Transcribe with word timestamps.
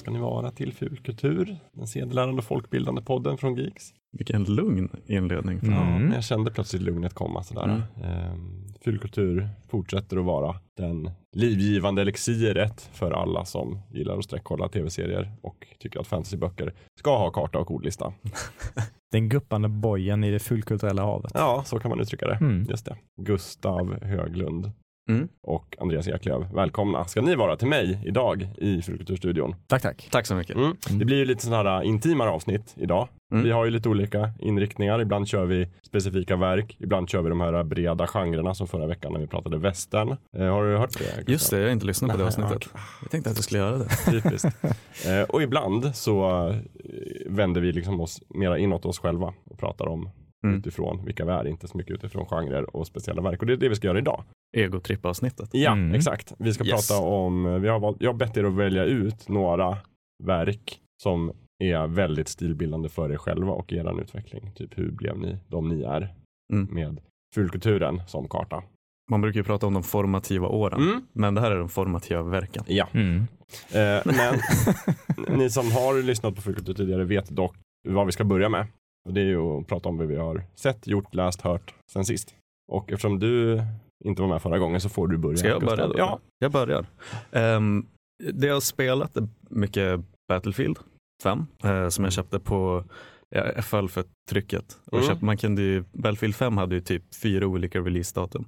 Ska 0.00 0.10
ni 0.10 0.18
vara 0.18 0.50
till 0.50 0.72
Fulkultur, 0.72 1.56
den 1.72 1.86
sedelärande 1.86 2.42
folkbildande 2.42 3.02
podden 3.02 3.38
från 3.38 3.56
Geeks. 3.56 3.92
Vilken 4.12 4.44
lugn 4.44 4.88
inledning. 5.06 5.58
Ja, 5.62 5.68
Mm. 5.68 6.02
men 6.02 6.12
jag 6.12 6.24
kände 6.24 6.50
plötsligt 6.50 6.82
lugnet 6.82 7.14
komma 7.14 7.42
sådär. 7.42 7.64
Mm. 7.64 7.82
Ehm, 8.10 8.66
Fulkultur 8.84 9.48
fortsätter 9.68 10.16
att 10.16 10.24
vara 10.24 10.56
den 10.76 11.10
livgivande 11.36 12.02
elixiret 12.02 12.80
för 12.92 13.10
alla 13.10 13.44
som 13.44 13.78
gillar 13.90 14.18
att 14.18 14.24
sträckkolla 14.24 14.68
tv-serier 14.68 15.32
och 15.42 15.66
tycker 15.78 16.00
att 16.00 16.06
fantasyböcker 16.06 16.74
ska 16.98 17.18
ha 17.18 17.30
karta 17.30 17.58
och 17.58 17.70
ordlista. 17.70 18.12
Den 19.12 19.28
guppande 19.28 19.68
bojen 19.68 20.24
i 20.24 20.30
det 20.30 20.38
fullkulturella 20.38 21.02
havet. 21.02 21.32
Ja, 21.34 21.62
så 21.66 21.78
kan 21.78 21.88
man 21.88 22.00
uttrycka 22.00 22.26
det. 22.26 22.34
Mm. 22.40 22.66
Just 22.68 22.84
det. 22.84 22.96
Gustav 23.22 24.02
Höglund 24.04 24.70
Mm. 25.10 25.28
och 25.42 25.76
Andreas 25.80 26.08
Eklöf, 26.08 26.46
välkomna 26.54 27.04
ska 27.04 27.20
ni 27.22 27.34
vara 27.34 27.56
till 27.56 27.68
mig 27.68 28.02
idag 28.04 28.48
i 28.58 28.82
Fulkulturstudion. 28.82 29.54
Tack, 29.66 29.82
tack. 29.82 30.08
Tack 30.12 30.26
så 30.26 30.34
mycket. 30.34 30.56
Mm. 30.56 30.76
Det 30.90 31.04
blir 31.04 31.16
ju 31.16 31.24
lite 31.24 31.44
sådana 31.44 31.70
här 31.70 31.82
intimare 31.82 32.30
avsnitt 32.30 32.74
idag. 32.76 33.08
Mm. 33.32 33.44
Vi 33.44 33.50
har 33.50 33.64
ju 33.64 33.70
lite 33.70 33.88
olika 33.88 34.30
inriktningar. 34.38 35.00
Ibland 35.00 35.28
kör 35.28 35.44
vi 35.44 35.68
specifika 35.82 36.36
verk. 36.36 36.76
Ibland 36.80 37.08
kör 37.08 37.22
vi 37.22 37.28
de 37.28 37.40
här 37.40 37.64
breda 37.64 38.06
genrerna 38.06 38.54
som 38.54 38.66
förra 38.66 38.86
veckan 38.86 39.12
när 39.12 39.20
vi 39.20 39.26
pratade 39.26 39.58
västern. 39.58 40.16
Eh, 40.36 40.46
har 40.46 40.64
du 40.64 40.76
hört 40.76 40.98
det? 40.98 41.04
Gustav? 41.04 41.30
Just 41.32 41.50
det, 41.50 41.58
jag 41.58 41.64
har 41.66 41.72
inte 41.72 41.86
lyssnat 41.86 42.10
på 42.10 42.16
det 42.16 42.22
Nej, 42.22 42.28
avsnittet. 42.44 42.68
Jag 43.02 43.10
tänkte 43.10 43.30
att 43.30 43.36
jag 43.36 43.44
skulle 43.44 43.60
göra 43.60 43.78
det. 43.78 43.88
Typiskt. 44.10 44.48
eh, 45.06 45.22
och 45.28 45.42
ibland 45.42 45.94
så 45.96 46.48
eh, 46.48 46.56
vänder 47.26 47.60
vi 47.60 47.72
liksom 47.72 48.00
oss 48.00 48.22
mera 48.28 48.58
inåt 48.58 48.84
oss 48.84 48.98
själva 48.98 49.34
och 49.44 49.58
pratar 49.58 49.88
om 49.88 50.10
Mm. 50.44 50.58
utifrån 50.58 51.04
vilka 51.04 51.24
vi 51.24 51.30
är, 51.32 51.46
inte 51.46 51.68
så 51.68 51.76
mycket 51.76 51.94
utifrån 51.94 52.26
genrer 52.26 52.76
och 52.76 52.86
speciella 52.86 53.22
verk. 53.22 53.40
Och 53.40 53.46
det 53.46 53.52
är 53.52 53.56
det 53.56 53.68
vi 53.68 53.74
ska 53.74 53.86
göra 53.86 53.98
idag. 53.98 54.24
Egotripp-avsnittet. 54.56 55.48
Ja, 55.52 55.72
Mm. 55.72 55.94
exakt. 55.94 56.32
Vi 56.38 56.54
ska 56.54 56.64
Yes. 56.64 56.88
prata 56.88 57.02
om, 57.02 57.62
vi 57.62 57.68
har 57.68 57.78
valt, 57.80 57.96
jag 58.00 58.12
har 58.12 58.18
bett 58.18 58.36
er 58.36 58.44
att 58.44 58.54
välja 58.54 58.84
ut 58.84 59.28
några 59.28 59.78
verk 60.24 60.80
som 61.02 61.32
är 61.64 61.86
väldigt 61.86 62.28
stilbildande 62.28 62.88
för 62.88 63.12
er 63.12 63.16
själva 63.16 63.52
och 63.52 63.72
er 63.72 64.00
utveckling. 64.00 64.52
Typ 64.54 64.78
hur 64.78 64.90
blev 64.90 65.18
ni 65.18 65.36
de 65.48 65.68
ni 65.68 65.82
är 65.82 66.14
Mm. 66.52 66.74
med 66.74 67.00
fulkulturen 67.34 68.02
som 68.06 68.28
karta. 68.28 68.62
Man 69.10 69.20
brukar 69.20 69.40
ju 69.40 69.44
prata 69.44 69.66
om 69.66 69.74
de 69.74 69.82
formativa 69.82 70.48
åren, 70.48 70.80
Mm. 70.82 71.02
men 71.12 71.34
det 71.34 71.40
här 71.40 71.50
är 71.50 71.58
de 71.58 71.68
formativa 71.68 72.22
verken. 72.22 72.64
Ja, 72.66 72.88
Mm. 72.92 73.16
eh, 73.74 74.02
men 75.26 75.38
ni 75.38 75.50
som 75.50 75.72
har 75.72 76.02
lyssnat 76.02 76.34
på 76.34 76.40
fulkultur 76.42 76.74
tidigare 76.74 77.04
vet 77.04 77.28
dock 77.28 77.56
vad 77.88 78.06
vi 78.06 78.12
ska 78.12 78.24
börja 78.24 78.48
med. 78.48 78.66
Och 79.08 79.14
det 79.14 79.20
är 79.20 79.24
ju 79.24 79.40
att 79.40 79.66
prata 79.66 79.88
om 79.88 79.98
vad 79.98 80.06
vi 80.06 80.16
har 80.16 80.42
sett, 80.54 80.86
gjort, 80.86 81.14
läst, 81.14 81.40
hört 81.40 81.74
sen 81.92 82.04
sist. 82.04 82.34
Och 82.72 82.92
eftersom 82.92 83.18
du 83.18 83.62
inte 84.04 84.22
var 84.22 84.28
med 84.28 84.42
förra 84.42 84.58
gången 84.58 84.80
så 84.80 84.88
får 84.88 85.08
du 85.08 85.16
börja. 85.18 85.36
Ska 85.36 85.48
jag 85.48 85.62
börja 85.62 85.86
då? 85.86 85.94
Ja. 85.98 86.18
Jag 86.38 86.52
börjar. 86.52 86.86
Um, 87.32 87.86
det 88.32 88.46
jag 88.46 88.54
har 88.54 88.60
spelat 88.60 89.16
är 89.16 89.28
mycket 89.48 90.00
Battlefield 90.28 90.78
5 91.22 91.46
eh, 91.64 91.88
som 91.88 92.04
jag 92.04 92.12
köpte 92.12 92.40
på 92.40 92.84
Ja, 93.34 93.46
jag 93.56 93.64
föll 93.64 93.88
för 93.88 94.04
trycket. 94.30 94.78
Och 94.86 94.98
Mm. 94.98 95.08
köpt, 95.08 95.22
man 95.22 95.36
kunde 95.36 95.62
ju, 95.62 95.84
Battlefield 95.92 96.34
5 96.34 96.56
hade 96.56 96.74
ju 96.74 96.80
typ 96.80 97.14
fyra 97.22 97.46
olika 97.46 97.78
releasedatum. 97.80 98.44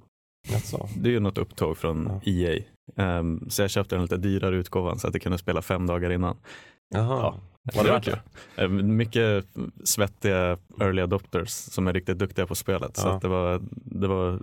Det 0.97 1.09
är 1.09 1.13
ju 1.13 1.19
något 1.19 1.37
upptåg 1.37 1.77
från 1.77 2.09
Ja. 2.23 2.31
EA. 2.31 2.63
Ehm, 2.95 3.49
så 3.49 3.61
jag 3.61 3.69
köpte 3.71 3.95
den 3.95 4.01
lite 4.01 4.17
dyrare 4.17 4.55
utgåvan 4.55 4.99
så 4.99 5.07
att 5.07 5.13
jag 5.13 5.21
kunde 5.21 5.37
spela 5.37 5.61
fem 5.61 5.87
dagar 5.87 6.09
innan. 6.09 6.37
Jaha. 6.95 7.19
Ja. 7.19 7.39
Var 7.73 7.83
det 7.83 7.89
värt 7.91 8.05
det? 8.05 8.19
Ehm, 8.55 8.95
mycket 8.97 9.45
svettiga 9.83 10.57
early 10.81 11.01
adopters 11.01 11.49
som 11.49 11.87
är 11.87 11.93
riktigt 11.93 12.19
duktiga 12.19 12.47
på 12.47 12.55
spelet. 12.55 12.97
Så 12.97 13.07
Ja. 13.07 13.15
att 13.15 13.21
det, 13.21 13.27
var, 13.27 13.61
det 13.85 14.07
var 14.07 14.39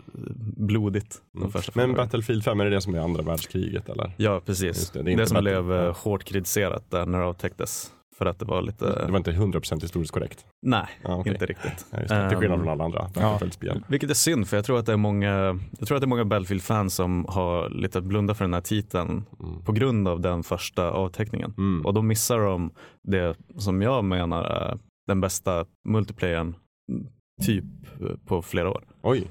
blodigt 0.56 1.16
Mm. 1.36 1.50
Men. 1.74 1.94
Battlefield 1.94 2.44
5, 2.44 2.60
är 2.60 2.64
det 2.64 2.70
det 2.70 2.80
som 2.80 2.94
är 2.94 2.98
andra 2.98 3.22
världskriget 3.22 3.88
eller? 3.88 4.12
Ja, 4.16 4.40
precis. 4.46 4.66
Just 4.66 4.92
det, 4.92 5.02
det, 5.02 5.14
det 5.16 5.26
som 5.26 5.40
blev 5.40 5.72
eh, 5.72 5.96
hårt 5.96 6.24
kritiserat 6.24 6.90
där 6.90 7.06
när 7.06 7.18
det 7.18 7.24
avtäcktes. 7.24 7.90
För 8.20 8.26
att 8.26 8.38
det 8.38 8.44
var 8.44 8.62
lite, 8.62 8.84
Det 9.06 9.10
var 9.12 9.18
inte 9.18 9.32
100% 9.32 9.80
historiskt 9.82 10.12
korrekt. 10.12 10.46
nej, 10.66 10.86
Ja, 11.02 11.16
okej. 11.16 11.32
inte 11.32 11.46
riktigt. 11.46 11.86
Ja, 11.90 11.98
just 11.98 12.08
det. 12.08 12.28
Till 12.28 12.38
skillnad 12.38 12.58
Ehm, 12.58 12.64
från 12.64 12.72
alla 12.72 12.84
andra 12.84 13.02
Battlefield-spel. 13.14 13.84
Vilket 13.88 14.10
är 14.10 14.14
synd 14.14 14.48
för 14.48 14.56
jag 14.56 14.64
tror 14.64 14.78
att 14.78 14.86
det 14.86 14.92
är 14.92 14.96
många, 14.96 15.58
jag 15.78 15.88
tror 15.88 15.96
att 15.96 16.00
det 16.02 16.04
är 16.04 16.08
många 16.08 16.24
Battlefield-fans 16.24 16.94
som 16.94 17.24
har 17.28 17.70
lite 17.70 18.00
blundat 18.00 18.36
för 18.36 18.44
den 18.44 18.54
här 18.54 18.60
titeln 18.60 19.24
Mm. 19.40 19.62
på 19.64 19.72
grund 19.72 20.08
av 20.08 20.20
den 20.20 20.42
första 20.42 20.90
avteckningen. 20.90 21.54
Mm. 21.58 21.86
Och 21.86 21.94
då 21.94 22.02
missar 22.02 22.38
de 22.38 22.70
det 23.02 23.36
som 23.56 23.82
jag 23.82 24.04
menar 24.04 24.44
är 24.44 24.78
den 25.06 25.20
bästa 25.20 25.64
multiplayern 25.88 26.54
mm, 26.92 27.06
typ 27.42 27.64
eh, 28.00 28.16
på 28.26 28.42
flera 28.42 28.70
år. 28.70 28.84
Oj. 29.02 29.18
Eh, 29.18 29.26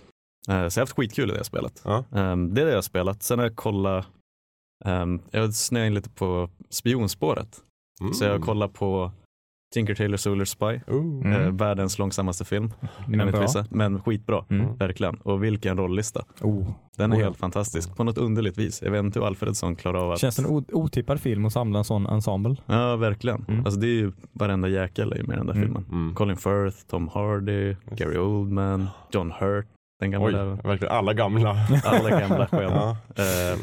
Så 0.46 0.52
jag 0.52 0.62
har 0.62 0.80
haft 0.82 0.96
skitkul 0.96 1.32
i 1.32 1.34
det 1.34 1.44
spelet. 1.44 1.82
Ja. 1.86 2.04
Ehm, 2.16 2.54
Det 2.54 2.62
är 2.62 2.66
det 2.66 2.72
jag 2.72 2.78
har 2.78 2.82
spelat. 2.82 3.24
Sen 3.24 3.40
har 3.40 3.46
jag 3.46 3.56
kollat, 3.56 4.08
ehm, 4.86 5.22
jag 5.32 5.54
snöade 5.54 5.88
in 5.88 5.94
lite 5.94 6.10
på 6.10 6.50
spionspåret. 6.70 7.64
Mm. 8.02 8.14
Så 8.14 8.26
jag 8.26 8.32
har 8.32 8.40
kollat 8.40 8.74
på 8.74 9.12
Tinker 9.74 9.96
Tailor 9.96 10.18
Solar 10.18 10.46
Spy, 10.46 10.66
Oh. 10.66 11.26
Mm. 11.26 11.32
eh, 11.34 11.52
världens 11.52 12.00
långsammaste 12.00 12.46
film. 12.46 12.74
Men 13.08 13.40
vissa. 13.42 13.66
Men 13.70 14.02
skitbra, 14.02 14.46
Mm. 14.50 14.78
verkligen. 14.78 15.16
Och 15.16 15.44
vilken 15.44 15.78
rollista. 15.78 16.26
Oh. 16.42 16.68
Den 16.98 17.12
är 17.12 17.16
Oh 17.16 17.20
ja. 17.20 17.26
helt 17.26 17.38
fantastisk 17.38 17.96
på 17.96 18.04
något 18.04 18.18
underligt 18.18 18.58
vis. 18.58 18.82
Jag 18.82 18.92
vet 18.92 19.00
inte 19.04 19.20
hur 19.20 19.28
Alfredsson 19.28 19.76
klarar 19.76 20.00
av 20.00 20.12
att... 20.12 20.20
Känns 20.20 20.36
det 20.36 20.44
en 20.44 20.66
otippad 20.74 21.20
film 21.20 21.46
att 21.46 21.54
samla 21.54 21.80
en 21.80 21.86
sån 21.86 22.06
ensemble? 22.06 22.56
Ja, 22.66 22.96
verkligen. 22.96 23.46
Mm. 23.48 23.66
Alltså 23.66 23.80
det 23.80 23.88
är 23.88 23.94
ju 23.94 24.12
varenda 24.34 24.68
jäkel 24.68 25.14
i 25.18 25.24
med 25.24 25.38
den 25.38 25.46
där 25.48 25.54
Mm. 25.54 25.66
filmen. 25.66 25.86
Mm. 25.92 26.16
Colin 26.16 26.38
Firth, 26.38 26.78
Tom 26.90 27.08
Hardy, 27.08 27.76
Gary 27.96 28.18
Oldman, 28.18 28.88
John 29.12 29.32
Hurt, 29.40 29.68
den 30.00 30.12
gamla 30.12 30.28
Oj, 30.28 30.34
där. 30.34 30.46
verkligen 30.68 30.94
alla 30.96 31.14
gamla. 31.14 31.50
Alla 31.86 32.10
gamla 32.20 32.48
stjärnor. 32.48 32.72
ja. 33.16 33.24
Eh, 33.24 33.60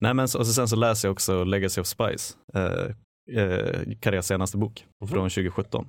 nej 0.00 0.14
men 0.14 0.28
så, 0.28 0.38
och 0.38 0.46
så 0.46 0.52
sen 0.52 0.68
så 0.68 0.76
läser 0.76 1.08
jag 1.08 1.12
också 1.12 1.44
Legacy 1.44 1.80
of 1.80 1.86
Spice, 1.86 2.34
eh, 2.54 2.94
eh, 3.36 3.94
Karriärs 4.00 4.24
senaste 4.24 4.56
bok 4.56 4.84
Mhm. 5.00 5.08
från 5.08 5.30
2017. 5.30 5.86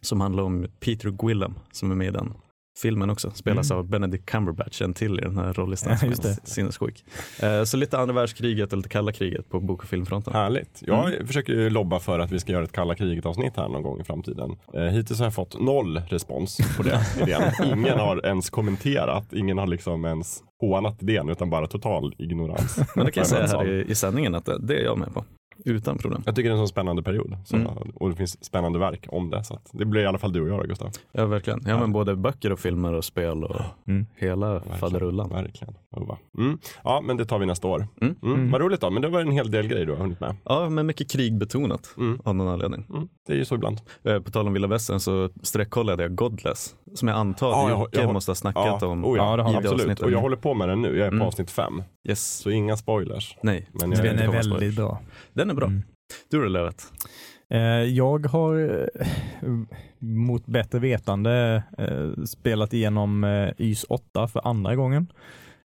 Som 0.00 0.20
handlar 0.20 0.42
om 0.42 0.66
Peter 0.80 1.10
Gwillem 1.10 1.54
som 1.72 1.90
är 1.90 1.94
med 1.94 2.06
i 2.06 2.10
den 2.10 2.34
filmen 2.82 3.10
också. 3.10 3.30
Spelas 3.30 3.70
Mm. 3.70 3.78
av 3.78 3.88
Benedict 3.88 4.26
Cumberbatch, 4.26 4.82
en 4.82 4.94
till 4.94 5.18
i 5.18 5.22
den 5.22 5.36
här 5.38 5.52
rollistan. 5.52 5.96
det. 6.22 6.36
Sinnessjuk. 6.48 7.04
Eh, 7.42 7.64
så 7.64 7.76
lite 7.76 7.98
andra 7.98 8.14
världskriget 8.14 8.72
och 8.72 8.76
lite 8.76 8.88
kalla 8.88 9.12
kriget 9.12 9.48
på 9.48 9.60
bok 9.60 9.82
och 9.82 9.88
filmfronten. 9.88 10.32
Härligt. 10.32 10.82
Jag 10.86 11.14
Mm. 11.14 11.26
försöker 11.26 11.52
ju 11.52 11.70
lobba 11.70 11.98
för 12.00 12.18
att 12.18 12.32
vi 12.32 12.38
ska 12.40 12.52
göra 12.52 12.64
ett 12.64 12.72
kalla 12.72 12.94
kriget 12.94 13.26
avsnitt 13.26 13.56
här 13.56 13.68
någon 13.68 13.82
gång 13.82 14.00
i 14.00 14.04
framtiden. 14.04 14.56
Eh, 14.74 14.82
hittills 14.82 15.18
har 15.18 15.26
jag 15.26 15.34
fått 15.34 15.60
noll 15.60 15.98
respons 16.08 16.58
på 16.76 16.82
det 16.82 17.00
idén. 17.22 17.42
Ingen 17.78 17.98
har 17.98 18.26
ens 18.26 18.50
kommenterat, 18.50 19.32
ingen 19.32 19.58
har 19.58 19.66
liksom 19.66 20.04
ens 20.04 20.42
hånat 20.60 21.02
idén 21.02 21.28
utan 21.28 21.50
bara 21.50 21.66
total 21.66 22.14
ignorans. 22.18 22.78
Men 22.96 23.06
det 23.06 23.12
kan 23.12 23.20
jag 23.20 23.28
säga 23.28 23.46
här 23.46 23.68
i, 23.68 23.90
i 23.90 23.94
sändningen 23.94 24.34
att 24.34 24.44
det, 24.44 24.58
det 24.66 24.74
är 24.80 24.84
jag 24.84 24.98
med 24.98 25.14
på. 25.14 25.24
Utan 25.64 25.98
problem. 25.98 26.22
Jag 26.26 26.36
tycker 26.36 26.48
det 26.48 26.52
är 26.52 26.58
en 26.58 26.58
sån 26.60 26.68
spännande 26.68 27.02
period 27.02 27.36
så, 27.44 27.56
Mm. 27.56 27.68
och 27.94 28.10
det 28.10 28.16
finns 28.16 28.44
spännande 28.44 28.78
verk 28.78 29.06
om 29.08 29.30
det. 29.30 29.44
Så 29.44 29.58
det 29.72 29.84
blir 29.84 30.02
i 30.02 30.06
alla 30.06 30.18
fall 30.18 30.32
du 30.32 30.40
och 30.42 30.48
jag 30.48 30.58
då, 30.60 30.66
Gustav. 30.66 30.90
Ja 31.12 31.26
verkligen. 31.26 31.60
Ja, 31.66 31.80
men 31.80 31.92
både 31.92 32.16
böcker 32.16 32.52
och 32.52 32.58
filmer 32.58 32.92
och 32.92 33.04
spel 33.04 33.44
och 33.44 33.60
Mm. 33.86 34.06
hela 34.16 34.52
Verkligen. 34.52 34.78
faderullan. 34.78 35.28
Verkligen. 35.28 35.74
Va. 36.04 36.18
mm. 36.38 36.58
Ja, 36.84 37.00
men 37.04 37.16
det 37.16 37.24
tar 37.24 37.38
vi 37.38 37.46
nästa 37.46 37.68
år. 37.68 37.86
Mm. 38.00 38.16
Mm. 38.22 38.34
Mm. 38.34 38.50
Vad 38.50 38.60
roligt 38.60 38.80
då, 38.80 38.90
men 38.90 39.02
det 39.02 39.08
var 39.08 39.20
en 39.20 39.30
hel 39.30 39.50
del 39.50 39.66
grejer 39.68 39.86
du 39.86 39.92
har 39.92 39.98
hunnit 39.98 40.20
med. 40.20 40.36
Ja, 40.44 40.68
men 40.68 40.86
mycket 40.86 41.10
krigbetonat 41.10 41.94
Mm. 41.96 42.20
av 42.24 42.34
någon 42.36 42.48
anledning. 42.48 42.86
Mm. 42.90 43.08
Det 43.26 43.32
är 43.32 43.36
ju 43.36 43.44
så 43.44 43.54
ibland. 43.54 43.80
Eh, 44.04 44.18
På 44.20 44.30
tal 44.30 44.46
om 44.46 44.52
vilda 44.52 44.68
västern 44.68 45.00
så 45.00 45.30
sträckkollade 45.42 46.02
jag 46.02 46.14
Godless, 46.14 46.74
som 46.94 47.08
jag 47.08 47.16
antar 47.16 47.46
Ja, 47.50 47.64
att 47.64 47.70
jag- 47.70 47.80
Jocke 47.80 48.00
jag- 48.00 48.12
måste 48.12 48.30
ha 48.30 48.36
snackat 48.36 48.82
om 48.82 49.04
oh, 49.04 49.16
ja. 49.16 49.30
Ja, 49.30 49.36
det 49.36 49.42
har 49.42 49.52
i 49.52 49.56
absolut. 49.56 49.80
avsnittet. 49.80 50.04
Och 50.04 50.10
jag 50.12 50.20
håller 50.20 50.36
på 50.36 50.54
med 50.54 50.68
den 50.68 50.82
nu, 50.82 50.88
jag 50.98 51.06
är 51.06 51.10
på 51.10 51.14
Mm. 51.16 51.26
avsnitt 51.26 51.50
fem. 51.50 51.82
Yes. 52.08 52.36
Så 52.36 52.50
inga 52.50 52.76
spoilers. 52.76 53.36
Nej, 53.42 53.68
Men 53.72 53.90
Den 53.90 54.18
är 54.18 54.28
väldigt 54.32 54.44
spoilers. 54.44 54.76
bra. 54.76 55.00
den 55.32 55.50
är 55.50 55.54
bra. 55.54 55.66
Mm. 55.66 55.82
Du 56.30 56.42
då 56.42 56.48
Lövet? 56.48 56.82
Eh, 57.50 57.58
Jag 57.82 58.26
har 58.26 58.80
eh, 59.42 59.48
mot 59.98 60.46
bättre 60.46 60.78
vetande 60.78 61.62
spelat 62.26 62.72
igenom 62.72 63.24
eh, 63.24 63.48
YS 63.58 63.84
8 63.88 64.28
för 64.28 64.48
andra 64.48 64.76
gången. 64.76 65.06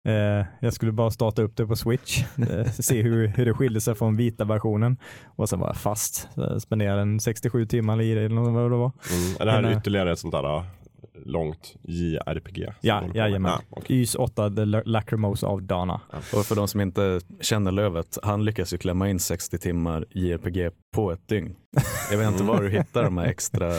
Eh, 0.08 0.46
Jag 0.60 0.72
skulle 0.72 0.92
bara 0.92 1.10
starta 1.10 1.42
upp 1.42 1.56
det 1.56 1.66
på 1.66 1.76
Switch, 1.76 2.22
eh, 2.50 2.64
se 2.70 3.02
hur, 3.02 3.26
hur 3.26 3.46
det 3.46 3.54
skilde 3.54 3.80
sig 3.80 3.94
från 3.94 4.16
vita 4.16 4.44
versionen 4.44 4.96
och 5.36 5.48
sen 5.48 5.60
var 5.60 5.66
jag 5.66 5.76
fast. 5.76 6.28
Så 6.34 6.60
spenderade 6.60 7.02
en 7.02 7.20
67 7.20 7.66
timmar 7.66 8.00
i 8.02 8.14
det 8.14 8.20
eller 8.22 8.40
vad 8.40 8.70
det 8.70 8.76
var. 8.76 8.92
mm. 9.12 9.36
Är 9.40 9.46
det 9.46 9.52
här 9.52 9.62
Men, 9.62 9.72
eh, 9.72 9.78
ytterligare 9.78 10.12
ett 10.12 10.18
sånt 10.18 10.32
där 10.32 10.64
långt 11.24 11.74
JRPG? 11.82 12.66
Ja, 12.80 13.02
jajamän. 13.14 13.52
Ja, 13.52 13.60
okej. 13.70 13.96
YS 14.02 14.14
8 14.14 14.50
The 14.50 14.62
Lac- 14.64 14.82
Lacrimose 14.84 15.46
av 15.46 15.62
Dana. 15.62 16.00
Och 16.12 16.46
för 16.46 16.56
de 16.56 16.68
som 16.68 16.80
inte 16.80 17.20
känner 17.40 17.72
Lövet, 17.72 18.18
han 18.22 18.44
lyckas 18.44 18.74
ju 18.74 18.78
klämma 18.78 19.08
in 19.08 19.18
60 19.20 19.58
timmar 19.58 20.04
JRPG 20.10 20.70
på 20.94 21.12
ett 21.12 21.28
dygn. 21.28 21.56
Jag 22.10 22.18
vet 22.18 22.28
inte 22.32 22.44
var 22.44 22.62
du 22.62 22.70
hittar 22.70 23.02
de 23.04 23.18
här 23.18 23.26
extra, 23.26 23.70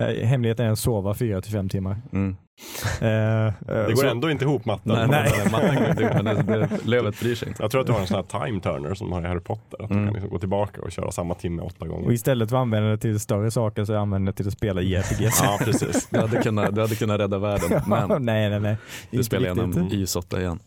Hemligheten 0.22 0.66
är 0.66 0.70
att 0.70 0.78
sova 0.78 1.14
4 1.14 1.40
till 1.40 1.52
5 1.52 1.68
timmar. 1.68 2.02
mm. 2.12 2.36
Eh, 3.00 3.08
eh, 3.46 3.52
Det 3.66 3.92
går 3.94 4.02
så- 4.02 4.06
ändå 4.08 4.30
inte 4.30 4.44
ihop 4.44 4.64
matten. 4.64 4.92
Nej, 4.92 5.06
Nej. 5.10 5.50
matten 5.52 5.74
går 5.76 5.88
inte 5.90 6.02
ihop, 6.02 6.14
men 6.14 6.24
det, 6.24 6.42
det, 6.42 6.84
lövet 6.84 7.20
bryr 7.20 7.34
sig 7.34 7.48
inte. 7.48 7.62
Jag 7.62 7.70
tror 7.70 7.80
att 7.80 7.86
du 7.86 7.92
har 7.92 8.00
en 8.00 8.06
sån 8.06 8.16
här 8.32 8.46
time 8.46 8.60
turner 8.60 8.94
som 8.94 9.12
har 9.12 9.22
i 9.22 9.26
Harry 9.26 9.40
Potter. 9.40 9.82
Att 9.82 9.88
du 9.88 9.94
Mm. 9.94 10.04
kan 10.06 10.14
liksom 10.14 10.30
gå 10.30 10.38
tillbaka 10.38 10.80
och 10.82 10.92
köra 10.92 11.10
samma 11.10 11.34
timme 11.34 11.62
åtta 11.62 11.76
Och 11.84 11.88
gånger. 11.88 12.12
istället 12.12 12.50
för 12.50 12.56
att 12.56 12.60
använda 12.60 12.88
det 12.90 12.98
till 12.98 13.20
större 13.20 13.50
saker 13.50 13.84
så 13.84 13.96
använder 13.96 14.28
jag 14.28 14.34
det 14.34 14.36
till 14.36 14.46
att 14.46 14.52
spela 14.52 14.80
JRPGs. 14.82 15.40
Ja, 15.42 15.58
precis. 15.64 16.08
Du 16.10 16.20
hade 16.20 16.42
kunnat, 16.42 16.74
du 16.74 16.80
hade 16.80 16.94
kunnat 16.94 17.20
rädda 17.20 17.38
världen, 17.38 17.82
men 17.86 18.24
nej, 18.24 18.50
nej, 18.50 18.60
nej. 18.60 18.76
du 19.10 19.16
Inte 19.16 19.24
spelar 19.26 19.48
riktigt. 19.54 19.76
igenom 19.76 19.88
YS8 19.90 20.38
igen. 20.40 20.58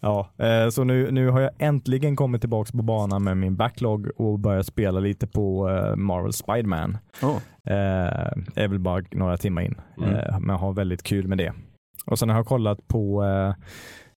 Ja, 0.00 0.28
eh, 0.38 0.68
så 0.70 0.84
nu, 0.84 1.10
nu 1.10 1.28
har 1.30 1.40
jag 1.40 1.50
äntligen 1.58 2.16
kommit 2.16 2.40
tillbaka 2.40 2.70
på 2.72 2.82
banan 2.82 3.24
med 3.24 3.36
min 3.36 3.56
backlog 3.56 4.10
och 4.16 4.38
börjat 4.38 4.66
spela 4.66 5.00
lite 5.00 5.26
på 5.26 5.68
eh, 5.68 5.96
Marvel 5.96 6.32
Spiderman. 6.32 6.98
Oh. 7.22 7.36
Eh, 7.66 8.32
är 8.54 8.68
väl 8.68 8.78
bara 8.78 9.04
några 9.10 9.36
timmar 9.36 9.62
in, 9.62 9.74
Mm. 9.98 10.14
eh, 10.14 10.40
men 10.40 10.56
har 10.56 10.72
väldigt 10.72 11.02
kul 11.02 11.28
med 11.28 11.38
det. 11.38 11.52
Och 12.06 12.18
sen 12.18 12.28
har 12.28 12.36
jag 12.36 12.46
kollat 12.46 12.86
på 12.88 13.24
eh, 13.24 13.54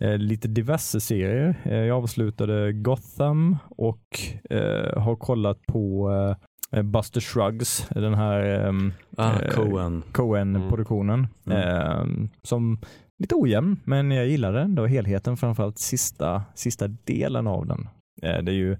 eh, 0.08 0.18
lite 0.18 0.48
diverse 0.48 1.00
serier. 1.00 1.54
Eh, 1.64 1.78
jag 1.78 1.98
avslutade 2.02 2.72
Gotham 2.72 3.56
och 3.70 4.20
har 4.96 5.16
kollat 5.16 5.66
på 5.66 6.10
Buster 6.84 7.20
Shrugs, 7.20 7.88
den 7.90 8.14
här 8.14 8.40
ehm, 8.68 8.92
Ah, 9.16 9.32
Eh, 9.40 9.48
Coen. 9.50 10.02
Coen-produktionen. 10.12 11.26
Mm. 11.46 11.58
Eh, 11.58 12.28
som 12.42 12.78
lite 13.18 13.34
ojämn, 13.34 13.80
men 13.84 14.10
jag 14.10 14.26
gillade 14.28 14.60
ändå 14.60 14.86
helheten, 14.86 15.36
framförallt 15.36 15.78
sista, 15.78 16.42
sista 16.54 16.88
delen 16.88 17.46
av 17.46 17.66
den. 17.66 17.88
Det 18.22 18.50
är 18.52 18.54
ju 18.54 18.76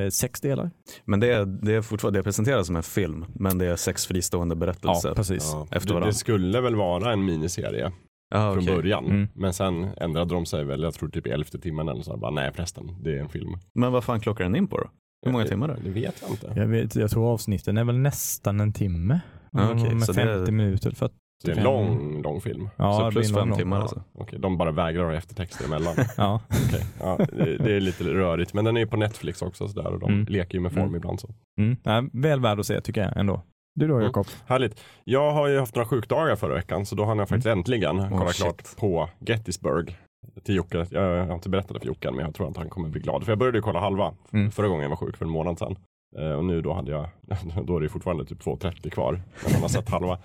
det, 0.00 0.10
sex 0.10 0.40
delar. 0.40 0.70
Men 1.04 1.20
det 1.20 1.32
är, 1.32 1.44
det 1.46 1.74
är 1.74 1.82
fortfarande 1.82 2.18
det 2.18 2.20
är 2.20 2.24
presenterat 2.24 2.66
som 2.66 2.76
en 2.76 2.82
film, 2.82 3.24
men 3.34 3.58
det 3.58 3.66
är 3.66 3.76
sex 3.76 4.06
fristående 4.06 4.56
berättelser. 4.56 5.14
precis. 5.14 5.50
Ja. 5.52 5.66
Efter 5.70 5.88
det, 5.88 5.94
varandra. 5.94 6.08
det 6.10 6.14
skulle 6.14 6.60
väl 6.60 6.76
vara 6.76 7.12
en 7.12 7.24
miniserie 7.24 7.92
Ah, 8.34 8.52
från 8.54 8.64
okej. 8.64 8.76
början. 8.76 9.04
Mm. 9.06 9.28
Men 9.34 9.52
sen 9.54 9.84
ändrade 9.96 10.34
de 10.34 10.46
sig 10.46 10.64
väl, 10.64 10.82
jag 10.82 10.94
tror 10.94 11.08
typ 11.08 11.26
i 11.26 11.30
elfte 11.30 11.58
timmen 11.58 11.88
eller 11.88 12.02
så. 12.02 12.16
Bara, 12.16 12.30
nej 12.30 12.52
förresten, 12.54 13.02
det 13.02 13.16
är 13.16 13.20
en 13.20 13.28
film. 13.28 13.50
Men 13.74 13.92
vad 13.92 14.04
fan 14.04 14.20
klockar 14.20 14.44
den 14.44 14.56
in 14.56 14.66
på 14.68 14.78
då? 14.78 14.90
Hur 15.26 15.32
många 15.32 15.44
timmar 15.44 15.68
är 15.68 15.74
det? 15.74 15.80
Det 15.84 15.90
vet 15.90 16.14
jag 16.22 16.30
inte. 16.30 16.52
Jag, 16.60 16.66
vet, 16.66 16.96
jag 16.96 17.10
tror 17.10 17.32
avsnitten 17.32 17.78
är 17.78 17.84
väl 17.84 17.98
nästan 17.98 18.60
en 18.60 18.72
timme. 18.72 19.20
Ja, 19.52 19.70
okej, 19.70 19.82
Mm, 19.86 19.94
med 19.98 20.06
så 20.06 20.12
det 20.12 20.20
50 20.20 20.48
är- 20.48 20.52
minuter. 20.52 20.90
För 20.90 21.06
att, 21.06 21.12
Så 21.12 21.18
det 21.42 21.52
är 21.52 21.56
en 21.56 21.64
lång, 21.64 22.22
lång 22.22 22.40
film. 22.40 22.68
ja, 22.76 22.98
så 22.98 23.10
plus 23.10 23.34
fem 23.34 23.52
timmar 23.52 23.76
Ja, 23.76 23.82
alltså? 23.82 24.02
okej. 24.14 24.38
De 24.38 24.56
bara 24.58 24.70
vägrar 24.70 25.04
ha 25.04 25.14
eftertexter 25.14 25.64
emellan. 25.64 25.94
Ja. 26.16 26.40
Okej, 26.68 26.84
ja, 27.00 27.18
det, 27.32 27.56
det 27.58 27.72
är 27.76 27.80
lite 27.80 28.04
rörigt. 28.04 28.54
Men 28.54 28.64
den 28.64 28.76
är 28.76 28.80
ju 28.80 28.86
på 28.86 28.96
Netflix 28.96 29.42
också 29.42 29.68
så 29.68 29.82
där, 29.82 29.92
och 29.92 29.98
de 30.00 30.10
Mm. 30.12 30.26
leker 30.28 30.54
ju 30.54 30.60
med 30.60 30.72
form 30.72 30.82
Mm. 30.82 30.94
ibland. 30.94 31.20
så. 31.20 31.28
Mm. 31.58 31.76
Ja, 31.82 32.04
väl 32.12 32.40
värd 32.40 32.60
att 32.60 32.66
se 32.66 32.80
tycker 32.80 33.00
jag 33.00 33.16
ändå. 33.16 33.42
Du 33.74 33.86
då 33.88 33.94
Mm. 33.94 34.04
Jakob? 34.06 34.26
Härligt. 34.46 34.80
Jag 35.04 35.32
har 35.32 35.48
ju 35.48 35.58
haft 35.58 35.74
några 35.74 35.88
sjukdagar 35.88 36.36
förra 36.36 36.54
veckan 36.54 36.86
så 36.86 36.94
då 36.94 37.04
hann 37.04 37.18
jag 37.18 37.28
faktiskt 37.28 37.46
äntligen 37.46 37.96
kolla 38.10 38.24
Oh, 38.24 38.26
shit. 38.28 38.42
klart 38.42 38.76
på 38.76 39.08
Gettysburg. 39.18 39.96
Till 40.44 40.54
Jocke. 40.54 40.86
Jag 40.90 41.26
har 41.26 41.34
inte 41.34 41.48
berättat 41.48 41.74
det 41.74 41.80
för 41.80 41.86
Jocke 41.86 42.10
men 42.10 42.24
jag 42.24 42.34
tror 42.34 42.50
att 42.50 42.56
han 42.56 42.68
kommer 42.68 42.88
bli 42.88 43.00
glad. 43.00 43.24
För 43.24 43.32
jag 43.32 43.38
började 43.38 43.58
ju 43.58 43.62
kolla 43.62 43.80
halva 43.80 44.12
Mm. 44.32 44.50
förra 44.50 44.68
gången 44.68 44.82
jag 44.82 44.88
var 44.90 44.96
sjuk 44.96 45.16
för 45.16 45.24
en 45.24 45.30
månad 45.30 45.58
sedan. 45.58 45.76
Eh, 46.18 46.32
och 46.32 46.44
nu 46.44 46.60
då 46.62 46.72
hade 46.72 46.90
jag, 46.92 47.08
då 47.64 47.76
är 47.76 47.80
det 47.80 47.88
fortfarande 47.88 48.24
typ 48.24 48.40
2.30 48.44 48.90
kvar 48.90 49.12
när 49.44 49.52
man 49.52 49.60
har 49.62 49.68
sett 49.68 49.88
halva. 49.88 50.18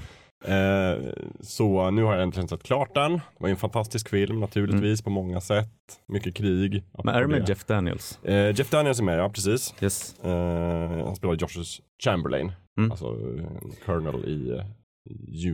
Eh, 0.46 1.04
så 1.42 1.92
nu 1.92 2.04
har 2.04 2.14
jag 2.14 2.24
äntligen 2.24 2.48
sett 2.48 2.64
klart 2.64 2.94
den. 2.96 3.12
Det 3.14 3.22
var 3.40 3.50
en 3.50 3.58
fantastisk 3.58 4.10
film 4.10 4.40
naturligtvis 4.40 5.02
på 5.02 5.10
många 5.10 5.42
sätt. 5.42 5.70
Mycket 6.08 6.36
krig. 6.36 6.74
Mm. 6.74 6.86
Men 7.04 7.16
är 7.16 7.22
det 7.22 7.28
med 7.28 7.50
Jeff 7.50 7.66
Daniels? 7.66 8.20
Eh, 8.24 8.56
Jeff 8.58 8.70
Daniels 8.70 9.00
är 9.00 9.04
med, 9.04 9.20
ja 9.20 9.30
precis. 9.30 9.74
Yes. 9.82 10.20
Eh, 10.20 11.06
han 11.06 11.16
spelar 11.16 11.34
Joshua 11.36 11.64
Chamberlain. 12.04 12.52
Mm. 12.80 12.92
Alltså 12.92 13.06
en 13.08 13.72
colonel 13.86 14.26
i, 14.26 14.50
eh, 14.52 14.66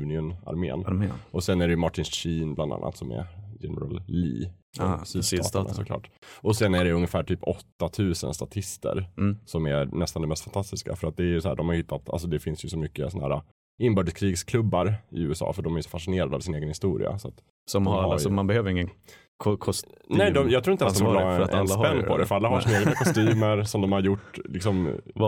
Union-armén. 0.02 0.86
Armén. 0.86 1.12
Och 1.32 1.44
sen 1.44 1.62
är 1.62 1.68
det 1.68 1.76
Martin 1.76 2.06
Sheen 2.06 2.56
bland 2.56 2.74
annat 2.74 2.98
som 2.98 3.12
är 3.12 3.26
General 3.60 4.02
Lee. 4.08 4.52
Ah, 4.80 5.06
sydstaterna 5.06 5.74
såklart. 5.74 6.10
Och 6.42 6.56
sen 6.56 6.74
är 6.76 6.84
det 6.84 6.92
ungefär 6.92 7.24
typ 7.24 7.40
8000 7.78 8.34
statister 8.34 9.10
Mm. 9.18 9.38
som 9.46 9.66
är 9.66 9.86
nästan 9.86 10.22
det 10.22 10.28
mest 10.28 10.44
fantastiska. 10.44 10.96
För 10.96 11.08
att 11.08 11.18
det 11.18 11.24
är 11.36 11.40
så 11.40 11.48
här, 11.48 11.56
de 11.56 11.68
har 11.68 11.76
hittat, 11.76 12.10
alltså 12.10 12.28
det 12.28 12.40
finns 12.40 12.66
ju 12.66 12.70
så 12.70 12.78
mycket 12.78 13.12
sådana 13.12 13.36
här 13.36 13.42
inbördeskrigsklubbar 13.80 14.96
i 15.12 15.22
USA 15.22 15.54
för 15.54 15.62
de 15.62 15.76
är 15.78 15.82
så 15.82 15.90
fascinerade 15.90 16.36
av 16.36 16.40
sin 16.40 16.56
egen 16.56 16.68
historia. 16.70 17.18
Så 17.20 17.32
Som 17.72 17.88
har, 17.88 18.02
har 18.02 18.14
alltså 18.14 18.30
ju- 18.30 18.36
man 18.36 18.48
behöver 18.48 18.70
ingen 18.72 18.90
ko- 19.38 19.58
kostym. 19.58 19.92
nej, 20.10 20.32
de, 20.32 20.50
jag 20.50 20.64
tror 20.64 20.72
inte 20.72 20.84
ens 20.86 21.00
de 21.00 21.06
för 21.14 21.22
en, 21.22 21.42
att 21.44 21.50
en 21.50 21.60
alla 21.60 21.76
har 21.76 21.86
spänn 21.86 22.04
på 22.08 22.18
det. 22.18 22.26
För 22.26 22.36
alla 22.36 22.50
har 22.50 22.60
sina 22.62 22.80
egna 22.80 22.92
kostymer 22.96 23.64
som 23.64 23.82
de 23.82 23.92
har 23.92 24.02
gjort 24.02 24.38
liksom 24.46 24.84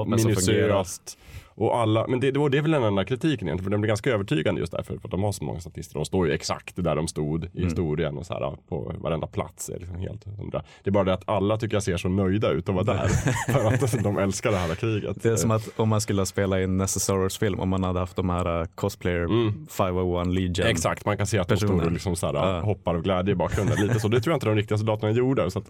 minutiöst. 0.08 1.18
Och 1.58 1.78
alla, 1.80 2.08
men 2.08 2.20
det, 2.20 2.32
det, 2.32 2.40
var- 2.40 2.50
det 2.50 2.58
är 2.58 2.62
väl 2.62 2.72
den 2.72 2.84
enda 2.84 3.06
kritiken 3.06 3.48
egentligen, 3.48 3.64
för 3.64 3.72
den 3.72 3.82
blir 3.82 3.88
ganska 3.88 4.12
övertygande 4.12 4.62
just 4.62 4.72
därför, 4.72 4.98
för 4.98 5.08
att 5.08 5.12
de 5.12 5.24
har 5.24 5.32
så 5.32 5.44
många 5.44 5.60
statister. 5.60 5.94
De 5.94 6.06
står 6.06 6.28
ju 6.28 6.34
exakt 6.34 6.76
där 6.84 6.96
de 6.96 7.08
stod 7.08 7.44
i 7.44 7.48
Mm. 7.54 7.64
historien 7.70 8.18
och 8.18 8.26
så 8.26 8.34
här 8.34 8.58
på 8.70 8.94
varenda 8.98 9.28
plats 9.28 9.70
är 9.70 9.80
liksom 9.80 9.96
helt 10.00 10.26
hundra. 10.38 10.64
Det 10.84 10.90
är 10.90 10.92
bara 10.92 11.04
det 11.04 11.14
att 11.14 11.30
alla 11.30 11.58
tycker 11.58 11.76
jag 11.76 11.84
ser 11.84 11.98
så 11.98 12.10
nöjda 12.10 12.52
ut 12.52 12.70
att 12.70 12.76
vara 12.76 12.84
där, 12.84 13.08
för 13.54 13.66
att 13.66 14.04
de 14.04 14.18
älskar 14.18 14.52
det 14.52 14.58
här 14.58 14.76
kriget. 14.76 15.24
Det 15.24 15.30
är 15.30 15.36
som 15.36 15.52
att 15.52 15.70
om 15.80 15.90
man 15.90 16.02
skulle 16.02 16.26
spela 16.26 16.62
in 16.62 16.78
Necessaurus 16.78 17.38
film, 17.38 17.60
om 17.60 17.70
man 17.70 17.84
hade 17.84 18.00
haft 18.00 18.16
de 18.16 18.30
här 18.30 18.60
uh, 18.62 18.66
cosplayer 18.76 19.26
Mm. 19.26 19.68
501 19.70 20.28
Legion. 20.28 20.66
Exakt, 20.68 21.06
man 21.06 21.18
kan 21.18 21.28
se 21.28 21.40
att 21.40 21.48
de 21.48 21.58
står 21.58 21.86
och 21.86 21.92
liksom 21.92 22.16
så 22.16 22.28
här, 22.28 22.34
Ja. 22.34 22.62
hoppar 22.62 22.96
av 22.96 23.02
glädje 23.02 23.32
i 23.32 23.36
bakgrunden. 23.36 23.78
Lite 23.88 24.00
så. 24.00 24.08
Det 24.08 24.22
tror 24.22 24.32
jag 24.32 24.36
inte 24.38 24.46
de 24.46 24.56
riktiga 24.56 24.78
soldaterna 24.78 25.12
gjorde. 25.12 25.52
Så 25.52 25.60
att, 25.60 25.66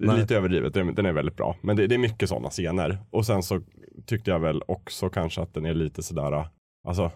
lite 0.00 0.36
överdrivet, 0.36 0.74
den, 0.74 0.94
den 0.94 1.06
är 1.06 1.12
väldigt 1.12 1.36
bra. 1.36 1.56
Men 1.60 1.76
det, 1.76 1.86
det 1.86 1.94
är 1.94 1.98
mycket 1.98 2.28
sådana 2.28 2.50
scener. 2.50 2.98
Och 3.10 3.26
sen 3.26 3.42
så 3.42 3.60
tyckte 4.06 4.30
jag 4.30 4.38
väl 4.38 4.62
också 4.66 5.08
kanske 5.08 5.23
att 5.38 5.54
den 5.54 5.64
är 5.66 5.74
lite 5.74 6.02
sådär, 6.02 6.48
alltså 6.88 7.10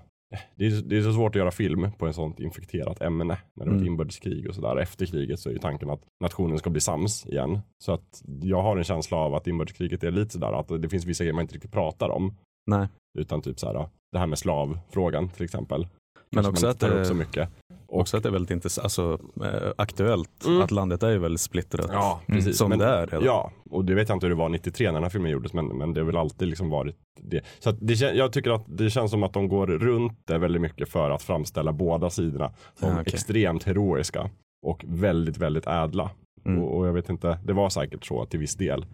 det 0.56 0.66
är, 0.66 0.82
det 0.82 0.96
är 0.98 1.02
så 1.02 1.12
svårt 1.12 1.30
att 1.36 1.38
göra 1.38 1.50
film 1.50 1.92
på 1.98 2.06
ett 2.06 2.14
sånt 2.14 2.40
infekterat 2.40 3.00
ämne. 3.02 3.24
När 3.24 3.36
det 3.54 3.62
är 3.62 3.66
ett 3.66 3.72
Mm. 3.72 3.86
inbördeskrig 3.86 4.48
och 4.48 4.54
sådär. 4.54 4.76
Efter 4.76 5.06
kriget 5.06 5.40
så 5.40 5.48
är 5.48 5.52
ju 5.52 5.58
tanken 5.58 5.90
att 5.90 6.00
nationen 6.20 6.58
ska 6.58 6.70
bli 6.70 6.80
sams 6.80 7.26
igen. 7.26 7.58
Så 7.84 7.92
att 7.92 8.22
jag 8.42 8.62
har 8.62 8.76
en 8.76 8.84
känsla 8.84 9.16
av 9.16 9.34
att 9.34 9.46
inbördeskriget 9.46 10.04
är 10.04 10.10
lite 10.10 10.32
sådär 10.32 10.52
att 10.60 10.82
det 10.82 10.88
finns 10.88 11.04
vissa 11.04 11.24
grejer 11.24 11.34
man 11.34 11.42
inte 11.42 11.54
riktigt 11.54 11.72
pratar 11.72 12.08
om. 12.08 12.34
Nej. 12.66 12.88
Utan 13.18 13.42
typ 13.42 13.58
såhär, 13.58 13.88
det 14.12 14.18
här 14.18 14.26
med 14.26 14.38
slavfrågan 14.38 15.28
till 15.28 15.44
exempel. 15.44 15.86
Men 16.30 16.46
också 16.46 16.66
att 16.66 16.80
det- 16.80 17.04
så 17.04 17.14
mycket. 17.14 17.48
Och, 17.86 18.00
Också 18.00 18.16
att 18.16 18.22
det 18.22 18.28
är 18.28 18.32
väldigt 18.32 18.50
intressant, 18.50 18.84
alltså, 18.84 19.18
eh, 19.44 19.72
aktuellt, 19.78 20.44
Mm. 20.46 20.62
att 20.62 20.70
landet 20.70 21.02
är 21.02 21.10
ju 21.10 21.18
väldigt 21.18 21.40
splittrat. 21.40 21.90
Ja, 21.92 22.20
Mm, 22.26 22.38
precis. 22.40 22.58
som 22.58 22.68
men, 22.70 22.78
det 22.78 22.84
är 22.84 23.06
redan. 23.06 23.24
Ja, 23.24 23.52
och 23.70 23.84
det 23.84 23.94
vet 23.94 24.08
jag 24.08 24.16
inte 24.16 24.26
hur 24.26 24.34
det 24.34 24.38
var 24.38 24.48
93 24.48 24.86
när 24.86 24.92
den 24.92 25.02
här 25.02 25.10
filmen 25.10 25.30
gjordes, 25.30 25.52
men, 25.52 25.66
men 25.66 25.94
det 25.94 26.00
har 26.00 26.06
väl 26.06 26.16
alltid 26.16 26.48
liksom 26.48 26.70
varit 26.70 26.96
det. 27.22 27.40
Så 27.58 27.70
att 27.70 27.76
det, 27.80 27.94
jag 28.00 28.32
tycker 28.32 28.50
att 28.50 28.64
det 28.66 28.90
känns 28.90 29.10
som 29.10 29.22
att 29.22 29.32
de 29.32 29.48
går 29.48 29.66
runt 29.66 30.18
det 30.24 30.38
väldigt 30.38 30.62
mycket 30.62 30.88
för 30.88 31.10
att 31.10 31.22
framställa 31.22 31.72
båda 31.72 32.10
sidorna 32.10 32.52
som 32.74 32.88
Ja, 32.88 33.00
okej. 33.00 33.12
extremt 33.14 33.64
heroiska 33.64 34.30
och 34.66 34.84
väldigt, 34.88 35.38
väldigt 35.38 35.66
ädla. 35.66 36.10
Mm. 36.46 36.62
Och, 36.62 36.78
och 36.78 36.86
jag 36.86 36.92
vet 36.92 37.08
inte, 37.08 37.38
det 37.44 37.52
var 37.52 37.70
säkert 37.70 38.04
så 38.04 38.24
till 38.24 38.40
viss 38.40 38.54
del. 38.56 38.86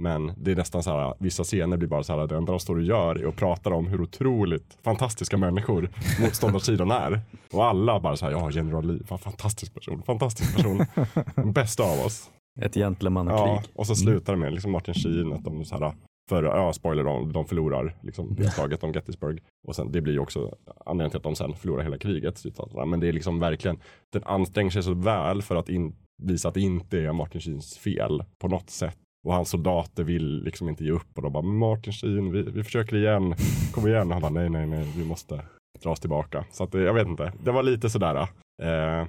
Men 0.00 0.32
det 0.36 0.52
är 0.52 0.56
nästan 0.56 0.82
så 0.82 0.90
här, 0.90 1.14
vissa 1.18 1.44
scener 1.44 1.76
blir 1.76 1.88
bara 1.88 2.02
så 2.02 2.18
här, 2.18 2.26
det 2.26 2.36
enda 2.36 2.52
de 2.52 2.60
står 2.60 2.76
och 2.76 2.82
gör 2.82 3.16
är 3.16 3.28
att 3.28 3.36
prata 3.36 3.70
om 3.70 3.86
hur 3.86 4.00
otroligt 4.00 4.78
fantastiska 4.82 5.36
människor 5.36 5.90
motståndarsidan 6.20 6.90
är. 6.90 7.20
Och 7.52 7.64
alla 7.64 8.00
bara 8.00 8.16
så 8.16 8.24
här, 8.24 8.32
ja, 8.32 8.50
General 8.50 8.86
Lee, 8.86 9.06
fan, 9.06 9.18
fantastisk 9.18 9.74
person, 9.74 10.02
fantastisk 10.02 10.56
person, 10.56 10.86
den 11.34 11.52
bästa 11.52 11.82
av 11.82 12.06
oss. 12.06 12.30
Ett 12.60 12.74
gentlemannakrig. 12.74 13.54
Ja, 13.54 13.62
och 13.74 13.86
så 13.86 13.94
slutar 13.94 14.32
det 14.32 14.38
med 14.38 14.52
liksom 14.52 14.72
Martin 14.72 14.94
Sheen, 14.94 15.32
att 15.32 15.44
de 15.44 15.64
så 15.64 15.78
här, 15.78 15.92
för, 16.28 16.42
ja, 16.42 16.72
spoiler, 16.72 17.04
de, 17.04 17.32
de 17.32 17.44
förlorar 17.44 17.96
liksom 18.02 18.34
det 18.34 18.50
slaget 18.50 18.84
om 18.84 18.92
Gettysburg. 18.92 19.42
Och 19.68 19.76
sen, 19.76 19.92
det 19.92 20.00
blir 20.00 20.12
ju 20.12 20.18
också 20.18 20.54
anledningen 20.86 21.10
till 21.10 21.16
att 21.16 21.22
de 21.22 21.36
sen 21.36 21.54
förlorar 21.54 21.82
hela 21.82 21.98
kriget. 21.98 22.44
Men 22.86 23.00
det 23.00 23.08
är 23.08 23.12
liksom 23.12 23.40
verkligen, 23.40 23.78
den 24.12 24.24
anstränger 24.24 24.70
sig 24.70 24.82
så 24.82 24.94
väl 24.94 25.42
för 25.42 25.56
att 25.56 25.68
in, 25.68 25.96
visa 26.22 26.48
att 26.48 26.54
det 26.54 26.60
inte 26.60 27.00
är 27.00 27.12
Martin 27.12 27.40
Sheens 27.40 27.78
fel 27.78 28.24
på 28.38 28.48
något 28.48 28.70
sätt. 28.70 28.96
Och 29.26 29.34
hans 29.34 29.50
soldater 29.50 30.04
vill 30.04 30.44
liksom 30.44 30.68
inte 30.68 30.84
ge 30.84 30.90
upp 30.90 31.16
och 31.16 31.22
de 31.22 31.32
bara, 31.32 31.42
Martin 31.42 31.92
Sheen, 31.92 32.32
vi, 32.32 32.42
vi 32.42 32.64
försöker 32.64 32.96
igen, 32.96 33.34
kom 33.72 33.88
igen. 33.88 34.06
Och 34.06 34.12
han 34.12 34.22
bara, 34.22 34.32
nej, 34.32 34.50
nej, 34.50 34.66
nej, 34.66 34.92
vi 34.96 35.04
måste 35.04 35.42
dra 35.82 35.90
oss 35.90 36.00
tillbaka. 36.00 36.44
Så 36.50 36.64
att, 36.64 36.74
eh, 36.74 36.80
jag 36.80 36.94
vet 36.94 37.06
inte, 37.06 37.32
det 37.44 37.50
var 37.52 37.62
lite 37.62 37.90
sådär, 37.90 38.16
eh, 38.62 39.06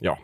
ja. 0.00 0.18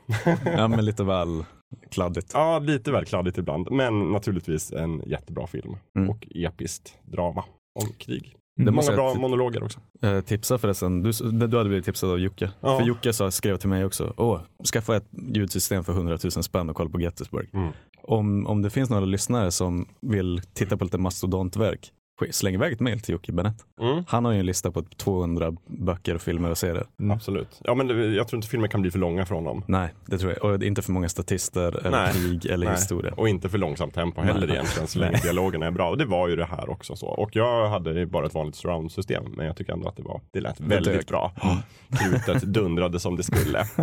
Ja, 0.45 0.69
men 0.69 0.85
lite 0.85 1.05
väl 1.05 1.45
kladdigt. 1.91 2.31
Ja, 2.35 2.59
lite 2.59 2.93
väl 2.93 3.05
kladdigt 3.05 3.39
ibland. 3.39 3.71
Men 3.71 4.13
naturligtvis 4.13 4.73
en 4.73 5.03
jättebra 5.07 5.47
film. 5.47 5.77
Mm. 5.99 6.11
Och 6.11 6.29
episkt 6.35 6.99
drama 7.05 7.45
om 7.81 7.89
krig. 7.99 8.37
Det 8.57 8.65
Många 8.65 8.77
måste 8.77 8.93
bra 8.93 9.15
monologer 9.15 9.63
också. 9.63 9.81
Eh, 10.03 10.21
tipsa 10.21 10.59
förresten, 10.59 11.03
du, 11.03 11.13
du 11.47 11.57
hade 11.57 11.69
blivit 11.69 11.85
tipsad 11.85 12.11
av 12.11 12.19
Jocke. 12.19 12.51
Ja. 12.61 12.79
För 12.79 12.87
Jocke 12.87 13.13
sa, 13.13 13.31
skrev 13.31 13.57
till 13.57 13.69
mig 13.69 13.85
också, 13.85 14.15
åh, 14.17 14.41
skaffa 14.73 14.97
ett 14.97 15.09
ljudsystem 15.35 15.85
för 15.85 15.93
100 15.93 16.19
000 16.23 16.31
spänn 16.31 16.71
och 16.71 16.77
kolla 16.77 16.91
på 16.91 17.01
Gettysburg. 17.01 17.49
Mm. 17.53 17.73
Om, 18.03 18.47
om 18.47 18.63
det 18.63 18.71
finns 18.71 18.91
några 18.91 19.05
lyssnare 19.05 19.51
som 19.51 19.89
vill 20.01 20.41
titta 20.55 20.77
på 20.77 20.85
lite 20.85 20.99
mastodontverk, 20.99 21.93
Släng 22.31 22.55
iväg 22.55 22.73
ett 22.73 22.81
mail 22.81 23.01
till 23.01 23.13
Jocke 23.13 23.33
Benett. 23.33 23.57
Mm. 23.81 24.05
Han 24.09 24.25
har 24.25 24.33
ju 24.33 24.41
en 24.41 24.47
lista 24.47 24.71
på 24.71 24.83
200 24.83 25.57
böcker, 25.67 26.15
och 26.15 26.21
filmer 26.21 26.51
och 26.51 26.59
serier. 26.59 26.87
Mm. 27.01 27.11
Absolut. 27.17 27.61
Ja, 27.65 27.75
men 27.75 27.87
det- 27.87 28.07
jag 28.15 28.29
tror 28.29 28.39
inte 28.39 28.49
filmer 28.49 28.69
kan 28.69 28.83
bli 28.83 28.91
för 28.91 28.99
långa 28.99 29.27
för 29.27 29.35
honom. 29.35 29.65
Nej, 29.67 29.89
det 30.07 30.19
tror 30.19 30.33
jag. 30.33 30.45
Och 30.45 30.63
inte 30.63 30.83
för 30.83 30.93
många 30.93 31.09
statister 31.09 31.87
eller 31.87 31.91
Nej. 31.91 32.13
krig 32.13 32.47
eller 32.47 32.67
Nej. 32.67 32.75
historia. 32.75 33.13
Och 33.17 33.29
inte 33.29 33.49
för 33.49 33.59
långsamt 33.59 33.95
tempo 33.95 34.21
heller 34.21 34.47
Nej. 34.47 34.57
egentligen 34.57 34.89
så 34.89 34.99
länge 34.99 35.19
dialogen 35.23 35.63
är 35.63 35.71
bra. 35.71 35.91
Och 35.91 35.99
det 35.99 36.05
var 36.05 36.29
ju 36.29 36.37
det 36.37 36.45
här 36.45 36.71
också 36.71 36.97
så. 36.97 37.07
Och 37.07 37.37
jag 37.37 37.69
hade 37.69 38.07
bara 38.07 38.27
ett 38.27 38.35
vanligt 38.35 38.57
surround-system 38.57 39.25
men 39.37 39.47
jag 39.47 39.57
tycker 39.57 39.73
ändå 39.73 39.89
att 39.89 39.97
det 39.97 40.03
var, 40.03 40.21
det 40.33 40.41
lät 40.41 40.61
väldigt 40.61 40.95
dök. 40.95 41.07
bra. 41.09 41.33
Krutet 41.91 42.43
dundrade 42.43 43.01
som 43.01 43.17
det 43.17 43.23
skulle. 43.23 43.59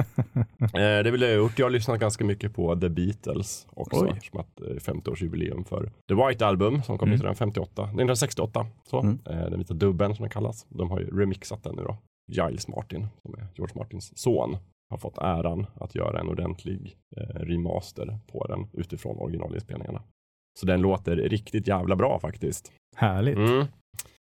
eh, 0.59 1.03
det 1.03 1.11
vill 1.11 1.21
jag 1.21 1.29
ha 1.29 1.35
gjort. 1.35 1.59
Jag 1.59 1.65
har 1.65 1.71
lyssnat 1.71 1.99
ganska 1.99 2.25
mycket 2.25 2.55
på 2.55 2.75
The 2.75 2.89
Beatles 2.89 3.67
också. 3.73 4.03
Oj. 4.05 4.09
Eftersom 4.13 4.39
att 4.39 4.47
det 4.57 4.65
är 4.71 4.79
50-årsjubileum 4.79 5.63
för 5.63 5.91
The 6.09 6.13
White 6.27 6.45
Album 6.47 6.83
som 6.83 6.97
kom 6.97 7.07
Mm. 7.07 7.15
1958, 7.15 7.89
1968. 8.23 8.65
Så. 8.83 8.99
Mm. 8.99 9.19
Eh, 9.25 9.49
den 9.49 9.59
vita 9.59 9.73
dubben 9.73 10.15
som 10.15 10.23
den 10.23 10.29
kallas. 10.29 10.65
De 10.69 10.91
har 10.91 10.99
ju 10.99 11.19
remixat 11.19 11.63
den 11.63 11.75
nu 11.75 11.83
då. 11.83 11.97
Giles 12.31 12.67
Martin, 12.67 13.07
som 13.21 13.33
är 13.33 13.47
George 13.55 13.75
Martins 13.75 14.17
son, 14.17 14.57
har 14.89 14.97
fått 14.97 15.17
äran 15.17 15.65
att 15.75 15.95
göra 15.95 16.19
en 16.19 16.29
ordentlig 16.29 16.97
eh, 17.17 17.39
remaster 17.39 18.17
på 18.31 18.47
den 18.47 18.67
utifrån 18.73 19.17
originalinspelningarna. 19.17 20.01
Så 20.59 20.65
den 20.65 20.81
låter 20.81 21.15
riktigt 21.15 21.67
jävla 21.67 21.95
bra 21.95 22.19
faktiskt. 22.19 22.71
Härligt. 22.95 23.37
Mm. 23.37 23.65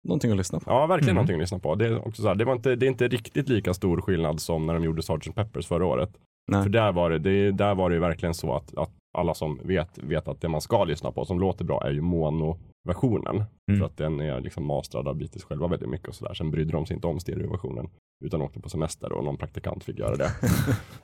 Någonting 0.08 0.30
att 0.30 0.36
lyssna 0.36 0.60
på. 0.60 0.70
Ja, 0.70 0.86
verkligen 0.86 1.08
Mm. 1.08 1.14
någonting 1.14 1.36
att 1.36 1.40
lyssna 1.40 1.58
på. 1.58 1.74
Det 1.74 1.86
är, 1.86 2.06
också 2.08 2.22
så 2.22 2.28
här, 2.28 2.34
det, 2.34 2.44
var 2.44 2.52
inte, 2.52 2.76
det 2.76 2.86
är 2.86 2.88
inte 2.88 3.08
riktigt 3.08 3.48
lika 3.48 3.74
stor 3.74 4.00
skillnad 4.00 4.40
som 4.40 4.66
när 4.66 4.74
de 4.74 4.84
gjorde 4.84 5.02
Sgt. 5.02 5.34
Peppers 5.34 5.66
förra 5.66 5.86
året. 5.86 6.18
Nej. 6.52 6.62
För 6.62 6.70
där 6.70 6.92
var 6.92 7.10
det, 7.10 7.18
det, 7.18 7.52
där 7.52 7.74
var 7.74 7.90
det 7.90 7.94
ju 7.94 8.00
verkligen 8.00 8.34
så 8.34 8.54
att, 8.56 8.78
att 8.78 8.90
alla 9.18 9.34
som 9.34 9.60
vet, 9.64 9.98
vet 9.98 10.28
att 10.28 10.40
det 10.40 10.48
man 10.48 10.60
ska 10.60 10.84
lyssna 10.84 11.12
på 11.12 11.24
som 11.24 11.40
låter 11.40 11.64
bra 11.64 11.86
är 11.86 11.90
ju 11.90 12.00
mono-versionen. 12.84 13.36
Mm. 13.70 13.78
För 13.78 13.86
att 13.86 13.96
den 13.96 14.20
är 14.20 14.40
liksom 14.40 14.66
mastrad 14.66 15.08
av 15.08 15.16
Beatles 15.16 15.44
själva 15.44 15.68
väldigt 15.68 15.88
mycket 15.88 16.08
och 16.08 16.14
sådär. 16.14 16.34
Sen 16.34 16.50
brydde 16.50 16.72
de 16.72 16.86
sig 16.86 16.94
inte 16.94 17.06
om 17.06 17.20
stereoversionen. 17.20 17.88
Utan 18.24 18.42
åkte 18.42 18.60
på 18.60 18.68
semester 18.68 19.12
och 19.12 19.24
någon 19.24 19.36
praktikant 19.36 19.84
fick 19.84 19.98
göra 19.98 20.16
det. 20.16 20.30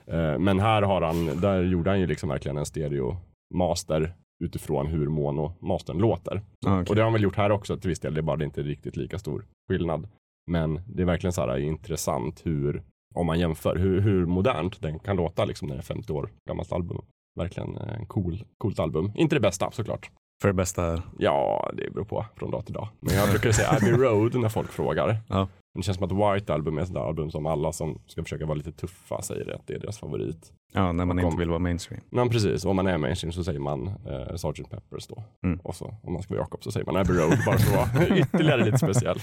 Eh, 0.09 0.39
Men 0.39 0.59
här 0.59 0.81
har 0.81 1.01
han, 1.01 1.25
där 1.41 1.63
gjorde 1.63 1.89
han 1.89 1.99
ju 1.99 2.07
liksom 2.07 2.29
verkligen 2.29 2.57
en 2.57 2.65
stereo-master 2.65 4.13
utifrån 4.43 4.87
hur 4.87 5.07
mono-mastern 5.07 5.97
låter. 5.97 6.41
Ah, 6.65 6.81
okej. 6.81 6.89
Och 6.89 6.95
det 6.95 7.01
har 7.01 7.05
han 7.05 7.13
väl 7.13 7.23
gjort 7.23 7.35
här 7.35 7.49
också 7.51 7.77
till 7.77 7.89
viss 7.89 7.99
del. 7.99 8.13
Det 8.13 8.19
är 8.19 8.23
bara 8.23 8.37
det 8.37 8.45
inte 8.45 8.61
riktigt 8.61 8.97
lika 8.97 9.19
stor 9.19 9.45
skillnad. 9.69 10.07
Men 10.51 10.81
det 10.87 11.01
är 11.01 11.05
verkligen 11.05 11.33
så 11.33 11.41
här 11.41 11.57
intressant 11.57 12.45
hur, 12.45 12.83
om 13.15 13.25
man 13.25 13.39
jämför, 13.39 13.75
hur, 13.75 14.01
hur 14.01 14.25
modernt 14.25 14.81
den 14.81 14.99
kan 14.99 15.15
låta 15.15 15.45
liksom 15.45 15.67
när 15.67 15.75
det 15.75 15.79
är 15.81 15.83
50 15.83 16.13
år 16.13 16.29
gammalt 16.49 16.71
album. 16.71 17.01
Verkligen 17.39 17.77
en 17.77 18.05
cool, 18.05 18.43
coolt 18.57 18.79
album. 18.79 19.11
Inte 19.15 19.35
det 19.35 19.39
bästa 19.39 19.71
såklart. 19.71 20.11
För 20.41 20.47
det 20.47 20.53
bästa 20.53 20.81
här. 20.81 21.01
Ja, 21.17 21.71
det 21.73 21.93
beror 21.93 22.05
på 22.05 22.25
från 22.35 22.51
dag 22.51 22.65
till 22.65 22.73
dag. 22.73 22.87
Men 22.99 23.15
jag 23.15 23.29
brukar 23.29 23.51
säga 23.51 23.69
Abbey 23.71 23.91
Road 23.91 24.35
när 24.35 24.49
folk 24.49 24.71
frågar. 24.71 25.17
Ja. 25.27 25.47
Det 25.75 25.83
känns 25.83 25.97
som 25.97 26.05
att 26.27 26.35
White 26.35 26.53
Album 26.53 26.77
är 26.77 26.81
ett 26.81 26.87
sånt 26.87 26.95
där 26.99 27.07
album 27.07 27.31
som 27.31 27.45
alla 27.45 27.71
som 27.73 28.01
ska 28.07 28.23
försöka 28.23 28.45
vara 28.45 28.55
lite 28.57 28.71
tuffa 28.71 29.21
säger 29.21 29.55
att 29.55 29.67
det 29.67 29.73
är 29.73 29.79
deras 29.79 29.99
favorit. 29.99 30.51
Ja, 30.73 30.91
när 30.91 31.05
man 31.05 31.19
om- 31.19 31.25
inte 31.25 31.37
vill 31.37 31.49
vara 31.49 31.59
mainstream. 31.59 32.01
Men 32.09 32.29
precis, 32.29 32.65
om 32.65 32.75
man 32.75 32.87
är 32.87 32.97
mainstream 32.97 33.31
så 33.31 33.43
säger 33.43 33.59
man 33.59 33.87
eh, 33.87 34.35
Sgt. 34.35 34.69
Peppers 34.69 35.07
då. 35.07 35.23
Mm. 35.45 35.59
Och 35.63 35.75
så 35.75 35.95
om 36.03 36.13
man 36.13 36.21
ska 36.21 36.33
vara 36.33 36.43
Jakob 36.43 36.63
så 36.63 36.71
säger 36.71 36.85
man 36.85 36.95
Abbey 36.95 37.13
Road 37.17 37.37
bara 37.45 37.57
för 37.57 37.77
att 37.81 37.93
vara 37.95 38.07
ytterligare 38.17 38.65
lite 38.65 38.77
speciell. 38.77 39.19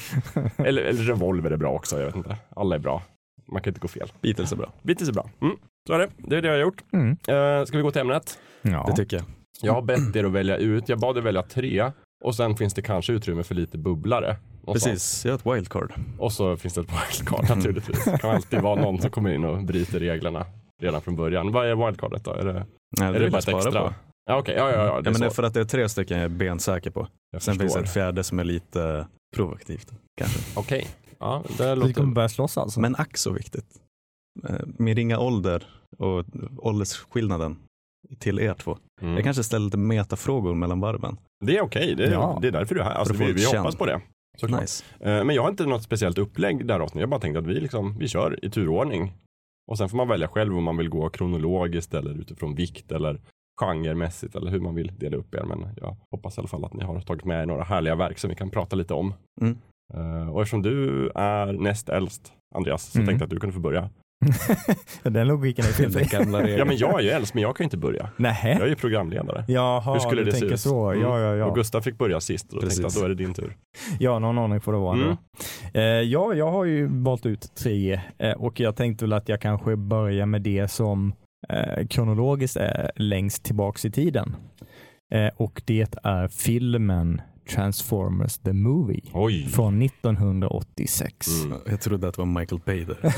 Eller, 0.57 0.83
eller 0.83 1.03
Revolver 1.03 1.51
är 1.51 1.57
bra 1.57 1.71
också, 1.73 1.99
jag 1.99 2.07
vet 2.07 2.17
inte. 2.17 2.37
Alla 2.57 2.75
är 2.75 2.79
bra. 2.81 3.03
Man 3.53 3.63
kan 3.63 3.71
inte 3.71 3.81
gå 3.81 3.89
fel. 3.89 4.09
Beatles 4.21 4.53
är 4.53 4.57
bra. 4.57 4.73
Beatles 4.83 5.09
är 5.09 5.13
bra. 5.13 5.31
Mm. 5.41 5.57
Så 5.87 5.93
är 5.95 5.99
det. 5.99 6.09
Det 6.17 6.37
är 6.37 6.43
det 6.43 6.49
jag 6.49 6.55
har 6.55 6.61
gjort. 6.63 6.83
Mm. 6.93 7.11
Eh, 7.11 7.65
ska 7.65 7.77
vi 7.77 7.83
gå 7.83 7.91
till 7.91 8.01
ämnet? 8.01 8.39
Ja. 8.63 8.85
Det 8.89 8.97
tycker 8.97 9.17
jag. 9.17 9.25
Jag 9.63 9.73
har 9.73 9.83
bett 9.83 10.17
er 10.17 10.25
att 10.25 10.33
välja 10.33 10.57
ut. 10.57 10.89
Jag 10.89 10.99
bad 11.01 11.17
er 11.19 11.23
välja 11.23 11.43
tre. 11.43 11.91
Och 12.25 12.35
sen 12.35 12.57
finns 12.57 12.75
det 12.75 12.83
kanske 12.83 13.13
utrymme 13.13 13.43
för 13.43 13.55
lite 13.55 13.79
bubblare. 13.79 14.37
Precis, 14.67 15.25
jag 15.25 15.33
har 15.33 15.39
ett 15.39 15.47
wildcard. 15.57 15.93
Och 16.19 16.33
så 16.33 16.57
finns 16.57 16.75
det 16.75 16.81
ett 16.81 16.89
wildcard 16.91 17.57
naturligtvis. 17.57 18.05
Det 18.05 18.19
kan 18.19 18.31
alltid 18.31 18.61
vara 18.61 18.81
någon 18.83 19.01
som 19.01 19.11
kommer 19.11 19.31
in 19.35 19.45
och 19.45 19.65
bryter 19.65 20.01
reglerna 20.01 20.47
redan 20.83 21.01
från 21.01 21.17
början. 21.17 21.53
Vad 21.53 21.67
är 21.67 21.75
wildcardet 21.87 22.25
då? 22.25 22.31
Är 22.31 22.45
det, 22.45 22.67
Nej, 23.01 23.09
är 23.09 23.21
det 23.21 23.31
bara 23.31 23.39
ett 23.39 23.49
extra? 23.49 23.89
på. 23.89 23.95
Ja 24.27 24.39
okej, 24.39 24.55
ja, 24.59 24.71
ja, 24.71 24.77
ja, 24.77 24.83
det 24.85 24.89
Ja, 24.91 24.99
är 24.99 25.03
men 25.03 25.21
det 25.21 25.27
är 25.27 25.31
för 25.31 25.43
att 25.43 25.55
det 25.55 25.61
är 25.61 25.65
tre 25.65 25.89
stycken 25.89 26.17
jag 26.17 26.25
är 26.25 26.29
bensäker 26.29 26.91
på. 26.91 27.09
Jag 27.31 27.43
Sen 27.43 27.53
finns 27.55 27.63
det 27.63 27.65
förstår. 27.81 27.85
ett 27.85 27.93
fjärde 27.93 28.25
som 28.25 28.39
är 28.39 28.45
lite 28.45 29.07
provokativt. 29.37 29.93
Kanske. 30.21 30.39
Okej, 30.61 30.87
ja, 31.19 31.43
det 31.49 31.55
Så 31.55 31.71
vi 31.71 31.77
låter... 31.81 31.93
kommer 31.93 32.15
börja 32.15 32.29
slåss 32.29 32.59
alltså? 32.59 32.81
Men 32.81 32.97
ack 32.97 33.17
så 33.17 33.31
viktigt. 33.33 33.67
Eh, 34.49 34.55
Min 34.79 34.97
ringa 34.97 35.19
ålder 35.19 35.65
och 35.99 36.25
åldersskillnaden 36.59 37.57
till 38.19 38.39
er 38.39 38.55
två. 38.55 38.79
Mm. 39.03 39.15
Jag 39.15 39.25
kanske 39.25 39.43
ställer 39.45 39.65
lite 39.65 39.77
metafrågor 39.79 40.55
mellan 40.55 40.81
varven. 40.81 41.17
Det 41.45 41.57
är 41.59 41.63
okej, 41.63 41.95
det, 41.97 42.07
är- 42.07 42.13
Ja. 42.13 42.39
det 42.43 42.49
är 42.49 42.53
därför 42.53 42.75
du 42.75 42.81
är 42.81 42.85
här. 42.85 42.95
Alltså, 42.95 43.15
vi 43.15 43.33
vi 43.33 43.45
hoppas 43.45 43.77
på 43.77 43.87
det. 43.87 44.01
Såklart. 44.41 44.61
Nice. 44.61 44.85
Eh, 45.01 45.25
Men 45.25 45.35
jag 45.37 45.43
har 45.43 45.51
inte 45.51 45.67
något 45.67 45.83
speciellt 45.83 46.19
upplägg 46.19 46.67
där 46.67 46.81
avsnittet. 46.81 47.01
Jag 47.01 47.09
bara 47.11 47.21
tänkte 47.21 47.39
att 47.39 47.47
vi, 47.47 47.55
liksom, 47.61 47.99
vi 47.99 48.09
kör 48.09 48.45
i 48.45 48.51
turordning. 48.51 49.13
Och 49.71 49.79
sen 49.79 49.89
får 49.89 49.97
man 49.97 50.09
välja 50.09 50.29
själv 50.29 50.59
om 50.59 50.65
man 50.65 50.77
vill 50.77 50.89
gå 50.89 51.09
kronologiskt 51.09 51.95
eller 51.95 52.21
utifrån 52.21 52.55
vikt 52.55 52.93
eller 52.93 53.21
genremässigt 53.61 54.37
eller 54.37 54.51
hur 54.51 54.61
man 54.61 54.75
vill 54.75 54.93
dela 54.99 55.17
upp 55.17 55.35
er. 55.35 55.43
Men 55.45 55.67
jag 55.77 55.97
hoppas 56.11 56.39
i 56.39 56.41
alla 56.41 56.49
fall 56.49 56.65
att 56.65 56.75
ni 56.75 56.85
har 56.85 57.01
tagit 57.01 57.25
med 57.25 57.43
er 57.43 57.47
några 57.47 57.65
härliga 57.65 57.95
verk 57.95 58.19
som 58.19 58.31
vi 58.31 58.37
kan 58.37 58.51
prata 58.51 58.77
lite 58.77 58.95
om. 58.95 59.15
Mm. 59.41 59.59
Eh, 59.95 60.29
Och 60.35 60.43
eftersom 60.43 60.63
du 60.63 61.09
är 61.15 61.53
näst 61.53 61.89
äldst, 61.89 62.33
Andreas, 62.55 62.83
så 62.93 62.99
Mm. 62.99 63.07
tänkte 63.07 63.23
jag 63.23 63.27
att 63.27 63.31
du 63.31 63.41
kunde 63.41 63.55
få 63.55 63.61
börja. 63.61 63.91
Den 65.03 65.29
logiken 65.29 65.65
är 65.65 65.69
fel. 65.69 66.49
Ja, 66.59 66.65
men 66.65 66.77
jag 66.77 66.99
är 67.01 67.05
ju 67.05 67.11
äldst, 67.11 67.35
men 67.35 67.43
jag 67.43 67.57
kan 67.57 67.65
ju 67.65 67.67
inte 67.67 67.77
börja. 67.77 68.11
Nähä? 68.17 68.53
Jag 68.53 68.63
är 68.63 68.67
ju 68.67 68.75
programledare. 68.75 69.45
Jaha, 69.49 69.93
Hur 69.93 70.01
skulle 70.01 70.21
du 70.21 70.25
det 70.25 70.33
se 70.33 70.39
tänker 70.39 70.55
ut? 70.55 70.61
så. 70.61 70.91
Mm. 70.91 71.03
Ja, 71.03 71.21
ja, 71.21 71.35
ja. 71.35 71.45
Och 71.47 71.55
Gustav 71.55 71.81
fick 71.81 71.99
börja 71.99 72.21
sist 72.21 72.49
och 72.53 72.55
då 72.55 72.61
tänkte 72.61 72.81
jag 72.81 72.87
att 72.87 72.93
Precis. 72.93 73.01
då 73.01 73.05
är 73.05 73.09
det 73.09 73.15
din 73.15 73.35
tur. 73.35 73.57
Ja, 73.99 74.19
någon 74.19 74.39
ordning 74.39 74.61
får 74.61 74.73
det 74.73 74.79
vara. 74.79 74.97
Mm. 74.97 75.17
Eh, 75.75 75.83
ja, 75.83 76.35
jag 76.35 76.51
har 76.51 76.65
ju 76.65 76.87
valt 77.03 77.27
ut 77.27 77.55
tre 77.55 78.01
eh, 78.19 78.33
och 78.33 78.61
jag 78.61 78.77
tänkte 78.77 79.05
väl 79.05 79.13
att 79.13 79.29
jag 79.29 79.41
kanske 79.41 79.77
börjar 79.77 80.27
med 80.27 80.43
det 80.43 80.69
som 80.71 81.13
eh, 81.49 81.87
kronologiskt 81.87 82.57
är 82.57 82.91
längst 82.97 83.43
tillbaks 83.45 83.85
i 83.85 83.91
tiden. 83.91 84.37
Eh, 85.15 85.29
och 85.37 85.63
det 85.65 85.97
är 86.03 86.29
filmen 86.29 87.21
Transformers 87.55 88.39
the 88.39 88.53
Movie 88.53 89.01
Oj! 89.13 89.49
från 89.49 89.83
1986. 89.83 91.27
Mm. 91.45 91.59
Jag 91.67 91.81
trodde 91.81 92.09
att 92.09 92.15
det 92.15 92.21
var 92.23 92.41
Michael 92.41 92.61
Bay 92.67 92.85
där. 92.85 92.97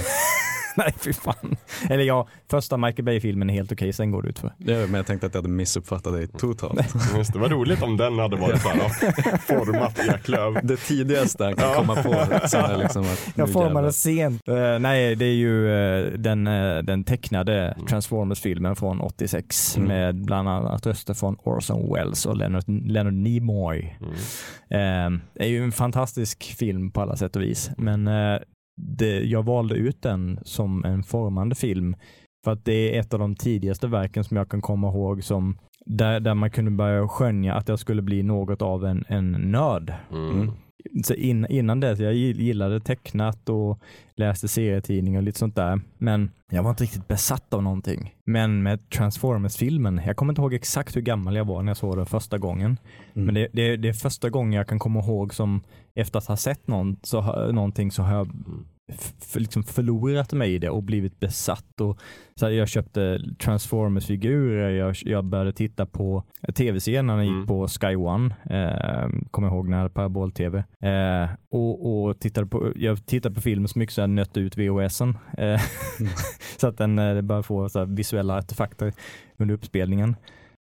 Nej, 0.85 0.95
fy 0.99 1.12
fan. 1.12 1.56
Eller 1.90 2.04
ja, 2.04 2.28
första 2.50 2.76
Michael 2.76 3.04
Bay-filmen 3.04 3.50
är 3.50 3.54
helt 3.54 3.73
okej, 3.73 3.92
sen 3.92 4.11
går 4.11 4.23
det 4.23 4.28
ut 4.28 4.38
för. 4.38 4.52
Ja, 4.59 4.75
men 4.76 4.95
jag 4.95 5.06
tänkte 5.06 5.26
att 5.26 5.35
jag 5.35 5.42
hade 5.42 5.52
missuppfattat 5.54 6.12
dig 6.12 6.28
totalt. 6.28 6.80
Just 7.16 7.33
det, 7.33 7.38
var 7.38 7.49
roligt 7.49 7.83
om 7.83 7.97
den 7.97 8.18
hade 8.18 8.37
varit 8.37 8.62
så 8.62 8.68
här, 8.68 9.37
format 9.38 9.99
i 9.99 10.09
Eklöv. 10.09 10.59
Det 10.62 10.76
tidigaste 10.76 11.45
han 11.45 11.56
kan 11.56 11.75
komma 11.75 11.95
på. 11.95 12.12
Så 12.49 12.59
är 12.59 12.78
liksom 12.78 13.02
att, 13.02 13.28
Jag 13.35 13.52
formade 13.52 13.92
sent. 13.92 14.49
Eh, 14.49 14.78
nej, 14.78 15.16
det 15.16 15.25
är 15.25 15.35
ju 15.35 15.71
eh, 15.73 16.12
den, 16.12 16.47
eh, 16.47 16.78
den 16.83 17.04
tecknade 17.04 17.56
Mm. 17.56 17.87
Transformers-filmen 17.87 18.76
från 18.76 19.00
86 19.00 19.76
Mm. 19.76 19.88
med 19.88 20.25
bland 20.25 20.49
annat 20.49 20.87
röster 20.87 21.14
från 21.14 21.37
Orson 21.45 21.95
Welles 21.95 22.26
och 22.26 22.37
Leonard, 22.37 22.64
Leonard 22.66 23.14
Nimoy. 23.14 23.97
Mm. 24.71 25.21
Det 25.35 25.45
är 25.45 25.49
ju 25.49 25.64
en 25.64 25.73
fantastisk 25.73 26.42
film 26.59 26.90
på 26.90 27.00
alla 27.00 27.16
sätt 27.16 27.37
och 27.37 27.42
vis, 27.42 27.71
men 27.78 28.09
det, 28.76 29.21
jag 29.21 29.42
valde 29.42 29.75
ut 29.75 30.02
den 30.02 30.38
som 30.42 30.85
en 30.85 31.02
formande 31.02 31.54
film 31.54 31.97
för 32.45 32.52
att 32.52 32.64
det 32.64 32.97
är 32.97 33.00
ett 33.00 33.14
av 33.14 33.21
de 33.21 33.37
tidigaste 33.37 33.87
verken 33.87 34.25
som 34.25 34.37
jag 34.37 34.49
kan 34.49 34.61
komma 34.61 34.88
ihåg 34.88 35.25
som 35.25 35.59
där, 35.87 36.21
där 36.21 36.35
man 36.35 36.50
kunde 36.50 36.71
börja 36.71 37.09
skönja 37.09 37.54
att 37.54 37.68
jag 37.68 37.78
skulle 37.78 38.02
bli 38.02 38.23
något 38.23 38.62
av 38.62 38.85
en, 38.85 39.04
en 39.09 39.33
nörd. 39.33 39.95
Mm. 40.12 40.50
Så 41.04 41.14
in, 41.14 41.47
innan 41.50 41.80
det, 41.80 41.99
jag 41.99 42.14
gill- 42.14 42.40
gillade 42.40 42.80
tecknat 42.80 43.49
och 43.49 43.80
läste 44.16 44.49
serietidningar 44.49 45.21
och 45.21 45.25
lite 45.25 45.38
sånt 45.38 45.56
där. 45.56 45.80
Men 45.99 46.30
jag 46.50 46.62
var 46.62 46.71
inte 46.71 46.85
riktigt 46.85 47.09
besatt 47.09 47.54
av 47.54 47.62
någonting. 47.62 48.14
Men 48.25 48.62
med 48.62 48.90
Transformers-filmen, 48.90 50.00
jag 50.06 50.16
kommer 50.16 50.33
inte 50.33 50.42
ihåg 50.42 50.54
exakt 50.54 50.97
hur 50.97 51.00
gammal 51.00 51.37
jag 51.37 51.45
var 51.45 51.62
när 51.62 51.71
jag 51.71 51.76
såg 51.76 51.97
den 51.97 52.06
första 52.06 52.38
gången. 52.38 52.78
Mm. 53.14 53.26
Men 53.26 53.35
det, 53.35 53.49
det, 53.52 53.76
det 53.76 53.88
är 53.88 53.92
första 53.92 54.30
gången 54.30 54.52
jag 54.52 54.68
kan 54.68 54.78
komma 54.78 55.00
ihåg 55.00 55.35
som 55.35 55.62
efter 55.95 56.18
att 56.18 56.26
ha 56.26 56.37
sett 56.37 56.66
någon, 56.66 56.97
så, 57.02 57.52
någonting 57.52 57.90
så 57.90 58.02
har 58.02 58.16
jag 58.16 58.30
liksom 59.35 59.62
förlorat 59.62 60.33
mig 60.33 60.55
i 60.55 60.59
det 60.59 60.71
och 60.71 60.83
blivit 60.83 61.21
besatt. 61.21 61.81
Och, 61.81 61.99
så 62.35 62.47
här, 62.47 62.52
jag 62.52 62.69
köpte 62.69 63.21
Transformers-figurer, 63.38 64.71
jag, 64.71 64.97
jag 65.00 65.25
började 65.25 65.52
titta 65.52 65.87
på 65.87 66.25
tv-serien 66.55 67.07
när 67.07 67.16
den 67.16 67.26
Mm. 67.26 67.38
gick 67.40 67.49
på 67.49 67.69
Sky 67.69 67.97
One, 67.97 68.35
eh, 68.50 69.09
kommer 69.31 69.49
jag 69.49 69.55
ihåg 69.55 69.69
när 69.69 69.76
jag 69.76 69.83
hade 69.83 69.95
parabol-tv. 69.95 70.64
Eh, 70.81 71.28
och, 71.50 72.05
och 72.07 72.21
tittade 72.21 72.47
på, 72.47 72.73
jag 72.76 73.07
tittade 73.07 73.35
på 73.35 73.40
filmen 73.40 73.69
så 73.69 73.78
mycket 73.78 73.95
så 73.95 74.00
jag 74.00 74.11
nötte 74.11 74.40
ut 74.40 74.57
VHSen. 74.59 75.19
Eh, 75.38 75.61
så 76.61 76.66
att 76.66 76.78
den 76.78 76.99
eh, 76.99 77.23
började 77.23 77.43
få 77.47 77.69
så 77.69 77.78
här, 77.78 77.87
visuella 77.87 78.37
artefakter 78.38 78.93
under 79.37 79.55
uppspelningen. 79.55 80.16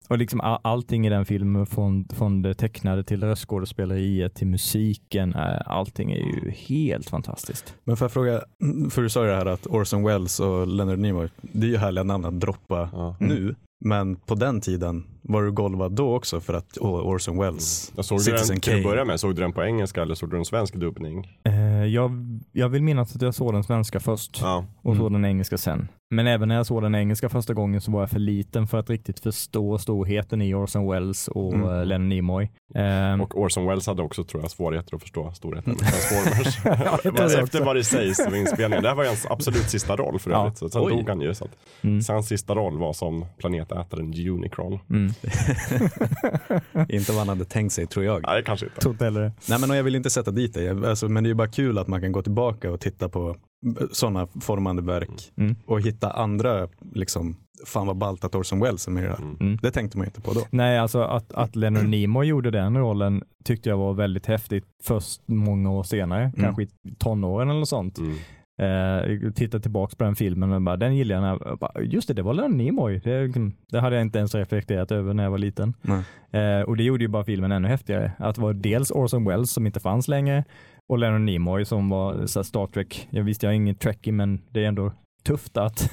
Och 0.09 0.17
liksom 0.17 0.41
all, 0.41 0.59
allting 0.63 1.07
i 1.07 1.09
den 1.09 1.25
filmen, 1.25 1.65
från, 1.65 2.07
från 2.13 2.41
det 2.41 2.53
tecknade 2.53 3.03
till 3.03 3.24
röstskådespeleriet 3.24 4.35
till 4.35 4.47
musiken, 4.47 5.33
eh, 5.35 5.62
allting 5.65 6.12
är 6.12 6.17
ju 6.17 6.51
helt 6.51 7.09
fantastiskt. 7.09 7.75
Men 7.83 7.97
får 7.97 8.05
jag 8.05 8.12
fråga, 8.12 8.41
för 8.89 9.01
du 9.01 9.09
sa 9.09 9.24
ju 9.24 9.29
det 9.29 9.35
här 9.35 9.45
att 9.45 9.67
Orson 9.67 10.03
Welles 10.03 10.39
och 10.39 10.67
Leonard 10.67 11.00
Nimoy, 11.00 11.29
det 11.41 11.67
är 11.67 11.71
ju 11.71 11.77
härliga 11.77 12.03
namn 12.03 12.25
att 12.25 12.39
droppa 12.39 12.89
Ja. 12.93 13.15
Mm. 13.19 13.35
nu. 13.35 13.55
Men 13.85 14.15
på 14.15 14.35
den 14.35 14.62
tiden 14.62 15.03
var 15.27 15.44
du 15.44 15.51
golvad 15.51 15.91
då 15.91 16.15
också 16.15 16.39
för 16.39 16.53
att 16.53 16.77
oh, 16.77 17.08
Orson 17.08 17.38
Welles, 17.39 17.91
Jag 17.96 18.05
såg 18.05 18.17
du 18.17 18.24
Citizen 18.24 18.48
den, 18.55 18.62
till 18.62 18.72
att 18.74 18.82
Kane. 18.84 18.89
börja 18.91 19.05
med, 19.05 19.20
såg 19.20 19.36
du 19.36 19.41
den 19.41 19.53
på 19.53 19.63
engelska 19.63 20.01
eller 20.01 20.15
såg 20.15 20.29
du 20.32 20.38
en 20.38 20.46
svensk 20.46 20.74
dubbning? 20.75 21.38
Eh, 21.44 21.86
jag, 21.86 22.12
jag 22.51 22.70
vill 22.70 22.84
minnas 22.84 23.15
att 23.15 23.22
jag 23.22 23.34
såg 23.36 23.53
den 23.53 23.63
svenska 23.63 24.00
först 24.00 24.39
Ja. 24.41 24.65
och 24.82 24.91
Mm. 24.94 25.03
såg 25.03 25.12
den 25.13 25.25
engelska 25.25 25.58
sen. 25.58 25.88
Men 26.10 26.27
även 26.27 26.48
när 26.48 26.55
jag 26.55 26.65
såg 26.65 26.82
den 26.82 26.96
engelska 26.96 27.29
första 27.29 27.53
gången 27.53 27.82
så 27.82 27.91
var 27.91 28.00
jag 28.00 28.10
för 28.10 28.20
liten 28.20 28.67
för 28.67 28.77
att 28.77 28.89
riktigt 28.89 29.20
förstå 29.20 29.77
storheten 29.77 30.41
i 30.41 30.53
Orson 30.53 30.91
Welles 30.91 31.27
och 31.27 31.53
Mm. 31.53 31.67
mm. 31.70 31.88
Leonard 31.88 32.08
Nimoy. 32.10 32.50
Ehm, 32.75 33.22
Och 33.22 33.38
Orson 33.41 33.65
Welles 33.65 33.88
hade 33.88 34.01
också 34.01 34.24
tror 34.24 34.41
jag 34.44 34.51
svårigheter 34.51 34.96
att 34.96 35.01
förstå 35.01 35.32
storheten 35.32 35.74
med 35.74 35.79
Transformers. 35.79 36.58
Ja, 36.65 37.41
Efter 37.44 37.65
vad 37.65 37.75
det 37.75 37.84
sägs 37.84 38.20
vid 38.32 38.39
inspelningen. 38.41 38.84
Det 38.84 38.89
här 38.89 38.96
var 38.96 39.03
ju 39.03 39.10
hans 39.10 39.25
absolut 39.29 39.70
sista 39.70 39.96
roll 39.96 40.20
för 40.20 40.32
Ja. 40.32 40.41
övrigt. 40.41 40.58
Så 40.58 40.70
sen 40.70 40.82
Oj. 40.82 40.91
dog 40.91 41.10
han 41.10 41.22
ju. 41.22 41.34
Så, 41.34 41.46
att, 41.46 41.51
mm, 41.82 42.01
så 42.01 42.13
hans 42.13 42.27
sista 42.27 42.55
roll 42.55 42.77
var 42.77 42.94
som 42.94 43.25
planetätaren 43.38 44.13
Unicron. 44.29 44.79
mm. 44.89 45.13
inte 46.89 47.12
vad 47.12 47.19
han 47.19 47.29
hade 47.29 47.45
tänkt 47.45 47.72
sig 47.74 47.88
tror 47.88 48.05
jag. 48.05 48.24
Nej, 48.27 48.43
kanske 48.45 48.65
inte. 48.65 48.81
Tror 48.81 48.93
inte 48.93 49.05
heller. 49.05 49.31
Nej 49.50 49.60
men 49.60 49.69
jag 49.69 49.84
vill 49.84 49.95
inte 49.95 50.10
sätta 50.10 50.31
dit 50.31 50.53
dig, 50.53 50.69
alltså, 50.69 51.10
men 51.10 51.24
det 51.24 51.27
är 51.27 51.29
ju 51.31 51.36
bara 51.36 51.48
kul 51.48 51.77
att 51.77 51.88
man 51.88 52.01
kan 52.01 52.12
gå 52.12 52.22
tillbaka 52.22 52.72
och 52.72 52.79
titta 52.79 53.10
på 53.10 53.36
sådana 53.91 54.27
formande 54.41 54.81
verk 54.81 55.31
Mm. 55.38 55.55
och 55.65 55.81
hitta 55.81 56.12
andra, 56.12 56.67
liksom, 56.93 57.36
fan 57.65 57.88
vad 57.88 57.98
ballt 57.98 58.24
att 58.24 58.36
Orson 58.36 58.60
Welles 58.60 58.88
är 58.88 58.91
med 58.91 59.03
i 59.03 59.05
det 59.07 59.12
här. 59.13 59.22
Mm. 59.22 59.38
Mm. 59.39 59.57
Det 59.62 59.72
tänkte 59.72 59.98
man 59.98 60.05
ju 60.05 60.07
inte 60.10 60.22
på 60.22 60.34
då. 60.34 60.41
Nej, 60.51 60.79
alltså 60.79 61.01
att, 61.01 61.34
att 61.34 61.55
Leonard 61.55 61.86
Nimoy 61.86 62.27
gjorde 62.27 62.51
den 62.51 62.77
rollen 62.77 63.24
tyckte 63.43 63.69
jag 63.69 63.77
var 63.77 63.93
väldigt 63.93 64.25
häftigt 64.25 64.65
först 64.84 65.22
många 65.25 65.72
år 65.72 65.84
senare, 65.84 66.31
kanske 66.38 66.63
i 66.63 66.67
tonåren 67.00 67.50
eller 67.50 67.65
sånt. 67.65 67.98
Eh, 68.62 69.31
titta 69.31 69.59
tillbaks 69.59 69.95
på 69.95 70.03
den 70.03 70.15
filmen 70.15 70.51
och 70.51 70.62
bara, 70.62 70.77
den 70.77 70.95
gillar 70.95 71.27
jag. 71.27 71.41
Jag 71.45 71.57
bara, 71.57 71.81
Just 71.81 72.07
det, 72.07 72.13
det 72.13 72.21
var 72.21 72.33
Leonard 72.33 72.57
Nimoy. 72.57 73.00
Det, 73.03 73.31
det 73.71 73.79
hade 73.79 73.95
jag 73.95 74.01
inte 74.01 74.17
ens 74.17 74.35
reflekterat 74.35 74.91
över 74.91 75.13
när 75.13 75.24
jag 75.24 75.31
var 75.31 75.38
liten. 75.38 75.74
Eh, 76.31 76.62
och 76.62 76.77
det 76.77 76.83
gjorde 76.83 77.03
ju 77.03 77.07
bara 77.07 77.24
filmen 77.24 77.51
ännu 77.51 77.67
häftigare. 77.67 78.12
Att 78.17 78.35
det 78.35 78.41
var 78.41 78.53
dels 78.53 78.91
Orson 78.91 79.25
Welles 79.25 79.51
som 79.51 79.65
inte 79.65 79.79
fanns 79.79 80.07
längre 80.07 80.43
och 80.89 80.97
Leonard 81.00 81.21
Nimoy 81.21 81.65
som 81.65 81.89
var 81.89 82.25
så 82.25 82.43
Star 82.43 82.67
Trek. 82.67 83.07
Jag 83.12 83.24
visste 83.24 83.45
jag 83.45 83.53
är 83.53 83.55
ingen 83.55 83.75
trekkie 83.75 84.13
men 84.13 84.41
det 84.50 84.63
är 84.63 84.67
ändå 84.67 84.91
tufft 85.24 85.57
att 85.57 85.91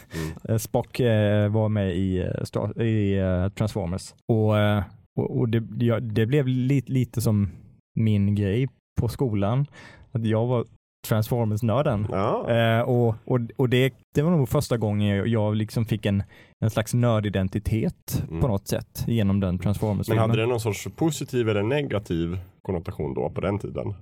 Mm. 0.48 0.58
Spock 0.58 1.00
eh, 1.00 1.48
var 1.48 1.68
med 1.68 1.96
i, 1.96 2.18
eh, 2.18 2.44
Star, 2.44 2.82
i 2.82 3.18
eh, 3.18 3.48
Transformers. 3.48 4.14
Och, 4.28 4.58
eh, 4.58 4.82
och, 5.16 5.38
och 5.38 5.48
det, 5.48 5.84
ja, 5.84 6.00
det 6.00 6.26
blev 6.26 6.46
lite, 6.48 6.92
lite 6.92 7.20
som 7.20 7.50
min 7.94 8.34
grej 8.34 8.68
på 9.00 9.08
skolan. 9.08 9.66
Att 10.12 10.26
jag 10.26 10.46
var 10.46 10.64
Transformers-nörden. 11.08 12.06
Ja. 12.10 12.50
Eh, 12.50 12.80
och 12.80 13.14
och, 13.24 13.40
och 13.56 13.68
det, 13.68 13.92
det 14.14 14.22
var 14.22 14.30
nog 14.30 14.48
första 14.48 14.76
gången 14.76 15.16
jag, 15.16 15.26
jag 15.28 15.56
liksom 15.56 15.84
fick 15.84 16.06
en, 16.06 16.22
en 16.60 16.70
slags 16.70 16.94
nördidentitet 16.94 18.22
Mm. 18.28 18.40
på 18.40 18.48
något 18.48 18.68
sätt 18.68 19.04
genom 19.06 19.40
den 19.40 19.48
Men 19.54 19.58
Transformers-filmen. 19.58 20.20
hade 20.30 20.40
det 20.40 20.46
någon 20.46 20.60
sorts 20.60 20.88
positiv 20.96 21.48
eller 21.48 21.62
negativ 21.62 22.38
konnotation 22.62 23.14
då 23.14 23.30
på 23.30 23.40
den 23.40 23.58
tiden? 23.58 23.94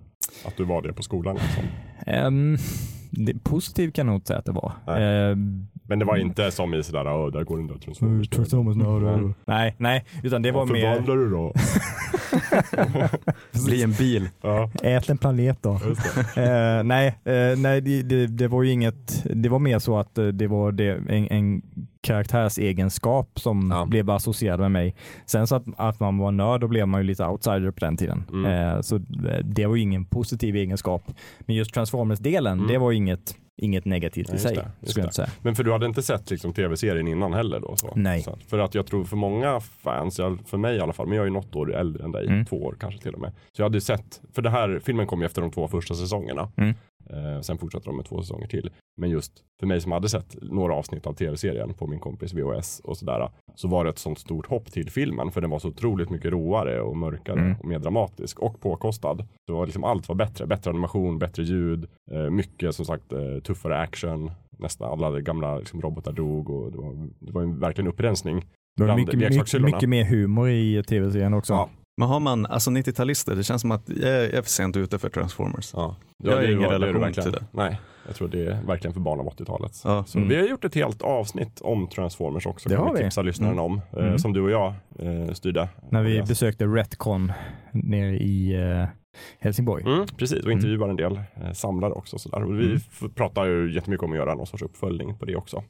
Att 0.45 0.57
du 0.57 0.65
var 0.65 0.83
det 0.83 0.93
på 0.93 1.03
skolan? 1.03 1.37
Liksom. 1.37 1.63
Ehm, 2.07 2.57
det, 3.11 3.45
positiv 3.45 3.91
kan 3.91 4.07
jag 4.07 4.13
nog 4.13 4.17
inte 4.17 4.27
säga 4.27 4.39
att 4.39 4.45
det 4.45 4.53
var. 4.53 4.73
Ehm, 4.99 5.67
Men 5.83 5.99
det 5.99 6.05
var 6.05 6.17
inte 6.17 6.51
som 6.51 6.75
i 6.75 6.83
sådär, 6.83 7.07
åh 7.13 7.33
där 7.33 7.45
går 7.45 7.57
den 7.59 7.67
där 7.67 7.75
Transformers. 7.79 8.29
Transformers-nördar. 8.29 9.15
Mm. 9.15 9.35
Nej, 9.45 9.75
nej, 9.79 10.05
utan 10.23 10.43
det 10.43 10.51
var 10.53 10.61
Vad 10.61 10.73
mer 10.73 10.81
förvandlar 10.81 11.17
du 11.17 11.31
då? 11.31 11.53
Bli 13.67 13.83
en 13.83 13.93
bil. 13.93 14.29
ja, 14.43 14.71
ät 14.83 15.11
en 15.11 15.19
planet 15.19 15.59
då. 15.63 15.71
Eh, 16.37 16.83
nej, 16.85 17.07
eh, 17.25 17.59
nej 17.59 17.81
det, 17.81 18.03
det, 18.03 18.27
det 18.27 18.49
var 18.49 18.63
ju 18.63 18.71
inget, 18.71 19.25
det 19.35 19.49
var 19.49 19.59
mer 19.59 19.79
så 19.79 19.99
att 19.99 20.19
eh, 20.19 20.27
det 20.27 20.47
var 20.47 20.73
det, 20.73 20.89
en, 21.09 21.29
en 21.29 21.63
karaktärsegenskap 22.01 23.41
som 23.41 23.71
Ja. 23.71 23.85
blev 23.87 24.11
associerad 24.11 24.61
med 24.61 24.71
mig. 24.71 24.95
Sen 25.27 25.47
så 25.47 25.55
att, 25.57 25.65
att 25.77 26.01
man 26.01 26.19
var 26.19 26.33
nörd, 26.33 26.61
då 26.61 26.69
blev 26.69 26.89
man 26.89 27.01
ju 27.01 27.07
lite 27.07 27.25
outsider 27.27 27.71
på 27.71 27.81
den 27.85 27.97
tiden. 27.97 28.25
Mm. 28.33 28.75
Eh, 28.77 28.81
så 28.81 28.99
det 29.45 29.67
var 29.67 29.77
ju 29.77 29.83
ingen 29.83 30.05
positiv 30.05 30.57
egenskap. 30.57 31.03
Men 31.41 31.57
just 31.57 31.75
Transformers-delen, 31.75 32.53
Mm. 32.59 32.67
det 32.73 32.79
var 32.79 32.93
inget, 32.93 33.35
inget 33.63 33.85
negativt 33.85 34.29
Ja, 34.29 34.33
i 34.33 34.35
just 34.35 34.49
sig, 34.49 34.55
det, 34.81 34.87
skulle 34.89 35.03
jag 35.03 35.07
inte 35.07 35.15
säga. 35.17 35.29
Men 35.43 35.55
för 35.55 35.65
du 35.65 35.73
hade 35.73 35.87
inte 35.87 36.03
sett 36.03 36.31
liksom, 36.31 36.53
tv-serien 36.53 37.09
innan 37.09 37.33
heller 37.33 37.61
då? 37.61 37.77
Så. 37.77 37.93
Nej. 37.97 38.23
Så, 38.23 38.39
för 38.49 38.59
att 38.59 38.75
jag 38.75 38.87
tror 38.87 39.05
för 39.05 39.17
många 39.17 39.61
fans, 39.61 40.17
för 40.47 40.57
mig 40.57 40.77
i 40.77 40.81
alla 40.81 40.93
fall, 40.93 41.07
men 41.07 41.17
jag 41.17 41.23
är 41.23 41.27
ju 41.27 41.33
något 41.33 41.57
år 41.57 41.75
äldre 41.75 42.05
än 42.05 42.13
dig, 42.13 42.27
Mm. 42.27 42.45
två 42.45 42.63
år 42.65 42.77
kanske 42.81 43.01
till 43.03 43.15
och 43.15 43.21
med. 43.21 43.33
Så 43.53 43.63
jag 43.63 43.65
hade 43.65 43.81
sett, 43.81 44.21
för 44.33 44.43
det 44.43 44.51
här, 44.51 44.81
filmen 44.85 45.07
kom 45.07 45.21
ju 45.21 45.27
efter 45.27 45.43
de 45.43 45.51
två 45.51 45.69
första 45.69 45.95
säsongerna. 45.95 46.49
Mm. 46.57 46.75
Eh, 47.13 47.41
sen 47.41 47.59
fortsatte 47.59 47.85
de 47.87 47.97
med 47.97 48.05
två 48.05 48.23
säsonger 48.23 48.47
till. 48.47 48.71
Men 48.97 49.11
just 49.11 49.33
för 49.61 49.67
mig 49.67 49.81
som 49.81 49.93
hade 49.93 50.09
sett 50.09 50.37
några 50.43 50.75
avsnitt 50.75 51.07
av 51.07 51.13
tv-serien 51.13 51.75
på 51.75 51.87
min 51.87 51.99
kompis 52.01 52.33
VHS 52.35 52.81
och 52.85 52.97
sådär, 52.97 53.31
så 53.55 53.69
var 53.69 53.85
det 53.85 53.91
ett 53.91 53.99
sånt 53.99 54.19
stort 54.19 54.47
hopp 54.47 54.73
till 54.73 54.91
filmen, 54.91 55.31
för 55.31 55.41
den 55.41 55.51
var 55.51 55.59
så 55.59 55.69
otroligt 55.69 56.11
mycket 56.11 56.33
roare 56.33 56.81
och 56.81 56.97
mörkare 56.97 57.41
Mm. 57.41 57.57
och 57.61 57.65
mer 57.65 57.79
dramatisk 57.79 58.39
och 58.39 58.61
påkostad. 58.61 59.27
Så 59.47 59.55
var 59.55 59.67
liksom 59.67 59.85
allt 59.85 60.09
var 60.09 60.17
bättre, 60.17 60.47
bättre 60.47 60.71
animation, 60.71 61.19
bättre 61.19 61.43
ljud, 61.43 61.87
eh, 62.11 62.31
mycket 62.31 62.75
som 62.75 62.85
sagt 62.85 63.13
eh, 63.13 63.39
tuffare 63.45 63.79
action. 63.79 64.31
Nästan 64.59 64.91
alla 64.93 65.21
gamla 65.21 65.59
liksom, 65.59 65.81
robotar 65.81 66.13
dog 66.13 66.51
och 66.51 66.73
det 66.73 66.79
var, 66.79 67.09
det 67.19 67.33
var 67.33 67.61
verkligen 67.61 67.89
upprensning. 67.89 68.45
Det 68.77 68.85
var 68.85 68.97
mycket, 68.97 69.19
mycket, 69.19 69.63
mycket 69.63 69.89
mer 69.89 70.05
humor 70.05 70.49
i 70.49 70.83
tv-serien 70.83 71.35
också. 71.35 71.53
Ja. 71.53 71.69
Men 72.01 72.09
har 72.09 72.21
man, 72.21 72.47
alltså 72.47 72.71
90-talister, 72.71 73.35
det 73.35 73.45
känns 73.45 73.61
som 73.61 73.71
att 73.71 73.89
jag 73.89 74.11
är 74.25 74.43
för 74.43 74.51
sent 74.51 74.77
ute 74.77 74.99
för 74.99 75.09
Transformers. 75.09 75.71
Ja. 75.77 75.97
Jag 76.23 76.33
har 76.35 76.41
det 76.43 76.53
ingen 76.53 76.71
relation 76.71 77.13
till 77.13 77.33
det. 77.33 77.45
Nej, 77.53 77.81
jag 78.07 78.15
tror 78.17 78.29
det 78.29 78.47
är 78.47 78.63
verkligen 78.67 78.95
för 78.95 79.01
barn 79.01 79.21
av 79.21 79.27
80-talet. 79.27 79.81
Ja. 79.85 80.05
Så 80.07 80.19
Mm. 80.19 80.29
vi 80.31 80.37
har 80.37 80.47
gjort 80.47 80.65
ett 80.65 80.75
helt 80.75 81.03
avsnitt 81.03 81.61
om 81.61 81.89
Transformers 81.89 82.47
också. 82.47 82.69
Det 82.69 82.75
kan 82.77 82.87
har 82.87 82.95
vi 82.95 83.03
tipsa 83.03 83.23
lyssnaren 83.23 83.59
om. 83.59 83.81
Eh, 83.93 84.05
Mm. 84.05 84.19
som 84.19 84.33
du 84.33 84.41
och 84.41 84.51
jag 84.51 84.75
eh, 84.99 85.33
styrde. 85.33 85.69
När 85.91 86.03
vi 86.03 86.23
besökte 86.23 86.65
Retcon 86.67 87.33
nere 87.73 88.17
i 88.17 88.55
eh, 88.55 88.87
Helsingborg. 89.41 89.85
Mm, 89.85 90.07
precis, 90.17 90.45
och 90.45 90.53
intervjuar 90.53 90.89
en 90.89 90.97
del 90.97 91.21
eh, 91.35 91.53
samlare 91.53 91.93
också. 91.93 92.19
Sådär. 92.19 92.43
Och 92.45 92.61
vi 92.61 92.65
Mm. 92.67 92.81
pratar 93.15 93.45
ju 93.47 93.75
jättemycket 93.75 94.05
om 94.05 94.13
att 94.13 94.19
göra 94.19 94.35
någon 94.35 94.47
sorts 94.47 94.63
uppföljning 94.63 95.19
på 95.19 95.25
det 95.25 95.37
också. 95.37 95.63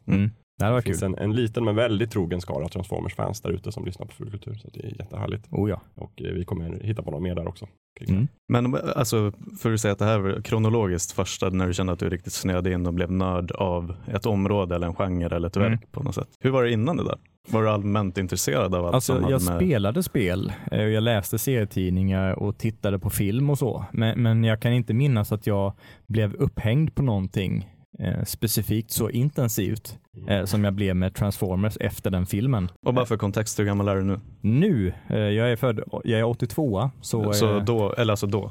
Det 0.68 0.75
Det 0.77 0.83
finns 0.83 1.03
en, 1.03 1.18
en 1.18 1.33
liten 1.35 1.64
men 1.64 1.77
väldigt 1.77 2.11
trogen 2.11 2.40
skara 2.40 2.68
Transformers-fans 2.68 3.40
där 3.40 3.51
ute 3.51 3.73
som 3.73 3.85
lyssnar 3.85 4.07
på 4.07 4.12
Fulkultur. 4.12 4.55
Så 4.55 4.68
det 4.73 4.81
är 4.81 4.99
jättehärligt. 4.99 5.46
Oh 5.51 5.70
ja. 5.70 5.81
Och 5.94 6.23
eh, 6.23 6.33
vi 6.33 6.44
kommer 6.44 6.81
hitta 6.83 7.03
på 7.03 7.11
något 7.11 7.23
mer 7.23 7.35
där 7.35 7.49
också. 7.49 7.66
Mm. 8.09 8.29
Men 8.49 8.75
alltså, 8.96 9.33
för 9.61 9.73
att 9.73 9.81
säga 9.81 9.92
att 9.92 9.99
det 9.99 10.05
här 10.05 10.18
var 10.18 10.42
kronologiskt 10.42 11.12
första 11.12 11.51
när 11.51 11.66
du 11.66 11.75
kände 11.75 11.92
att 11.92 11.99
du 11.99 12.09
riktigt 12.11 12.33
snöade 12.33 12.73
in 12.73 12.87
och 12.87 12.94
blev 12.94 13.12
nörd 13.12 13.51
av 13.53 13.94
ett 14.07 14.27
område 14.27 14.75
eller 14.75 14.87
en 14.87 14.94
genre 14.94 15.37
eller 15.37 15.49
ett 15.49 15.57
Mm. 15.57 15.70
verk 15.70 15.92
på 15.92 16.03
något 16.03 16.14
sätt. 16.14 16.29
Hur 16.40 16.51
var 16.51 16.62
det 16.64 16.70
innan 16.73 16.96
det 16.96 17.05
där? 17.05 17.18
Var 17.49 17.62
du 17.62 17.68
allmänt 17.70 18.18
intresserad 18.18 18.75
av 18.75 18.85
allt 18.87 18.94
Alltså, 18.94 19.12
som 19.14 19.23
hade 19.25 19.35
jag 19.35 19.42
med... 19.44 19.57
spelade 19.57 20.03
spel, 20.03 20.53
eh, 20.73 20.83
jag 20.83 21.03
läste 21.03 21.38
serietidningar 21.38 22.33
och 22.38 22.59
tittade 22.59 22.99
på 22.99 23.11
film 23.11 23.51
och 23.51 23.59
så. 23.59 23.85
Men, 23.92 24.23
men 24.23 24.44
jag 24.44 24.61
kan 24.62 24.73
inte 24.73 24.94
minnas 24.94 25.33
att 25.33 25.46
jag 25.46 25.73
blev 26.07 26.35
upphängd 26.35 26.94
på 26.94 27.03
någonting 27.03 27.68
eh, 27.98 28.24
specifikt 28.24 28.90
så 28.90 29.11
intensivt 29.11 29.98
eh, 30.29 30.44
som 30.44 30.64
jag 30.64 30.74
blev 30.74 30.96
med 30.96 31.14
Transformers 31.14 31.76
efter 31.81 32.11
den 32.11 32.26
filmen. 32.26 32.68
Och 32.87 32.94
bara 32.94 33.07
för 33.07 33.16
kontext, 33.16 33.59
hur 33.59 33.64
gammal 33.64 33.88
är 33.88 33.96
du 33.96 34.03
nu? 34.03 34.20
Nu, 34.40 34.92
eh, 35.09 35.16
jag 35.18 35.53
är 35.53 35.57
född, 35.57 35.81
jag 36.05 36.20
är 36.20 36.24
82, 36.24 36.90
så, 37.00 37.33
Så 37.33 37.57
eh, 37.57 37.64
då, 37.64 37.92
eller 37.92 38.12
alltså 38.12 38.26
då? 38.26 38.50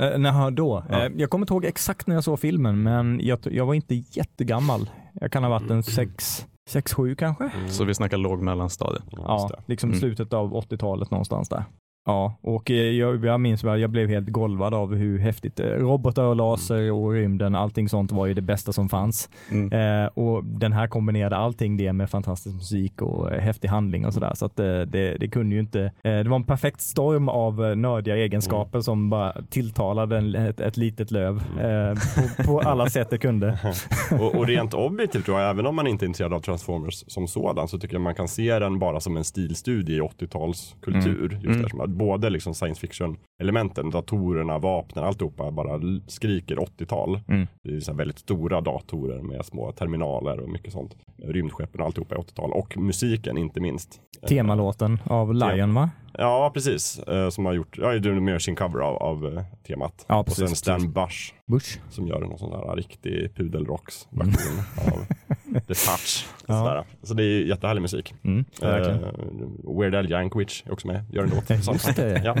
Eh, 0.00 0.18
När 0.18 0.50
då? 0.50 0.84
Ja. 0.90 1.04
Eh, 1.06 1.12
Jag 1.16 1.30
kommer 1.30 1.42
inte 1.42 1.54
ihåg 1.54 1.64
exakt 1.64 2.06
när 2.06 2.14
jag 2.14 2.24
såg 2.24 2.40
filmen, 2.40 2.82
men 2.82 3.20
jag, 3.22 3.38
jag 3.50 3.66
var 3.66 3.74
inte 3.74 3.94
jättegammal. 3.94 4.90
Jag 5.20 5.32
kan 5.32 5.42
ha 5.42 5.50
varit 5.50 5.70
en 5.70 5.82
6-7 5.82 7.14
kanske? 7.14 7.44
Mm. 7.44 7.68
Så 7.68 7.84
vi 7.84 7.94
snackar 7.94 8.16
låg 8.16 8.42
mellanstadie. 8.42 9.00
Ja, 9.10 9.50
liksom 9.66 9.88
Mm. 9.90 10.00
slutet 10.00 10.32
av 10.32 10.54
80-talet 10.54 11.10
någonstans 11.10 11.48
där. 11.48 11.64
Ja, 12.06 12.38
och 12.40 12.70
eh, 12.70 12.76
jag, 12.76 13.24
jag 13.24 13.40
minns 13.40 13.64
väl, 13.64 13.80
jag 13.80 13.90
blev 13.90 14.08
helt 14.08 14.28
golvad 14.28 14.74
av 14.74 14.94
hur 14.94 15.18
häftigt 15.18 15.60
eh, 15.60 15.66
robotar 15.66 16.22
och 16.22 16.36
laser 16.36 16.92
och 16.92 17.12
rymden, 17.12 17.54
allting 17.54 17.88
sånt 17.88 18.12
var 18.12 18.26
ju 18.26 18.34
det 18.34 18.42
bästa 18.42 18.72
som 18.72 18.88
fanns. 18.88 19.30
Mm. 19.50 20.02
Eh, 20.02 20.06
och 20.06 20.44
den 20.44 20.72
här 20.72 20.86
kombinerade 20.86 21.36
allting 21.36 21.76
det 21.76 21.92
med 21.92 22.10
fantastisk 22.10 22.54
musik 22.56 23.02
och 23.02 23.32
eh, 23.32 23.40
häftig 23.40 23.68
handling 23.68 24.06
och 24.06 24.14
sådär. 24.14 24.32
Så 24.34 24.46
att 24.46 24.58
eh, 24.58 24.80
det, 24.80 25.16
det 25.20 25.28
kunde 25.28 25.54
ju 25.54 25.60
inte, 25.60 25.80
eh, 25.80 25.90
det 26.18 26.28
var 26.28 26.36
en 26.36 26.44
perfekt 26.44 26.80
storm 26.80 27.28
av 27.28 27.76
nördiga 27.76 28.16
egenskaper 28.16 28.80
som 28.80 29.10
bara 29.10 29.32
tilltalade 29.50 30.18
en, 30.18 30.34
ett, 30.34 30.60
ett 30.60 30.76
litet 30.76 31.10
löv 31.10 31.36
eh, 31.60 31.94
på, 32.36 32.44
på 32.44 32.60
alla 32.60 32.86
sätt 32.90 33.10
det 33.10 33.18
kunde. 33.18 33.58
och, 34.20 34.34
och 34.34 34.46
rent 34.46 34.74
objektivt 34.74 35.24
tror 35.24 35.40
jag, 35.40 35.50
även 35.50 35.66
om 35.66 35.76
man 35.76 35.86
inte 35.86 36.04
är 36.04 36.06
intresserad 36.06 36.32
av 36.32 36.40
Transformers 36.40 37.04
som 37.06 37.28
sådan, 37.28 37.68
så 37.68 37.78
tycker 37.78 37.94
jag 37.94 38.02
man 38.02 38.14
kan 38.14 38.28
se 38.28 38.58
den 38.58 38.78
bara 38.78 39.00
som 39.00 39.16
en 39.16 39.24
stilstudie 39.24 39.96
i 39.96 40.00
80-talskultur. 40.00 41.32
Just 41.32 41.54
Mm. 41.54 41.64
Både 41.94 42.30
liksom 42.30 42.54
science 42.54 42.80
fiction-elementen, 42.80 43.90
datorerna, 43.90 44.58
vapnen, 44.58 45.04
alltihopa 45.04 45.50
bara 45.50 45.80
skriker 46.06 46.56
80-tal. 46.56 47.20
Mm. 47.28 47.46
Det 47.62 47.76
är 47.76 47.80
så 47.80 47.90
här 47.90 47.98
väldigt 47.98 48.18
stora 48.18 48.60
datorer 48.60 49.22
med 49.22 49.44
små 49.44 49.72
terminaler 49.72 50.40
och 50.40 50.48
mycket 50.48 50.72
sånt. 50.72 50.96
Rymdskeppen 51.22 51.80
och 51.80 51.86
alltihopa 51.86 52.14
är 52.14 52.18
80-tal. 52.18 52.52
Och 52.52 52.76
musiken 52.76 53.38
inte 53.38 53.60
minst. 53.60 54.00
Temalåten 54.28 54.98
av 55.04 55.34
Lion 55.34 55.74
va? 55.74 55.90
Ja, 56.18 56.50
precis. 56.54 56.98
Eh, 56.98 57.28
som 57.28 57.46
har 57.46 57.52
gjort, 57.52 57.78
ja, 57.78 57.98
du 57.98 58.20
med 58.20 58.42
sin 58.42 58.56
cover 58.56 58.80
av, 58.80 58.96
av 58.96 59.26
eh, 59.26 59.44
temat. 59.66 60.04
Ja, 60.08 60.18
och 60.18 60.26
precis, 60.26 60.48
sen 60.48 60.56
Stan. 60.56 60.92
Bush 60.92 61.34
Bush. 61.46 61.78
som 61.90 62.08
gör 62.08 62.20
någon 62.20 62.38
sån 62.38 62.50
där 62.50 62.76
riktig 62.76 63.34
pudelrocks 63.34 64.08
version 64.10 64.58
av 64.76 65.06
the 65.66 65.74
touch. 65.74 66.26
Ja. 66.46 66.58
Sådär. 66.58 66.84
Så 67.02 67.14
det 67.14 67.22
är 67.24 67.40
jättehärlig 67.44 67.80
musik. 67.82 68.14
Mm. 68.22 68.44
Uh, 68.62 69.78
Weird 69.80 69.94
Al 69.94 70.10
Yankovic 70.10 70.62
är 70.66 70.72
också 70.72 70.86
med, 70.86 71.04
gör 71.12 71.22
en 71.22 71.30
låt. 71.30 71.50
Just 71.72 71.96
det. 71.96 72.22
Ja. 72.24 72.36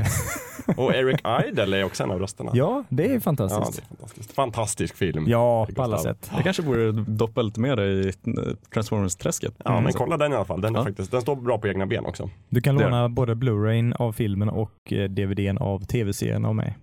Och 0.76 0.94
Eric 0.94 1.20
Idle 1.48 1.76
är 1.80 1.84
också 1.84 2.02
en 2.02 2.10
av 2.10 2.18
rösterna. 2.18 2.50
Ja, 2.54 2.84
det 2.88 3.06
är 3.06 3.14
Ja, 3.14 3.20
fantastiskt. 3.20 3.76
det 3.76 3.82
är 3.82 3.96
fantastiskt. 3.96 4.32
Fantastisk 4.32 4.96
film. 4.96 5.24
Ja, 5.28 5.66
på 5.76 5.82
alla 5.82 5.98
sätt. 5.98 6.30
Det 6.36 6.42
kanske 6.42 6.62
borde 6.62 6.92
doppa 6.92 7.42
lite 7.42 7.60
mer 7.60 7.80
i 7.80 8.06
eh, 8.08 8.12
Transformers-träsket. 8.74 9.54
Ja, 9.64 9.70
Mm. 9.70 9.84
men 9.84 9.92
kolla 9.92 10.16
den 10.16 10.32
i 10.32 10.34
alla 10.36 10.44
fall. 10.44 10.60
Den, 10.60 10.74
är 10.74 10.78
Ja. 10.78 10.84
faktiskt, 10.84 11.10
den 11.10 11.20
står 11.20 11.36
bra 11.36 11.58
på 11.58 11.68
egna 11.68 11.86
ben 11.86 12.06
också. 12.06 12.30
Du 12.48 12.60
kan 12.60 12.74
låna 12.74 13.08
både 13.08 13.34
Blu-rayn 13.34 13.92
av 13.98 14.12
filmen 14.12 14.48
och 14.48 14.92
eh, 14.92 15.04
DVDn 15.10 15.58
av 15.58 15.84
tv-serien 15.84 16.44
av 16.44 16.54
mig. 16.54 16.76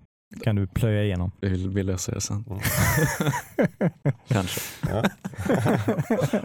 Kan 0.44 0.56
du 0.56 0.68
plöja 0.68 1.04
igenom. 1.04 1.32
Det 1.40 1.50
vill, 1.50 1.70
vill 1.70 1.88
jag 1.88 2.00
säga 2.00 2.20
sen. 2.20 2.46
Mm. 2.50 2.60
Kanske. 4.28 4.62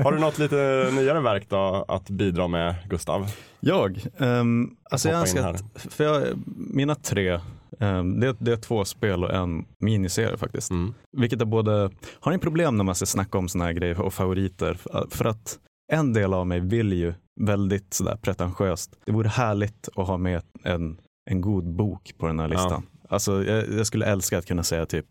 Har 0.03 0.13
du 0.13 0.19
något 0.19 0.39
lite 0.39 0.91
nyare 0.93 1.21
verk 1.21 1.47
då 1.49 1.85
att 1.89 2.11
bidra 2.11 2.49
med 2.49 2.75
Gustav? 2.89 3.27
Jag, 3.61 4.05
um, 4.17 4.77
alltså 4.91 5.09
jag 5.09 5.21
önskar 5.21 5.51
att, 5.51 5.65
för 5.75 6.05
jag, 6.05 6.23
mina 6.57 6.95
tre, 6.95 7.41
ehm, 7.81 8.21
det, 8.21 8.37
det 8.39 8.53
är 8.53 8.57
två 8.57 8.85
spel 8.85 9.25
och 9.25 9.35
en 9.35 9.65
miniserie 9.79 10.37
faktiskt. 10.37 10.71
Mm. 10.71 10.95
Vilket 11.17 11.41
är 11.41 11.45
både, 11.45 11.91
har 12.21 12.33
ni 12.33 12.39
problem 12.39 12.77
när 12.77 12.85
man 12.85 12.95
ska 12.95 13.07
snacka 13.07 13.39
om 13.39 13.49
såna 13.49 13.65
här 13.65 13.73
grejer 13.73 14.01
och 14.01 14.15
favoriter? 14.15 14.79
För 15.11 15.25
att 15.25 15.59
en 15.93 16.13
del 16.13 16.35
av 16.35 16.47
mig 16.47 16.61
vill 16.61 16.93
ju 16.93 17.15
väldigt 17.41 17.95
sådär 17.95 18.17
pretentiöst, 18.23 18.97
det 19.07 19.13
vore 19.13 19.29
härligt 19.29 19.89
att 19.97 20.07
ha 20.07 20.17
med 20.17 20.43
en, 20.65 21.01
en 21.31 21.41
god 21.41 21.65
bok 21.77 22.15
på 22.19 22.27
den 22.27 22.39
här 22.39 22.49
Ja. 22.49 22.53
listan. 22.53 22.83
Alltså 23.09 23.45
jag, 23.45 23.69
jag 23.69 23.87
skulle 23.87 24.07
älska 24.07 24.39
att 24.39 24.47
kunna 24.47 24.63
säga 24.63 24.87
typ 24.87 25.07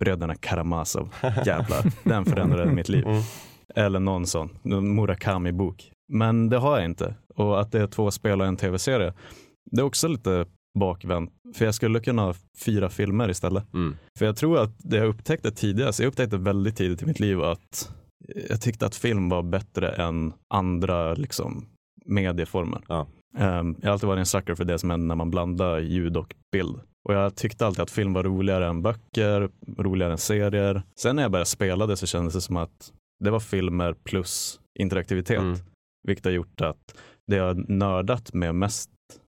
Bröderna 0.00 0.34
Karamazov, 0.34 1.14
jävlar, 1.46 1.92
den 2.04 2.24
förändrade 2.24 2.72
mitt 2.72 2.88
liv. 2.88 3.06
Mm. 3.06 3.22
Eller 3.74 4.00
någon 4.00 4.26
sån, 4.26 4.58
Murakami-bok. 4.64 5.92
Men 6.12 6.48
det 6.48 6.58
har 6.58 6.76
jag 6.76 6.84
inte. 6.84 7.14
Och 7.34 7.60
att 7.60 7.72
det 7.72 7.80
är 7.80 7.86
två 7.86 8.10
spel 8.10 8.40
och 8.40 8.46
en 8.46 8.56
tv-serie, 8.56 9.14
det 9.70 9.80
är 9.80 9.84
också 9.84 10.08
lite 10.08 10.46
bakvänt. 10.78 11.32
För 11.54 11.64
jag 11.64 11.74
skulle 11.74 12.00
kunna 12.00 12.22
ha 12.22 12.34
fyra 12.64 12.88
filmer 12.88 13.30
istället. 13.30 13.74
Mm. 13.74 13.96
För 14.18 14.26
jag 14.26 14.36
tror 14.36 14.58
att 14.58 14.70
det 14.78 14.96
jag 14.96 15.08
upptäckte 15.08 15.50
tidigare, 15.50 15.92
så 15.92 16.02
jag 16.02 16.08
upptäckte 16.08 16.36
väldigt 16.36 16.76
tidigt 16.76 17.02
i 17.02 17.06
mitt 17.06 17.20
liv 17.20 17.42
att 17.42 17.92
jag 18.48 18.60
tyckte 18.60 18.86
att 18.86 18.94
film 18.94 19.28
var 19.28 19.42
bättre 19.42 19.88
än 19.88 20.32
andra 20.48 21.14
liksom, 21.14 21.66
medieformer. 22.04 22.82
Ja. 22.88 23.06
Ehm, 23.38 23.76
jag 23.80 23.88
har 23.88 23.92
alltid 23.92 24.08
varit 24.08 24.18
en 24.18 24.26
sucker 24.26 24.54
för 24.54 24.64
det 24.64 24.78
som 24.78 24.90
händer 24.90 25.06
när 25.06 25.14
man 25.14 25.30
blandar 25.30 25.78
ljud 25.78 26.16
och 26.16 26.34
bild. 26.52 26.80
Och 27.08 27.14
jag 27.14 27.34
tyckte 27.36 27.66
alltid 27.66 27.80
att 27.82 27.90
film 27.90 28.12
var 28.12 28.22
roligare 28.22 28.66
än 28.66 28.82
böcker, 28.82 29.50
roligare 29.78 30.12
än 30.12 30.18
serier. 30.18 30.82
Sen 31.00 31.16
när 31.16 31.22
jag 31.22 31.32
började 31.32 31.46
spela 31.46 31.86
det 31.86 31.96
så 31.96 32.06
kändes 32.06 32.34
det 32.34 32.40
som 32.40 32.56
att 32.56 32.92
det 33.24 33.30
var 33.30 33.40
filmer 33.40 33.92
plus 34.04 34.60
interaktivitet. 34.78 35.38
Mm. 35.38 35.58
Vilket 36.08 36.24
har 36.24 36.32
gjort 36.32 36.60
att 36.60 36.94
det 37.26 37.36
jag 37.36 37.68
nördat 37.68 38.34
med 38.34 38.54
mest 38.54 38.90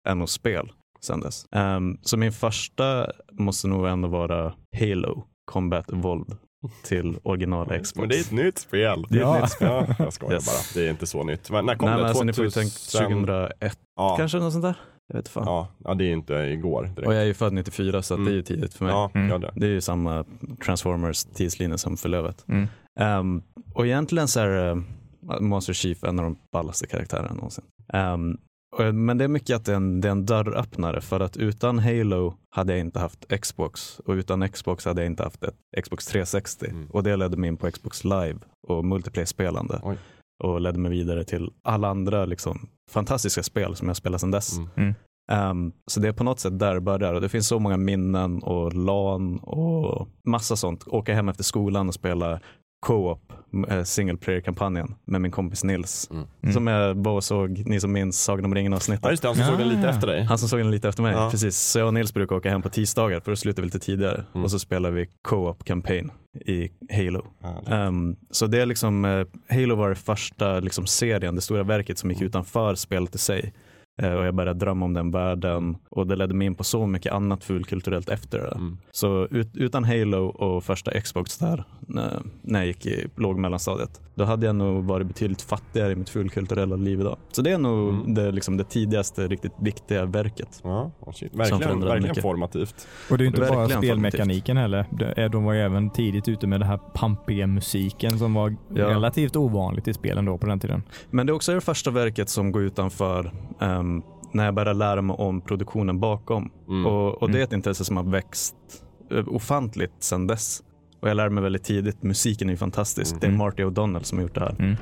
är 0.09 0.15
nog 0.15 0.29
spel 0.29 0.73
sen 1.01 1.21
dess. 1.21 1.47
Ehm, 1.57 1.99
så 2.03 2.17
min 2.17 2.33
första 2.33 3.11
måste 3.33 3.69
nog 3.69 3.87
ändå 3.89 4.09
vara 4.09 4.55
Halo 4.81 5.25
Combat 5.53 5.91
Evolved 5.93 6.37
till 6.85 7.19
original 7.23 7.67
Xbox. 7.67 7.95
Men 7.97 8.09
det 8.09 8.17
är 8.17 8.21
ett 8.21 8.31
nytt 8.33 8.59
spel. 8.59 9.07
Det 9.09 9.19
är 9.19 9.21
ett 9.21 9.27
Ja. 9.27 9.41
nytt 9.41 9.51
spel. 9.51 9.69
Ja, 9.69 9.95
jag 9.99 10.13
skojar 10.13 10.35
Yes. 10.35 10.47
bara. 10.75 10.81
Det 10.83 10.87
är 10.87 10.91
inte 10.91 11.07
så 11.07 11.25
nytt. 11.25 11.51
Men 11.51 11.67
när 11.67 11.75
kom 11.75 11.87
Nej, 11.89 11.97
det? 11.97 12.01
men 12.03 12.09
alltså, 12.09 12.25
ni 12.25 12.33
får 12.33 12.45
ju 12.45 12.51
2000? 12.51 12.71
tänka 13.01 13.09
2001 13.09 13.79
ja. 13.97 14.17
kanske, 14.17 14.39
något 14.39 14.53
sånt 14.53 14.63
där. 14.65 14.75
Jag 15.09 15.17
vet 15.17 15.29
fan. 15.29 15.43
Ja. 15.47 15.69
ja, 15.85 15.95
det 15.95 16.05
är 16.05 16.13
inte 16.13 16.35
igår 16.35 16.83
direkt. 16.83 17.07
Och 17.07 17.15
jag 17.15 17.23
är 17.23 17.27
ju 17.27 17.35
född 17.35 17.53
94 17.53 18.03
så 18.03 18.15
Mm. 18.15 18.25
det 18.27 18.31
är 18.33 18.35
ju 18.35 18.43
tidigt 18.43 18.75
för 18.75 18.85
mig. 18.85 18.93
Ja, 18.95 19.11
Mm. 19.15 19.29
ja, 19.31 19.39
det. 19.39 19.51
Det 19.57 19.67
är 19.67 19.71
ju 19.71 19.81
samma 19.81 20.25
Transformers 20.65 21.25
tidslinje 21.25 21.79
som 21.79 21.97
för 21.97 22.09
Lövet. 22.09 22.45
Mm. 22.49 22.67
Ehm, 23.01 23.43
och 23.75 23.87
egentligen 23.87 24.29
så 24.29 24.41
är 24.41 24.71
uh, 24.75 24.83
Monster 25.41 25.73
Chief 25.73 26.05
en 26.05 26.19
av 26.19 26.25
de 26.25 26.37
ballaste 26.53 26.87
karaktärerna 26.87 27.35
någonsin. 27.35 27.65
Ehm, 27.93 28.37
och, 28.79 28.95
men 28.95 29.19
det 29.19 29.25
är 29.25 29.29
mycket 29.29 29.57
att 29.57 29.65
det 29.65 29.73
är, 29.73 29.77
en, 29.77 30.01
det 30.01 30.09
är 30.09 30.13
en 30.13 30.27
dörröppnare 30.27 31.01
för 31.01 31.21
att 31.21 31.37
utan 31.37 31.79
Halo 31.79 32.35
hade 32.51 32.73
jag 32.73 32.81
inte 32.81 32.99
haft 32.99 33.41
Xbox 33.41 33.99
och 33.99 34.13
utan 34.13 34.49
Xbox 34.49 34.85
hade 34.85 35.03
jag 35.03 35.07
inte 35.11 35.23
haft 35.23 35.45
ett 35.45 35.55
Xbox 35.85 36.07
360 36.07 36.67
Mm. 36.71 36.91
och 36.91 37.03
det 37.03 37.17
ledde 37.17 37.37
mig 37.37 37.49
in 37.49 37.57
på 37.57 37.71
Xbox 37.71 38.05
Live 38.05 38.37
och 38.69 38.85
multiplayer-spelande 38.85 39.81
Oj. 39.83 39.97
Och 40.45 40.61
ledde 40.61 40.79
mig 40.79 40.91
vidare 40.91 41.25
till 41.25 41.51
alla 41.63 41.89
andra 41.89 42.25
liksom, 42.25 42.69
fantastiska 42.91 43.43
spel 43.43 43.77
som 43.77 43.89
jag 43.89 43.97
spelat 43.97 44.21
sedan 44.21 44.31
dess. 44.31 44.59
Mm. 44.77 44.95
Ehm, 45.33 45.73
så 45.87 46.01
det 46.01 46.09
är 46.09 46.13
på 46.13 46.25
något 46.25 46.41
sätt 46.41 46.59
där 46.59 46.75
det 46.75 46.81
börjar 46.81 47.15
och 47.15 47.21
det 47.21 47.29
finns 47.29 47.49
så 47.49 47.59
många 47.59 47.77
minnen 47.77 48.43
och 48.43 48.75
LAN 48.75 49.39
och 49.39 50.09
massa 50.25 50.57
sånt. 50.57 50.85
Åka 50.87 51.15
hem 51.15 51.29
efter 51.29 51.45
skolan 51.45 51.89
och 51.89 51.95
spela 51.95 52.41
co-op, 52.85 53.33
eh, 53.69 53.83
single 53.83 54.17
player-kampanjen 54.17 54.95
med 55.05 55.21
min 55.21 55.31
kompis 55.31 55.65
Nils. 55.65 56.09
Mm. 56.11 56.25
Mm. 56.43 56.53
Som 56.55 56.67
jag 56.67 56.95
var 56.95 57.13
och 57.13 57.25
såg, 57.25 57.63
ni 57.67 57.81
som 57.81 57.93
minns 57.93 58.25
Sagan 58.25 58.45
om 58.45 58.55
ringen 58.55 58.73
avsnittet. 58.75 59.05
Ja, 59.05 59.11
just 59.11 59.23
det. 59.23 59.29
Han 59.29 59.37
som 59.37 59.47
såg 59.47 59.59
den 59.59 59.69
lite 59.69 59.81
Ja. 59.83 59.89
efter 59.89 60.07
dig. 60.07 60.23
Han 60.25 60.39
som 60.39 60.49
såg 60.49 60.59
den 60.61 60.71
lite 60.71 60.89
efter 60.89 61.03
mig, 61.03 61.13
Ja. 61.13 61.31
precis. 61.31 61.57
Så 61.59 61.79
jag 61.79 61.87
och 61.87 61.95
Nils 61.95 62.15
brukar 62.15 62.37
åka 62.37 62.51
hem 62.51 62.63
på 62.63 62.69
tisdagar 62.69 63.21
för 63.21 63.35
slutar 63.35 63.63
vi 63.63 63.67
lite 63.67 63.79
tidigare. 63.79 64.25
Mm. 64.35 64.45
Och 64.45 64.51
så 64.51 64.59
spelar 64.59 64.91
vi 64.91 65.07
co-op 65.23 65.65
campaign 65.65 66.11
i 66.47 66.69
Halo. 66.93 67.27
Ehm, 67.67 68.17
så 68.31 68.47
det 68.47 68.61
är 68.63 68.67
liksom, 68.67 69.05
eh, 69.05 69.27
Halo 69.49 69.75
var 69.75 69.89
det 69.89 69.95
första 69.95 70.61
liksom, 70.61 70.87
serien, 70.87 71.35
det 71.35 71.41
stora 71.41 71.63
verket 71.63 71.99
som 71.99 72.11
gick 72.11 72.19
Mm. 72.21 72.27
utanför 72.29 72.75
spelet 72.75 73.15
i 73.15 73.19
sig. 73.19 73.53
Eh, 74.03 74.13
och 74.13 74.27
jag 74.27 74.35
började 74.35 74.59
drömma 74.59 74.85
om 74.85 74.95
den 74.95 75.11
världen 75.11 75.77
och 75.91 76.07
det 76.07 76.17
ledde 76.17 76.35
mig 76.35 76.47
in 76.47 76.55
på 76.55 76.65
så 76.65 76.87
mycket 76.87 77.13
annat 77.13 77.45
fulkulturellt 77.45 78.09
efter 78.09 78.39
det. 78.39 78.53
Mm. 78.55 78.79
Så 78.91 79.27
ut, 79.31 79.51
utan 79.57 79.85
Halo 79.85 80.25
och 80.27 80.65
första 80.65 81.01
Xbox 81.01 81.39
där, 81.39 81.65
när, 81.81 82.23
när 82.43 82.59
jag 82.59 82.67
gick 82.67 82.87
i 82.87 83.07
låg 83.17 83.39
mellanstadiet, 83.39 84.01
då 84.15 84.25
hade 84.25 84.47
jag 84.47 84.57
nog 84.57 84.85
varit 84.85 85.07
betydligt 85.07 85.43
fattigare 85.43 85.93
i 85.93 85.97
mitt 85.97 86.09
fulkulturella 86.09 86.77
liv 86.77 87.01
idag. 87.01 87.17
Så 87.33 87.43
det 87.43 87.51
är 87.51 87.59
nog 87.59 87.89
Mm. 87.89 88.15
det, 88.15 88.33
liksom, 88.33 88.57
det 88.57 88.65
tidigaste 88.65 89.29
riktigt 89.29 89.53
viktiga 89.61 90.05
verket. 90.05 90.61
Ja. 90.65 90.91
Verkligen, 91.33 91.81
verkligen 91.81 92.03
mycket. 92.03 92.23
formativt. 92.23 92.87
Och 93.11 93.19
det 93.19 93.25
är 93.25 93.27
inte 93.27 93.41
bara 93.41 93.57
Verkligen 93.59 93.83
spelmekaniken 93.83 94.57
heller. 94.57 94.87
Det 94.91 95.15
är- 95.17 95.29
De 95.29 95.45
var 95.45 95.53
ju 95.53 95.61
även 95.61 95.91
tidigt 95.91 96.29
ute 96.29 96.47
med 96.47 96.61
den 96.61 96.69
här 96.69 96.77
pampiga 96.95 97.47
musiken 97.47 98.19
som 98.19 98.35
var 98.35 98.57
Ja. 98.75 98.89
relativt 98.89 99.37
ovanligt 99.37 99.89
i 99.89 99.95
spelen 99.95 100.25
då 100.25 100.39
på 100.39 100.47
den 100.47 100.61
tiden. 100.61 100.83
Men 101.11 101.27
det 101.27 101.31
är 101.31 101.35
också 101.35 101.55
det 101.55 101.61
första 101.61 101.91
verket 101.91 102.29
som 102.29 102.53
går 102.53 102.63
utanför 102.63 103.33
ehm, 103.85 104.03
när 104.33 104.45
jag 104.45 104.55
började 104.55 104.79
lära 104.79 105.03
mig 105.03 105.17
om 105.19 105.41
produktionen 105.41 106.01
bakom. 106.01 106.51
Mm. 106.69 106.87
Och, 106.87 107.23
och 107.23 107.29
det 107.31 107.35
är 107.35 107.37
Mm. 107.43 107.45
ett 107.49 107.53
intresse 107.53 107.85
som 107.85 107.97
har 107.97 108.05
växt 108.05 108.55
eh, 109.11 109.29
ofantligt 109.29 109.93
sedan 110.03 110.27
dess. 110.27 110.63
Och 111.01 111.09
jag 111.09 111.17
lärde 111.17 111.31
mig 111.31 111.43
väldigt 111.43 111.65
tidigt, 111.65 112.03
musiken 112.03 112.49
är 112.49 112.53
ju 112.53 112.57
fantastisk. 112.57 113.13
Mm. 113.13 113.21
Det 113.21 113.27
är 113.27 113.31
Marty 113.39 113.65
O'Donnell 113.65 114.03
som 114.03 114.19
har 114.19 114.23
gjort 114.23 114.35
det 114.35 114.41
här. 114.41 114.79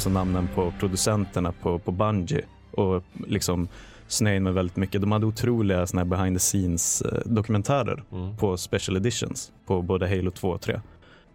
Också 0.00 0.10
namnen 0.10 0.48
på 0.54 0.72
producenterna 0.78 1.52
på, 1.52 1.78
på 1.78 1.92
Bungie. 1.92 2.44
Och 2.70 3.04
liksom 3.26 3.68
snöade 4.08 4.40
mig 4.40 4.52
väldigt 4.52 4.76
mycket. 4.76 5.00
De 5.00 5.12
hade 5.12 5.26
otroliga 5.26 5.86
såna 5.86 6.02
här 6.02 6.08
behind 6.08 6.36
the 6.36 6.40
scenes 6.40 7.02
eh, 7.02 7.18
dokumentärer 7.24 8.04
Mm. 8.12 8.36
på 8.36 8.56
special 8.56 8.96
editions 8.96 9.52
på 9.66 9.82
både 9.82 10.08
Halo 10.08 10.30
2 10.30 10.48
och 10.48 10.60
3. 10.60 10.80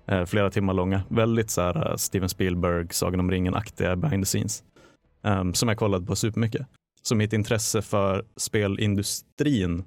Eh, 0.08 0.26
flera 0.26 0.50
timmar 0.50 0.74
långa. 0.74 1.02
Väldigt 1.10 1.50
så 1.50 1.62
här 1.62 1.90
eh, 1.90 1.96
Steven 1.96 2.30
Spielberg, 2.30 2.88
Sagan 2.92 3.20
om 3.20 3.32
ringen-aktiga 3.32 3.96
behind 3.96 4.24
the 4.24 4.26
scenes. 4.26 4.64
Ehm, 5.24 5.54
som 5.54 5.70
jag 5.70 5.78
kollade 5.78 6.06
på 6.06 6.16
supermycket. 6.16 6.68
Så 7.02 7.16
mitt 7.16 7.34
intresse 7.34 7.82
för 7.82 8.26
spelindustrin 8.38 9.84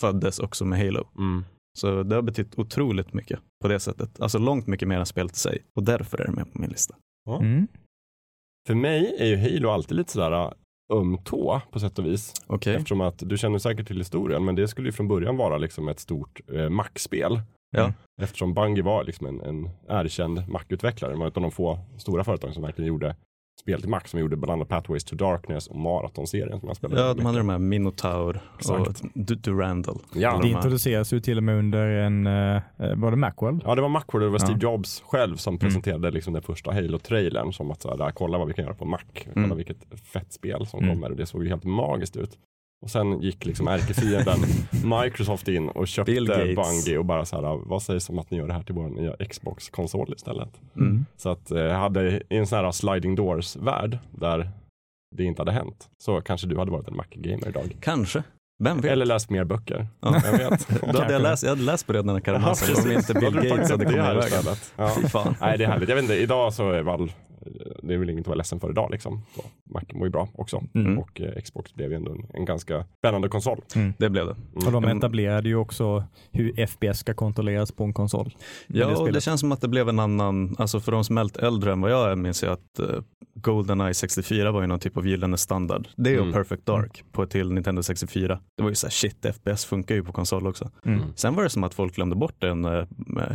föddes 0.00 0.38
också 0.38 0.64
med 0.64 0.78
Halo. 0.78 1.08
Mm. 1.18 1.44
Så 1.78 2.02
det 2.02 2.14
har 2.14 2.22
betytt 2.22 2.58
otroligt 2.58 3.12
mycket 3.12 3.40
på 3.62 3.68
det 3.68 3.80
sättet. 3.80 4.20
Alltså 4.20 4.38
långt 4.38 4.66
mycket 4.66 4.88
mer 4.88 4.98
än 4.98 5.06
spelet 5.06 5.32
i 5.36 5.38
sig. 5.38 5.62
Och 5.76 5.82
därför 5.82 6.20
är 6.20 6.26
det 6.26 6.32
med 6.32 6.52
på 6.52 6.58
min 6.60 6.70
lista. 6.70 6.94
Mm. 7.40 7.66
För 8.66 8.74
mig 8.74 9.16
är 9.18 9.26
ju 9.26 9.36
Halo 9.36 9.70
alltid 9.70 9.96
lite 9.96 10.12
sådär, 10.12 10.52
öm 10.92 11.18
tå 11.18 11.60
på 11.70 11.80
sätt 11.80 11.98
och 11.98 12.06
vis. 12.06 12.32
Okej. 12.46 12.74
Eftersom 12.74 13.00
att 13.00 13.18
du 13.18 13.38
känner 13.38 13.58
säkert 13.58 13.86
till 13.86 13.98
historien, 13.98 14.44
men 14.44 14.54
det 14.54 14.68
skulle 14.68 14.88
ju 14.88 14.92
från 14.92 15.08
början 15.08 15.36
vara 15.36 15.58
liksom 15.58 15.88
ett 15.88 16.00
stort 16.00 16.40
eh, 16.52 16.68
Mac-spel. 16.68 17.40
Ja. 17.76 17.92
Eftersom 18.22 18.54
Bungie 18.54 18.82
var 18.82 19.04
liksom 19.04 19.26
en, 19.26 19.40
en 19.40 19.70
erkänd 19.88 20.48
Mac-utvecklare. 20.48 21.14
Var 21.14 21.28
ett 21.28 21.36
av 21.36 21.42
de 21.42 21.50
få 21.50 21.78
stora 21.98 22.24
företag 22.24 22.54
som 22.54 22.62
verkligen 22.62 22.88
gjorde 22.88 23.16
spel 23.60 23.80
till 23.80 23.90
Mac. 23.90 24.00
Som 24.06 24.20
gjorde 24.20 24.36
bland 24.36 24.52
annat 24.52 24.68
Pathways 24.68 25.04
to 25.04 25.16
Darkness 25.16 25.66
och 25.66 25.76
Marathon-serien 25.76 26.60
som 26.60 26.68
jag 26.68 26.76
spelade. 26.76 27.00
Ja, 27.00 27.14
de 27.14 27.26
hade 27.26 27.38
de 27.38 27.48
här 27.48 27.58
Minotaur 27.58 28.40
och 28.52 28.58
Exakt. 28.58 29.02
Du- 29.14 29.34
Durandal. 29.34 29.98
Ja. 30.14 30.38
Det 30.42 30.48
introduceras 30.48 31.12
ju 31.12 31.20
till 31.20 31.36
och 31.36 31.42
med 31.42 31.58
under 31.58 31.86
en, 31.88 32.26
eh, 32.26 32.62
var 32.96 33.10
det 33.10 33.16
Macworld? 33.16 33.62
Ja, 33.64 33.74
det 33.74 33.82
var 33.82 33.88
Macworld 33.88 34.24
och 34.24 34.28
det 34.32 34.32
var 34.32 34.40
Ja. 34.40 34.46
Steve 34.46 34.60
Jobs 34.72 35.00
själv 35.06 35.24
Mm. 35.30 35.38
som 35.38 35.58
presenterade 35.58 36.10
liksom 36.10 36.32
den 36.32 36.42
första 36.42 36.72
Halo-trailern. 36.72 37.52
Som 37.52 37.70
att 37.70 37.82
så 37.82 37.90
här, 37.90 37.96
där, 37.96 38.10
kolla 38.10 38.38
vad 38.38 38.46
vi 38.48 38.54
kan 38.54 38.64
göra 38.64 38.74
på 38.74 38.84
Mac. 38.84 38.98
Kolla 39.34 39.44
Mm. 39.46 39.56
vilket 39.56 40.00
fett 40.12 40.32
spel 40.32 40.66
som 40.66 40.82
Mm. 40.82 40.94
kommer. 40.94 41.10
Och 41.10 41.16
det 41.16 41.26
såg 41.26 41.42
ju 41.44 41.48
helt 41.50 41.64
magiskt 41.64 42.16
ut. 42.16 42.38
Och 42.84 42.90
sen 42.90 43.20
gick 43.20 43.46
liksom 43.46 43.68
ärkefienden 43.68 44.38
Microsoft 45.02 45.48
in 45.48 45.68
och 45.68 45.88
köpte. 45.88 46.12
Bungie 46.56 46.98
och 46.98 47.04
bara 47.04 47.24
så 47.24 47.36
här, 47.36 47.60
vad 47.66 47.82
sägs 47.82 48.08
om 48.08 48.18
att 48.18 48.30
ni 48.30 48.38
gör 48.38 48.46
det 48.46 48.52
här 48.54 48.62
till 48.62 48.74
vår 48.74 48.88
nya 48.88 49.16
Xbox-konsol 49.26 50.14
istället? 50.16 50.48
Mm. 50.76 51.04
Så 51.16 51.28
att 51.28 51.50
eh, 51.50 51.68
hade 51.68 52.10
i 52.30 52.36
en 52.36 52.46
sån 52.46 52.64
här 52.64 52.72
sliding 52.72 53.14
doors-värld 53.14 53.98
där 54.10 54.50
det 55.16 55.24
inte 55.24 55.40
hade 55.40 55.52
hänt 55.52 55.88
så 55.98 56.20
kanske 56.20 56.46
du 56.46 56.58
hade 56.58 56.70
varit 56.70 56.88
en 56.88 56.96
Mac-gamer 56.96 57.48
idag. 57.48 57.76
Kanske. 57.80 58.22
Vem 58.64 58.80
vet? 58.80 58.92
Eller 58.92 59.06
läst 59.06 59.30
mer 59.30 59.44
böcker. 59.44 59.86
Ja. 60.00 60.20
Jag 60.24 60.38
vet. 60.50 60.68
Då 60.92 61.00
hade 61.00 61.12
jag, 61.12 61.22
läst, 61.22 61.42
jag 61.42 61.50
hade 61.50 61.62
läst 61.62 61.86
Bröderna 61.86 62.20
Karamazov 62.20 62.68
Ja, 62.68 62.76
om 62.82 62.84
precis. 62.84 63.10
inte 63.10 63.20
Bill 63.20 63.34
Gates 63.50 63.70
hade 63.70 63.84
det 63.84 63.90
kommit 63.90 64.04
här 64.04 64.12
i 64.12 64.16
vägen. 64.16 64.38
istället. 64.38 64.72
Ja. 64.76 64.90
Fy 65.02 65.08
fan. 65.08 65.34
Nej, 65.40 65.58
det 65.58 65.64
är 65.64 65.68
härligt. 65.68 65.88
Jag 65.88 65.96
vet 65.96 66.02
inte, 66.02 66.14
idag 66.14 66.54
så 66.54 66.70
är 66.70 66.82
väl, 66.82 67.12
det 67.82 67.94
är 67.94 67.98
väl 67.98 68.10
inget 68.10 68.20
att 68.22 68.26
vara 68.26 68.36
ledsen 68.36 68.60
för 68.60 68.70
idag 68.70 68.88
liksom. 68.90 69.22
Så 69.36 69.42
Mac 69.64 69.82
mår 69.94 70.04
ju 70.06 70.10
bra 70.10 70.28
också. 70.34 70.62
Mm. 70.74 70.98
Och 70.98 71.20
eh, 71.20 71.42
Xbox 71.42 71.74
blev 71.74 71.90
ju 71.90 71.96
ändå 71.96 72.12
en, 72.12 72.26
en 72.34 72.44
ganska 72.44 72.84
spännande 72.98 73.28
konsol. 73.28 73.60
Det 73.98 74.10
blev 74.10 74.26
det. 74.26 74.36
Och 74.66 74.72
de 74.72 74.84
Mm. 74.84 74.98
etablerade 74.98 75.48
ju 75.48 75.56
också 75.56 76.04
hur 76.32 76.66
FPS 76.66 76.98
ska 76.98 77.14
kontrolleras 77.14 77.72
på 77.72 77.84
en 77.84 77.92
konsol. 77.92 78.34
Ja, 78.66 78.96
och 78.96 79.12
det 79.12 79.20
känns 79.20 79.40
som 79.40 79.52
att 79.52 79.60
det 79.60 79.68
blev 79.68 79.88
en 79.88 79.98
annan, 80.00 80.54
alltså 80.58 80.80
för 80.80 80.92
de 80.92 81.04
som 81.04 81.18
är 81.18 81.44
äldre 81.44 81.72
än 81.72 81.80
vad 81.80 81.90
jag 81.90 82.10
är 82.10 82.16
minns 82.16 82.42
jag 82.42 82.52
att 82.52 82.80
uh, 82.80 83.00
Goldeneye 83.34 83.94
64 83.94 84.52
var 84.52 84.60
ju 84.60 84.66
någon 84.66 84.78
typ 84.78 84.96
av 84.96 85.06
gyllene 85.06 85.36
standard. 85.38 85.88
Det 85.96 86.16
och 86.18 86.22
Mm. 86.24 86.32
Perfect 86.32 86.66
Dark 86.66 87.04
på 87.12 87.26
till 87.26 87.52
Nintendo 87.52 87.82
64. 87.82 88.40
Det 88.56 88.62
var 88.62 88.70
ju 88.70 88.74
så 88.76 88.86
här, 88.86 88.90
shit, 88.92 89.26
FPS 89.34 89.64
funkar 89.64 89.94
ju 89.94 90.04
på 90.04 90.12
konsol 90.12 90.46
också. 90.46 90.70
Mm. 90.84 91.00
Sen 91.16 91.34
var 91.34 91.42
det 91.42 91.50
som 91.50 91.64
att 91.64 91.74
folk 91.74 91.94
glömde 91.94 92.16
bort 92.16 92.34
det 92.38 92.54
när 92.54 92.86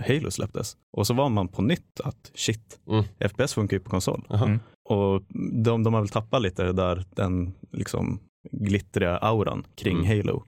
Halo 0.07 0.31
släpptes. 0.31 0.77
Och 0.91 1.07
så 1.07 1.13
var 1.13 1.29
man 1.29 1.47
på 1.47 1.61
nytt 1.61 1.99
att 2.03 2.31
shit, 2.35 2.79
Mm. 2.89 3.03
FPS 3.19 3.53
funkar 3.53 3.77
ju 3.77 3.83
på 3.83 3.89
konsol. 3.89 3.98
Aha. 4.29 4.45
Mm. 4.45 4.59
Och 4.89 5.21
de, 5.63 5.83
de 5.83 5.93
har 5.93 6.01
väl 6.01 6.09
tappat 6.09 6.41
lite 6.41 6.63
det 6.63 6.73
där, 6.73 7.03
den 7.15 7.53
liksom 7.71 8.19
glittriga 8.51 9.17
auran 9.17 9.63
kring 9.75 9.97
Mm. 9.97 10.07
Halo. 10.07 10.43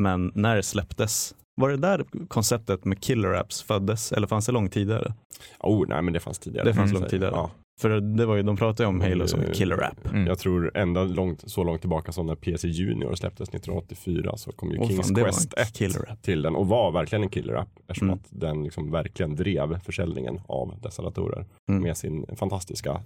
Men 0.00 0.32
när 0.34 0.56
det 0.56 0.62
släpptes, 0.62 1.34
var 1.60 1.68
det 1.70 1.76
där 1.76 2.04
konceptet 2.28 2.84
med 2.84 3.00
killer 3.00 3.32
apps 3.32 3.62
föddes 3.62 4.12
eller 4.12 4.26
fanns 4.26 4.46
det 4.46 4.52
långt 4.52 4.72
tidigare? 4.72 5.14
Oh, 5.60 5.84
nej 5.88 6.02
men 6.02 6.12
det 6.12 6.20
fanns 6.20 6.38
tidigare. 6.38 6.64
Det 6.66 6.74
fanns 6.74 6.90
Mm. 6.90 7.00
långt 7.00 7.10
tidigare. 7.10 7.32
Ja. 7.34 7.50
För 7.80 8.00
det 8.00 8.26
var 8.26 8.36
ju, 8.36 8.42
de 8.42 8.56
pratade 8.56 8.82
ju 8.82 8.88
om 8.88 9.00
Halo 9.00 9.26
som 9.26 9.40
en 9.40 9.52
killer 9.52 9.82
app. 9.84 10.06
Mm. 10.10 10.26
Jag 10.26 10.38
tror 10.38 10.76
ända 10.76 11.04
långt, 11.04 11.50
så 11.50 11.64
långt 11.64 11.80
tillbaka 11.80 12.12
som 12.12 12.26
när 12.26 12.34
PC 12.34 12.68
Junior 12.68 13.14
släpptes 13.14 13.48
1984 13.48 14.36
så 14.36 14.52
kom 14.52 14.70
ju 14.70 14.78
Åh, 14.78 14.88
Kings 14.88 15.06
fan, 15.06 15.14
Quest 15.24 15.54
en 15.56 15.62
1 15.62 15.72
killer 15.72 16.12
app. 16.12 16.22
till 16.22 16.42
den 16.42 16.56
och 16.56 16.66
var 16.68 16.92
verkligen 16.92 17.22
en 17.22 17.28
killer 17.28 17.54
app 17.54 17.68
eftersom 17.88 18.08
Mm. 18.08 18.18
att 18.20 18.26
den 18.40 18.64
liksom 18.64 18.90
verkligen 18.90 19.36
drev 19.36 19.78
försäljningen 19.80 20.40
av 20.48 20.74
dessa 20.82 21.02
datorer 21.02 21.46
Mm. 21.68 21.82
med 21.82 21.96
sin 21.96 22.26
fantastiska 22.36 23.00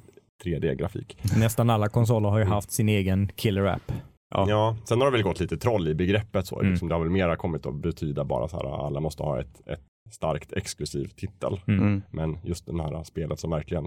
3D-grafik. 0.45 1.17
Nästan 1.39 1.71
alla 1.71 1.89
konsoler 1.89 2.29
har 2.29 2.39
ju 2.39 2.45
haft 2.45 2.71
sin 2.71 2.89
egen 2.89 3.29
killer 3.37 3.65
app. 3.65 3.93
Ja. 4.31 4.47
Ja. 4.49 4.77
sen 4.85 4.99
har 5.01 5.07
det 5.07 5.13
väl 5.13 5.23
gått 5.23 5.41
lite 5.41 5.57
troll 5.57 5.89
i 5.89 5.95
begreppet 5.95 6.47
så. 6.47 6.59
Mm. 6.61 6.71
Liksom, 6.71 6.89
det 6.89 6.95
har 6.95 7.01
väl 7.01 7.11
mera 7.11 7.37
kommit 7.37 7.67
att 7.67 7.75
betyda 7.75 8.25
bara 8.25 8.49
så 8.49 8.57
här 8.57 8.87
alla 8.87 9.01
måste 9.01 9.23
ha 9.23 9.41
ett, 9.41 9.61
ett 9.69 9.81
starkt 10.11 10.53
exklusiv 10.53 11.07
titel. 11.07 11.61
Mm. 11.67 11.81
Mm. 11.81 12.03
Men 12.11 12.39
just 12.45 12.67
det 12.67 12.83
här 12.83 13.05
spelet 13.05 13.41
som 13.41 13.51
verkligen 13.51 13.87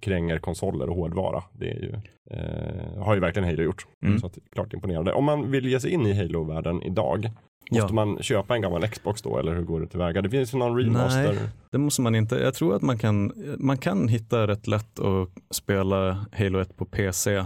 kränger 0.00 0.38
konsoler 0.38 0.88
och 0.88 0.96
hårdvara, 0.96 1.42
det 1.52 1.70
är 1.70 1.78
ju, 1.80 1.92
eh, 2.30 3.02
har 3.02 3.14
ju 3.14 3.20
verkligen 3.20 3.48
Halo 3.48 3.62
gjort. 3.62 3.86
Mm. 4.04 4.18
Så 4.18 4.26
att, 4.26 4.38
klart 4.52 4.72
imponerande. 4.74 5.12
Om 5.12 5.24
man 5.24 5.50
vill 5.50 5.66
ge 5.66 5.80
sig 5.80 5.90
in 5.90 6.06
i 6.06 6.12
Halo-världen 6.14 6.82
idag, 6.82 7.30
Ja. 7.70 7.82
måste 7.82 7.94
man 7.94 8.18
köpa 8.22 8.54
en 8.54 8.62
gammal 8.62 8.88
Xbox 8.88 9.22
då 9.22 9.38
eller 9.38 9.54
hur 9.54 9.62
går 9.62 9.80
det 9.80 9.86
tillväga? 9.86 10.22
Det 10.22 10.30
finns 10.30 10.54
ju 10.54 10.58
någon 10.58 10.78
remaster. 10.78 11.32
Nej. 11.32 11.48
Det 11.70 11.78
måste 11.78 12.02
man 12.02 12.14
inte. 12.14 12.36
Jag 12.36 12.54
tror 12.54 12.76
att 12.76 12.82
man 12.82 12.98
kan, 12.98 13.32
man 13.58 13.78
kan 13.78 14.08
hitta 14.08 14.46
rätt 14.46 14.66
lätt 14.66 14.98
att 15.00 15.28
spela 15.50 16.26
Halo 16.32 16.58
1 16.58 16.76
på 16.76 16.84
PC. 16.84 17.44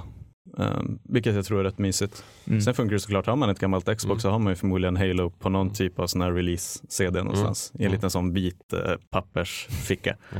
Um, 0.58 0.98
vilket 1.02 1.34
jag 1.34 1.44
tror 1.44 1.60
är 1.60 1.64
rätt 1.64 1.78
mysigt. 1.78 2.24
Mm. 2.46 2.60
Sen 2.60 2.74
funkar 2.74 2.92
det 2.92 3.00
såklart, 3.00 3.26
har 3.26 3.36
man 3.36 3.50
ett 3.50 3.58
gammalt 3.58 3.84
Xbox 3.84 4.04
Mm. 4.04 4.18
så 4.20 4.30
har 4.30 4.38
man 4.38 4.52
ju 4.52 4.56
förmodligen 4.56 4.96
Halo 4.96 5.30
på 5.30 5.48
någon 5.48 5.70
typ 5.72 5.98
av 5.98 6.06
sån 6.06 6.20
här 6.20 6.32
release-CD 6.32 7.22
någonstans. 7.22 7.72
I 7.74 7.76
en 7.78 7.80
Mm. 7.82 7.92
liten 7.92 8.10
sån 8.10 8.32
vit 8.32 8.72
eh, 8.72 8.78
pappersficka. 9.10 10.16
Ja, 10.34 10.38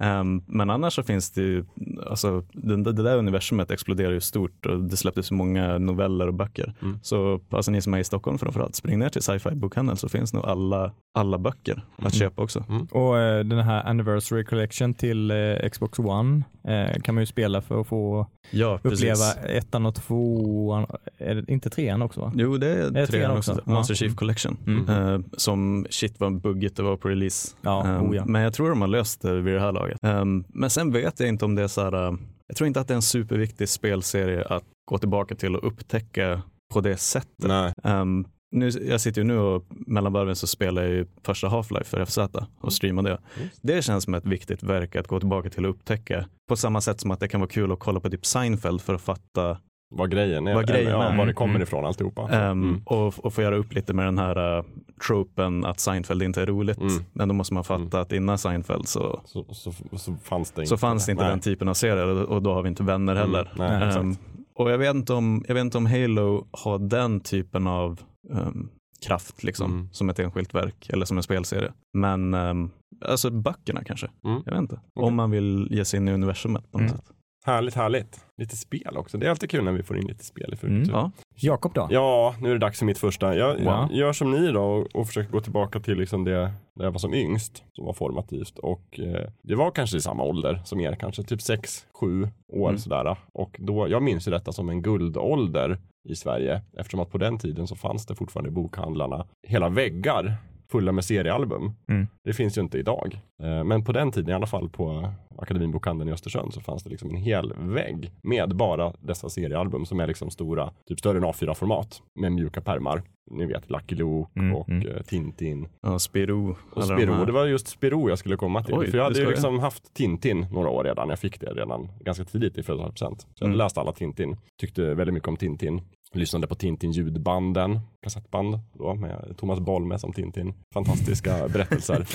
Ehm, 0.00 0.42
men 0.46 0.70
annars 0.70 0.94
så 0.94 1.02
finns 1.02 1.30
det 1.30 1.42
ju, 1.42 1.64
alltså 2.06 2.44
det, 2.52 2.76
det 2.92 3.02
där 3.02 3.16
universumet 3.16 3.70
exploderar 3.70 4.12
ju 4.12 4.20
stort 4.20 4.66
och 4.66 4.80
det 4.80 4.96
släpptes 4.96 5.26
så 5.26 5.34
många 5.34 5.78
noveller 5.78 6.26
och 6.26 6.34
böcker. 6.34 6.74
Mm. 6.82 6.98
Så 7.02 7.40
alltså 7.50 7.70
ni 7.70 7.82
som 7.82 7.94
är 7.94 7.98
i 7.98 8.04
Stockholm 8.04 8.38
framförallt, 8.38 8.74
spring 8.74 8.98
ner 8.98 9.08
till 9.08 9.22
sci-fi 9.22 9.50
bokhandeln 9.54 9.96
så 9.96 10.08
finns 10.08 10.32
nog 10.32 10.44
alla, 10.44 10.92
alla 11.14 11.38
böcker 11.38 11.84
att 11.96 12.00
Mm. 12.00 12.10
köpa 12.10 12.42
också. 12.42 12.64
Och 12.90 13.18
eh, 13.18 13.44
den 13.44 13.58
här 13.58 13.84
Anniversary 13.86 14.44
Collection 14.44 14.94
till 14.94 15.30
eh, 15.30 15.68
Xbox 15.72 15.98
One 15.98 16.42
eh, 16.64 17.00
kan 17.02 17.14
man 17.14 17.22
ju 17.22 17.26
spela 17.26 17.62
för 17.62 17.80
att 17.80 17.86
få 17.86 18.26
Ja, 18.50 18.80
uppleva 18.82 19.32
ettan 19.48 19.86
och 19.86 19.94
tvåan, 19.94 20.86
är 21.18 21.34
det 21.34 21.52
inte 21.52 21.70
trean 21.70 22.02
också? 22.02 22.20
Va? 22.20 22.32
Jo, 22.36 22.56
det 22.56 22.66
är 22.68 22.76
det 22.76 22.90
trean 22.90 23.06
trean 23.06 23.36
också. 23.38 23.52
också? 23.52 23.70
Monster 23.70 23.94
Ja. 23.94 23.96
Chief 23.96 24.14
Collection. 24.14 24.56
Mm. 24.66 24.88
Eh, 25.14 25.20
som 25.36 25.86
shit 25.90 26.20
vad 26.20 26.40
buggigt 26.40 26.76
det 26.76 26.82
var 26.82 26.96
på 26.96 27.08
release. 27.08 27.56
Ja, 27.62 28.00
oh 28.00 28.16
ja. 28.16 28.24
Men 28.26 28.42
jag 28.42 28.54
tror 28.54 28.68
de 28.70 28.80
har 28.80 28.88
löst 28.88 29.22
det 29.22 29.40
vid 29.40 29.54
det 29.54 29.60
här 29.60 29.72
laget. 29.72 29.89
Ehm, 30.02 30.44
men 30.48 30.70
sen 30.70 30.92
vet 30.92 31.20
jag 31.20 31.28
inte 31.28 31.44
om 31.44 31.54
det 31.54 31.62
är 31.62 31.68
så 31.68 31.82
här, 31.82 32.08
eh, 32.08 32.14
jag 32.46 32.56
tror 32.56 32.66
inte 32.66 32.80
att 32.80 32.88
det 32.88 32.94
är 32.94 32.96
en 32.96 33.02
superviktig 33.02 33.68
spelserie 33.68 34.44
att 34.44 34.64
gå 34.90 34.98
tillbaka 34.98 35.34
till 35.34 35.56
och 35.56 35.66
upptäcka 35.66 36.42
på 36.74 36.80
det 36.80 36.96
sättet. 36.96 37.48
Nej. 37.48 37.72
Ehm, 37.84 38.26
nu, 38.52 38.68
jag 38.68 39.00
sitter 39.00 39.20
ju 39.20 39.26
nu 39.26 39.38
och 39.38 39.64
mellan 39.68 40.12
varven 40.12 40.36
så 40.36 40.46
spelar 40.46 40.82
jag 40.82 40.90
ju 40.90 41.06
första 41.24 41.48
Half-Life 41.48 41.84
för 41.84 42.04
FZ 42.04 42.18
och 42.60 42.72
streamar 42.72 43.02
det. 43.02 43.18
Just. 43.42 43.58
Det 43.62 43.82
känns 43.82 44.04
som 44.04 44.14
ett 44.14 44.26
viktigt 44.26 44.62
verk 44.62 44.96
att 44.96 45.06
gå 45.06 45.20
tillbaka 45.20 45.50
till 45.50 45.64
och 45.64 45.70
upptäcka. 45.70 46.28
På 46.48 46.56
samma 46.56 46.80
sätt 46.80 47.00
som 47.00 47.10
att 47.10 47.20
det 47.20 47.28
kan 47.28 47.40
vara 47.40 47.50
kul 47.50 47.72
att 47.72 47.78
kolla 47.78 48.00
på 48.00 48.10
typ 48.10 48.26
Seinfeld 48.26 48.80
för 48.80 48.94
att 48.94 49.02
fatta 49.02 49.58
Vad 49.92 50.10
grejen 50.10 50.46
är, 50.46 50.54
Vad 50.54 50.66
grejen 50.68 50.86
eller, 50.86 50.98
ja, 50.98 51.12
är. 51.12 51.16
var 51.18 51.26
det 51.26 51.32
kommer 51.32 51.50
Mm. 51.54 51.62
ifrån 51.62 51.84
alltihopa. 51.86 52.28
ehm, 52.30 52.50
Mm. 52.62 52.82
och, 52.84 53.24
och 53.24 53.34
få 53.34 53.42
göra 53.42 53.56
upp 53.56 53.72
lite 53.74 53.94
med 53.94 54.04
den 54.06 54.18
här 54.18 54.58
uh, 54.58 54.64
tropen 55.06 55.64
att 55.64 55.80
Seinfeld 55.80 56.22
inte 56.22 56.42
är 56.42 56.46
roligt. 56.46 56.78
Mm. 56.78 56.92
Men 57.12 57.28
då 57.28 57.34
måste 57.34 57.54
man 57.54 57.64
fatta 57.64 58.00
att 58.00 58.12
innan 58.12 58.38
Seinfeld 58.38 58.88
så, 58.88 59.20
Så, 59.24 59.44
så, 59.50 59.72
så 59.96 60.14
fanns 60.22 60.50
det 60.50 60.66
så 60.66 60.76
fanns 60.76 61.06
det 61.06 61.12
inte 61.12 61.28
den 61.28 61.40
typen 61.40 61.68
av 61.68 61.74
serier 61.74 62.26
och, 62.26 62.42
då 62.42 62.52
har 62.54 62.62
vi 62.62 62.68
inte 62.68 62.82
vänner 62.82 63.14
heller. 63.14 63.40
Mm. 63.40 63.52
Nej, 63.56 63.88
Nej. 63.88 63.96
Ehm, 63.98 64.16
och 64.54 64.70
jag 64.70 64.78
vet, 64.78 64.94
inte 64.94 65.12
om, 65.12 65.44
jag 65.48 65.54
vet 65.54 65.64
inte 65.64 65.78
om 65.78 65.86
Halo 65.86 66.46
har 66.50 66.78
den 66.78 67.20
typen 67.20 67.66
av 67.66 68.00
ehm, 68.32 68.68
kraft 69.06 69.44
liksom, 69.44 69.70
Mm. 69.72 69.88
som 69.92 70.10
ett 70.10 70.18
enskilt 70.18 70.54
verk 70.54 70.90
eller 70.92 71.04
som 71.06 71.16
en 71.16 71.22
spelserie. 71.22 71.72
Men 71.94 72.34
um, 72.34 72.70
alltså 73.04 73.30
böckerna 73.30 73.84
kanske, 73.84 74.08
Mm. 74.24 74.42
jag 74.44 74.52
vet 74.52 74.60
inte. 74.60 74.74
Okej. 74.94 75.06
Om 75.08 75.14
man 75.14 75.30
vill 75.30 75.68
ge 75.70 75.84
sig 75.84 76.00
in 76.00 76.08
i 76.08 76.12
universumet 76.12 76.72
på 76.72 76.78
något 76.78 76.90
Mm. 76.90 76.96
sätt. 77.00 77.10
Härligt, 77.44 77.74
härligt. 77.74 78.24
Lite 78.38 78.56
spel 78.56 78.96
också. 78.96 79.18
Det 79.18 79.26
är 79.26 79.30
alltid 79.30 79.50
kul 79.50 79.64
när 79.64 79.72
vi 79.72 79.82
får 79.82 79.98
in 79.98 80.06
lite 80.06 80.24
spel 80.24 80.54
i 80.62 80.66
Mm. 80.66 80.84
Frukotur. 80.84 80.92
Ja. 80.92 81.10
Jakob 81.34 81.74
då? 81.74 81.88
Ja, 81.90 82.34
nu 82.40 82.48
är 82.48 82.52
det 82.52 82.58
dags 82.58 82.78
för 82.78 82.86
mitt 82.86 82.98
första. 82.98 83.34
Jag, 83.36 83.54
Wow. 83.54 83.64
jag 83.66 83.92
gör 83.92 84.12
som 84.12 84.30
ni 84.30 84.52
då 84.52 84.62
och, 84.62 84.86
och 84.96 85.06
försöker 85.06 85.30
gå 85.32 85.40
tillbaka 85.40 85.80
till 85.80 85.98
liksom 85.98 86.24
det 86.24 86.52
när 86.76 86.84
jag 86.84 86.92
var 86.92 86.98
som 86.98 87.14
yngst, 87.14 87.64
som 87.72 87.86
var 87.86 87.92
formativt. 87.92 88.58
Och 88.58 89.00
eh, 89.00 89.30
det 89.42 89.54
var 89.54 89.70
kanske 89.70 89.96
i 89.96 90.00
samma 90.00 90.22
ålder 90.22 90.60
som 90.64 90.80
er, 90.80 90.94
kanske 90.94 91.22
typ 91.22 91.40
6-7 91.40 92.28
år 92.52 92.68
Mm. 92.68 92.78
sådär. 92.78 93.16
Och 93.32 93.56
då, 93.58 93.88
jag 93.88 94.02
minns 94.02 94.26
ju 94.26 94.30
detta 94.30 94.52
som 94.52 94.68
en 94.68 94.82
guldålder 94.82 95.78
i 96.08 96.14
Sverige, 96.16 96.62
eftersom 96.76 97.00
att 97.00 97.10
på 97.10 97.18
den 97.18 97.38
tiden 97.38 97.66
så 97.66 97.76
fanns 97.76 98.06
det 98.06 98.14
fortfarande 98.14 98.48
i 98.50 98.52
bokhandlarna 98.52 99.26
hela 99.48 99.68
väggar 99.68 100.36
fulla 100.70 100.92
med 100.92 101.04
seriealbum. 101.04 101.72
Mm. 101.88 102.06
Det 102.24 102.32
finns 102.32 102.58
ju 102.58 102.62
inte 102.62 102.78
idag. 102.78 103.20
Eh, 103.42 103.64
Men 103.64 103.84
på 103.84 103.92
den 103.92 104.12
tiden, 104.12 104.30
i 104.30 104.32
alla 104.32 104.46
fall 104.46 104.68
på 104.68 105.12
Akademinbokhandeln 105.38 106.08
i 106.10 106.12
Östersund, 106.12 106.54
så 106.54 106.60
fanns 106.60 106.84
det 106.84 106.90
liksom 106.90 107.10
en 107.10 107.16
hel 107.16 107.52
vägg 107.58 108.10
med 108.22 108.56
bara 108.56 108.92
dessa 109.00 109.28
seriealbum 109.28 109.86
som 109.86 110.00
är 110.00 110.06
liksom 110.06 110.30
stora, 110.30 110.70
typ 110.88 110.98
större 110.98 111.18
än 111.18 111.24
A4-format 111.24 112.02
med 112.20 112.32
mjuka 112.32 112.60
pärmar. 112.60 113.02
Ni 113.30 113.46
vet 113.46 113.70
Lucky 113.70 113.94
Luke 113.94 114.30
Mm, 114.40 114.54
och 114.56 114.68
mm. 114.68 114.88
eh, 114.88 115.02
Tintin. 115.02 115.68
Ja, 115.82 115.98
Spirou. 115.98 116.50
Och 116.50 116.80
de 116.80 116.82
Spiro, 116.82 117.12
här. 117.14 117.26
det 117.26 117.32
var 117.32 117.46
just 117.46 117.68
Spiro 117.68 118.08
jag 118.08 118.18
skulle 118.18 118.36
komma 118.36 118.62
till. 118.62 118.74
Oj, 118.74 118.90
För 118.90 118.98
jag 118.98 119.04
hade 119.04 119.18
ju 119.20 119.26
liksom 119.28 119.58
haft 119.58 119.94
Tintin 119.94 120.46
några 120.52 120.68
år 120.68 120.84
redan. 120.84 121.08
Jag 121.08 121.18
fick 121.18 121.40
det 121.40 121.46
redan 121.46 121.88
ganska 122.00 122.24
tidigt 122.24 122.58
i 122.58 122.62
födelsedagspresent. 122.62 123.20
Så 123.20 123.26
jag 123.38 123.44
hade 123.46 123.54
Mm. 123.54 123.58
läst 123.64 123.78
alla 123.78 123.92
Tintin. 123.92 124.36
Tyckte 124.60 124.94
väldigt 124.94 125.14
mycket 125.14 125.28
om 125.28 125.36
Tintin. 125.36 125.82
Lyssnade 126.14 126.46
på 126.46 126.54
Tintin 126.54 126.90
ljudbanden, 126.92 127.80
kassettband 128.02 128.58
då 128.72 128.94
med 128.94 129.34
Thomas 129.36 129.60
Bolme 129.60 129.98
som 129.98 130.12
Tintin. 130.12 130.54
Fantastiska 130.74 131.48
berättelser 131.52 132.06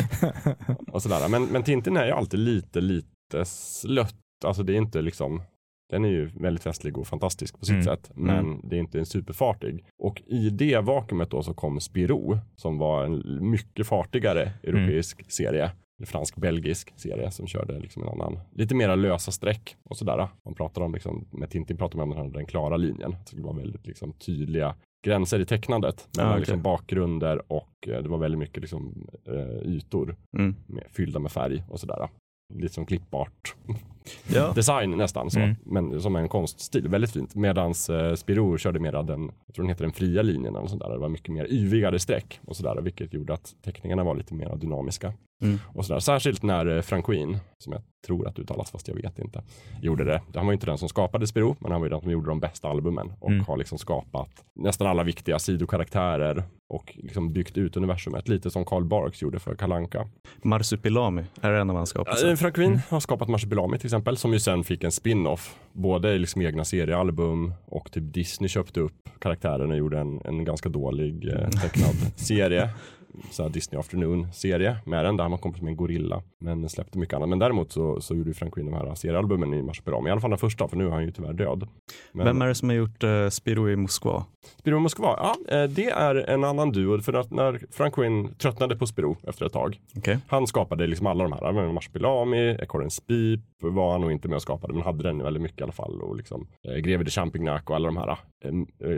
och 0.91 1.01
sådär. 1.03 1.29
Men, 1.29 1.45
men 1.45 1.63
Tintin 1.63 1.97
är 1.97 2.05
ju 2.05 2.11
alltid 2.11 2.39
lite, 2.39 2.81
lite 2.81 3.45
slött. 3.45 4.15
Alltså 4.45 4.63
det 4.63 4.73
är 4.73 4.77
inte 4.77 5.01
liksom 5.01 5.41
Den 5.89 6.05
är 6.05 6.09
ju 6.09 6.25
väldigt 6.25 6.63
festlig 6.63 6.97
och 6.97 7.07
fantastisk 7.07 7.59
på 7.59 7.65
sitt 7.65 7.73
Mm. 7.73 7.83
sätt. 7.83 8.11
Men 8.15 8.69
det 8.69 8.75
är 8.75 8.79
inte 8.79 8.99
en 8.99 9.05
superfartig. 9.05 9.85
Och 10.03 10.21
i 10.25 10.49
det 10.49 10.79
vakuumet 10.79 11.29
då 11.31 11.43
så 11.43 11.53
kom 11.53 11.79
Spirou 11.79 12.37
som 12.55 12.77
var 12.77 13.03
en 13.05 13.49
mycket 13.49 13.87
fartigare 13.87 14.51
europeisk 14.63 15.31
serie. 15.31 15.71
Eller 15.99 16.07
fransk-belgisk 16.07 16.93
serie 16.95 17.31
som 17.31 17.47
körde 17.47 17.79
liksom 17.79 18.03
en 18.03 18.09
annan, 18.09 18.39
lite 18.51 18.75
mera 18.75 18.95
lösa 18.95 19.31
streck 19.31 19.75
och 19.89 19.97
sådär. 19.97 20.27
Man 20.45 20.55
pratar 20.55 20.81
om, 20.81 20.93
liksom, 20.93 21.25
med 21.31 21.49
Tintin 21.49 21.77
pratar 21.77 21.97
man 21.97 22.03
om 22.11 22.15
den, 22.15 22.25
här, 22.25 22.33
den 22.33 22.45
klara 22.45 22.77
linjen. 22.77 23.11
Det 23.11 23.27
skulle 23.27 23.43
vara 23.43 23.55
väldigt 23.57 23.87
liksom, 23.87 24.13
tydliga 24.13 24.75
gränser 25.05 25.39
i 25.39 25.45
tecknandet 25.45 26.07
mellan 26.17 26.31
okej. 26.31 26.39
liksom, 26.39 26.61
bakgrunder 26.61 27.51
och 27.51 27.87
eh, 27.87 28.03
det 28.03 28.09
var 28.09 28.17
väldigt 28.17 28.39
mycket 28.39 28.61
liksom, 28.61 29.07
eh, 29.27 29.67
ytor 29.67 30.15
Mm. 30.37 30.55
med, 30.67 30.83
fyllda 30.91 31.19
med 31.19 31.31
färg 31.31 31.63
och 31.69 31.79
sådär. 31.79 32.09
Lite 32.53 32.73
som 32.73 32.85
klippart 32.85 33.55
Ja. 34.27 34.51
design 34.55 34.91
nästan 34.91 35.31
så, 35.31 35.39
Mm. 35.39 35.55
men 35.65 36.01
som 36.01 36.15
en 36.15 36.29
konststil, 36.29 36.87
väldigt 36.87 37.11
fint. 37.11 37.35
Medans 37.35 37.89
eh, 37.89 38.13
Spirou 38.15 38.57
körde 38.57 38.79
mera 38.79 39.03
den, 39.03 39.31
jag 39.45 39.55
tror 39.55 39.63
den 39.63 39.69
heter 39.69 39.83
den 39.83 39.93
fria 39.93 40.21
linjen 40.21 40.55
eller 40.55 40.67
sånt 40.67 40.81
där. 40.81 40.89
Det 40.89 40.97
var 40.97 41.09
mycket 41.09 41.33
mer 41.33 41.45
yvigare 41.53 41.99
streck 41.99 42.39
och 42.45 42.55
sådär, 42.55 42.81
vilket 42.81 43.13
gjorde 43.13 43.33
att 43.33 43.53
teckningarna 43.65 44.03
var 44.03 44.15
lite 44.15 44.33
mer 44.33 44.55
dynamiska. 44.55 45.13
Mm. 45.43 45.59
Och 45.73 45.85
sådär. 45.85 45.99
Särskilt 45.99 46.43
när 46.43 46.75
eh, 46.75 46.81
Frank 46.81 47.05
Queen, 47.05 47.37
som 47.63 47.73
jag 47.73 47.81
tror 48.07 48.27
att 48.27 48.39
uttalas 48.39 48.71
fast 48.71 48.87
jag 48.87 48.95
vet 48.95 49.19
inte, 49.19 49.43
gjorde 49.81 50.03
det. 50.03 50.21
Han 50.35 50.45
var 50.45 50.51
ju 50.51 50.55
inte 50.55 50.65
den 50.65 50.77
som 50.77 50.89
skapade 50.89 51.27
Spirou, 51.27 51.55
men 51.59 51.71
han 51.71 51.81
var 51.81 51.85
ju 51.85 51.89
den 51.89 52.01
som 52.01 52.11
gjorde 52.11 52.27
de 52.27 52.39
bästa 52.39 52.67
albumen 52.67 53.13
och 53.19 53.31
Mm. 53.31 53.45
har 53.45 53.57
liksom 53.57 53.77
skapat 53.77 54.29
nästan 54.55 54.87
alla 54.87 55.03
viktiga 55.03 55.39
sidokaraktärer 55.39 56.43
och 56.73 56.93
liksom 57.03 57.33
byggt 57.33 57.57
ut 57.57 57.77
universumet, 57.77 58.27
lite 58.27 58.51
som 58.51 58.65
Carl 58.65 58.83
Barks 58.85 59.21
gjorde 59.21 59.39
för 59.39 59.55
Kalanka. 59.55 60.07
Marsupilami 60.43 61.23
är 61.41 61.51
en 61.51 61.69
av 61.69 61.75
hans 61.75 61.89
skapelser. 61.89 62.29
Äh, 62.29 62.35
Frank 62.35 62.55
Queen 62.55 62.79
har 62.89 62.99
skapat 62.99 63.27
Marsupilami 63.29 63.77
till 63.77 63.87
exempel, 63.87 63.94
som 64.17 64.33
ju 64.33 64.39
sen 64.39 64.63
fick 64.63 64.83
en 64.83 64.91
spin-off. 64.91 65.55
Både 65.73 66.13
i 66.13 66.19
liksom 66.19 66.41
egna 66.41 66.65
seriealbum 66.65 67.53
och 67.65 67.91
typ 67.91 68.13
Disney 68.13 68.49
köpte 68.49 68.79
upp 68.79 69.09
karaktärerna 69.19 69.73
och 69.73 69.77
gjorde 69.77 69.99
en, 69.99 70.21
en 70.25 70.45
ganska 70.45 70.69
dålig 70.69 71.27
eh, 71.27 71.49
tecknad 71.49 71.95
serie. 72.15 72.69
Så 73.31 73.49
Disney 73.49 73.79
Afternoon-serie 73.79 74.77
med 74.85 75.05
den, 75.05 75.17
där 75.17 75.29
man 75.29 75.39
kom 75.39 75.51
med 75.61 75.69
en 75.69 75.75
gorilla. 75.75 76.21
Men 76.39 76.69
släppte 76.69 76.97
mycket 76.97 77.13
annat. 77.13 77.29
Men 77.29 77.39
däremot 77.39 77.71
så, 77.71 78.01
så 78.01 78.15
gjorde 78.15 78.33
Frank 78.33 78.53
Queen 78.53 78.71
de 78.71 78.73
här 78.77 78.95
seriealbumen 78.95 79.53
i 79.53 79.61
Marsupilami. 79.61 80.09
I 80.09 80.11
alla 80.11 80.21
fall 80.21 80.29
den 80.29 80.39
första, 80.39 80.67
för 80.67 80.77
nu 80.77 80.87
är 80.87 80.91
han 80.91 81.03
ju 81.03 81.11
tyvärr 81.11 81.33
död. 81.33 81.67
Men 82.11 82.25
Vem 82.25 82.41
är 82.41 82.47
det 82.47 82.55
som 82.55 82.69
har 82.69 82.75
gjort 82.75 83.03
uh, 83.03 83.29
Spiro 83.29 83.69
i 83.69 83.75
Moskva? 83.75 84.25
Spiro 84.59 84.79
Moskva, 84.79 85.07
ja, 85.17 85.55
eh, 85.55 85.69
det 85.69 85.89
är 85.89 86.15
en 86.15 86.43
annan 86.43 86.71
duo. 86.71 87.01
För 87.01 87.13
att 87.13 87.31
när 87.31 87.61
Frank 87.71 87.95
Queen 87.95 88.35
tröttnade 88.35 88.75
på 88.75 88.87
Spiro 88.87 89.17
efter 89.27 89.45
ett 89.45 89.53
tag 89.53 89.79
Okej. 89.97 90.19
han 90.27 90.47
skapade 90.47 90.87
liksom 90.87 91.07
alla 91.07 91.23
de 91.23 91.33
här, 91.33 91.51
men 91.51 91.73
Marsupilami, 91.73 92.57
Ekorrens 92.59 92.99
Pip 92.99 93.41
var 93.61 93.91
han 93.91 94.01
nog 94.01 94.11
inte 94.11 94.27
med 94.27 94.35
och 94.35 94.41
skapade, 94.41 94.73
men 94.73 94.83
hade 94.83 95.03
den 95.03 95.23
väldigt 95.23 95.43
mycket 95.43 95.59
i 95.59 95.63
alla 95.63 95.71
fall. 95.71 96.01
Och 96.01 96.15
liksom, 96.15 96.47
eh, 96.67 96.75
Greve 96.75 97.03
de 97.03 97.11
Champignac 97.11 97.61
och 97.65 97.75
alla 97.75 97.85
de 97.85 97.97
här, 97.97 98.07
eh, 98.07 98.13
eh, 98.13 98.17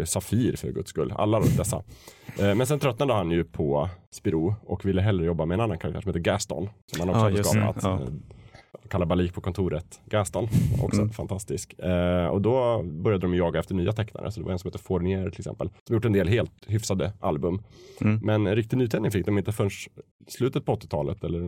Safir 0.06 0.56
för 0.56 0.72
guds 0.72 0.90
skull, 0.90 1.14
alla 1.16 1.40
dessa. 1.40 1.84
Eh, 2.40 2.56
men 2.56 2.68
sen 2.68 2.80
tröttnade 2.80 3.14
han 3.14 3.32
ju 3.32 3.44
på 3.44 3.90
Spiro 4.12 4.56
och 4.66 4.86
ville 4.86 5.02
hellre 5.02 5.26
jobba 5.26 5.46
med 5.46 5.56
en 5.56 5.62
annan 5.62 5.78
karaktär 5.80 6.02
som 6.02 6.10
heter 6.10 6.20
Gaston. 6.20 6.70
Som 6.86 7.00
han 7.00 7.10
också 7.10 7.20
Ja, 7.20 7.24
hade 7.24 7.44
skapat. 7.44 7.84
Ja. 7.84 8.00
Kalabalik 8.90 9.34
på 9.34 9.42
kontoret, 9.42 10.02
Gaston, 10.06 10.48
också 10.84 11.02
Mm. 11.02 11.14
fantastisk. 11.14 11.80
Eh, 11.80 12.28
och 12.28 12.42
då 12.42 12.84
började 12.84 13.22
de 13.28 13.36
jaga 13.36 13.60
efter 13.60 13.76
nya 13.76 13.92
tecknare, 13.92 14.32
så 14.32 14.40
det 14.40 14.46
var 14.46 14.52
en 14.52 14.60
som 14.60 14.68
heter 14.68 14.80
Fournier 14.80 15.30
till 15.30 15.40
exempel, 15.40 15.70
som 15.84 15.96
gjort 15.96 16.06
en 16.06 16.14
del 16.14 16.28
helt 16.28 16.52
hyfsade 16.68 17.14
album. 17.20 17.62
Mm. 18.02 18.20
Men 18.24 18.48
en 18.48 18.56
riktig 18.56 18.78
nytändning 18.78 19.12
fick 19.12 19.26
de 19.26 19.38
inte 19.38 19.52
förrän 19.52 19.70
slutet 20.28 20.66
på 20.66 20.76
80-talet, 20.76 21.24
eller 21.24 21.40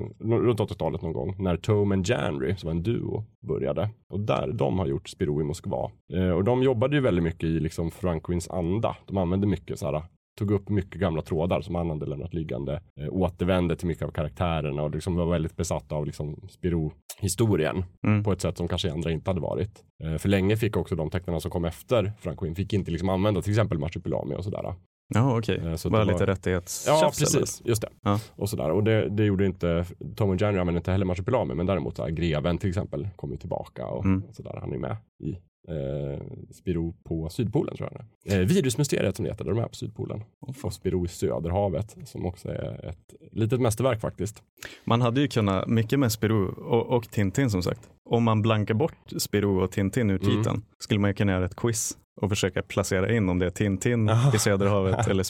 runt 0.42 0.60
80-talet 0.60 1.02
någon 1.02 1.14
gång, 1.14 1.36
när 1.40 1.58
Tome 1.58 1.96
and 1.96 2.08
Janry, 2.10 2.56
som 2.58 2.68
var 2.68 2.72
en 2.72 2.84
duo, 2.84 3.26
började. 3.48 3.90
Och 4.10 4.20
där, 4.20 4.52
de 4.54 4.80
har 4.80 4.88
gjort 4.88 5.10
Spiro 5.10 5.42
i 5.42 5.44
Moskva. 5.44 5.92
Eh, 6.14 6.30
och 6.30 6.44
de 6.44 6.64
jobbade 6.64 6.96
ju 6.96 7.02
väldigt 7.02 7.24
mycket 7.24 7.44
i 7.44 7.60
liksom 7.60 7.92
Frank 7.92 8.24
Quins 8.26 8.50
anda. 8.50 8.96
De 9.08 9.18
använde 9.18 9.48
mycket 9.48 9.80
så 9.80 9.86
här 9.86 10.04
tog 10.40 10.52
upp 10.52 10.70
mycket 10.70 11.02
gamla 11.02 11.22
trådar 11.22 11.62
som 11.62 11.76
han 11.76 11.90
hade 11.90 12.06
lämnat 12.06 12.34
liggande, 12.34 12.82
eh, 13.02 13.08
återvände 13.10 13.76
till 13.76 13.88
mycket 13.88 14.04
av 14.04 14.12
karaktärerna 14.12 14.84
och 14.84 14.92
liksom 14.92 15.16
var 15.16 15.26
väldigt 15.26 15.56
besatt 15.56 15.92
av 15.92 16.06
liksom 16.06 16.36
Spiro-historien 16.50 17.84
Mm. 18.08 18.24
på 18.24 18.32
ett 18.32 18.42
sätt 18.42 18.58
som 18.58 18.68
kanske 18.68 18.92
andra 18.92 19.12
inte 19.12 19.30
hade 19.30 19.42
varit. 19.42 19.84
Eh, 20.04 20.18
för 20.18 20.30
länge 20.30 20.58
fick 20.58 20.78
också 20.78 20.96
de 20.96 21.10
tecknarna 21.10 21.40
som 21.40 21.52
kom 21.52 21.66
efter 21.66 22.12
Frank 22.20 22.56
fick 22.58 22.74
inte 22.74 22.92
liksom 22.92 23.10
använda 23.10 23.42
till 23.42 23.52
exempel 23.52 23.80
Marsupilami 23.80 24.36
och 24.36 24.44
sådär. 24.44 24.74
Ja, 25.16 25.38
okej. 25.38 25.58
Eh, 25.66 25.76
så 25.76 25.90
Bara 25.90 26.06
det 26.06 26.12
lite 26.12 26.20
var- 26.26 26.28
rättighetstjafs? 26.28 27.02
Ja, 27.02 27.12
precis. 27.20 27.62
Just 27.66 27.82
det. 27.82 27.90
Ja. 28.04 28.20
Och, 28.36 28.50
sådär. 28.50 28.72
och 28.72 28.84
det, 28.84 29.10
det 29.10 29.26
gjorde 29.26 29.46
inte, 29.46 29.86
Tom 30.16 30.30
och 30.30 30.42
January 30.42 30.60
använde 30.60 30.78
inte 30.78 30.92
heller 30.92 31.06
Marsupilami, 31.06 31.54
men 31.54 31.66
däremot 31.66 31.96
så 31.96 32.04
här, 32.04 32.10
Greven 32.10 32.58
till 32.58 32.70
exempel 32.70 33.08
kom 33.16 33.32
ju 33.32 33.38
tillbaka 33.38 33.86
och, 33.88 34.06
Mm. 34.06 34.24
sådär. 34.32 34.58
Han 34.62 34.74
är 34.74 34.78
med 34.78 34.98
i 35.24 35.38
eh, 35.68 36.22
Spiro 36.52 36.94
på 37.04 37.30
Sydpolen 37.30 37.76
tror 37.76 37.90
jag 37.92 38.02
det 38.24 38.36
är. 38.36 38.40
eh, 38.42 38.46
Virusmysteriet 38.48 39.16
som 39.16 39.26
det 39.26 39.32
heter, 39.32 39.46
där 39.46 39.52
de 39.52 39.60
är 39.60 39.68
på 39.68 39.76
Sydpolen. 39.76 40.24
Och 40.40 40.74
Spiro 40.74 41.06
i 41.06 41.08
Söderhavet 41.08 41.98
som 42.06 42.26
också 42.26 42.50
är 42.50 42.86
ett 42.90 43.14
litet 43.32 43.62
mästerverk 43.62 44.00
faktiskt. 44.02 44.44
Man 44.84 45.02
hade 45.02 45.22
ju 45.22 45.28
kunnat, 45.28 45.68
mycket 45.68 46.00
med 46.00 46.12
Spirou 46.12 46.46
och, 46.48 46.88
och 46.98 47.10
Tintin 47.12 47.50
som 47.50 47.64
sagt. 47.64 47.82
Om 48.10 48.24
man 48.24 48.42
blankar 48.42 48.74
bort 48.74 49.12
Spirou 49.18 49.62
och 49.64 49.72
Tintin 49.72 50.10
ur 50.10 50.24
Mm. 50.24 50.38
titeln 50.38 50.62
skulle 50.80 51.00
man 51.00 51.10
ju 51.10 51.14
kunna 51.14 51.32
göra 51.32 51.46
ett 51.46 51.56
quiz 51.56 51.98
och 52.22 52.30
försöka 52.30 52.62
placera 52.62 53.16
in 53.16 53.30
om 53.30 53.40
det 53.40 53.46
är 53.46 53.50
Tintin 53.50 54.08
Ja. 54.08 54.32
i 54.36 54.40
Söderhavet 54.40 55.08
eller. 55.08 55.26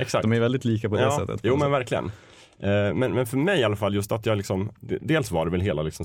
Exakt. 0.00 0.22
De 0.22 0.32
är 0.32 0.40
väldigt 0.40 0.64
lika 0.64 0.88
på 0.88 0.96
det 0.96 1.02
ja, 1.02 1.18
sättet. 1.18 1.40
Jo 1.42 1.56
men 1.56 1.70
verkligen. 1.70 2.04
Eh, 2.58 2.94
men, 2.94 3.12
men 3.14 3.26
för 3.26 3.36
mig 3.36 3.60
i 3.60 3.64
alla 3.64 3.76
fall 3.76 3.94
just 3.94 4.12
att 4.12 4.26
jag 4.26 4.36
liksom, 4.36 4.70
dels 5.00 5.30
var 5.30 5.44
det 5.44 5.50
väl 5.50 5.60
hela 5.60 5.82
liksom 5.82 6.04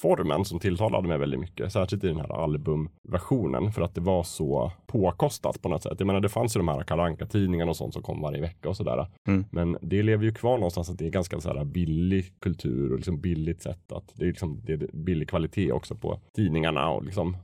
serieformen 0.00 0.44
som 0.44 0.58
tilltalade 0.58 1.08
mig 1.08 1.18
väldigt 1.18 1.40
mycket. 1.40 1.72
Särskilt 1.72 2.04
i 2.04 2.06
den 2.06 2.16
här 2.16 2.42
albumversionen 2.42 3.72
för 3.72 3.82
att 3.82 3.94
det 3.94 4.00
var 4.00 4.22
så 4.22 4.72
påkostat 4.86 5.62
på 5.62 5.68
något 5.68 5.82
sätt. 5.82 5.94
Jag 5.98 6.06
menar 6.06 6.20
det 6.20 6.28
fanns 6.28 6.56
ju 6.56 6.58
de 6.58 6.68
här 6.68 6.82
kalanka 6.82 7.26
tidningarna 7.26 7.70
och 7.70 7.76
sånt 7.76 7.94
som 7.94 8.02
kom 8.02 8.22
varje 8.22 8.40
vecka 8.40 8.68
och 8.68 8.76
sådär. 8.76 9.06
Mm. 9.28 9.44
Men 9.50 9.76
det 9.82 10.02
lever 10.02 10.24
ju 10.24 10.32
kvar 10.32 10.58
någonstans 10.58 10.90
att 10.90 10.98
det 10.98 11.06
är 11.06 11.10
ganska 11.10 11.40
så 11.40 11.48
här 11.48 11.64
billig 11.64 12.40
kultur 12.40 12.92
och 12.92 12.96
liksom 12.96 13.20
billigt 13.20 13.62
sätt 13.62 13.92
att 13.92 14.12
det 14.14 14.24
är 14.24 14.28
liksom 14.28 14.60
det 14.64 14.72
är 14.72 14.90
billig 14.92 15.28
kvalitet 15.28 15.72
också 15.72 15.94
på 15.94 16.20
tidningarna 16.36 16.90
och 16.90 17.04
liksom 17.04 17.36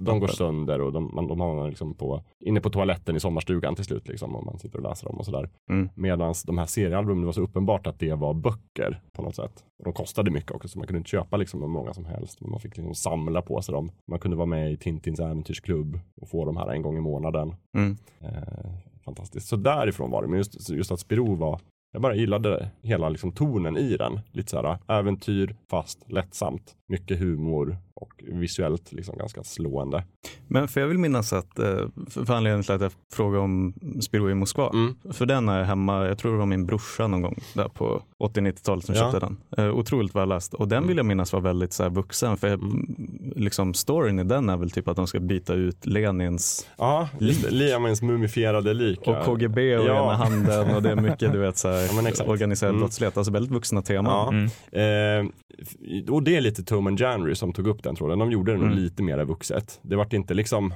de 0.00 0.20
går 0.20 0.28
sönder 0.28 0.80
och 0.80 0.92
de, 0.92 1.10
man, 1.14 1.28
de 1.28 1.40
har 1.40 1.54
man 1.54 1.68
liksom 1.68 1.94
på, 1.94 2.22
inne 2.40 2.60
på 2.60 2.70
toaletten 2.70 3.16
i 3.16 3.20
sommarstugan 3.20 3.74
till 3.74 3.84
slut 3.84 4.08
liksom 4.08 4.36
om 4.36 4.46
man 4.46 4.58
sitter 4.58 4.78
och 4.78 4.84
läser 4.84 5.06
dem 5.06 5.18
och 5.18 5.24
sådär. 5.24 5.50
Mm. 5.70 5.88
Medan 5.94 6.34
de 6.46 6.58
här 6.58 6.66
seriealbumen 6.66 7.20
det 7.20 7.26
var 7.26 7.32
så 7.32 7.40
uppenbart 7.40 7.86
att 7.86 7.98
det 7.98 8.14
var 8.14 8.34
böcker 8.34 9.02
på 9.12 9.22
något 9.22 9.36
sätt. 9.36 9.64
Och 9.78 9.84
de 9.84 9.92
kostade 9.92 10.30
mycket 10.30 10.52
också 10.52 10.68
så 10.68 10.78
man 10.78 10.86
kunde 10.86 10.98
inte 10.98 11.10
köpa 11.10 11.36
liksom 11.36 11.60
hur 11.60 11.68
många 11.68 11.94
som 11.94 12.04
helst. 12.04 12.40
Men 12.40 12.50
man 12.50 12.60
fick 12.60 12.76
liksom 12.76 12.94
samla 12.94 13.42
på 13.42 13.62
sig 13.62 13.72
dem. 13.72 13.90
Man 14.06 14.18
kunde 14.18 14.36
vara 14.36 14.46
med 14.46 14.72
i 14.72 14.76
Tintins 14.76 15.20
äventyrsklubb 15.20 16.00
och 16.20 16.28
få 16.28 16.44
de 16.44 16.56
här 16.56 16.68
en 16.68 16.82
gång 16.82 16.96
i 16.96 17.00
månaden. 17.00 17.54
Mm. 17.76 17.96
Eh, 18.20 18.70
fantastiskt. 19.04 19.48
Så 19.48 19.56
därifrån 19.56 20.10
var 20.10 20.22
det. 20.22 20.28
Men 20.28 20.38
just, 20.38 20.70
just 20.70 20.92
att 20.92 21.00
Spiro 21.00 21.34
var 21.34 21.60
jag 21.94 22.02
bara 22.02 22.14
gillade 22.14 22.70
hela 22.82 23.08
liksom 23.08 23.32
tonen 23.32 23.76
i 23.76 23.96
den. 23.96 24.20
Lite 24.32 24.50
så 24.50 24.62
här 24.62 24.78
äventyr 24.88 25.56
fast 25.70 25.98
lättsamt. 26.12 26.74
Mycket 26.88 27.18
humor 27.18 27.76
och 27.94 28.24
visuellt 28.26 28.92
liksom 28.92 29.18
ganska 29.18 29.42
slående. 29.44 30.04
Men 30.48 30.68
för 30.68 30.80
jag 30.80 30.88
vill 30.88 30.98
minnas 30.98 31.32
att, 31.32 31.58
eh, 31.58 31.66
för 32.10 32.30
anledningen 32.34 32.62
till 32.62 32.72
att 32.74 32.80
jag 32.80 32.92
frågade 33.12 33.44
om 33.44 33.74
Spirou 34.00 34.30
i 34.30 34.34
Moskva, 34.34 34.70
Mm. 34.70 34.96
för 35.12 35.26
den 35.26 35.48
är 35.48 35.62
hemma, 35.62 36.06
jag 36.06 36.18
tror 36.18 36.32
det 36.32 36.38
var 36.38 36.46
min 36.46 36.66
brorsa 36.66 37.06
någon 37.06 37.22
gång 37.22 37.38
där 37.54 37.68
på 37.68 38.02
80-90-talet 38.18 38.84
som 38.84 38.94
Ja. 38.94 39.00
köpte 39.12 39.26
den. 39.26 39.36
Eh, 39.58 39.74
otroligt 39.76 40.14
välläst 40.14 40.54
och 40.54 40.68
den 40.68 40.78
Mm. 40.78 40.88
vill 40.88 40.96
jag 40.96 41.06
minnas 41.06 41.32
var 41.32 41.40
väldigt 41.40 41.72
så 41.72 41.82
här 41.82 41.90
vuxen 41.90 42.36
för 42.36 42.48
Mm. 42.48 42.94
liksom 43.36 43.74
storyn 43.74 44.18
i 44.18 44.24
den 44.24 44.48
är 44.48 44.56
väl 44.56 44.70
typ 44.70 44.88
att 44.88 44.96
de 44.96 45.06
ska 45.06 45.20
byta 45.20 45.54
ut 45.54 45.86
Lenins 45.86 46.66
Ja, 46.78 47.08
det. 47.18 47.50
Liamins 47.50 48.02
mumifierade 48.02 48.74
lik. 48.74 49.00
och. 49.06 49.24
KGB 49.24 49.76
och 49.76 49.84
Ja. 49.86 50.04
ena 50.04 50.14
handen 50.14 50.74
och 50.76 50.82
det 50.82 50.90
är 50.90 50.96
mycket 50.96 51.32
du 51.32 51.38
vet 51.38 51.56
så 51.56 51.68
här, 51.68 51.83
Ja, 52.18 52.24
organiserad 52.26 52.70
Mm. 52.70 52.80
brottslighet, 52.80 53.16
alltså 53.16 53.32
väldigt 53.32 53.52
vuxna 53.52 53.82
teman. 53.82 54.50
Ja. 54.72 54.78
Mm. 54.78 55.26
Eh, 55.26 56.12
och 56.12 56.22
det 56.22 56.36
är 56.36 56.40
lite 56.40 56.62
Tom 56.64 56.86
and 56.86 57.00
Janry 57.00 57.34
som 57.34 57.52
tog 57.52 57.66
upp 57.66 57.82
den 57.82 57.96
tråden. 57.96 58.18
De 58.18 58.32
gjorde 58.32 58.52
det 58.52 58.58
nog 58.58 58.66
Mm. 58.66 58.78
lite 58.78 59.02
mer 59.02 59.24
vuxet. 59.24 59.78
Det 59.82 59.96
var 59.96 60.14
inte 60.14 60.34
liksom 60.34 60.74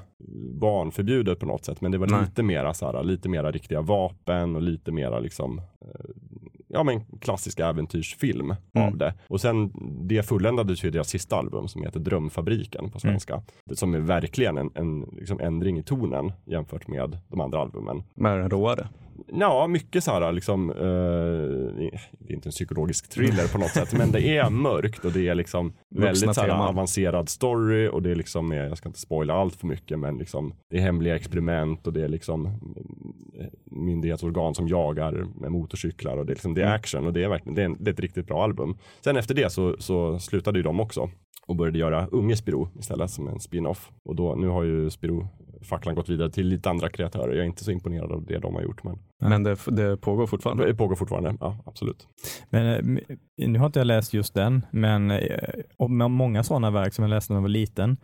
barnförbjudet 0.60 1.38
på 1.40 1.46
något 1.46 1.64
sätt, 1.64 1.80
men 1.80 1.92
det 1.92 1.98
var 1.98 2.06
Nej. 2.06 2.20
lite 2.20 2.42
mera 2.42 2.74
så 2.74 2.86
här, 2.86 3.02
lite 3.04 3.28
mera 3.28 3.50
riktiga 3.50 3.80
vapen 3.80 4.56
och 4.56 4.62
lite 4.62 4.92
mera 4.92 5.18
liksom 5.18 5.58
eh, 5.58 6.10
ja 6.68 6.82
men 6.82 7.00
klassisk 7.20 7.60
äventyrsfilm 7.60 8.54
Mm. 8.74 8.88
av 8.88 8.96
det. 8.96 9.14
Och 9.28 9.40
sen 9.40 9.72
det 10.08 10.22
fulländades 10.22 10.84
ju 10.84 10.88
i 10.88 10.90
deras 10.90 11.08
sista 11.08 11.36
album 11.36 11.68
som 11.68 11.82
heter 11.82 12.00
Drömfabriken 12.00 12.90
på 12.90 13.00
svenska. 13.00 13.42
Det 13.64 13.76
som 13.76 13.94
är 13.94 13.98
verkligen 13.98 14.58
en, 14.58 14.70
en 14.74 15.00
liksom 15.12 15.40
ändring 15.40 15.78
i 15.78 15.82
tonen 15.82 16.32
jämfört 16.44 16.88
med 16.88 17.18
de 17.28 17.40
andra 17.40 17.58
albumen. 17.60 18.02
Med 18.14 18.38
den 18.38 18.50
råare. 18.50 18.88
Ja, 19.26 19.66
mycket 19.66 20.04
så 20.04 20.10
här 20.10 20.32
liksom, 20.32 20.70
eh, 20.70 20.76
det 22.18 22.28
är 22.28 22.34
inte 22.34 22.48
en 22.48 22.52
psykologisk 22.52 23.10
thriller 23.10 23.52
på 23.52 23.58
något 23.58 23.70
sätt, 23.70 23.92
men 23.98 24.12
det 24.12 24.36
är 24.36 24.50
mörkt 24.50 25.04
och 25.04 25.12
det 25.12 25.28
är 25.28 25.34
liksom 25.34 25.72
väldigt 25.94 26.34
så 26.34 26.40
här 26.40 26.68
avancerad 26.68 27.28
story 27.28 27.88
och 27.88 28.02
det 28.02 28.10
är 28.10 28.14
liksom, 28.14 28.52
eh, 28.52 28.58
jag 28.58 28.78
ska 28.78 28.88
inte 28.88 29.00
spoila 29.00 29.34
allt 29.34 29.54
för 29.56 29.66
mycket, 29.66 29.98
men 29.98 30.18
liksom 30.18 30.54
det 30.70 30.76
är 30.76 30.80
hemliga 30.80 31.16
experiment 31.16 31.86
och 31.86 31.92
det 31.92 32.04
är 32.04 32.08
liksom 32.08 32.46
eh, 32.46 33.46
myndighetsorgan 33.64 34.54
som 34.54 34.68
jagar 34.68 35.26
med 35.40 35.52
motorcyklar 35.52 36.16
och 36.16 36.26
det 36.26 36.32
är 36.32 36.34
liksom, 36.34 36.54
det 36.54 36.60
är 36.60 36.66
Mm. 36.66 36.76
action 36.76 37.06
och 37.06 37.12
det 37.12 37.24
är 37.24 37.28
verkligen, 37.28 37.54
det 37.54 37.62
är, 37.62 37.66
en, 37.66 37.76
det 37.84 37.90
är 37.90 37.92
ett 37.92 38.00
riktigt 38.00 38.26
bra 38.26 38.42
album. 38.44 38.76
Sen 39.04 39.16
efter 39.16 39.34
det 39.34 39.52
så, 39.52 39.76
så 39.78 40.18
slutade 40.18 40.58
ju 40.58 40.62
de 40.62 40.80
också. 40.80 41.10
och 41.46 41.56
började 41.56 41.78
göra 41.78 42.06
Unge 42.06 42.36
Spiro 42.36 42.68
istället 42.78 43.10
som 43.10 43.28
en 43.28 43.40
spin-off. 43.40 43.90
Och 44.04 44.16
då, 44.16 44.34
nu 44.34 44.46
har 44.48 44.62
ju 44.62 44.90
Spiro 44.90 45.28
facklan 45.62 45.94
gått 45.94 46.08
vidare 46.08 46.30
till 46.30 46.46
lite 46.46 46.70
andra 46.70 46.88
kreatörer. 46.88 47.28
Jag 47.28 47.38
är 47.38 47.44
inte 47.44 47.64
så 47.64 47.70
imponerad 47.70 48.12
av 48.12 48.24
det 48.24 48.38
de 48.38 48.54
har 48.54 48.62
gjort. 48.62 48.84
Men, 48.84 48.98
men 49.20 49.42
det, 49.42 49.56
det 49.66 49.96
pågår 49.96 50.26
fortfarande? 50.26 50.66
Det 50.66 50.74
pågår 50.74 50.96
fortfarande, 50.96 51.36
ja 51.40 51.56
absolut. 51.66 52.08
Men, 52.50 52.96
eh, 52.96 53.16
nu 53.36 53.58
har 53.58 53.66
inte 53.66 53.80
jag 53.80 53.86
läst 53.86 54.14
just 54.14 54.34
den, 54.34 54.66
men 54.70 55.12
om 55.76 56.00
eh, 56.00 56.08
många 56.08 56.42
sådana 56.44 56.70
verk 56.70 56.94
som 56.94 57.02
jag 57.02 57.10
läste 57.10 57.32
när 57.32 57.36
jag 57.36 57.42
var 57.42 57.48
liten 57.48 57.96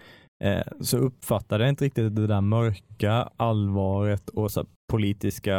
eh, 0.44 0.62
så 0.80 0.98
uppfattade 0.98 1.64
jag 1.64 1.68
inte 1.68 1.84
riktigt 1.84 2.16
det 2.16 2.26
där 2.26 2.40
mörka 2.40 3.28
allvaret 3.36 4.28
och 4.28 4.50
så 4.50 4.64
politiska 4.88 5.59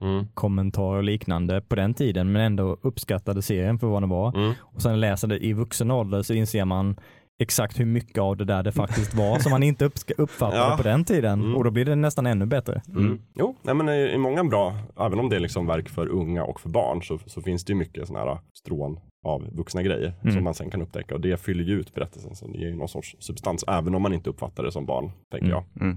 mm. 0.00 0.26
kommentarer 0.34 0.96
och 0.96 1.04
liknande 1.04 1.60
på 1.60 1.74
den 1.74 1.94
tiden, 1.94 2.32
men 2.32 2.42
ändå 2.42 2.76
uppskattade 2.82 3.42
serien 3.42 3.78
för 3.78 3.86
vad 3.86 4.02
den 4.02 4.10
var. 4.10 4.36
Mm. 4.36 4.52
Och 4.60 4.82
sen 4.82 5.00
läser 5.00 5.28
det 5.28 5.44
i 5.44 5.52
vuxen 5.52 5.90
ålder 5.90 6.22
så 6.22 6.34
inser 6.34 6.64
man 6.64 6.96
exakt 7.42 7.80
hur 7.80 7.84
mycket 7.84 8.18
av 8.18 8.36
det 8.36 8.44
där 8.44 8.62
det 8.62 8.72
faktiskt 8.72 9.14
var 9.14 9.38
som 9.38 9.50
man 9.50 9.62
inte 9.62 9.90
uppfattade 10.16 10.70
ja. 10.70 10.76
på 10.76 10.82
den 10.82 11.04
tiden 11.04 11.40
mm. 11.40 11.56
och 11.56 11.64
då 11.64 11.70
blir 11.70 11.84
det 11.84 11.96
nästan 11.96 12.26
ännu 12.26 12.46
bättre. 12.46 12.82
Mm. 12.88 13.04
mm. 13.04 13.20
Jo, 13.34 13.56
nej, 13.62 13.74
men 13.74 13.88
i, 13.88 14.18
många 14.18 14.44
bra, 14.44 14.76
även 15.00 15.18
om 15.18 15.28
det 15.28 15.36
är 15.36 15.40
liksom 15.40 15.66
verk 15.66 15.88
för 15.88 16.08
unga 16.08 16.44
och 16.44 16.60
för 16.60 16.68
barn 16.68 17.02
så, 17.02 17.18
så 17.26 17.42
finns 17.42 17.64
det 17.64 17.72
ju 17.72 17.78
mycket 17.78 18.06
sådana 18.06 18.30
här 18.30 18.38
strån 18.58 19.00
av 19.24 19.56
vuxna 19.56 19.82
grejer 19.82 20.12
mm. 20.22 20.34
som 20.34 20.44
man 20.44 20.54
sen 20.54 20.70
kan 20.70 20.82
upptäcka 20.82 21.14
och 21.14 21.20
det 21.20 21.36
fyller 21.36 21.64
ju 21.64 21.80
ut 21.80 21.94
berättelsen 21.94 22.36
så 22.36 22.46
det 22.46 22.58
ger 22.58 22.68
ju 22.68 22.76
någon 22.76 22.88
sorts 22.88 23.16
substans 23.18 23.64
även 23.68 23.94
om 23.94 24.02
man 24.02 24.12
inte 24.12 24.30
uppfattar 24.30 24.62
det 24.62 24.72
som 24.72 24.86
barn, 24.86 25.10
tänker 25.30 25.46
mm. 25.46 25.64
jag. 25.80 25.96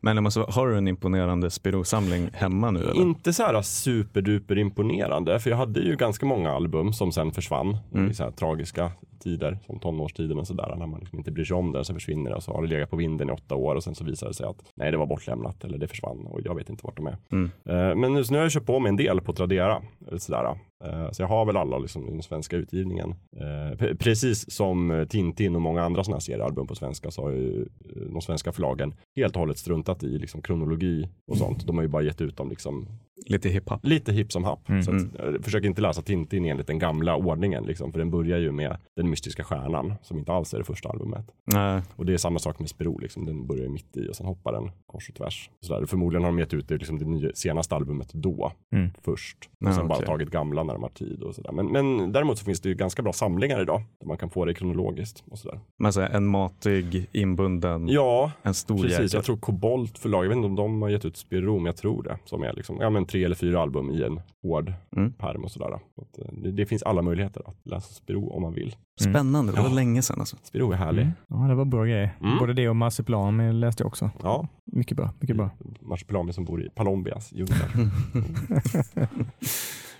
Men 0.00 0.22
måste, 0.22 0.40
har 0.40 0.68
du 0.68 0.78
en 0.78 0.88
imponerande 0.88 1.50
Spiro-samling 1.50 2.30
hemma 2.32 2.70
nu? 2.70 2.80
Eller? 2.80 2.94
Inte 2.94 3.32
så 3.32 3.42
här 3.42 3.62
superduper 3.62 4.58
imponerande, 4.58 5.40
för 5.40 5.50
jag 5.50 5.56
hade 5.56 5.80
ju 5.80 5.96
ganska 5.96 6.26
många 6.26 6.50
album 6.50 6.92
som 6.92 7.12
sen 7.12 7.32
försvann 7.32 7.76
mm. 7.94 8.10
i 8.10 8.14
så 8.14 8.24
här 8.24 8.30
tragiska 8.30 8.92
tider, 9.20 9.58
som 9.66 9.78
tonårstiden 9.78 10.38
och 10.38 10.46
sådär, 10.46 10.74
när 10.78 10.86
man 10.86 11.00
liksom 11.00 11.18
inte 11.18 11.30
bryr 11.30 11.44
sig 11.44 11.56
om 11.56 11.72
det, 11.72 11.84
så 11.84 11.94
försvinner 11.94 12.30
det 12.30 12.36
och 12.36 12.42
så 12.42 12.52
har 12.52 12.62
det 12.62 12.68
legat 12.68 12.90
på 12.90 12.96
vinden 12.96 13.28
i 13.28 13.32
åtta 13.32 13.54
år 13.54 13.74
och 13.74 13.84
sen 13.84 13.94
så 13.94 14.04
visar 14.04 14.28
det 14.28 14.34
sig 14.34 14.46
att 14.46 14.62
nej, 14.74 14.90
det 14.90 14.96
var 14.96 15.06
bortlämnat 15.06 15.64
eller 15.64 15.78
det 15.78 15.88
försvann 15.88 16.26
och 16.26 16.40
jag 16.44 16.54
vet 16.54 16.70
inte 16.70 16.86
vart 16.86 16.96
de 16.96 17.06
är. 17.06 17.16
Mm. 17.32 17.44
Uh, 17.44 17.96
men 17.96 18.14
nu, 18.14 18.24
så 18.24 18.32
nu 18.32 18.38
har 18.38 18.44
jag 18.44 18.52
köpt 18.52 18.66
på 18.66 18.78
mig 18.78 18.88
en 18.88 18.96
del 18.96 19.20
på 19.20 19.32
Tradera, 19.32 19.82
sådär. 20.18 20.58
Uh, 20.84 21.10
så 21.10 21.22
jag 21.22 21.28
har 21.28 21.44
väl 21.44 21.56
alla 21.56 21.78
liksom, 21.78 22.08
i 22.08 22.12
den 22.12 22.22
svenska 22.22 22.56
utgivningen. 22.56 23.14
Uh, 23.40 23.94
precis 23.94 24.50
som 24.50 25.06
Tintin 25.10 25.54
och 25.54 25.62
många 25.62 25.82
andra 25.82 26.04
sådana 26.04 26.16
här 26.16 26.20
seriealbum 26.20 26.66
på 26.66 26.74
svenska 26.74 27.10
så 27.10 27.22
har 27.22 27.30
ju 27.30 27.68
de 28.12 28.20
svenska 28.20 28.52
förlagen 28.52 28.94
helt 29.16 29.34
och 29.36 29.40
hållet 29.40 29.58
struntat 29.60 30.02
i 30.02 30.18
liksom, 30.18 30.42
kronologi 30.42 31.08
och 31.26 31.36
sånt. 31.36 31.66
De 31.66 31.76
har 31.76 31.82
ju 31.82 31.88
bara 31.88 32.02
gett 32.02 32.20
ut 32.20 32.36
dem 32.36 32.50
liksom 32.50 32.86
Lite 33.26 33.48
hiphop. 33.48 33.80
Lite 33.86 34.12
hipp 34.12 34.32
som 34.32 34.44
happ. 34.44 34.68
Mm. 34.68 34.82
Så 34.82 34.90
att, 34.90 35.20
mm. 35.20 35.42
försök 35.42 35.64
inte 35.64 35.80
läsa 35.80 36.02
Tintin 36.02 36.44
enligt 36.44 36.66
den 36.66 36.78
gamla 36.78 37.16
ordningen, 37.16 37.64
liksom, 37.64 37.92
för 37.92 37.98
den 37.98 38.10
börjar 38.10 38.38
ju 38.38 38.52
med 38.52 38.76
den 38.96 39.10
mystiska 39.10 39.44
stjärnan, 39.44 39.94
som 40.02 40.18
inte 40.18 40.32
alls 40.32 40.54
är 40.54 40.58
det 40.58 40.64
första 40.64 40.88
albumet. 40.88 41.26
Nej. 41.44 41.82
Och 41.96 42.06
det 42.06 42.12
är 42.12 42.16
samma 42.16 42.38
sak 42.38 42.58
med 42.58 42.68
Spiro, 42.68 42.98
liksom. 42.98 43.26
den 43.26 43.46
börjar 43.46 43.62
ju 43.62 43.68
mitt 43.68 43.96
i 43.96 44.08
och 44.10 44.16
sen 44.16 44.26
hoppar 44.26 44.52
den 44.52 44.70
kors 44.86 45.08
och 45.08 45.14
tvärs. 45.14 45.50
Så 45.60 45.86
Förmodligen 45.86 46.24
har 46.24 46.30
de 46.30 46.38
gett 46.38 46.54
ut 46.54 46.68
det, 46.68 46.76
liksom, 46.76 46.98
det 46.98 47.04
nya, 47.04 47.30
senaste 47.34 47.74
albumet 47.74 48.12
då, 48.12 48.52
mm. 48.72 48.90
först. 49.02 49.36
Och 49.40 49.66
ja, 49.66 49.72
sen 49.72 49.84
okay. 49.84 49.98
bara 49.98 50.06
tagit 50.06 50.30
gamla 50.30 50.62
när 50.62 50.74
de 50.74 50.82
har 50.82 50.90
tid 50.90 51.22
och 51.22 51.34
sådär. 51.34 51.52
Men, 51.52 51.66
men 51.66 52.12
däremot 52.12 52.38
så 52.38 52.44
finns 52.44 52.60
det 52.60 52.68
ju 52.68 52.74
ganska 52.74 53.02
bra 53.02 53.12
samlingar 53.12 53.62
idag, 53.62 53.82
där 54.00 54.06
man 54.06 54.16
kan 54.16 54.30
få 54.30 54.44
det 54.44 54.54
kronologiskt 54.54 55.24
och 55.30 55.38
sådär. 55.38 55.60
Men 55.78 55.92
så 55.92 56.00
en 56.00 56.26
matig, 56.26 57.08
inbunden, 57.12 57.88
ja, 57.88 58.32
en 58.42 58.54
stor 58.54 58.76
precis. 58.76 58.90
jäkel. 58.90 59.08
Jag 59.12 59.24
tror 59.24 59.36
Kobolt 59.36 59.98
förlag, 59.98 60.24
jag 60.24 60.28
vet 60.28 60.36
inte 60.36 60.46
om 60.46 60.56
de 60.56 60.82
har 60.82 60.88
gett 60.88 61.04
ut 61.04 61.16
Spiro, 61.16 61.56
men 61.56 61.66
jag 61.66 61.76
tror 61.76 62.02
det. 62.02 62.18
Som 62.24 62.42
är 62.42 62.52
liksom, 62.52 62.76
ja 62.80 62.90
men 62.90 63.06
tre 63.10 63.24
eller 63.24 63.34
fyra 63.34 63.60
album 63.60 63.90
i 63.90 64.02
en 64.02 64.20
hård 64.42 64.72
mm. 64.96 65.12
perm 65.12 65.44
och 65.44 65.50
sådär. 65.50 65.78
Så 65.94 66.22
eh, 66.22 66.32
det, 66.32 66.50
det, 66.50 66.66
finns 66.66 66.82
alla 66.82 67.02
möjligheter 67.02 67.42
att 67.46 67.66
läsa 67.66 67.94
Spiro 67.94 68.28
om 68.28 68.42
man 68.42 68.54
vill. 68.54 68.76
Mm. 69.00 69.14
Spännande, 69.14 69.52
det 69.52 69.60
var 69.60 69.68
ja. 69.68 69.74
länge 69.74 70.02
sedan 70.02 70.20
alltså. 70.20 70.36
Spiro 70.42 70.72
är 70.72 70.76
härlig. 70.76 71.02
Mm. 71.02 71.14
Ja, 71.28 71.36
det 71.36 71.54
var 71.54 71.64
bra 71.64 71.84
grejer. 71.84 72.16
Mm. 72.20 72.38
Både 72.38 72.52
det 72.52 72.68
och 72.68 72.76
Marsipilami 72.76 73.52
läste 73.52 73.82
jag 73.82 73.88
också. 73.88 74.10
Ja. 74.22 74.48
Mycket 74.64 74.96
bra, 74.96 75.10
mycket 75.20 75.36
bra. 75.36 75.50
Marsipilami 75.80 76.32
som 76.32 76.44
bor 76.44 76.62
i 76.62 76.70
Palombias 76.70 77.32
djungler. 77.32 77.68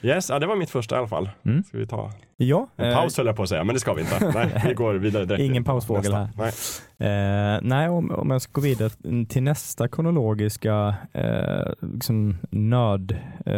Yes, 0.03 0.31
ja, 0.31 0.39
det 0.39 0.47
var 0.47 0.57
mitt 0.57 0.71
första 0.71 0.95
i 0.95 0.99
alla 0.99 1.09
fall. 1.09 1.31
Mm. 1.45 1.65
Ska 1.65 1.79
vi 1.79 1.87
ta 1.87 2.11
ja, 2.37 2.69
en 2.77 2.95
paus 2.95 3.17
höll 3.17 3.27
jag 3.27 3.37
på 3.37 3.43
att 3.43 3.49
säga, 3.49 3.65
men 3.65 3.75
det 3.75 3.81
ska 3.81 3.95
vi 3.95 4.01
inte. 4.01 4.33
Nej, 4.35 4.63
vi 4.69 4.75
går 4.75 4.95
vidare 4.95 5.25
direkt. 5.25 5.43
Ingen 5.43 5.65
pausfågel 5.65 6.15
här. 6.15 6.29
Nej, 6.37 6.53
eh, 6.99 7.61
nej 7.63 7.89
om, 7.89 8.11
om 8.11 8.31
jag 8.31 8.43
ska 8.43 8.53
gå 8.53 8.61
vidare 8.61 8.91
till 9.29 9.43
nästa 9.43 9.89
kronologiska 9.89 10.95
eh, 11.13 11.73
liksom 11.81 12.37
nördinsikt 12.51 13.49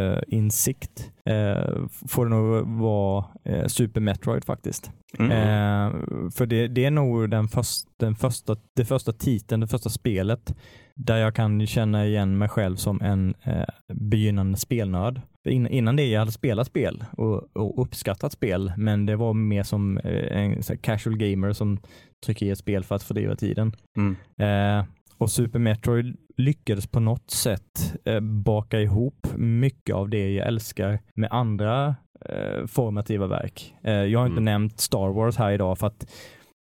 eh, 1.25 1.65
får 2.09 2.25
det 2.25 2.31
nog 2.31 2.67
vara 2.67 3.25
eh, 3.45 3.67
Super 3.67 4.01
Metroid 4.01 4.45
faktiskt. 4.45 4.91
Mm. 5.19 5.31
Eh, 5.31 5.93
för 6.31 6.47
det, 6.47 6.69
det, 6.69 6.85
är 6.85 6.91
nog 6.91 7.31
den, 7.31 7.49
först, 7.49 7.87
den 7.97 8.15
första, 8.15 8.57
det 8.77 8.85
första 8.85 9.13
titeln, 9.13 9.61
det 9.61 9.69
första 9.69 9.91
spelet 9.91 10.55
där 10.95 11.17
jag 11.17 11.35
kan 11.35 11.67
känna 11.67 12.07
igen 12.07 12.39
mig 12.39 12.49
själv 12.49 12.77
som 12.77 13.01
en 13.01 13.35
eh, 13.43 13.65
begynnande 13.95 14.59
spelnörd. 14.59 15.21
In, 15.45 15.67
innan 15.67 15.97
det 15.97 16.07
jag 16.07 16.19
hade 16.19 16.33
spelat 16.33 16.67
spel 16.67 17.05
och, 17.11 17.57
och 17.57 17.83
uppskattat 17.83 18.33
spel, 18.33 18.73
men 18.77 19.07
det 19.07 19.17
var 19.17 19.35
mer 19.35 19.63
som 19.63 19.99
eh, 19.99 20.43
en 20.43 20.63
casual 20.63 21.17
gamer 21.17 21.53
som 21.53 21.79
trycker 22.27 22.47
i 22.47 22.51
ett 22.51 22.59
spel 22.59 22.85
för 22.85 22.95
att 22.95 23.03
fördriva 23.03 23.37
tiden. 23.37 23.73
Mm. 23.97 24.17
Eh, 24.39 24.85
och 25.19 25.31
Super 25.31 25.59
Metroid 25.59 26.17
lyckades 26.37 26.87
på 26.87 27.01
något 27.01 27.31
sätt 27.31 27.95
eh, 28.05 28.21
baka 28.21 28.81
ihop 28.81 29.27
mycket 29.37 29.95
av 29.95 30.09
det 30.09 30.33
jag 30.33 30.47
älskar 30.47 30.99
med 31.15 31.29
andra 31.33 31.95
eh, 32.29 32.67
formativa 32.67 33.27
verk. 33.27 33.75
Eh, 33.83 33.93
jag 33.93 34.19
har 34.19 34.27
inte 34.27 34.41
mm. 34.41 34.45
nämnt 34.45 34.81
Star 34.81 35.09
Wars 35.09 35.37
här 35.37 35.53
idag 35.53 35.79
för 35.79 35.87
att 35.87 36.07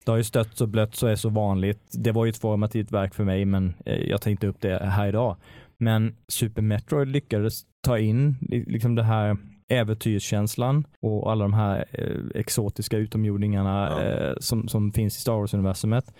det 0.04 0.10
har 0.10 0.16
ju 0.16 0.24
stötts 0.24 0.60
och 0.60 0.68
blötts 0.68 1.02
och 1.02 1.10
är 1.10 1.16
så 1.16 1.28
vanligt. 1.28 1.82
Det 1.92 2.12
var 2.12 2.24
ju 2.24 2.30
ett 2.30 2.36
formativt 2.36 2.92
verk 2.92 3.14
för 3.14 3.24
mig, 3.24 3.44
men 3.44 3.74
eh, 3.86 4.02
jag 4.08 4.20
tänkte 4.20 4.46
upp 4.46 4.60
det 4.60 4.84
här 4.84 5.08
idag. 5.08 5.36
Men 5.80 6.16
Super 6.28 6.62
Metroid 6.62 7.08
lyckades 7.08 7.62
ta 7.82 7.98
in 7.98 8.36
liksom 8.50 8.94
det 8.94 9.02
här 9.02 9.36
äventyrskänslan 9.68 10.86
och 11.00 11.32
alla 11.32 11.44
de 11.44 11.52
här 11.52 11.84
eh, 11.92 12.40
exotiska 12.40 12.96
utomjordingarna 12.96 13.88
ja. 13.90 14.02
eh, 14.02 14.34
som, 14.40 14.68
som 14.68 14.92
finns 14.92 15.16
i 15.16 15.20
Star 15.20 15.32
Wars-universumet. 15.32 16.14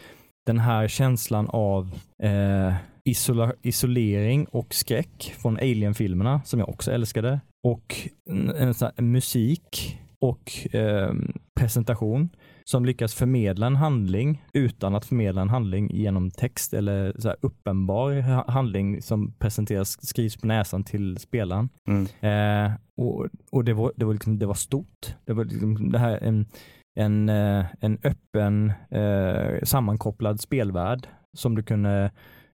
Den 0.47 0.59
här 0.59 0.89
känslan 0.89 1.49
av 1.49 1.95
eh, 2.23 2.75
isola, 3.05 3.53
isolering 3.63 4.45
och 4.45 4.75
skräck 4.75 5.35
från 5.39 5.57
Alien-filmerna 5.57 6.41
som 6.45 6.61
jag 6.61 6.69
också 6.69 6.93
älskade 6.93 7.41
och 7.63 7.97
en, 8.31 8.51
en, 8.51 8.75
en 8.97 9.13
musik 9.13 9.99
och 10.19 10.75
eh, 10.75 11.13
presentation 11.61 12.31
som 12.71 12.85
lyckas 12.85 13.15
förmedla 13.15 13.67
en 13.67 13.77
handling 13.77 14.45
utan 14.53 14.95
att 14.95 15.05
förmedla 15.05 15.43
en 15.43 15.49
handling 15.49 15.91
genom 15.91 16.31
text 16.31 16.75
eller 16.75 17.15
så 17.19 17.35
uppenbar 17.41 18.13
handling 18.51 19.03
som 19.03 19.33
presenteras, 19.33 20.07
skrivs 20.07 20.37
på 20.37 20.47
näsan 20.47 20.85
till 20.85 21.19
spelaren. 21.19 21.69
Mm. 21.89 22.07
Eh, 22.21 22.73
och 22.97 23.27
och 23.51 23.65
det, 23.65 23.73
var, 23.73 23.93
det, 23.97 24.05
var 24.05 24.13
liksom, 24.13 24.39
det 24.39 24.47
var 24.47 24.55
stort. 24.55 25.15
Det 25.25 25.33
var 25.33 25.45
liksom 25.45 25.93
det 25.93 25.99
här 25.99 26.19
en, 26.23 26.47
en, 26.95 27.29
eh, 27.29 27.67
en 27.81 27.99
öppen 28.05 28.73
eh, 28.91 29.63
sammankopplad 29.63 30.41
spelvärld 30.41 31.07
som 31.37 31.55
du 31.55 31.63
kunde 31.63 32.11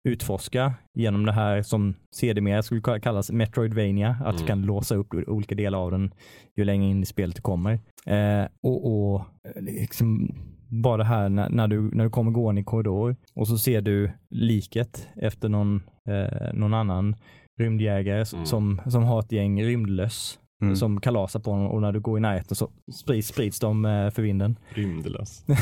utforska 0.04 0.74
genom 0.94 1.26
det 1.26 1.32
här 1.32 1.62
som 1.62 1.94
sedermera 2.10 2.62
skulle 2.62 3.00
kallas 3.00 3.30
Metroidvania, 3.30 4.16
att 4.20 4.34
mm. 4.34 4.36
du 4.36 4.46
kan 4.46 4.62
låsa 4.62 4.94
upp 4.94 5.14
olika 5.26 5.54
delar 5.54 5.78
av 5.78 5.90
den 5.90 6.14
ju 6.56 6.64
längre 6.64 6.90
in 6.90 7.02
i 7.02 7.06
spelet 7.06 7.36
du 7.36 7.42
kommer. 7.42 7.72
Eh, 8.06 8.46
och, 8.62 9.12
och 9.12 9.22
liksom 9.56 10.34
bara 10.68 10.96
det 10.96 11.04
här 11.04 11.28
när, 11.28 11.48
när, 11.48 11.68
du, 11.68 11.80
när 11.80 12.04
du 12.04 12.10
kommer 12.10 12.30
gående 12.30 12.60
i 12.60 12.64
korridor 12.64 13.16
och 13.34 13.48
så 13.48 13.58
ser 13.58 13.80
du 13.80 14.10
liket 14.30 15.08
efter 15.16 15.48
någon, 15.48 15.82
eh, 16.08 16.54
någon 16.54 16.74
annan 16.74 17.16
rymdjägare 17.58 18.24
mm. 18.34 18.46
som, 18.46 18.80
som 18.86 19.04
har 19.04 19.20
ett 19.20 19.32
gäng 19.32 19.64
rymdlöss 19.64 20.38
mm. 20.62 20.76
som 20.76 21.00
kalasar 21.00 21.40
på 21.40 21.50
honom 21.50 21.66
och 21.66 21.82
när 21.82 21.92
du 21.92 22.00
går 22.00 22.18
i 22.18 22.20
närheten 22.20 22.56
så 22.56 22.70
sprids, 22.92 23.28
sprids 23.28 23.60
de 23.60 23.84
eh, 23.84 24.10
för 24.10 24.22
vinden. 24.22 24.58
Rymdlös. 24.68 25.44
det 25.46 25.56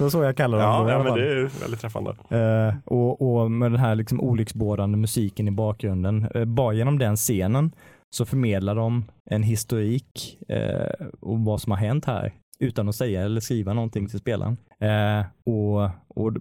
var 0.00 0.10
så 0.10 0.22
jag 0.22 0.36
kallar 0.36 0.58
dem. 0.58 0.66
Ja, 0.66 0.90
ja 0.90 1.02
men 1.02 1.14
det 1.14 1.32
är 1.32 1.60
väldigt 1.60 1.80
träffande. 1.80 2.10
Uh, 2.10 2.74
och, 2.84 3.22
och 3.22 3.50
med 3.50 3.72
den 3.72 3.80
här 3.80 3.94
liksom 3.94 4.20
olycksbådande 4.20 4.98
musiken 4.98 5.48
i 5.48 5.50
bakgrunden. 5.50 6.28
Uh, 6.36 6.44
bara 6.44 6.72
genom 6.72 6.98
den 6.98 7.16
scenen 7.16 7.72
så 8.10 8.24
förmedlar 8.24 8.74
de 8.74 9.04
en 9.30 9.42
historik 9.42 10.38
uh, 10.52 11.06
om 11.20 11.44
vad 11.44 11.60
som 11.60 11.72
har 11.72 11.78
hänt 11.78 12.04
här 12.04 12.32
utan 12.60 12.88
att 12.88 12.94
säga 12.94 13.22
eller 13.22 13.40
skriva 13.40 13.74
någonting 13.74 14.08
till 14.08 14.18
spelaren. 14.18 14.56
Och, 15.44 15.82
och 16.08 16.32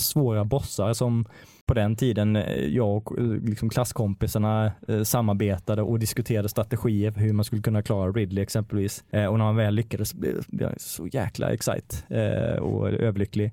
svåra 0.00 0.44
bossar 0.44 0.92
som 0.92 1.24
på 1.70 1.74
den 1.74 1.96
tiden 1.96 2.36
eh, 2.36 2.66
jag 2.66 2.96
och 2.96 3.18
eh, 3.18 3.24
liksom 3.24 3.68
klasskompisarna 3.68 4.72
eh, 4.88 5.02
samarbetade 5.02 5.82
och 5.82 5.98
diskuterade 5.98 6.48
strategier 6.48 7.10
för 7.10 7.20
hur 7.20 7.32
man 7.32 7.44
skulle 7.44 7.62
kunna 7.62 7.82
klara 7.82 8.12
Ridley 8.12 8.42
exempelvis. 8.42 9.04
Och 9.10 9.38
när 9.38 9.44
man 9.44 9.56
väl 9.56 9.74
lyckades 9.74 10.14
blev 10.14 10.44
jag 10.50 10.80
så 10.80 11.06
jäkla 11.06 11.50
excite 11.50 11.96
eh, 12.08 12.62
och 12.62 12.88
överlycklig. 12.88 13.52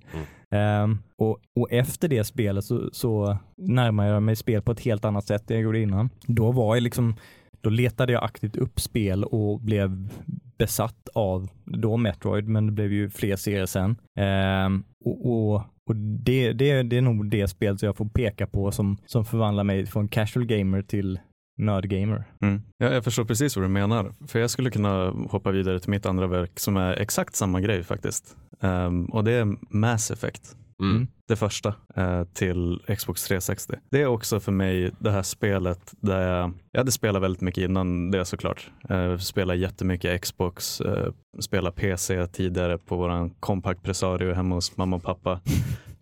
Mm. 0.50 0.84
Um, 0.84 1.00
och, 1.18 1.40
och, 1.56 1.72
efter 1.72 2.08
det 2.08 2.24
spelet 2.24 2.66
så, 2.66 2.90
så 2.92 3.38
närmade 3.58 4.10
jag 4.10 4.24
mig 4.24 4.36
spel 4.36 4.62
på 4.62 4.72
ett 4.72 4.80
helt 4.80 5.06
annat 5.06 5.28
sätt 5.28 5.52
än 5.52 5.58
jag 5.58 5.64
gjorde 5.64 5.80
innan. 5.80 6.10
Då 6.28 6.52
var 6.52 6.76
jag 6.76 6.84
liksom, 6.84 7.16
då 7.62 7.70
letade 7.70 8.14
jag 8.14 8.24
aktivt 8.24 8.56
upp 8.56 8.80
spel 8.80 9.24
och 9.24 9.62
blev 9.62 10.10
besatt 10.58 11.10
av 11.14 11.50
då 11.66 11.98
Metroid, 11.98 12.48
men 12.48 12.66
det 12.66 12.72
blev 12.72 12.94
ju 12.94 13.10
fler 13.10 13.36
serier 13.36 13.66
sen. 13.66 13.96
Ehm, 14.16 14.84
och, 15.06 15.26
och, 15.26 15.62
och 15.88 15.96
det, 15.96 16.54
det, 16.54 16.84
det 16.84 16.98
är 16.98 17.02
nog 17.02 17.30
det 17.30 17.48
spel 17.48 17.78
som 17.78 17.86
jag 17.86 17.98
får 17.98 18.06
peka 18.06 18.48
på 18.48 18.72
som, 18.72 18.98
som 19.06 19.26
förvandlar 19.26 19.64
mig 19.64 19.86
från 19.86 20.08
casual 20.08 20.46
gamer 20.46 20.82
till 20.82 21.20
nördgamer. 21.58 22.24
Mm. 22.42 22.62
Ja, 22.78 22.94
jag 22.94 23.04
förstår 23.04 23.26
precis 23.26 23.56
vad 23.56 23.66
du 23.66 23.70
menar. 23.70 24.14
För 24.28 24.40
jag 24.40 24.50
skulle 24.50 24.72
kunna 24.72 25.10
hoppa 25.30 25.52
vidare 25.52 25.80
till 25.80 25.90
mitt 25.90 26.06
andra 26.06 26.28
verk 26.28 26.60
som 26.60 26.78
är 26.78 26.94
exakt 26.94 27.36
samma 27.36 27.62
grej 27.62 27.84
faktiskt. 27.84 28.36
Um, 28.60 29.06
och 29.06 29.24
det 29.24 29.32
är 29.32 29.58
Mass 29.76 30.12
Effect. 30.12 30.56
Mm. 30.82 31.08
Det 31.28 31.36
första 31.36 31.74
eh, 31.96 32.24
till 32.24 32.82
Xbox 32.98 33.24
360. 33.24 33.74
Det 33.92 34.02
är 34.02 34.06
också 34.06 34.40
för 34.40 34.52
mig 34.52 34.92
det 35.00 35.12
här 35.12 35.24
spelet 35.24 35.94
där 36.00 36.22
jag, 36.22 36.54
jag 36.72 36.80
hade 36.80 36.92
spelat 36.92 37.22
väldigt 37.22 37.42
mycket 37.42 37.64
innan 37.64 38.12
det 38.12 38.26
såklart. 38.26 38.72
Eh, 38.90 39.18
spelat 39.18 39.58
jättemycket 39.58 40.22
Xbox, 40.22 40.82
eh, 40.82 41.12
spelat 41.40 41.76
PC 41.76 42.28
tidigare 42.28 42.78
på 42.78 42.98
våran 42.98 43.30
Compact 43.30 43.84
Presario 43.84 44.34
hemma 44.34 44.56
hos 44.56 44.78
mamma 44.78 44.96
och 44.96 45.04
pappa. 45.04 45.40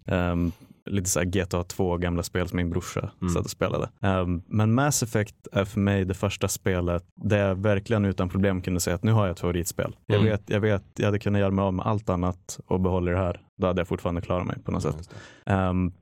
Um, 0.06 0.52
lite 0.86 1.10
så 1.10 1.22
GTA 1.26 1.64
2 1.64 1.98
gamla 1.98 2.24
spel 2.24 2.48
som 2.48 2.58
min 2.58 2.70
brorsa 2.70 3.12
Mm. 3.22 3.34
satt 3.34 3.44
och 3.46 3.50
spelade. 3.52 3.90
Um, 4.02 4.44
men 4.48 4.74
Mass 4.74 5.04
Effect 5.04 5.36
är 5.52 5.66
för 5.66 5.80
mig 5.80 6.06
det 6.06 6.14
första 6.14 6.48
spelet 6.48 7.04
där 7.16 7.48
jag 7.48 7.56
verkligen 7.56 8.06
utan 8.06 8.30
problem 8.30 8.62
kunde 8.62 8.80
säga 8.80 8.96
att 8.96 9.04
nu 9.04 9.12
har 9.12 9.26
jag 9.26 9.32
ett 9.34 9.40
favoritspel. 9.40 9.96
Jag, 10.06 10.16
Mm. 10.20 10.32
vet, 10.32 10.42
jag 10.50 10.60
vet, 10.60 10.84
jag 10.98 11.06
hade 11.06 11.20
kunnat 11.20 11.40
göra 11.42 11.52
mig 11.52 11.64
av 11.64 11.74
med 11.74 11.86
allt 11.86 12.10
annat 12.10 12.60
och 12.68 12.80
behålla 12.80 13.12
det 13.12 13.18
här. 13.18 13.42
Då 13.58 13.68
hade 13.68 13.80
jag 13.80 13.88
fortfarande 13.88 14.22
klarat 14.22 14.48
mig 14.48 14.58
på 14.64 14.72
något 14.72 14.84
sätt. 14.84 15.10
Um, 15.46 15.94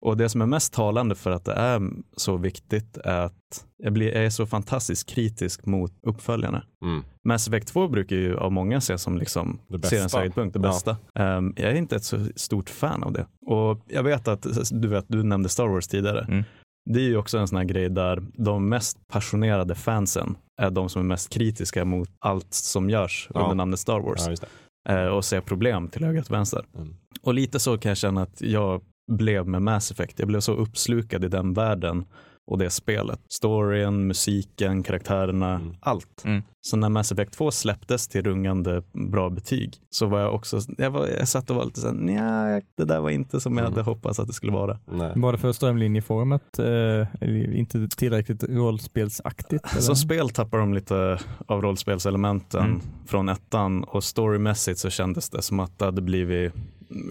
och 0.00 0.16
det 0.16 0.28
som 0.28 0.40
är 0.42 0.46
mest 0.46 0.72
talande 0.72 1.14
för 1.14 1.30
att 1.30 1.44
det 1.44 1.52
är 1.52 1.80
så 2.16 2.36
viktigt 2.36 2.96
är 2.96 3.20
att 3.20 3.66
jag, 3.82 3.92
blir, 3.92 4.14
jag 4.14 4.24
är 4.24 4.30
så 4.30 4.46
fantastiskt 4.46 5.08
kritisk 5.08 5.66
mot 5.66 5.92
uppföljarna. 6.06 6.62
Mm. 6.84 7.04
Mass 7.24 7.48
Effect 7.48 7.68
2 7.68 7.88
brukar 7.88 8.16
ju 8.16 8.36
av 8.36 8.52
många 8.52 8.76
ses 8.76 9.02
som 9.02 9.18
liksom 9.18 9.58
bästa. 9.68 9.88
seriens 9.88 10.14
höjdpunkt, 10.14 10.52
det 10.54 10.60
Ja. 10.62 10.68
bästa. 10.68 10.96
Ehm, 11.14 11.54
jag 11.56 11.70
är 11.70 11.74
inte 11.74 11.96
ett 11.96 12.04
så 12.04 12.26
stort 12.36 12.70
fan 12.70 13.02
av 13.02 13.12
det. 13.12 13.26
Och 13.46 13.80
jag 13.88 14.02
vet 14.02 14.28
att 14.28 14.46
du, 14.70 14.88
vet, 14.88 15.04
du 15.08 15.22
nämnde 15.22 15.48
Star 15.48 15.66
Wars 15.68 15.86
tidigare. 15.88 16.20
Mm. 16.28 16.44
Det 16.90 17.00
är 17.00 17.04
ju 17.04 17.16
också 17.16 17.38
en 17.38 17.48
sån 17.48 17.56
här 17.58 17.64
grej 17.64 17.88
där 17.90 18.22
de 18.34 18.68
mest 18.68 18.98
passionerade 19.08 19.74
fansen 19.74 20.36
är 20.62 20.70
de 20.70 20.88
som 20.88 21.02
är 21.02 21.06
mest 21.06 21.30
kritiska 21.32 21.84
mot 21.84 22.08
allt 22.18 22.54
som 22.54 22.90
görs 22.90 23.28
Ja. 23.34 23.40
under 23.40 23.54
namnet 23.54 23.78
Star 23.80 24.00
Wars 24.00 24.20
Ja, 24.24 24.30
just 24.30 24.44
det. 24.88 24.92
eh, 25.02 25.06
och 25.06 25.24
ser 25.24 25.40
problem 25.40 25.88
till 25.88 26.04
höger 26.04 26.20
och 26.20 26.30
vänster. 26.30 26.64
Mm. 26.76 26.94
Och 27.22 27.34
lite 27.34 27.58
så 27.60 27.78
kan 27.78 27.88
jag 27.88 27.96
känna 27.98 28.22
att 28.22 28.40
jag 28.40 28.82
blev 29.08 29.46
med 29.48 29.62
Mass 29.62 29.90
Effect. 29.90 30.18
Jag 30.18 30.28
blev 30.28 30.40
så 30.40 30.52
uppslukad 30.52 31.24
i 31.24 31.28
den 31.28 31.52
världen 31.54 32.04
och 32.48 32.58
det 32.58 32.70
spelet. 32.70 33.20
Storyn, 33.28 34.06
musiken, 34.06 34.82
karaktärerna, 34.82 35.54
Mm. 35.54 35.74
allt. 35.80 36.22
Mm. 36.24 36.42
Så 36.60 36.76
när 36.76 36.88
Mass 36.88 37.12
Effect 37.12 37.32
2 37.32 37.50
släpptes 37.50 38.08
till 38.08 38.22
rungande 38.22 38.82
bra 39.10 39.30
betyg 39.30 39.74
så 39.90 40.06
var 40.06 40.20
jag 40.20 40.34
också, 40.34 40.60
jag, 40.78 40.90
var, 40.90 41.06
jag 41.18 41.28
satt 41.28 41.50
och 41.50 41.56
var 41.56 41.64
lite 41.64 41.80
såhär, 41.80 41.94
nja, 41.94 42.60
det 42.76 42.84
där 42.84 43.00
var 43.00 43.10
inte 43.10 43.40
som 43.40 43.52
jag 43.56 43.62
Mm. 43.66 43.72
hade 43.72 43.82
hoppats 43.90 44.18
att 44.20 44.26
det 44.26 44.32
skulle 44.32 44.52
vara. 44.52 44.78
Nej. 44.92 45.12
Var 45.16 45.32
det 45.32 45.38
för 45.38 45.52
strömlinjeformat? 45.52 46.58
Eh, 46.58 47.58
inte 47.58 47.88
tillräckligt 47.88 48.44
rollspelsaktigt? 48.44 49.64
eller? 49.72 49.80
Som 49.82 49.96
spel 49.96 50.30
tappar 50.30 50.58
de 50.58 50.74
lite 50.74 51.18
av 51.46 51.62
rollspelselementen 51.62 52.64
Mm. 52.64 52.80
från 53.06 53.28
ettan 53.28 53.84
och 53.84 54.04
storymässigt 54.04 54.78
så 54.78 54.90
kändes 54.90 55.30
det 55.30 55.42
som 55.42 55.60
att 55.60 55.78
det 55.78 55.84
hade 55.84 56.02
blivit 56.02 56.52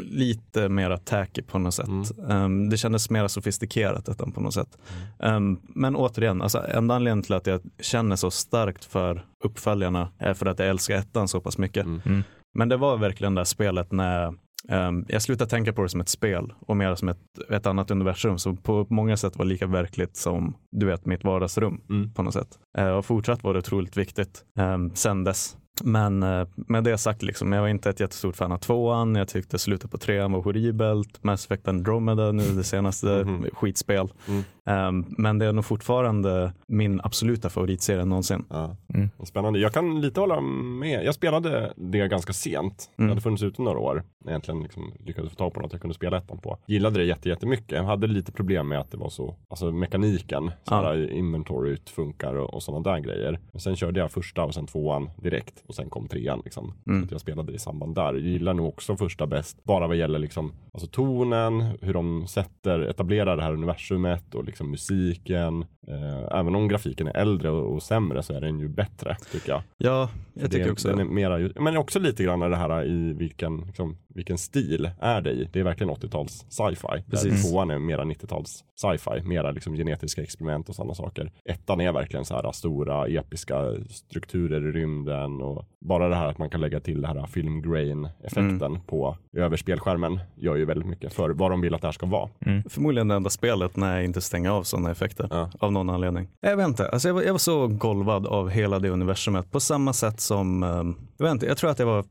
lite 0.04 0.70
mer 0.70 0.98
tacky 0.98 1.42
på 1.42 1.60
något 1.60 1.74
sätt. 1.74 1.88
Mm. 1.88 2.44
Um, 2.44 2.70
det 2.70 2.78
kändes 2.78 3.10
mer 3.10 3.28
sofistikerat 3.28 4.08
ettan 4.10 4.32
på 4.32 4.42
något 4.42 4.54
sätt. 4.54 4.78
Um, 5.20 5.60
men 5.64 5.96
återigen, 5.96 6.42
alltså, 6.42 6.64
enda 6.68 6.96
anledningen 6.96 7.24
till 7.24 7.34
att 7.34 7.48
jag 7.48 7.62
känner 7.80 8.16
så 8.16 8.32
starkt 8.32 8.86
för 8.86 9.26
uppföljarna 9.44 10.12
är 10.18 10.34
för 10.34 10.46
att 10.46 10.60
jag 10.60 10.68
älskar 10.68 10.96
ettan 10.96 11.28
så 11.28 11.42
pass 11.42 11.58
mycket. 11.58 11.86
Mm. 11.86 12.02
Mm. 12.06 12.24
Men 12.54 12.70
det 12.70 12.78
var 12.78 12.98
verkligen 12.98 13.36
det 13.36 13.40
här 13.40 13.46
spelet 13.46 13.92
när 13.92 14.28
um, 14.70 15.06
jag 15.08 15.22
slutade 15.22 15.50
tänka 15.50 15.74
på 15.74 15.84
det 15.84 15.90
som 15.90 16.02
ett 16.02 16.10
spel 16.10 16.54
och 16.60 16.78
mer 16.78 16.96
som 16.96 17.10
ett, 17.10 17.20
ett 17.52 17.66
annat 17.66 17.92
universum 17.92 18.38
som 18.38 18.58
på 18.58 18.88
många 18.90 19.18
sätt 19.18 19.38
var 19.38 19.46
lika 19.46 19.68
verkligt 19.68 20.16
som 20.18 20.56
du 20.72 20.86
vet 20.86 21.06
mitt 21.06 21.24
vardagsrum 21.24 21.82
Mm. 21.90 22.14
på 22.14 22.24
något 22.24 22.34
sätt. 22.34 22.60
Eh, 22.78 22.88
och 22.90 23.06
fortsatt 23.06 23.44
var 23.44 23.54
det 23.54 23.60
otroligt 23.60 23.98
viktigt 23.98 24.44
um, 24.60 24.96
sen 24.96 25.24
dess. 25.24 25.58
Men 25.84 26.24
eh, 26.24 26.48
med 26.56 26.84
det 26.84 26.98
sagt, 26.98 27.22
liksom, 27.22 27.52
jag 27.52 27.62
var 27.62 27.68
inte 27.68 27.90
ett 27.90 28.00
jättestort 28.00 28.36
fan 28.36 28.52
av 28.52 28.58
tvåan. 28.58 29.16
Jag 29.16 29.28
tyckte 29.28 29.60
slutet 29.60 29.92
på 29.92 29.98
trean 29.98 30.32
var 30.32 30.42
horribelt. 30.42 31.24
Mass 31.24 31.46
Effect 31.46 31.68
Andromeda, 31.68 32.32
nu 32.32 32.44
det 32.56 32.64
senaste, 32.64 33.08
Mhm. 33.08 33.46
skitspel. 33.54 34.08
Mm. 34.28 34.44
Um, 34.70 35.06
men 35.18 35.40
det 35.40 35.46
är 35.46 35.54
nog 35.54 35.66
fortfarande 35.66 36.54
min 36.68 37.02
absoluta 37.04 37.50
favoritserie 37.50 38.06
någonsin. 38.06 38.46
Ja. 38.50 38.76
Mm. 38.94 39.10
Spännande. 39.24 39.60
Jag 39.60 39.74
kan 39.74 40.02
lite 40.02 40.20
hålla 40.20 40.42
med. 40.42 41.04
Jag 41.06 41.16
spelade 41.16 41.74
det 41.76 42.08
ganska 42.08 42.34
sent. 42.34 42.90
Det 42.96 43.02
Mm. 43.04 43.10
hade 43.10 43.22
funnits 43.22 43.44
ute 43.44 43.62
några 43.62 43.80
år. 43.80 44.04
Egentligen 44.28 44.64
liksom 44.64 44.94
lyckades 45.06 45.30
få 45.32 45.36
tag 45.36 45.54
på 45.54 45.60
något 45.60 45.72
jag 45.72 45.82
kunde 45.82 45.94
spela 45.96 46.18
ettan 46.18 46.38
på. 46.38 46.58
Gillade 46.68 47.00
det 47.00 47.06
jätte, 47.06 47.30
jättemycket. 47.30 47.72
Jag 47.72 47.84
hade 47.84 48.08
lite 48.08 48.32
problem 48.32 48.68
med 48.68 48.80
att 48.80 48.92
det 48.92 48.98
var 48.98 49.10
så, 49.10 49.36
alltså 49.50 49.72
mekaniken, 49.72 50.52
sådär 50.64 51.12
inventory 51.12 51.78
funkar 51.86 52.36
och, 52.36 52.54
och 52.54 52.64
sådana 52.64 52.84
där 52.92 53.00
grejer. 53.00 53.40
Men 53.52 53.60
sen 53.60 53.76
körde 53.76 54.00
jag 54.00 54.12
första 54.12 54.44
och 54.44 54.54
sen 54.54 54.68
tvåan 54.68 55.10
direkt 55.18 55.64
och 55.68 55.76
sen 55.76 55.90
kom 55.90 56.08
trean 56.08 56.42
liksom. 56.44 56.74
Mm. 56.88 57.02
Så 57.02 57.06
att 57.06 57.12
jag 57.12 57.22
spelade 57.22 57.54
i 57.54 57.60
samband 57.60 57.96
där. 57.96 58.14
Jag 58.14 58.20
gillar 58.20 58.54
nog 58.54 58.68
också 58.68 58.98
första 58.98 59.28
bäst, 59.28 59.64
bara 59.64 59.88
vad 59.88 59.96
gäller 59.98 60.20
liksom, 60.20 60.52
alltså 60.74 60.88
tonen, 60.88 61.62
hur 61.82 61.94
de 61.94 62.28
sätter, 62.28 62.80
etablerar 62.80 63.38
det 63.38 63.44
här 63.44 63.54
universumet 63.54 64.36
och 64.36 64.44
liksom 64.44 64.55
liksom 64.56 64.72
musiken, 64.72 65.66
Eh, 65.88 66.40
även 66.40 66.56
om 66.56 66.68
grafiken 66.68 67.08
är 67.08 67.18
äldre 67.18 67.50
och, 67.50 67.84
sämre 67.84 68.24
så 68.24 68.34
är 68.34 68.42
den 68.42 68.60
ju 68.60 68.68
bättre 68.68 69.18
tycker 69.32 69.52
jag. 69.52 69.62
Ja, 69.78 70.10
jag 70.34 70.52
tycker 70.52 70.66
det, 70.66 70.72
också 70.72 70.88
den 70.88 71.00
är 71.00 71.04
mera, 71.06 71.50
Men 71.60 71.78
också 71.78 72.00
lite 72.00 72.24
grann 72.24 72.40
det 72.40 72.56
här 72.56 72.86
i 72.86 73.14
vilken, 73.14 73.58
liksom, 73.58 73.98
vilken 74.16 74.38
stil 74.38 74.90
är 75.00 75.22
det 75.22 75.32
i. 75.32 75.50
Det 75.54 75.60
är 75.60 75.64
verkligen 75.64 75.94
80-tals 75.94 76.46
sci-fi. 76.50 77.04
Precis. 77.10 77.52
Tvåan 77.52 77.70
är 77.72 77.80
mera 77.80 78.04
90-tals 78.04 78.64
sci-fi. 78.82 79.22
Mera 79.28 79.52
liksom 79.52 79.74
genetiska 79.76 80.22
experiment 80.22 80.70
och 80.70 80.76
sådana 80.76 80.94
saker. 80.94 81.32
Ettan 81.50 81.82
är 81.82 81.92
verkligen 81.92 82.26
så 82.26 82.36
här 82.36 82.52
stora 82.52 83.08
episka 83.08 83.74
strukturer 83.90 84.68
i 84.70 84.72
rymden 84.72 85.42
och 85.42 85.66
bara 85.86 86.10
det 86.10 86.16
här 86.16 86.28
att 86.28 86.38
man 86.38 86.50
kan 86.50 86.62
lägga 86.62 86.80
till 86.80 87.02
det 87.02 87.08
här 87.08 87.26
film 87.26 87.62
grain 87.62 88.10
effekten 88.24 88.62
Mm. 88.62 88.82
på 88.82 89.18
över 89.38 89.58
spelskärmen 89.58 90.20
gör 90.36 90.56
ju 90.56 90.66
väldigt 90.66 90.88
mycket 90.88 91.14
för 91.14 91.30
vad 91.30 91.52
de 91.52 91.62
vill 91.62 91.74
att 91.76 91.82
det 91.82 91.88
här 91.88 91.92
ska 91.92 92.06
vara. 92.06 92.30
Förmodligen 92.70 93.08
det 93.08 93.16
enda 93.16 93.30
spelet 93.30 93.76
när 93.78 93.96
jag 93.96 94.06
inte 94.06 94.22
stänger 94.22 94.50
av 94.50 94.64
sådana 94.64 94.92
effekter. 94.92 95.28
Ja. 95.32 95.50
Någon 95.76 95.90
anledning. 95.90 96.28
Jag 96.42 96.58
vet 96.58 96.68
inte, 96.68 96.90
alltså 96.90 97.08
jag, 97.08 97.14
var, 97.16 97.22
jag 97.22 97.32
var 97.32 97.40
så 97.40 97.68
golvad 97.68 98.28
av 98.28 98.50
hela 98.50 98.80
det 98.80 98.90
universumet. 98.90 99.52
På 99.52 99.60
samma 99.60 99.94
sätt 99.94 100.20
som, 100.20 100.64
ehm, 100.64 100.96
jag 101.18 101.26
vet 101.26 101.32
inte, 101.32 101.46
jag 101.46 101.58
tror 101.58 101.70
att 101.70 101.80
jag 101.80 101.86
var, 101.86 102.06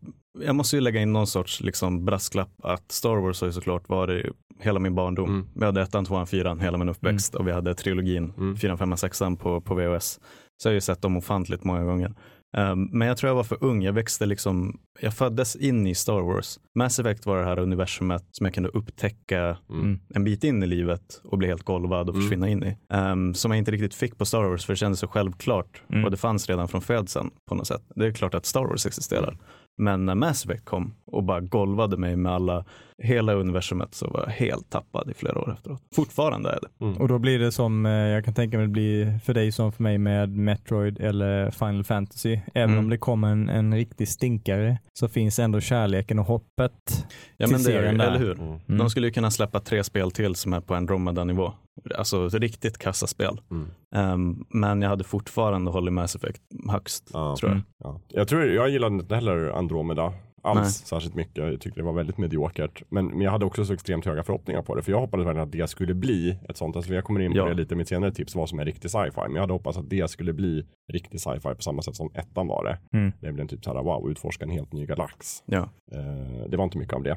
jag 0.44 0.54
måste 0.54 0.76
ju 0.76 0.80
lägga 0.80 1.00
in 1.00 1.12
någon 1.12 1.26
sorts 1.26 1.60
liksom 1.60 2.04
brasklapp 2.04 2.50
att 2.62 2.92
Star 2.92 3.16
Wars 3.16 3.40
har 3.40 3.48
ju 3.48 3.52
såklart 3.52 3.88
varit 3.88 4.26
hela 4.60 4.78
min 4.80 4.94
barndom. 4.94 5.28
Mm. 5.28 5.46
Vi 5.54 5.64
hade 5.64 5.82
ettan, 5.82 6.04
tvåan, 6.04 6.26
fyran 6.26 6.60
hela 6.60 6.78
min 6.78 6.88
uppväxt 6.88 7.34
och 7.34 7.48
vi 7.48 7.52
hade 7.52 7.74
trilogin, 7.74 8.32
Mm. 8.38 8.56
fyran, 8.56 8.78
femman, 8.78 8.98
sexan 8.98 9.36
på, 9.36 9.60
på 9.60 9.74
VHS. 9.74 10.20
Så 10.62 10.68
jag 10.68 10.70
har 10.70 10.74
ju 10.74 10.80
sett 10.80 11.02
dem 11.02 11.16
ofantligt 11.16 11.64
många 11.64 11.84
gånger. 11.84 12.14
Ehm, 12.56 12.88
men 12.92 13.08
jag 13.08 13.16
tror 13.16 13.28
jag 13.30 13.34
var 13.34 13.44
för 13.44 13.64
ung, 13.64 13.82
jag 13.82 13.92
växte 13.92 14.26
liksom, 14.26 14.78
jag 15.00 15.14
föddes 15.14 15.56
in 15.56 15.86
i 15.86 15.94
Star 15.94 16.20
Wars. 16.20 16.58
Mass 16.74 16.98
Effect 16.98 17.26
var 17.26 17.38
det 17.38 17.44
här 17.44 17.58
universumet 17.58 18.24
som 18.30 18.46
jag 18.46 18.54
kunde 18.54 18.68
upptäcka 18.68 19.56
Mm. 19.70 20.00
en 20.14 20.24
bit 20.24 20.44
in 20.44 20.62
i 20.62 20.66
livet 20.66 21.20
och 21.24 21.38
bli 21.38 21.48
helt 21.48 21.62
golvad 21.64 22.08
och 22.08 22.14
Mm. 22.14 22.22
försvinna 22.26 22.48
in 22.48 22.62
i. 22.64 22.76
Um, 22.94 23.34
som 23.34 23.50
jag 23.50 23.58
inte 23.58 23.70
riktigt 23.70 23.94
fick 23.94 24.18
på 24.18 24.24
Star 24.24 24.42
Wars 24.44 24.66
för 24.66 24.72
det 24.72 24.76
kändes 24.76 25.00
så 25.00 25.08
självklart 25.08 25.82
Mm. 25.90 26.04
och 26.04 26.10
det 26.10 26.16
fanns 26.16 26.48
redan 26.48 26.68
från 26.68 26.80
födseln 26.82 27.30
på 27.48 27.54
något 27.54 27.66
sätt. 27.66 27.82
Det 27.96 28.06
är 28.06 28.12
klart 28.12 28.34
att 28.34 28.46
Star 28.46 28.64
Wars 28.64 28.86
existerar. 28.86 29.38
Men 29.78 30.06
när 30.06 30.14
Mass 30.14 30.44
Effect 30.44 30.64
kom 30.64 30.94
och 31.14 31.22
bara 31.22 31.40
golvade 31.40 31.96
mig 31.96 32.16
med 32.16 32.32
alla, 32.32 32.64
hela 33.02 33.32
universumet 33.34 33.94
så 33.94 34.06
var 34.10 34.20
jag 34.20 34.28
helt 34.32 34.70
tappad 34.70 35.10
i 35.10 35.14
flera 35.14 35.38
år 35.38 35.52
efteråt. 35.52 35.80
Fortfarande 35.96 36.50
är 36.50 36.58
det. 36.62 36.84
Mm. 36.84 36.96
Och 37.00 37.08
då 37.08 37.18
blir 37.18 37.38
det 37.38 37.52
som, 37.52 37.86
eh, 37.86 37.92
jag 37.92 38.24
kan 38.24 38.34
tänka 38.34 38.56
mig 38.56 38.66
det 38.66 38.72
blir 38.72 39.18
för 39.18 39.34
dig 39.34 39.52
som 39.52 39.72
för 39.72 39.82
mig 39.82 39.98
med 39.98 40.28
Metroid 40.30 41.00
eller 41.00 41.50
Final 41.50 41.84
Fantasy. 41.84 42.38
Även 42.54 42.70
Mm. 42.70 42.84
om 42.84 42.90
det 42.90 42.98
kommer 42.98 43.28
en, 43.32 43.48
en 43.48 43.74
riktig 43.74 44.08
stinkare 44.08 44.78
så 44.92 45.08
finns 45.08 45.38
ändå 45.38 45.60
kärleken 45.60 46.18
och 46.18 46.24
hoppet. 46.26 47.06
Ja 47.36 47.46
Till 47.46 47.54
men 47.54 47.62
det 47.64 47.70
är 47.72 47.76
serien 47.78 47.98
där. 47.98 48.06
eller 48.06 48.18
hur? 48.18 48.32
Mm. 48.40 48.48
Mm. 48.68 48.78
De 48.78 48.90
skulle 48.90 49.06
ju 49.06 49.12
kunna 49.12 49.30
släppa 49.30 49.60
tre 49.60 49.84
spel 49.84 50.10
till 50.10 50.34
som 50.34 50.52
är 50.52 50.60
på 50.60 50.74
Andromeda-nivå. 50.74 51.52
Alltså 51.98 52.26
ett 52.26 52.34
riktigt 52.34 52.78
kassaspel. 52.78 53.40
Mm. 53.50 53.66
Um, 54.14 54.44
men 54.48 54.82
jag 54.82 54.88
hade 54.88 55.04
fortfarande 55.04 55.70
hållit 55.70 55.92
Mass 55.92 56.14
Effect 56.16 56.42
högst, 56.70 57.10
Ja. 57.12 57.36
tror 57.40 57.50
jag. 57.50 57.56
Mm. 57.56 57.64
Ja. 57.84 58.00
Jag 58.08 58.28
tror 58.28 58.44
jag 58.44 58.68
gillade 58.68 58.94
inte 58.94 59.14
heller 59.14 59.50
Andromeda 59.58 60.12
alls 60.44 60.58
Nej. 60.60 60.70
särskilt 60.88 61.14
mycket. 61.14 61.36
Jag 61.36 61.60
tyckte 61.60 61.80
det 61.80 61.84
var 61.84 61.92
väldigt 61.92 62.18
mediokert. 62.18 62.82
Men, 62.88 63.06
men 63.06 63.20
jag 63.20 63.30
hade 63.30 63.44
också 63.44 63.64
så 63.64 63.72
extremt 63.72 64.04
höga 64.06 64.22
förhoppningar 64.22 64.62
på 64.62 64.74
det. 64.74 64.82
För 64.82 64.92
jag 64.92 65.00
hoppades 65.00 65.26
verkligen 65.26 65.46
att 65.46 65.52
det 65.52 65.66
skulle 65.70 65.94
bli 65.94 66.38
ett 66.48 66.56
sånt. 66.56 66.76
Alltså 66.76 66.94
jag 66.94 67.04
kommer 67.04 67.20
in 67.20 67.32
på 67.32 67.38
Ja. 67.38 67.44
det 67.44 67.54
lite 67.54 67.74
i 67.74 67.76
mitt 67.76 67.88
senare 67.88 68.12
tips 68.12 68.34
vad 68.34 68.48
som 68.48 68.58
är 68.58 68.64
riktig 68.64 68.90
sci-fi. 68.90 69.20
Men 69.20 69.34
jag 69.34 69.40
hade 69.40 69.52
hoppats 69.52 69.78
att 69.78 69.90
det 69.90 70.10
skulle 70.10 70.32
bli 70.32 70.66
riktig 70.92 71.20
sci-fi 71.20 71.54
på 71.54 71.62
samma 71.62 71.82
sätt 71.82 71.96
som 71.96 72.10
ettan 72.14 72.46
var 72.46 72.64
det. 72.64 72.98
Mm. 72.98 73.12
Det 73.20 73.32
blev 73.32 73.40
en 73.40 73.48
typ 73.48 73.64
så 73.64 73.74
här 73.74 73.82
wow, 73.82 74.10
utforska 74.10 74.44
en 74.44 74.50
helt 74.50 74.72
ny 74.72 74.86
galax. 74.86 75.42
Ja. 75.46 75.68
Eh, 75.92 76.48
det 76.48 76.56
var 76.56 76.64
inte 76.64 76.78
mycket 76.78 76.94
av 76.94 77.02
det. 77.02 77.16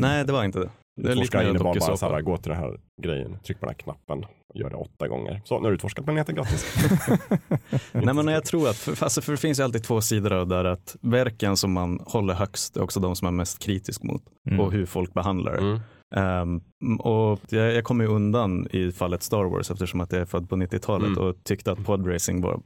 Nej, 0.00 0.24
det 0.24 0.32
var 0.32 0.44
inte 0.44 0.58
det. 0.58 0.70
Det 1.02 1.08
är 1.08 1.14
lite 1.14 1.22
Utforska 1.22 1.38
mer 1.38 1.50
innebar 1.50 1.74
bara 1.80 1.96
så 1.96 2.10
här, 2.10 2.20
gå 2.20 2.36
till 2.36 2.50
den 2.50 2.60
här 2.60 2.80
grejen, 3.02 3.38
tryck 3.46 3.60
på 3.60 3.66
den 3.66 3.74
här 3.74 3.78
knappen 3.82 4.18
och 4.48 4.56
gör 4.56 4.70
det 4.70 4.76
åtta 4.76 5.08
gånger. 5.08 5.42
Så, 5.44 5.58
nu 5.58 5.64
har 5.64 5.70
du 5.70 5.74
utforskat 5.74 6.04
planeten, 6.04 6.34
grattis. 6.34 6.66
Nej 7.92 8.14
men 8.14 8.28
jag 8.28 8.44
tror 8.44 8.68
att, 8.68 8.76
för, 8.76 9.04
alltså, 9.04 9.20
för 9.20 9.32
det 9.32 9.38
finns 9.38 9.58
ju 9.60 9.62
alltid 9.64 9.82
två 9.84 10.00
sidor 10.00 10.32
av 10.32 10.46
det 10.48 10.54
där 10.56 10.64
att 10.64 10.96
verken 11.00 11.56
som 11.56 11.72
man 11.72 12.00
håller 12.06 12.34
högst 12.34 12.76
är 12.76 12.82
också 12.82 13.00
de 13.00 13.16
som 13.16 13.26
man 13.26 13.34
är 13.34 13.36
mest 13.36 13.58
kritisk 13.58 14.02
mot 14.02 14.22
Mm. 14.50 14.60
och 14.60 14.72
hur 14.72 14.86
folk 14.86 15.14
behandlar 15.14 15.52
det. 15.52 15.58
Mm. 15.58 15.80
Ehm, 16.16 16.60
och 16.98 17.40
jag, 17.48 17.74
jag 17.74 17.84
kommer 17.84 18.04
ju 18.04 18.10
undan 18.10 18.66
i 18.70 18.92
fallet 18.92 19.22
Star 19.22 19.44
Wars 19.44 19.70
eftersom 19.70 20.00
att 20.00 20.12
jag 20.12 20.20
är 20.20 20.24
född 20.26 20.48
på 20.48 20.56
90-talet 20.56 21.06
Mm. 21.08 21.18
och 21.24 21.36
tyckte 21.44 21.72
att 21.72 21.84
podracing 21.84 22.40
var 22.40 22.60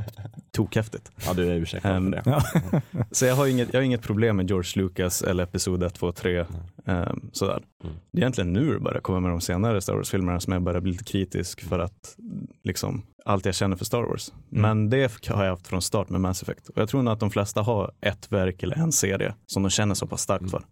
tokhäftigt. 0.52 1.12
Ja, 1.26 1.34
du 1.34 1.50
är 1.50 1.54
ursäktad 1.56 1.88
Ehm, 1.90 2.04
för 2.04 2.10
det. 2.10 2.22
Ja. 2.90 3.02
Så 3.10 3.24
jag 3.26 3.34
har, 3.36 3.46
inget, 3.46 3.72
jag 3.72 3.80
har 3.80 3.84
inget 3.84 4.02
problem 4.02 4.36
med 4.36 4.48
George 4.48 4.82
Lucas 4.82 5.22
eller 5.22 5.44
Episod 5.44 5.82
1, 5.82 5.94
2, 5.94 6.12
3. 6.12 6.44
ehm, 6.86 7.20
sådär. 7.32 7.62
Mm. 7.84 7.96
Det 8.12 8.18
är 8.18 8.22
egentligen 8.22 8.52
nu 8.52 8.72
det 8.74 8.80
börjar 8.80 9.00
komma 9.00 9.20
med 9.20 9.30
de 9.30 9.40
senare 9.40 9.80
Star 9.80 9.94
Wars-filmerna 9.94 10.40
som 10.40 10.52
jag 10.52 10.62
börjar 10.62 10.80
bli 10.80 10.92
lite 10.92 11.04
kritisk 11.04 11.60
för 11.60 11.78
att 11.78 12.16
liksom, 12.64 13.02
allt 13.24 13.46
jag 13.46 13.54
känner 13.54 13.76
för 13.76 13.84
Star 13.84 14.02
Wars. 14.02 14.32
Mm. 14.52 14.62
Men 14.62 14.90
det 14.90 15.26
har 15.28 15.44
jag 15.44 15.50
haft 15.50 15.66
från 15.66 15.82
start 15.82 16.08
med 16.08 16.20
Mass 16.20 16.42
Effect. 16.42 16.68
Och 16.68 16.78
jag 16.78 16.88
tror 16.88 17.02
nog 17.02 17.12
att 17.12 17.20
de 17.20 17.30
flesta 17.30 17.62
har 17.62 17.92
ett 18.00 18.32
verk 18.32 18.62
eller 18.62 18.76
en 18.76 18.92
serie 18.92 19.34
som 19.46 19.62
de 19.62 19.70
känner 19.70 19.94
så 19.94 20.06
pass 20.06 20.20
starkt 20.22 20.50
för. 20.50 20.62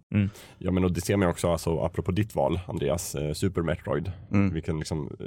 Ja, 0.58 0.70
men 0.70 0.84
och 0.84 0.92
det 0.92 1.00
ser 1.00 1.16
man 1.16 1.28
också, 1.28 1.52
alltså, 1.52 1.78
apropå 1.84 2.12
ditt 2.12 2.34
val, 2.34 2.60
Andreas, 2.66 2.83
eh, 2.90 3.32
Super 3.32 3.62
Metroid. 3.62 4.12
Mm. 4.32 4.54
Vilken 4.54 4.78
liksom, 4.78 5.16
eh, 5.20 5.26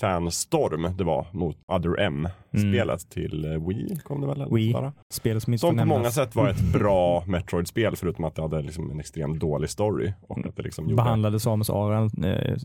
fanstorm 0.00 0.96
det 0.96 1.04
var 1.04 1.26
mot 1.32 1.56
Other 1.68 2.00
M-spelet 2.00 3.10
till 3.10 3.44
eh, 3.44 3.66
Wii, 3.68 3.98
kom 4.04 4.20
det 4.20 4.26
väl? 4.26 4.40
eller 4.40 4.54
Wii. 4.54 4.72
bara? 4.72 4.92
Spel 5.10 5.40
som 5.40 5.52
inte 5.52 5.60
Som 5.60 5.76
på 5.78 5.84
många 5.84 5.98
nämnas. 5.98 6.14
sätt 6.14 6.34
var 6.34 6.48
ett 6.48 6.72
bra 6.72 7.24
Metroid-spel, 7.26 7.96
förutom 7.96 8.24
att 8.24 8.34
det 8.34 8.42
hade 8.42 8.62
liksom 8.62 8.90
en 8.90 9.00
extremt 9.00 9.40
dålig 9.40 9.70
story. 9.70 10.12
Och 10.28 10.38
att 10.46 10.56
det 10.56 10.62
liksom 10.62 10.84
gjorde 10.84 11.02
Behandlade 11.02 11.40
Samus 11.40 11.70
Aran 11.70 12.10
eh, 12.24 12.56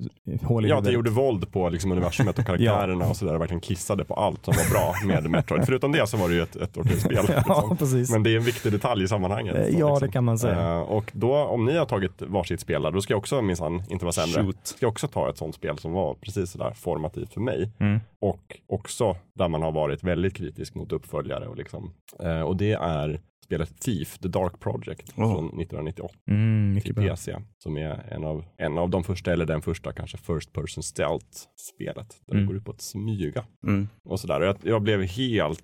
hål 0.42 0.66
i 0.66 0.70
Ja, 0.70 0.78
att 0.78 0.84
det 0.84 0.92
gjorde 0.92 1.10
våld 1.10 1.52
på 1.52 1.70
liksom 1.70 1.92
universumet 1.92 2.40
och 2.40 2.46
karaktärerna 2.46 3.06
och 3.10 3.16
sådär. 3.18 3.38
Verkligen 3.38 3.62
kissade 3.62 4.06
på 4.06 4.14
allt 4.14 4.46
som 4.46 4.54
var 4.58 4.72
bra 4.72 4.94
med 5.14 5.30
Metroid. 5.32 5.64
Förutom 5.66 5.92
det 5.92 6.08
så 6.08 6.18
var 6.18 6.30
det 6.30 6.36
ju 6.36 6.42
ett, 6.42 6.56
ett 6.56 6.78
okej 6.78 7.00
spel. 7.00 7.26
Ja, 7.30 7.36
Liksom. 7.38 7.78
precis. 7.78 8.12
Men 8.12 8.24
det 8.24 8.30
är 8.34 8.38
en 8.38 8.44
viktig 8.44 8.72
detalj 8.72 9.04
i 9.04 9.08
sammanhanget. 9.08 9.56
Eh, 9.56 9.64
så, 9.64 9.80
ja, 9.80 9.90
liksom. 9.90 10.08
det 10.08 10.12
kan 10.12 10.24
man 10.24 10.40
säga. 10.40 10.72
Eh, 10.74 10.80
och 10.82 11.12
då, 11.14 11.36
om 11.36 11.66
ni 11.66 11.78
har 11.78 11.86
tagit 11.86 12.22
varsitt 12.22 12.60
spel, 12.60 12.82
där, 12.82 12.92
då 12.92 13.02
ska 13.02 13.14
jag 13.14 13.18
också 13.20 13.42
minsann 13.42 13.84
inte 13.90 14.06
vara 14.06 14.12
sämre. 14.14 14.31
Shoot. 14.36 14.68
Ska 14.68 14.88
också 14.88 15.08
ta 15.08 15.30
ett 15.30 15.38
sånt 15.38 15.56
spel 15.56 15.78
som 15.78 15.92
var 15.92 16.14
precis 16.16 16.52
sådär 16.52 16.74
formativt 16.74 17.34
för 17.34 17.42
mig. 17.42 17.72
Mm. 17.80 18.00
Och 18.20 18.60
också 18.68 19.18
där 19.36 19.48
man 19.48 19.62
har 19.62 19.72
varit 19.72 20.04
väldigt 20.04 20.34
kritisk 20.36 20.76
mot 20.76 20.92
uppföljare. 20.92 21.48
Och, 21.48 21.58
liksom. 21.58 21.94
eh, 22.20 22.42
och 22.42 22.58
det 22.58 22.72
är 22.74 23.22
spelet 23.46 23.80
Thief, 23.82 24.18
The 24.20 24.28
Dark 24.28 24.60
Project 24.60 25.10
Oh. 25.10 25.16
från 25.16 25.46
1998 25.46 26.16
Mm, 26.30 26.70
till 26.70 26.76
mycket 26.76 26.96
bra. 26.96 27.08
PC. 27.08 27.38
Som 27.64 27.78
är 27.78 28.06
en 28.14 28.24
av, 28.24 28.46
en 28.58 28.78
av 28.78 28.90
de 28.90 29.04
första, 29.04 29.34
eller 29.34 29.46
den 29.46 29.62
första 29.62 29.92
kanske, 29.94 30.18
First 30.18 30.54
Person 30.54 30.84
Stealth-spelet. 30.84 32.16
Där 32.28 32.34
Mm. 32.34 32.46
det 32.46 32.48
går 32.48 32.56
ut 32.58 32.66
på 32.66 32.72
att 32.72 32.82
smyga 32.82 33.46
Mm. 33.68 33.88
och 34.06 34.20
sådär. 34.20 34.40
Och 34.42 34.46
jag, 34.48 34.56
jag 34.64 34.82
blev 34.82 35.02
helt, 35.02 35.64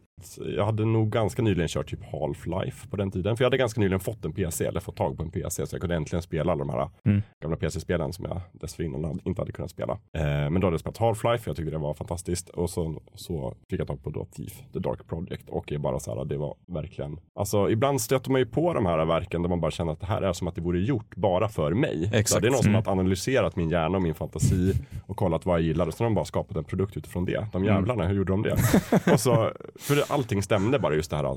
jag 0.57 0.65
hade 0.65 0.86
nog 0.86 1.09
ganska 1.09 1.41
nyligen 1.41 1.68
kört 1.68 1.89
typ 1.89 2.03
Half-Life 2.03 2.89
på 2.89 2.97
den 2.97 3.11
tiden. 3.11 3.38
För 3.38 3.43
jag 3.43 3.45
hade 3.47 3.57
ganska 3.57 3.82
nyligen 3.82 3.99
fått 3.99 4.26
en 4.26 4.32
PC, 4.34 4.65
eller 4.65 4.80
fått 4.80 4.95
tag 4.95 5.18
på 5.18 5.24
en 5.24 5.30
PC. 5.32 5.65
Så 5.68 5.76
jag 5.76 5.82
kunde 5.82 5.95
äntligen 5.95 6.22
spela 6.22 6.51
alla 6.51 6.65
de 6.65 6.70
här 6.70 6.89
Mm. 7.05 7.22
gamla 7.41 7.57
PC-spelen 7.57 8.13
som 8.13 8.26
jag 8.26 8.41
dessförinnan 8.51 9.20
inte 9.24 9.41
hade 9.41 9.51
kunnat 9.51 9.72
spela. 9.72 9.93
Eh, 9.93 10.22
men 10.24 10.53
då 10.53 10.68
hade 10.68 10.74
jag 10.74 10.80
spelat 10.80 10.97
Half-Life, 10.99 11.41
jag 11.45 11.55
tyckte 11.55 11.72
det 11.72 11.78
var 11.78 11.93
fantastiskt. 11.93 12.49
Och 12.49 12.70
så, 12.70 13.01
så 13.15 13.53
fick 13.70 13.80
jag 13.80 13.88
tag 13.88 14.03
på 14.03 14.09
då 14.09 14.26
Thief, 14.26 14.63
The 14.74 14.80
Dark 14.80 15.07
Project. 15.07 15.49
Och 15.49 15.72
är 15.72 15.78
bara 15.78 15.99
så 15.99 16.15
här, 16.15 16.26
det 16.26 16.38
var 16.38 16.55
verkligen, 16.68 17.20
alltså 17.36 17.70
ibland 17.70 18.01
stöter 18.01 18.32
man 18.32 18.41
ju 18.41 18.45
på 18.45 18.74
de 18.74 18.86
här 18.86 19.05
verken 19.05 19.41
där 19.41 19.49
man 19.49 19.61
bara 19.61 19.72
känner 19.72 19.91
att 19.91 19.99
det 19.99 20.05
här 20.05 20.22
är 20.22 20.34
som 20.34 20.47
att 20.47 20.55
det 20.55 20.61
vore 20.61 20.80
gjort 20.80 21.15
bara 21.15 21.49
för 21.49 21.74
mig. 21.74 22.03
Exakt. 22.13 22.30
Så 22.30 22.39
det 22.39 22.47
är 22.47 22.51
någon 22.51 22.63
som 22.63 22.70
Mm. 22.72 22.84
har 22.86 22.91
analyserat 22.91 23.55
min 23.55 23.70
hjärna 23.70 23.97
och 23.97 24.03
min 24.03 24.15
fantasi 24.15 24.74
och 25.05 25.18
kollat 25.18 25.45
vad 25.45 25.55
jag 25.59 25.65
gillar 25.65 25.88
och 25.88 25.93
så 25.93 26.03
har 26.03 26.09
de 26.09 26.15
bara 26.15 26.26
skapat 26.26 26.57
en 26.57 26.63
produkt 26.63 26.97
utifrån 26.97 27.26
det. 27.26 27.47
De 27.53 27.65
jävlarna, 27.65 28.07
hur 28.07 28.15
gjorde 28.15 28.34
de 28.34 28.41
det? 28.43 28.57
och 29.13 29.20
så, 29.20 29.51
för 29.80 30.07
allting 30.10 30.43
stämde 30.43 30.80
bara 30.80 30.95
just 30.95 31.10
det 31.12 31.18
här 31.18 31.36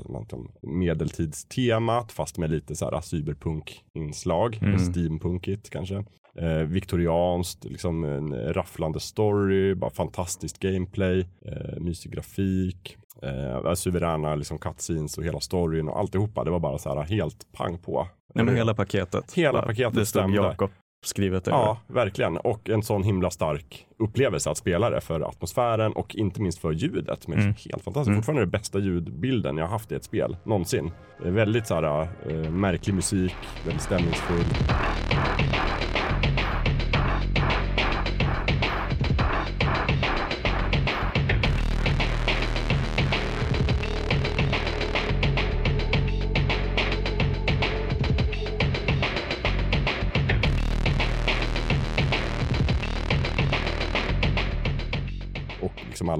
medeltidstemat 0.61 2.11
fast 2.11 2.37
med 2.37 2.51
lite 2.51 2.75
så 2.75 2.85
här 2.91 3.01
cyberpunk-inslag, 3.01 4.59
Mm. 4.61 4.79
steampunkigt 4.79 5.69
kanske. 5.69 6.03
Eh, 6.37 6.57
viktorianskt, 6.57 7.63
liksom 7.65 8.03
en 8.03 8.53
rafflande 8.53 8.99
story, 8.99 9.75
bara 9.75 9.91
fantastiskt 9.91 10.59
gameplay, 10.59 11.19
eh, 11.45 11.79
mysig 11.79 12.11
grafik, 12.11 12.97
eh, 13.21 13.73
suveräna 13.73 14.35
liksom 14.35 14.57
cutscenes 14.57 15.17
och 15.17 15.23
hela 15.23 15.39
storyn 15.39 15.87
och 15.89 15.99
alltihopa. 15.99 16.43
Det 16.43 16.51
var 16.51 16.59
bara 16.59 16.77
så 16.77 16.89
här 16.95 17.01
helt 17.03 17.51
pang 17.51 17.77
på. 17.77 18.07
Nej, 18.35 18.45
men 18.45 18.55
hela 18.55 18.73
paketet. 18.73 19.33
Hela 19.33 19.61
paketet 19.61 19.93
Det 19.95 20.05
stämde. 20.05 20.37
Jakob 20.37 20.69
skrivet 21.05 21.47
över. 21.47 21.57
Ja, 21.57 21.77
verkligen. 21.87 22.37
Och 22.37 22.69
en 22.69 22.83
sån 22.83 23.03
himla 23.03 23.31
stark 23.31 23.85
upplevelse 23.99 24.49
att 24.49 24.57
spela 24.57 24.89
det 24.89 25.01
för 25.01 25.21
atmosfären 25.21 25.93
och 25.93 26.15
inte 26.15 26.41
minst 26.41 26.59
för 26.59 26.71
ljudet. 26.71 27.27
Men 27.27 27.39
Mm. 27.39 27.47
helt 27.47 27.83
fantastiskt. 27.83 28.07
Mm. 28.07 28.15
Fortfarande 28.21 28.41
det 28.41 28.47
bästa 28.51 28.79
ljudbilden 28.79 29.57
jag 29.57 29.65
har 29.65 29.71
haft 29.71 29.91
i 29.91 29.95
ett 29.95 30.03
spel 30.03 30.37
någonsin. 30.43 30.91
Väldigt 31.17 31.67
så 31.67 31.75
här, 31.75 32.07
eh, 32.29 32.51
märklig 32.51 32.93
musik, 32.93 33.35
väldigt 33.65 33.81
stämningsfull. 33.83 34.45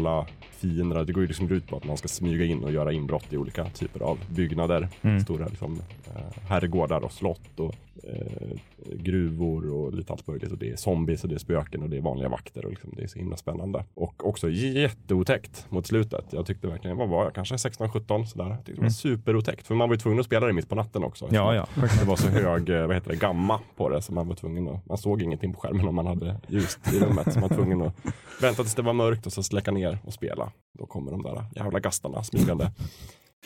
Alla 0.02 0.26
fiender, 0.62 1.05
det 1.05 1.14
går 1.14 1.22
ju 1.24 1.28
liksom 1.28 1.51
ut 1.51 1.68
på 1.68 1.78
att 1.78 1.84
man 1.84 1.97
ska 1.97 2.07
smyga 2.07 2.45
in 2.45 2.64
och 2.64 2.72
göra 2.72 2.91
inbrott 2.91 3.34
i 3.34 3.38
olika 3.38 3.66
typer 3.70 3.99
av 3.99 4.18
byggnader. 4.30 4.89
Mm. 5.01 5.20
Stora 5.20 5.45
liksom, 5.47 5.82
eh, 6.16 6.22
herrgårdar 6.49 7.01
och 7.03 7.12
slott 7.12 7.59
och 7.59 7.76
eh, 8.03 8.57
gruvor 8.95 9.72
och 9.74 9.93
lite 9.93 10.14
allt 10.14 10.28
möjligt. 10.28 10.51
Och 10.51 10.57
det 10.57 10.70
är 10.72 10.76
zombies 10.76 11.24
och 11.24 11.30
det 11.30 11.36
är 11.36 11.39
spöken 11.39 11.84
och 11.84 11.89
det 11.89 11.97
är 11.97 12.01
vanliga 12.01 12.30
vakter 12.30 12.66
och 12.66 12.72
liksom, 12.72 12.89
det 12.97 13.03
är 13.03 13.07
så 13.07 13.20
himla 13.20 13.38
spännande. 13.38 13.86
Och 13.93 14.28
också 14.28 14.49
jätteotäckt 14.49 15.66
mot 15.70 15.88
slutet. 15.88 16.26
Jag 16.32 16.45
tyckte 16.45 16.68
verkligen, 16.68 16.97
vad 16.97 17.09
var 17.09 17.24
jag, 17.24 17.34
kanske 17.36 17.55
16-17 17.55 18.26
sådär. 18.26 18.49
Jag 18.49 18.57
tyckte 18.57 18.72
det 18.72 18.76
var 18.76 18.82
Mm. 18.82 18.91
superotäckt. 18.91 19.68
För 19.68 19.76
man 19.76 19.89
var 19.89 19.95
ju 19.95 19.99
tvungen 19.99 20.20
att 20.20 20.26
spela 20.26 20.47
det 20.47 20.53
mitt 20.53 20.70
på 20.70 20.76
natten 20.76 21.03
också. 21.03 21.28
Ja, 21.32 21.55
ja. 21.55 21.68
Det 21.99 22.05
var 22.05 22.16
så 22.16 22.28
hög, 22.30 22.70
eh, 22.70 22.88
vad 22.88 22.95
heter 22.95 23.09
det, 23.09 23.16
gamma 23.16 23.59
på 23.78 23.89
det 23.89 24.01
så 24.01 24.14
man 24.14 24.28
var 24.28 24.36
tvungen 24.36 24.68
att, 24.68 24.86
man 24.86 24.97
såg 24.97 25.22
ingenting 25.22 25.53
på 25.53 25.59
skärmen 25.59 25.88
om 25.88 25.95
man 25.95 26.05
hade 26.07 26.36
ljus 26.47 26.80
i 26.93 26.99
rummet. 26.99 27.34
Så 27.34 27.39
man 27.39 27.49
var 27.49 27.55
tvungen 27.55 27.82
att 27.82 27.95
vänta 28.41 28.64
tills 28.64 28.76
det 28.76 28.82
var 28.82 28.93
mörkt 28.93 29.26
och 29.26 29.34
så 29.34 29.43
släcka 29.43 29.72
ner 29.72 29.97
och 30.05 30.14
spela. 30.14 30.51
Då 30.80 30.86
kommer 30.86 31.12
de 31.12 31.24
där 31.24 31.45
jävla 31.56 31.80
gastarna 31.80 32.24
smygande. 32.24 32.72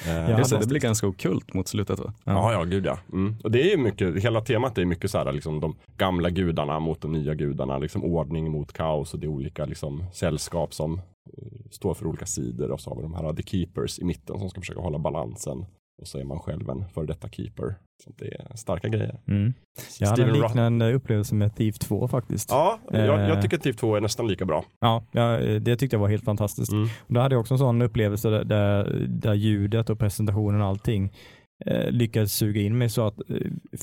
Eh, 0.07 0.27
det, 0.37 0.59
det- 0.59 0.67
blir 0.67 0.79
ganska 0.79 1.07
okult 1.07 1.53
mot 1.53 1.67
slutet 1.67 1.99
va? 1.99 2.13
Ja, 2.23 2.53
ja, 2.53 2.63
gud 2.63 2.85
ja. 2.85 2.97
Mm. 3.13 3.35
Och 3.43 3.51
det 3.51 3.73
är 3.73 3.77
mycket, 3.77 4.23
hela 4.23 4.41
temat 4.41 4.77
är 4.77 4.85
mycket 4.85 5.11
så 5.11 5.17
här, 5.17 5.31
liksom 5.31 5.59
de 5.59 5.75
gamla 5.97 6.29
gudarna 6.29 6.79
mot 6.79 7.01
de 7.01 7.11
nya 7.11 7.33
gudarna, 7.35 7.77
liksom 7.77 8.03
ordning 8.03 8.51
mot 8.51 8.73
kaos 8.73 9.13
och 9.13 9.19
det 9.19 9.25
är 9.25 9.29
olika 9.29 9.65
liksom 9.65 10.03
sällskap 10.13 10.73
som 10.73 10.93
eh, 11.37 11.69
står 11.71 11.93
för 11.93 12.07
olika 12.07 12.25
sidor 12.25 12.71
och 12.71 12.81
så 12.81 12.89
har 12.89 12.95
vi 12.97 13.01
de 13.01 13.13
här 13.13 13.33
The 13.33 13.43
Keepers 13.43 13.99
i 13.99 14.03
mitten 14.03 14.39
som 14.39 14.49
ska 14.49 14.61
försöka 14.61 14.79
hålla 14.81 14.99
balansen. 14.99 15.65
Och 16.01 16.07
så 16.07 16.19
är 16.19 16.23
man 16.23 16.39
själv 16.39 16.69
en 16.69 16.89
före 16.89 17.05
detta 17.05 17.29
keeper. 17.29 17.75
Så 18.03 18.11
det 18.17 18.25
är 18.25 18.55
starka 18.55 18.87
grejer. 18.87 19.19
Mm. 19.27 19.53
Jag 19.99 20.07
hade 20.07 20.23
en 20.23 20.33
liknande 20.33 20.93
upplevelse 20.93 21.35
med 21.35 21.55
Thief 21.55 21.79
2 21.79 22.07
faktiskt. 22.07 22.49
Ja, 22.51 22.79
jag, 22.91 23.19
Eh. 23.19 23.27
jag 23.29 23.41
tycker 23.41 23.57
Thief 23.57 23.75
2 23.75 23.95
är 23.95 24.01
nästan 24.01 24.27
lika 24.27 24.45
bra. 24.45 24.65
Ja, 24.79 25.03
ja, 25.11 25.37
det 25.37 25.75
tyckte 25.75 25.95
jag 25.95 26.01
var 26.01 26.09
helt 26.09 26.25
fantastiskt. 26.25 26.71
Mm. 26.71 26.87
Då 27.07 27.19
hade 27.19 27.35
jag 27.35 27.39
också 27.39 27.53
en 27.53 27.57
sån 27.57 27.81
upplevelse 27.81 28.29
där, 28.29 28.43
där, 28.43 29.05
där 29.09 29.33
ljudet 29.33 29.89
och 29.89 29.99
presentationen 29.99 30.61
och 30.61 30.67
allting 30.67 31.13
eh, 31.65 31.91
lyckades 31.91 32.33
suga 32.33 32.61
in 32.61 32.77
mig 32.77 32.89
så 32.89 33.07
att 33.07 33.19
eh, 33.29 33.35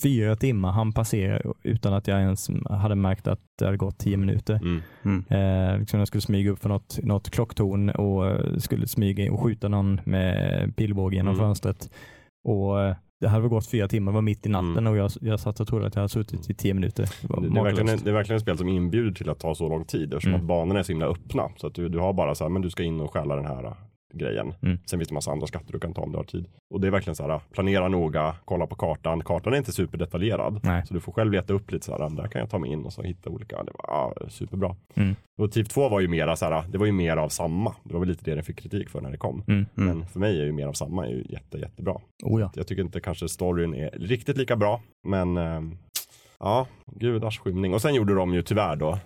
fyra 0.02 0.36
timmar 0.36 0.72
han 0.72 0.92
passera 0.92 1.40
utan 1.62 1.94
att 1.94 2.08
jag 2.08 2.20
ens 2.20 2.50
hade 2.70 2.94
märkt 2.94 3.26
att 3.26 3.40
det 3.58 3.64
hade 3.64 3.76
gått 3.76 3.98
tio 3.98 4.16
minuter. 4.16 4.54
Mm. 4.62 4.82
Mm. 5.04 5.24
Eh, 5.72 5.78
liksom 5.78 5.98
jag 5.98 6.08
skulle 6.08 6.22
smyga 6.22 6.50
upp 6.50 6.58
för 6.58 6.68
något, 6.68 6.98
något 7.02 7.30
klocktorn 7.30 7.90
och 7.90 8.40
skulle 8.62 8.86
smyga 8.86 9.24
in 9.24 9.32
och 9.32 9.40
skjuta 9.42 9.68
någon 9.68 10.00
med 10.04 10.76
pilbåge 10.76 11.16
genom 11.16 11.34
Mm. 11.34 11.46
fönstret. 11.46 11.90
Och 12.44 12.74
det 13.20 13.28
hade 13.28 13.40
väl 13.40 13.50
gått 13.50 13.66
fyra 13.70 13.88
timmar, 13.88 14.12
det 14.12 14.14
var 14.14 14.22
mitt 14.22 14.46
i 14.46 14.48
natten 14.48 14.78
Mm. 14.78 14.86
och 14.92 14.96
jag, 14.96 15.10
jag 15.20 15.40
satt 15.40 15.60
och 15.60 15.68
trodde 15.68 15.86
att 15.86 15.94
jag 15.94 16.00
hade 16.00 16.08
suttit 16.08 16.50
i 16.50 16.54
tio 16.54 16.74
minuter. 16.74 17.02
Det 17.22 17.28
Det, 17.50 17.60
är 17.60 17.64
verkligen, 17.64 17.98
det 18.04 18.10
är 18.10 18.14
verkligen 18.14 18.36
ett 18.36 18.42
spel 18.42 18.58
som 18.58 18.68
inbjuder 18.68 19.12
till 19.12 19.30
att 19.30 19.38
ta 19.40 19.54
så 19.54 19.68
lång 19.68 19.84
tid 19.84 20.12
eftersom 20.14 20.30
Mm. 20.30 20.40
att 20.40 20.46
banorna 20.46 20.78
är 20.78 20.82
så 20.82 20.92
himla 20.92 21.06
öppna. 21.06 21.48
Så 21.56 21.66
att 21.66 21.74
du, 21.74 21.88
du 21.88 21.98
har 21.98 22.12
bara 22.12 22.34
så 22.34 22.44
här, 22.44 22.48
men 22.48 22.62
du 22.62 22.70
ska 22.70 22.82
in 22.82 23.00
och 23.00 23.12
stjäla 23.12 23.36
den 23.36 23.46
här 23.46 23.74
grejen. 24.12 24.54
Mm. 24.62 24.78
Sen 24.86 24.98
finns 24.98 25.08
det 25.08 25.14
massa 25.14 25.30
andra 25.30 25.46
skatter 25.46 25.72
du 25.72 25.78
kan 25.80 25.94
ta 25.94 26.02
om 26.02 26.12
du 26.12 26.18
har 26.18 26.24
tid. 26.24 26.46
Och 26.74 26.80
det 26.80 26.86
är 26.86 26.90
verkligen 26.90 27.16
så 27.16 27.28
här, 27.28 27.40
planera 27.52 27.88
noga, 27.88 28.34
kolla 28.44 28.66
på 28.66 28.74
kartan. 28.74 29.24
Kartan 29.24 29.52
är 29.52 29.56
inte 29.56 29.72
superdetaljerad. 29.72 30.60
Nej. 30.62 30.86
Så 30.86 30.94
du 30.94 31.00
får 31.00 31.12
själv 31.12 31.32
leta 31.32 31.52
upp 31.52 31.72
lite 31.72 31.86
så 31.86 31.92
här, 31.92 32.16
där 32.16 32.28
kan 32.28 32.40
jag 32.40 32.50
ta 32.50 32.58
mig 32.58 32.72
in 32.72 32.84
och 32.84 32.92
så 32.92 33.02
hitta 33.02 33.30
olika. 33.30 33.56
Det 33.56 33.72
var 33.78 33.84
ja, 33.88 34.14
superbra. 34.28 34.76
Mm. 34.94 35.16
Och 35.38 35.52
Thief 35.52 35.68
2 35.68 35.88
var 35.88 36.00
ju 36.00 36.08
mera 36.08 36.36
så 36.36 36.44
här, 36.44 36.64
det 36.68 36.78
var 36.78 36.86
ju 36.86 36.92
mer 36.92 37.16
av 37.16 37.28
samma. 37.28 37.74
Det 37.84 37.92
var 37.92 38.00
väl 38.00 38.08
lite 38.08 38.24
det 38.24 38.34
den 38.34 38.44
fick 38.44 38.58
kritik 38.58 38.88
för 38.88 39.00
när 39.00 39.10
det 39.10 39.16
kom. 39.16 39.44
Mm. 39.48 39.66
Mm. 39.76 39.98
Men 39.98 40.06
för 40.06 40.20
mig 40.20 40.40
är 40.40 40.44
ju 40.44 40.52
mer 40.52 40.66
av 40.66 40.72
samma 40.72 41.06
är 41.06 41.10
ju 41.10 41.24
jätte, 41.28 41.58
jättebra. 41.58 41.96
Oh 42.24 42.40
ja. 42.40 42.52
Jag 42.54 42.66
tycker 42.66 42.82
inte 42.82 43.00
kanske 43.00 43.28
storyn 43.28 43.74
är 43.74 43.90
riktigt 43.90 44.36
lika 44.36 44.56
bra, 44.56 44.80
men 45.08 45.36
eh, 45.36 45.60
Ja, 46.42 46.66
gudars 46.86 47.38
skymning. 47.38 47.74
Och 47.74 47.82
sen 47.82 47.94
gjorde 47.94 48.14
de 48.14 48.34
ju 48.34 48.42
tyvärr 48.42 48.76
då. 48.76 48.98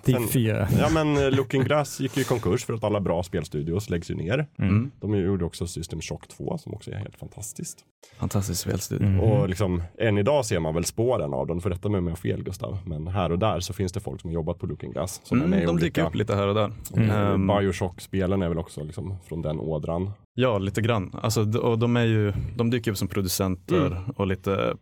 Sen, 0.68 0.78
ja 0.80 0.88
men 0.92 1.16
eh, 1.16 1.30
Looking 1.30 1.62
Glass 1.62 2.00
gick 2.00 2.16
ju 2.16 2.22
i 2.22 2.24
konkurs 2.24 2.64
för 2.64 2.74
att 2.74 2.84
alla 2.84 3.00
bra 3.00 3.22
spelstudios 3.22 3.90
läggs 3.90 4.10
ju 4.10 4.14
ner. 4.14 4.46
Mm. 4.58 4.90
De 5.00 5.14
gjorde 5.14 5.44
också 5.44 5.66
System 5.66 6.00
Shock 6.00 6.28
2 6.28 6.58
som 6.58 6.74
också 6.74 6.90
är 6.90 6.94
helt 6.94 7.16
fantastiskt. 7.16 7.78
Fantastisk 8.18 8.60
spelstudio. 8.60 9.06
Mm. 9.06 9.20
Och 9.20 9.48
liksom, 9.48 9.82
än 9.98 10.18
idag 10.18 10.44
ser 10.44 10.60
man 10.60 10.74
väl 10.74 10.84
spåren 10.84 11.34
av 11.34 11.60
får 11.60 11.70
rätta 11.70 11.88
mig 11.88 11.98
om 11.98 12.04
jag 12.06 12.12
har 12.12 12.16
fel 12.16 12.42
Gustav. 12.42 12.78
Men 12.86 13.06
här 13.08 13.32
och 13.32 13.38
där 13.38 13.60
så 13.60 13.72
finns 13.72 13.92
det 13.92 14.00
folk 14.00 14.20
som 14.20 14.30
har 14.30 14.34
jobbat 14.34 14.58
på 14.58 14.66
Looking 14.66 14.92
Glass. 14.92 15.22
Med 15.30 15.42
Mm, 15.42 15.50
de 15.60 15.66
olika- 15.66 15.84
dyker 15.84 16.06
upp 16.06 16.14
lite 16.14 16.34
här 16.34 16.46
och 16.48 16.54
där. 16.54 16.72
Mm. 16.96 17.10
Ehm, 17.10 17.46
Bioshock-spelen 17.46 18.42
är 18.42 18.48
väl 18.48 18.58
också 18.58 18.84
liksom 18.84 19.16
från 19.28 19.42
den 19.42 19.58
ådran. 19.60 20.10
Ja, 20.38 20.58
lite 20.58 20.82
grann. 20.82 21.10
Alltså, 21.22 21.58
och 21.58 21.78
de, 21.78 21.96
är 21.96 22.04
ju, 22.04 22.32
de 22.56 22.70
dyker 22.70 22.90
upp 22.90 22.96
som 22.96 23.08
producenter 23.08 23.86
Mm. 23.86 24.02
och 24.16 24.26
lite 24.26 24.74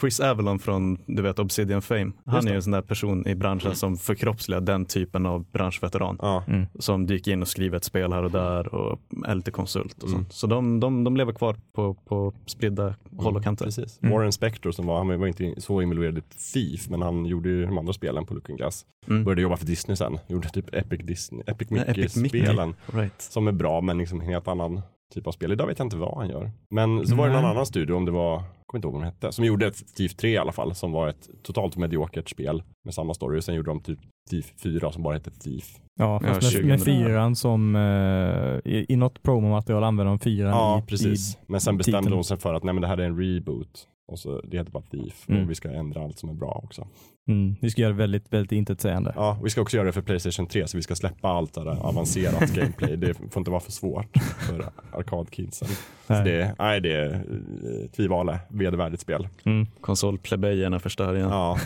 Chris 0.00 0.20
Avalon 0.20 0.58
från 0.58 0.98
du 1.06 1.22
vet 1.22 1.38
Obsidian 1.38 1.82
Fame. 1.82 2.12
Han 2.26 2.48
är 2.48 2.54
en 2.54 2.62
sån 2.62 2.70
där 2.72 2.82
person 2.82 3.26
i 3.28 3.34
branschen 3.34 3.66
Mm. 3.66 3.76
som 3.76 3.96
förkroppsligar 3.96 4.60
den 4.60 4.84
typen 4.84 5.26
av 5.26 5.44
branschveteran. 5.52 6.18
Ja, 6.22 6.44
Mm. 6.48 6.66
Som 6.78 7.06
dyker 7.06 7.32
in 7.32 7.42
och 7.42 7.48
skriver 7.48 7.76
ett 7.76 7.84
spel 7.84 8.12
här 8.12 8.22
och 8.22 8.30
där 8.30 8.74
och 8.74 8.98
är 9.26 9.34
lite 9.34 9.50
konsult 9.50 10.02
och 10.02 10.08
Mm. 10.08 10.20
sånt. 10.20 10.32
Så 10.32 10.46
de, 10.46 10.80
de, 10.80 11.04
de 11.04 11.16
lever 11.16 11.32
kvar 11.32 11.56
på, 11.74 11.94
på 11.94 12.32
spridda 12.52 12.94
håll 13.16 13.36
och 13.36 13.44
kanter. 13.44 13.64
precis. 13.64 13.98
Mm. 14.02 14.14
Warren 14.14 14.32
Spector 14.32 14.72
som 14.72 14.86
var, 14.86 14.98
han 14.98 15.20
var 15.20 15.26
inte 15.26 15.60
så 15.60 15.82
involverad 15.82 16.18
i 16.18 16.22
Thief, 16.52 16.88
men 16.88 17.02
han 17.02 17.26
gjorde 17.26 17.48
ju 17.48 17.66
de 17.66 17.78
andra 17.78 17.92
spelen 17.92 18.26
på 18.26 18.34
Looking 18.34 18.56
Glass. 18.56 18.86
Mm. 19.08 19.24
Började 19.24 19.42
jobba 19.42 19.56
för 19.56 19.66
Disney 19.66 19.96
sen. 19.96 20.18
Gjorde 20.26 20.48
typ 20.48 20.74
Epic 20.74 21.00
Disney, 21.00 21.42
Epic. 21.46 21.70
Mickey-spelen. 21.70 22.74
Right. 22.86 23.22
Som 23.22 23.48
är 23.48 23.52
bra, 23.52 23.80
men 23.80 23.98
liksom 23.98 24.20
en 24.20 24.26
helt 24.26 24.48
annan 24.48 24.82
typ 25.14 25.26
av 25.26 25.32
spel. 25.32 25.52
Idag 25.52 25.66
vet 25.66 25.78
jag 25.78 25.86
inte 25.86 25.96
vad 25.96 26.16
han 26.16 26.28
gör. 26.28 26.50
Men 26.70 27.06
så 27.06 27.14
var 27.14 27.28
det 27.28 27.34
någon 27.34 27.44
annan 27.44 27.66
studio, 27.66 27.94
om 27.94 28.04
det 28.04 28.10
var, 28.10 28.42
kommer 28.72 28.78
inte 28.78 28.86
ihåg 28.86 28.92
vad 28.94 29.02
den 29.02 29.12
hette, 29.12 29.32
som 29.32 29.44
gjorde 29.44 29.66
ett 29.66 29.94
Thief 29.96 30.14
3 30.14 30.30
i 30.30 30.38
alla 30.38 30.52
fall, 30.52 30.74
som 30.74 30.92
var 30.92 31.08
ett 31.08 31.28
totalt 31.42 31.76
mediokert 31.76 32.30
spel 32.30 32.62
med 32.84 32.94
samma 32.94 33.14
story. 33.14 33.42
Sen 33.42 33.54
gjorde 33.54 33.70
de 33.70 33.80
typ 33.80 33.98
Thief 34.30 34.52
4 34.62 34.92
som 34.92 35.02
bara 35.02 35.14
hette 35.14 35.30
Thief. 35.30 35.76
Ja, 35.98 36.20
fast 36.20 36.42
med, 36.42 36.52
20. 36.52 36.66
med 36.66 36.82
fyran 36.82 37.36
som 37.36 37.76
eh, 37.76 38.72
i, 38.72 38.86
i 38.88 38.96
något 38.96 39.22
promomaterial 39.22 39.84
använder 39.84 40.10
de 40.10 40.18
fyran 40.18 40.50
Ja, 40.50 40.78
i, 40.78 40.86
precis. 40.86 41.38
Men 41.46 41.60
sen 41.60 41.74
i 41.74 41.78
bestämde 41.78 41.98
titeln. 41.98 42.16
de 42.16 42.24
sig 42.24 42.36
för 42.36 42.54
att 42.54 42.62
nej, 42.62 42.74
men 42.74 42.82
det 42.82 42.88
här 42.88 42.98
är 42.98 43.04
en 43.04 43.18
reboot. 43.18 43.88
Och 44.12 44.18
så, 44.18 44.40
det 44.40 44.56
heter 44.56 44.70
bara 44.72 44.82
Thief. 44.82 45.28
Mm. 45.28 45.42
Och 45.44 45.50
vi 45.50 45.54
ska 45.54 45.70
ändra 45.70 46.04
allt 46.04 46.18
som 46.18 46.28
är 46.28 46.34
bra 46.34 46.60
också. 46.64 46.86
Mm, 47.28 47.56
vi 47.60 47.70
ska 47.70 47.80
göra 47.82 47.92
det 47.92 47.98
väldigt, 47.98 48.32
väldigt 48.32 48.52
intetsägande. 48.52 49.12
Ja, 49.16 49.38
vi 49.44 49.50
ska 49.50 49.60
också 49.60 49.76
göra 49.76 49.86
det 49.86 49.92
för 49.92 50.02
Playstation 50.02 50.46
3 50.46 50.68
så 50.68 50.76
vi 50.78 50.82
ska 50.82 50.94
släppa 50.94 51.28
allt 51.28 51.54
det 51.54 51.64
där 51.64 51.76
avancerat 51.86 52.50
gameplay. 52.54 52.96
Det 52.96 53.14
får 53.14 53.40
inte 53.40 53.50
vara 53.50 53.60
för 53.60 53.72
svårt 53.72 54.16
för 54.48 54.64
arkadkidsen. 54.92 55.68
Det, 56.06 56.54
nej, 56.58 56.80
det 56.80 56.92
är 56.92 57.14
eh, 57.14 57.90
tvivale, 57.96 58.38
vedervärdigt 58.48 59.02
spel. 59.02 59.28
Mm. 59.44 59.66
Konsolplebejerna 59.80 60.78
förstör 60.78 61.16
igen. 61.16 61.28
Ja, 61.28 61.58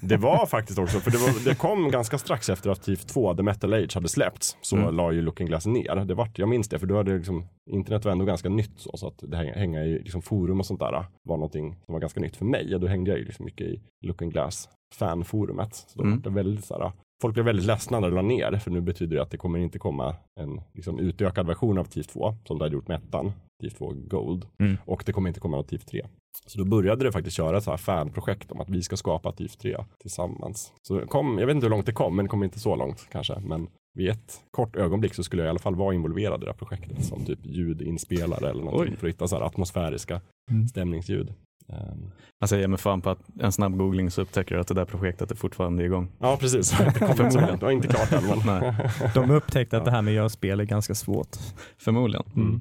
det 0.00 0.16
var 0.16 0.46
faktiskt 0.46 0.78
också, 0.78 1.00
för 1.00 1.10
det, 1.10 1.18
var, 1.18 1.44
det 1.44 1.54
kom 1.54 1.90
ganska 1.90 2.18
strax 2.18 2.48
efter 2.48 2.70
att 2.70 2.82
Thief 2.82 3.04
2, 3.04 3.34
The 3.34 3.42
Metal 3.42 3.74
Age, 3.74 3.94
hade 3.94 4.08
släppts. 4.08 4.56
Så 4.60 4.76
Mm. 4.76 4.94
la 4.96 5.12
ju 5.12 5.22
Looking 5.22 5.46
Glass 5.46 5.66
ner. 5.66 6.04
Det 6.04 6.14
vart, 6.14 6.38
jag 6.38 6.48
minns 6.48 6.68
det, 6.68 6.78
för 6.78 6.86
då 6.86 6.96
hade 6.96 7.16
liksom, 7.16 7.44
internet 7.70 8.04
var 8.04 8.12
ändå 8.12 8.24
ganska 8.24 8.48
nytt 8.48 8.72
så, 8.76 8.96
så 8.96 9.06
att 9.06 9.22
det 9.22 9.36
hänga 9.36 9.84
i 9.84 9.98
liksom 9.98 10.22
forum 10.22 10.60
och 10.60 10.66
sånt 10.66 10.80
där 10.80 11.04
var 11.22 11.36
någonting 11.62 11.84
som 11.86 11.92
var 11.92 12.00
ganska 12.00 12.20
nytt 12.20 12.36
för 12.36 12.44
mig. 12.44 12.74
Och 12.74 12.80
då 12.80 12.86
hängde 12.86 13.10
jag 13.10 13.18
ju 13.18 13.24
liksom 13.24 13.44
mycket 13.44 13.66
i 13.66 13.80
Looking 14.06 14.30
Glass 14.30 14.68
fanforumet. 14.94 15.74
Så 15.74 15.98
då 15.98 16.04
Mm. 16.04 16.16
var 16.16 16.22
det 16.30 16.30
väldigt 16.30 16.64
så 16.64 16.74
här, 16.78 16.92
folk 17.22 17.34
blev 17.34 17.46
väldigt 17.46 17.66
ledsna 17.66 18.00
när 18.00 18.08
det 18.10 18.14
la 18.14 18.22
ner, 18.22 18.58
för 18.58 18.70
nu 18.70 18.80
betyder 18.80 19.16
det 19.16 19.22
att 19.22 19.30
det 19.30 19.36
kommer 19.36 19.58
inte 19.58 19.78
komma 19.78 20.16
en 20.40 20.60
liksom, 20.74 20.98
utökad 20.98 21.46
version 21.46 21.78
av 21.78 21.84
Thief 21.84 22.06
2, 22.06 22.34
som 22.44 22.58
det 22.58 22.64
hade 22.64 22.74
gjort 22.74 22.88
med 22.88 22.96
ettan, 23.02 23.32
Thief 23.62 23.74
2 23.74 23.92
Gold. 23.94 24.46
Mm. 24.60 24.76
Och 24.86 25.02
det 25.06 25.12
kommer 25.12 25.28
inte 25.28 25.40
komma 25.40 25.56
något 25.56 25.68
Thief 25.68 25.84
3. 25.84 26.06
Så 26.46 26.58
då 26.58 26.64
började 26.64 27.04
det 27.04 27.12
faktiskt 27.12 27.36
köra 27.36 27.56
ett 27.58 27.64
så 27.64 27.70
här 27.70 27.76
fanprojekt 27.78 28.52
om 28.52 28.60
att 28.60 28.70
vi 28.70 28.82
ska 28.82 28.96
skapa 28.96 29.32
Thief 29.32 29.56
3 29.56 29.76
tillsammans. 30.00 30.72
Så 30.82 31.00
det 31.00 31.06
kom, 31.06 31.38
jag 31.38 31.46
vet 31.46 31.54
inte 31.54 31.64
hur 31.66 31.70
långt 31.70 31.86
det 31.86 31.92
kom, 31.92 32.16
men 32.16 32.24
det 32.24 32.28
kom 32.28 32.42
inte 32.42 32.58
så 32.60 32.76
långt 32.76 33.08
kanske. 33.12 33.40
Men 33.40 33.68
vid 33.98 34.08
ett 34.10 34.40
kort 34.50 34.76
ögonblick 34.76 35.14
så 35.14 35.22
skulle 35.22 35.42
jag 35.42 35.46
i 35.46 35.50
alla 35.50 35.58
fall 35.58 35.74
vara 35.74 35.94
involverad 35.94 36.42
i 36.42 36.44
det 36.44 36.50
här 36.50 36.58
projektet 36.58 37.04
som 37.04 37.24
typ 37.24 37.38
ljudinspelare 37.42 38.50
eller 38.50 38.62
någonting 38.64 38.92
Oj. 38.92 38.96
för 38.98 39.06
att 39.06 39.14
hitta 39.14 39.28
så 39.28 39.36
här 39.36 39.42
atmosfäriska 39.42 40.20
Mm. 40.50 40.68
stämningsljud. 40.68 41.34
Ehm, 41.72 42.10
Alltså 42.42 42.56
jag 42.56 42.60
ger 42.60 42.68
mig 42.68 42.78
fan 42.78 43.00
på 43.00 43.10
att 43.10 43.18
en 43.40 43.52
snabb 43.52 43.76
googling 43.78 44.10
så 44.10 44.22
upptäcker 44.22 44.54
du 44.54 44.60
att 44.60 44.68
det 44.68 44.74
där 44.74 44.84
projektet 44.84 45.30
är 45.30 45.34
fortfarande 45.36 45.84
igång. 45.84 46.12
ja, 46.18 46.36
precis. 46.40 46.70
Det 46.78 47.58
var 47.60 47.70
inte 47.70 47.88
klart 47.88 48.12
än. 48.12 48.22
Men... 48.26 48.38
Nej. 48.46 48.90
De 49.14 49.30
upptäckte 49.30 49.76
att 49.76 49.80
Ja. 49.80 49.84
det 49.84 49.90
här 49.90 50.02
med 50.02 50.12
att 50.12 50.16
göra 50.16 50.28
spel 50.28 50.60
är 50.60 50.64
ganska 50.64 50.94
svårt. 50.94 51.36
Förmodligen. 51.78 52.24
Mm. 52.36 52.60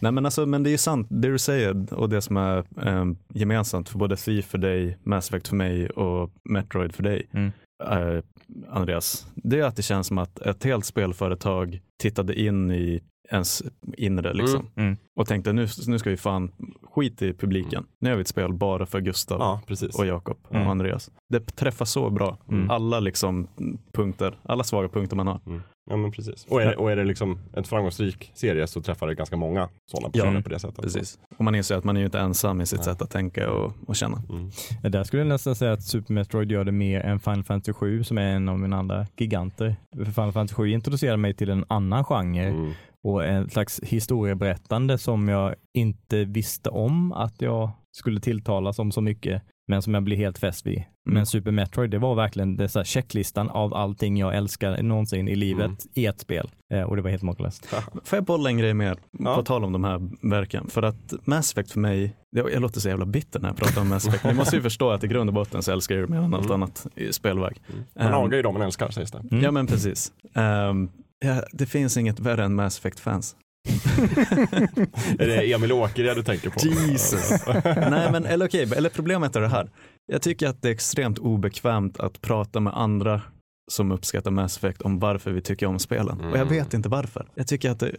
Nej 0.00 0.12
men 0.12 0.24
alltså, 0.24 0.46
men 0.46 0.62
det 0.62 0.68
är 0.68 0.72
ju 0.72 0.78
sant, 0.78 1.06
det 1.10 1.28
du 1.28 1.38
säger 1.38 1.94
och 1.94 2.08
det 2.08 2.20
som 2.22 2.36
är 2.36 2.58
eh, 2.86 3.04
gemensamt 3.34 3.88
för 3.88 3.98
både 3.98 4.16
Thief 4.16 4.44
för 4.46 4.58
dig, 4.58 4.98
Mass 5.02 5.28
Effect 5.28 5.48
för 5.48 5.56
mig 5.56 5.90
och 5.90 6.30
Metroid 6.44 6.94
för 6.94 7.02
dig, 7.02 7.26
Mm. 7.32 7.52
eh, 7.84 8.22
Andreas, 8.70 9.26
det 9.34 9.60
är 9.60 9.64
att 9.64 9.76
det 9.76 9.82
känns 9.82 10.06
som 10.06 10.18
att 10.18 10.38
ett 10.38 10.64
helt 10.64 10.84
spelföretag 10.84 11.80
tittade 12.02 12.40
in 12.40 12.70
i 12.70 13.00
ens 13.30 13.62
inre 13.96 14.34
liksom 14.34 14.60
Mm. 14.60 14.86
Mm. 14.88 14.96
och 15.16 15.26
tänkte 15.26 15.52
nu, 15.52 15.66
nu 15.86 15.98
ska 15.98 16.10
vi 16.10 16.16
fan 16.16 16.52
skit 16.94 17.22
i 17.22 17.32
publiken. 17.32 17.84
Nu 18.00 18.08
gör 18.08 18.16
vi 18.16 18.20
ett 18.22 18.28
spel 18.28 18.52
bara 18.52 18.86
för 18.86 19.00
Gustav 19.00 19.38
Ja, 19.40 19.60
och 19.98 20.06
Jakob 20.06 20.36
Mm. 20.50 20.62
och 20.62 20.70
Andreas. 20.70 21.10
Det 21.28 21.40
träffar 21.56 21.84
så 21.84 22.10
bra. 22.10 22.38
Mm. 22.48 22.70
Alla 22.70 23.00
liksom 23.00 23.48
punkter, 23.92 24.38
alla 24.42 24.64
svaga 24.64 24.88
punkter 24.88 25.16
man 25.16 25.26
har. 25.26 25.40
Ja, 25.90 25.96
men 25.96 26.12
precis. 26.12 26.46
Och 26.50 26.62
är, 26.62 26.78
och 26.80 26.90
är 26.92 26.96
det 26.96 27.04
liksom 27.04 27.38
en 27.52 27.64
framgångsrik 27.64 28.30
serie 28.34 28.66
så 28.66 28.82
träffar 28.82 29.06
det 29.06 29.14
ganska 29.14 29.36
många 29.36 29.68
sådana 29.90 30.10
personer 30.10 30.34
Ja, 30.34 30.42
på 30.42 30.48
det 30.48 30.58
sättet. 30.58 30.82
Precis. 30.82 31.18
Och 31.38 31.44
man 31.44 31.54
inser 31.54 31.76
att 31.76 31.84
man 31.84 31.96
är 31.96 32.00
ju 32.00 32.06
inte 32.06 32.18
ensam 32.20 32.60
i 32.60 32.66
sitt 32.66 32.78
Nej. 32.78 32.84
sätt 32.84 33.02
att 33.02 33.10
tänka 33.10 33.50
och, 33.50 33.72
och 33.86 33.96
känna. 33.96 34.22
Mm. 34.30 34.50
Där 34.92 35.04
skulle 35.04 35.20
jag 35.20 35.28
nästan 35.28 35.54
säga 35.54 35.72
att 35.72 35.82
Super 35.82 36.14
Metroid 36.14 36.52
gör 36.52 36.64
det 36.64 36.72
mer 36.72 37.00
än 37.00 37.20
Final 37.20 37.44
Fantasy 37.44 37.72
7 37.72 38.04
som 38.04 38.18
är 38.18 38.22
en 38.36 38.48
av 38.48 38.58
mina 38.58 38.76
andra 38.76 39.06
giganter. 39.16 39.76
För 39.96 40.04
Final 40.04 40.32
Fantasy 40.32 40.54
7 40.54 40.70
introducerade 40.70 41.16
mig 41.16 41.34
till 41.34 41.50
en 41.50 41.64
annan 41.68 42.04
genre 42.04 42.44
Mm. 42.46 42.72
Och 43.06 43.24
en 43.24 43.50
slags 43.50 43.80
historieberättande 43.82 44.98
som 44.98 45.28
jag 45.28 45.54
inte 45.74 46.24
visste 46.24 46.70
om 46.70 47.12
att 47.12 47.42
jag 47.42 47.70
skulle 47.96 48.20
tilltalas 48.20 48.78
om 48.78 48.92
så 48.92 49.00
mycket, 49.00 49.42
men 49.68 49.82
som 49.82 49.94
jag 49.94 50.02
blir 50.02 50.16
helt 50.16 50.38
fäst 50.38 50.66
vid. 50.66 50.82
Men 51.04 51.16
Mm. 51.16 51.26
Super 51.26 51.50
Metroid, 51.50 51.90
det 51.90 51.98
var 51.98 52.14
verkligen 52.14 52.56
det 52.56 52.68
så 52.68 52.78
här 52.78 52.84
checklistan 52.84 53.50
av 53.50 53.74
allting 53.74 54.16
jag 54.16 54.36
älskar 54.36 54.82
någonsin 54.82 55.28
i 55.28 55.36
livet 55.36 55.64
Mm. 55.66 55.76
i 55.94 56.06
ett 56.06 56.20
spel. 56.20 56.50
Eh, 56.74 56.82
och 56.82 56.96
det 56.96 57.02
var 57.02 57.10
helt 57.10 57.22
makalöst. 57.22 57.66
Får 58.04 58.16
jag 58.16 58.24
bolla 58.24 58.50
en 58.50 58.58
grej 58.58 58.74
mer 58.74 58.96
Ja. 59.18 59.34
på 59.36 59.42
tal 59.42 59.64
om 59.64 59.72
de 59.72 59.84
här 59.84 60.00
verken? 60.30 60.66
För 60.68 60.82
att 60.82 61.12
Mass 61.24 61.52
Effect 61.52 61.70
för 61.72 61.80
mig, 61.80 62.16
jag 62.36 62.52
jag 62.52 62.62
låter 62.62 62.80
så 62.80 62.88
jävla 62.88 63.06
bitter 63.06 63.40
när 63.40 63.48
jag 63.48 63.56
pratar 63.56 63.80
om 63.80 63.88
Mass 63.88 64.06
Effect. 64.08 64.24
Ni 64.24 64.34
måste 64.34 64.56
ju 64.56 64.62
förstå 64.70 64.90
att 64.90 65.04
i 65.04 65.08
grund 65.08 65.30
och 65.30 65.34
botten 65.34 65.62
så 65.62 65.72
älskar 65.72 65.94
jag 65.94 66.04
det 66.08 66.10
mer 66.14 66.18
än 66.22 66.34
allt 66.34 66.44
Mm. 66.46 66.62
annat 66.62 66.86
i 66.94 67.12
spelväg. 67.12 67.60
Mm. 67.72 67.84
Man 67.96 68.06
Ehm, 68.06 68.14
agar 68.14 68.36
ju 68.36 68.42
dem 68.42 68.54
man 68.54 68.62
älskar 68.62 68.90
sägs 68.90 69.10
det. 69.12 69.18
Mm. 69.30 69.44
Ja 69.44 69.50
men 69.50 69.66
precis. 69.66 70.12
Ehm, 70.34 70.88
ja, 71.24 71.42
det 71.52 71.66
finns 71.66 71.96
inget 71.96 72.20
värre 72.20 72.44
än 72.44 72.54
Mass 72.54 72.78
Effect-fans. 72.78 73.36
är 75.18 75.26
det 75.26 75.52
Emil 75.52 75.72
Åkered 75.72 76.16
du 76.16 76.22
tänker 76.22 76.50
på? 76.50 76.60
Jesus. 76.60 77.46
Nej 77.64 78.12
men 78.12 78.26
eller 78.26 78.46
okej, 78.46 78.72
eller 78.76 78.90
problemet 78.90 79.36
är 79.36 79.40
det 79.40 79.48
här. 79.48 79.70
Jag 80.12 80.22
tycker 80.22 80.48
att 80.48 80.62
det 80.62 80.68
är 80.68 80.72
extremt 80.72 81.18
obekvämt 81.18 82.00
att 82.00 82.20
prata 82.20 82.60
med 82.60 82.76
andra 82.76 83.22
som 83.70 83.92
uppskattar 83.92 84.30
Mass 84.30 84.56
Effect 84.56 84.82
om 84.82 84.98
varför 84.98 85.30
vi 85.32 85.40
tycker 85.40 85.66
om 85.66 85.78
spelen. 85.78 86.20
Mm. 86.20 86.32
Och 86.32 86.38
jag 86.38 86.44
vet 86.46 86.74
inte 86.74 86.88
varför. 86.88 87.26
Jag 87.34 87.46
tycker 87.46 87.70
att 87.70 87.78
det, 87.80 87.92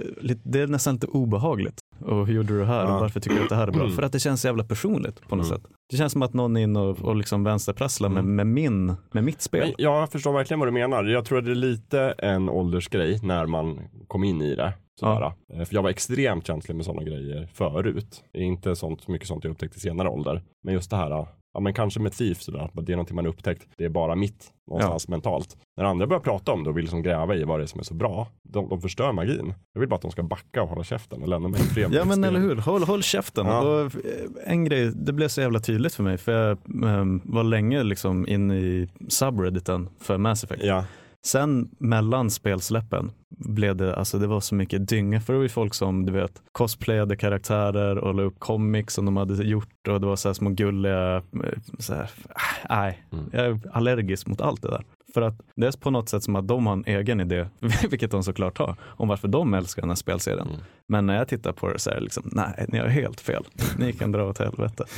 det 0.44 0.60
är 0.60 0.68
nästan 0.68 0.94
lite 0.94 1.08
obehagligt. 1.08 1.80
Och 2.06 2.28
hur 2.28 2.34
gjorde 2.34 2.54
du 2.54 2.60
det 2.60 2.66
här? 2.66 2.84
Ja. 2.86 2.94
Och 2.96 3.00
varför 3.02 3.20
tycker 3.20 3.36
du 3.38 3.44
att 3.44 3.50
det 3.50 3.56
här 3.56 3.68
är 3.68 3.72
bra? 3.72 3.84
Mm. 3.84 3.96
För 3.96 4.04
att 4.04 4.12
det 4.12 4.20
känns 4.20 4.42
så 4.42 4.48
jävla 4.48 4.64
personligt 4.64 5.28
på 5.28 5.36
något 5.36 5.46
Mm. 5.48 5.58
sätt. 5.60 5.68
Det 5.92 5.98
känns 5.98 6.12
som 6.14 6.22
att 6.22 6.34
någon 6.34 6.58
är 6.58 6.62
inne 6.62 6.80
och, 6.80 7.00
och 7.00 7.16
liksom 7.16 7.44
vänsterprasslar 7.44 8.10
med, 8.10 8.20
Mm. 8.20 8.36
med, 8.36 8.48
min, 8.48 8.86
med 9.12 9.24
mitt 9.24 9.42
spel. 9.42 9.62
Men 9.62 9.74
jag 9.78 10.12
förstår 10.12 10.34
verkligen 10.34 10.60
vad 10.60 10.68
du 10.68 10.72
menar. 10.72 11.04
Jag 11.04 11.26
tror 11.26 11.38
att 11.40 11.46
det 11.46 11.52
är 11.52 11.56
lite 11.56 12.02
en 12.18 12.50
åldersgrej 12.50 13.20
när 13.24 13.46
man 13.46 13.80
kom 14.08 14.24
in 14.24 14.42
i 14.42 14.56
det. 14.56 14.74
Sådär. 15.00 15.34
Eh, 15.54 15.64
För 15.66 15.76
jag 15.76 15.84
var 15.84 15.90
extremt 15.90 16.48
känslig 16.48 16.76
med 16.76 16.86
sådana 16.86 17.04
grejer 17.04 17.50
förut. 17.54 18.24
Inte 18.34 18.76
sånt, 18.76 19.02
så 19.02 19.12
mycket 19.12 19.28
sånt 19.28 19.44
jag 19.44 19.52
upptäckte 19.52 19.78
i 19.78 19.80
senare 19.80 20.10
ålder. 20.10 20.44
Men 20.64 20.74
just 20.74 20.90
det 20.90 20.96
här, 20.98 21.28
ja 21.58 21.62
men 21.62 21.74
kanske 21.74 22.00
med 22.00 22.12
Thief 22.12 22.42
sådär, 22.42 22.60
att 22.60 22.86
det 22.86 22.92
är 22.92 22.96
någonting 22.96 23.16
man 23.16 23.26
har 23.26 23.30
upptäckt. 23.30 23.68
Det 23.78 23.86
är 23.86 23.90
bara 23.90 24.16
mitt 24.16 24.54
någonstans 24.68 25.08
mentalt. 25.08 25.58
När 25.78 25.84
andra 25.84 26.08
börjar 26.08 26.22
prata 26.22 26.52
om 26.52 26.64
det 26.64 26.70
och 26.70 26.78
vill 26.78 26.84
liksom 26.84 27.04
gräva 27.04 27.36
i 27.36 27.44
vad 27.44 27.60
det 27.60 27.64
är 27.64 27.68
som 27.68 27.80
är 27.80 27.84
så 27.84 27.94
bra, 27.94 28.28
de, 28.44 28.70
de 28.70 28.82
förstör 28.82 29.12
magin. 29.12 29.54
Jag 29.74 29.80
vill 29.80 29.90
bara 29.90 29.96
att 29.96 30.02
de 30.02 30.12
ska 30.12 30.24
backa 30.24 30.64
och 30.64 30.70
hålla 30.70 30.84
käften 30.84 31.22
och 31.22 31.28
lämna 31.28 31.48
mig 31.48 31.62
i 31.62 31.86
Ja 31.92 32.06
men 32.06 32.24
eller 32.24 32.40
hur, 32.40 32.56
håll, 32.56 32.84
håll 32.84 33.04
käften. 33.04 33.46
Ja. 33.46 33.62
Och, 33.62 33.82
eh, 33.82 33.92
en 34.46 34.66
grej, 34.66 34.92
det 34.96 35.14
blev 35.14 35.28
så 35.28 35.42
jävla 35.42 35.60
tydligt 35.60 35.94
för 35.94 36.04
mig 36.04 36.18
för 36.18 36.32
jag 36.32 36.58
ehm, 36.84 37.22
var 37.26 37.44
länge 37.44 37.84
liksom 37.84 38.28
inne 38.28 38.58
i 38.58 38.90
subredditen 39.08 39.90
för 40.00 40.18
Mass 40.18 40.44
Effect. 40.44 40.64
Ja, 40.64 40.86
Sen 41.28 41.70
mellan 41.78 42.30
spelsläppen 42.30 43.12
blev 43.30 43.76
det, 43.76 43.96
alltså 43.96 44.20
det 44.20 44.28
var 44.28 44.40
så 44.40 44.56
mycket 44.56 44.88
dynga 44.88 45.22
för 45.22 45.34
det 45.34 45.40
var 45.40 45.48
folk 45.48 45.74
som 45.74 46.06
du 46.06 46.12
vet 46.12 46.42
cosplayade 46.52 47.16
karaktärer 47.16 47.98
och 47.98 48.16
la 48.16 48.22
upp 48.22 48.40
comics 48.40 48.94
som 48.94 49.06
de 49.06 49.18
hade 49.18 49.44
gjort 49.44 49.88
och 49.90 50.02
det 50.02 50.08
var 50.08 50.16
så 50.16 50.30
här 50.30 50.34
små 50.34 50.50
gulliga, 50.50 51.16
eh, 51.16 51.22
så 51.80 51.94
här, 51.94 52.10
ah, 52.36 52.40
nej, 52.70 53.04
Mm. 53.12 53.26
jag 53.34 53.46
är 53.46 53.60
allergisk 53.72 54.28
mot 54.28 54.42
allt 54.42 54.62
det 54.62 54.68
där. 54.70 54.84
För 55.14 55.22
att 55.22 55.42
det 55.56 55.68
är 55.68 55.80
på 55.80 55.90
något 55.92 56.10
sätt 56.10 56.24
som 56.24 56.36
att 56.36 56.48
de 56.48 56.66
har 56.66 56.74
en 56.74 56.84
egen 56.88 57.20
idé, 57.22 57.46
vilket 57.90 58.12
de 58.12 58.24
såklart 58.24 58.58
har, 58.58 58.76
om 58.82 59.08
varför 59.08 59.28
de 59.28 59.54
älskar 59.54 59.82
den 59.82 59.90
här 59.90 59.96
spelserien. 59.96 60.48
Mm. 60.48 60.60
Men 60.88 61.06
när 61.06 61.16
jag 61.16 61.28
tittar 61.28 61.52
på 61.52 61.68
det 61.74 61.80
så 61.80 61.90
är 61.90 61.96
det 61.96 62.02
liksom, 62.02 62.24
nej, 62.32 62.66
ni 62.68 62.78
har 62.80 62.88
helt 62.88 63.22
fel. 63.22 63.44
Ni 63.78 63.94
kan 63.94 64.12
dra 64.12 64.30
åt 64.30 64.38
helvete. 64.40 64.84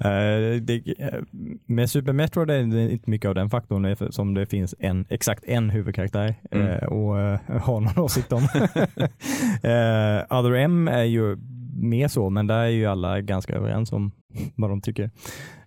Eh, 0.00 0.60
det, 0.60 0.82
eh, 0.98 1.22
med 1.66 1.90
Super 1.90 2.12
Metroid 2.12 2.50
är 2.50 2.62
det 2.62 2.92
inte 2.92 3.10
mycket 3.10 3.28
av 3.28 3.34
den 3.34 3.50
faktorn 3.50 3.84
eftersom 3.84 4.34
det 4.34 4.46
finns 4.46 4.74
en, 4.78 5.06
exakt 5.08 5.44
en 5.44 5.70
huvudkaraktär 5.70 6.34
Mm. 6.50 6.66
eh, 6.66 6.84
och 6.84 7.20
eh, 7.20 7.40
ha 7.60 7.80
någon 7.80 7.98
åsikt 7.98 8.32
om. 8.32 8.42
Other 10.30 10.54
M 10.54 10.88
är 10.88 11.02
ju 11.04 11.36
mer 11.80 12.08
så, 12.08 12.30
men 12.30 12.46
där 12.46 12.58
är 12.58 12.68
ju 12.68 12.86
alla 12.86 13.20
ganska 13.20 13.54
överens 13.54 13.92
om 13.92 14.12
vad 14.54 14.70
de 14.70 14.80
tycker. 14.80 15.10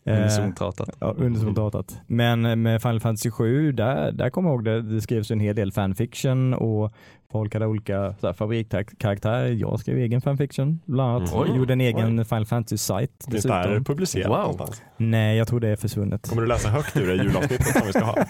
Eh, 0.06 0.20
Unisontatat. 0.20 0.89
Ja, 0.99 1.16
unisontatat. 1.18 2.02
Men 2.08 2.45
eh, 2.45 2.56
med 2.56 2.82
Final 2.82 2.99
Fantasy 2.99 3.32
7, 3.32 3.72
där, 3.72 4.12
där 4.12 4.30
kommer 4.30 4.49
jag 4.49 4.56
ihåg 4.56 4.64
det, 4.64 4.82
det 4.82 5.02
skrevs 5.02 5.32
en 5.32 5.39
hel 5.39 5.56
del 5.56 5.72
fanfiction 5.72 6.54
och 6.54 6.93
folk 7.32 7.53
hade 7.53 7.65
olika 7.65 8.15
favoritkaraktärer. 8.38 9.47
Jag 9.47 9.79
skrev 9.79 9.97
egen 9.97 10.21
fanfiction 10.21 10.79
bland 10.86 11.15
annat. 11.15 11.34
Mm. 11.34 11.43
Oj. 11.43 11.57
Gjorde 11.57 11.73
en 11.73 11.82
egen 11.82 12.25
Final 12.25 12.45
Fantasy-sajt 12.45 13.11
det 13.27 13.36
dessutom. 13.36 13.84
publicerat 13.84 14.29
Wow. 14.29 14.38
någonstans? 14.38 14.82
Nej, 14.97 15.38
jag 15.38 15.47
tror 15.47 15.59
det 15.59 15.67
är 15.67 15.75
försvunnet. 15.75 16.29
Kommer 16.29 16.41
du 16.41 16.47
läsa 16.47 16.69
högt 16.69 16.97
ur 16.97 17.07
det 17.07 17.23
julavsnittet 17.23 17.67
som 17.67 17.88
vi 17.88 17.93
ska 17.93 18.03
ha? 18.03 18.15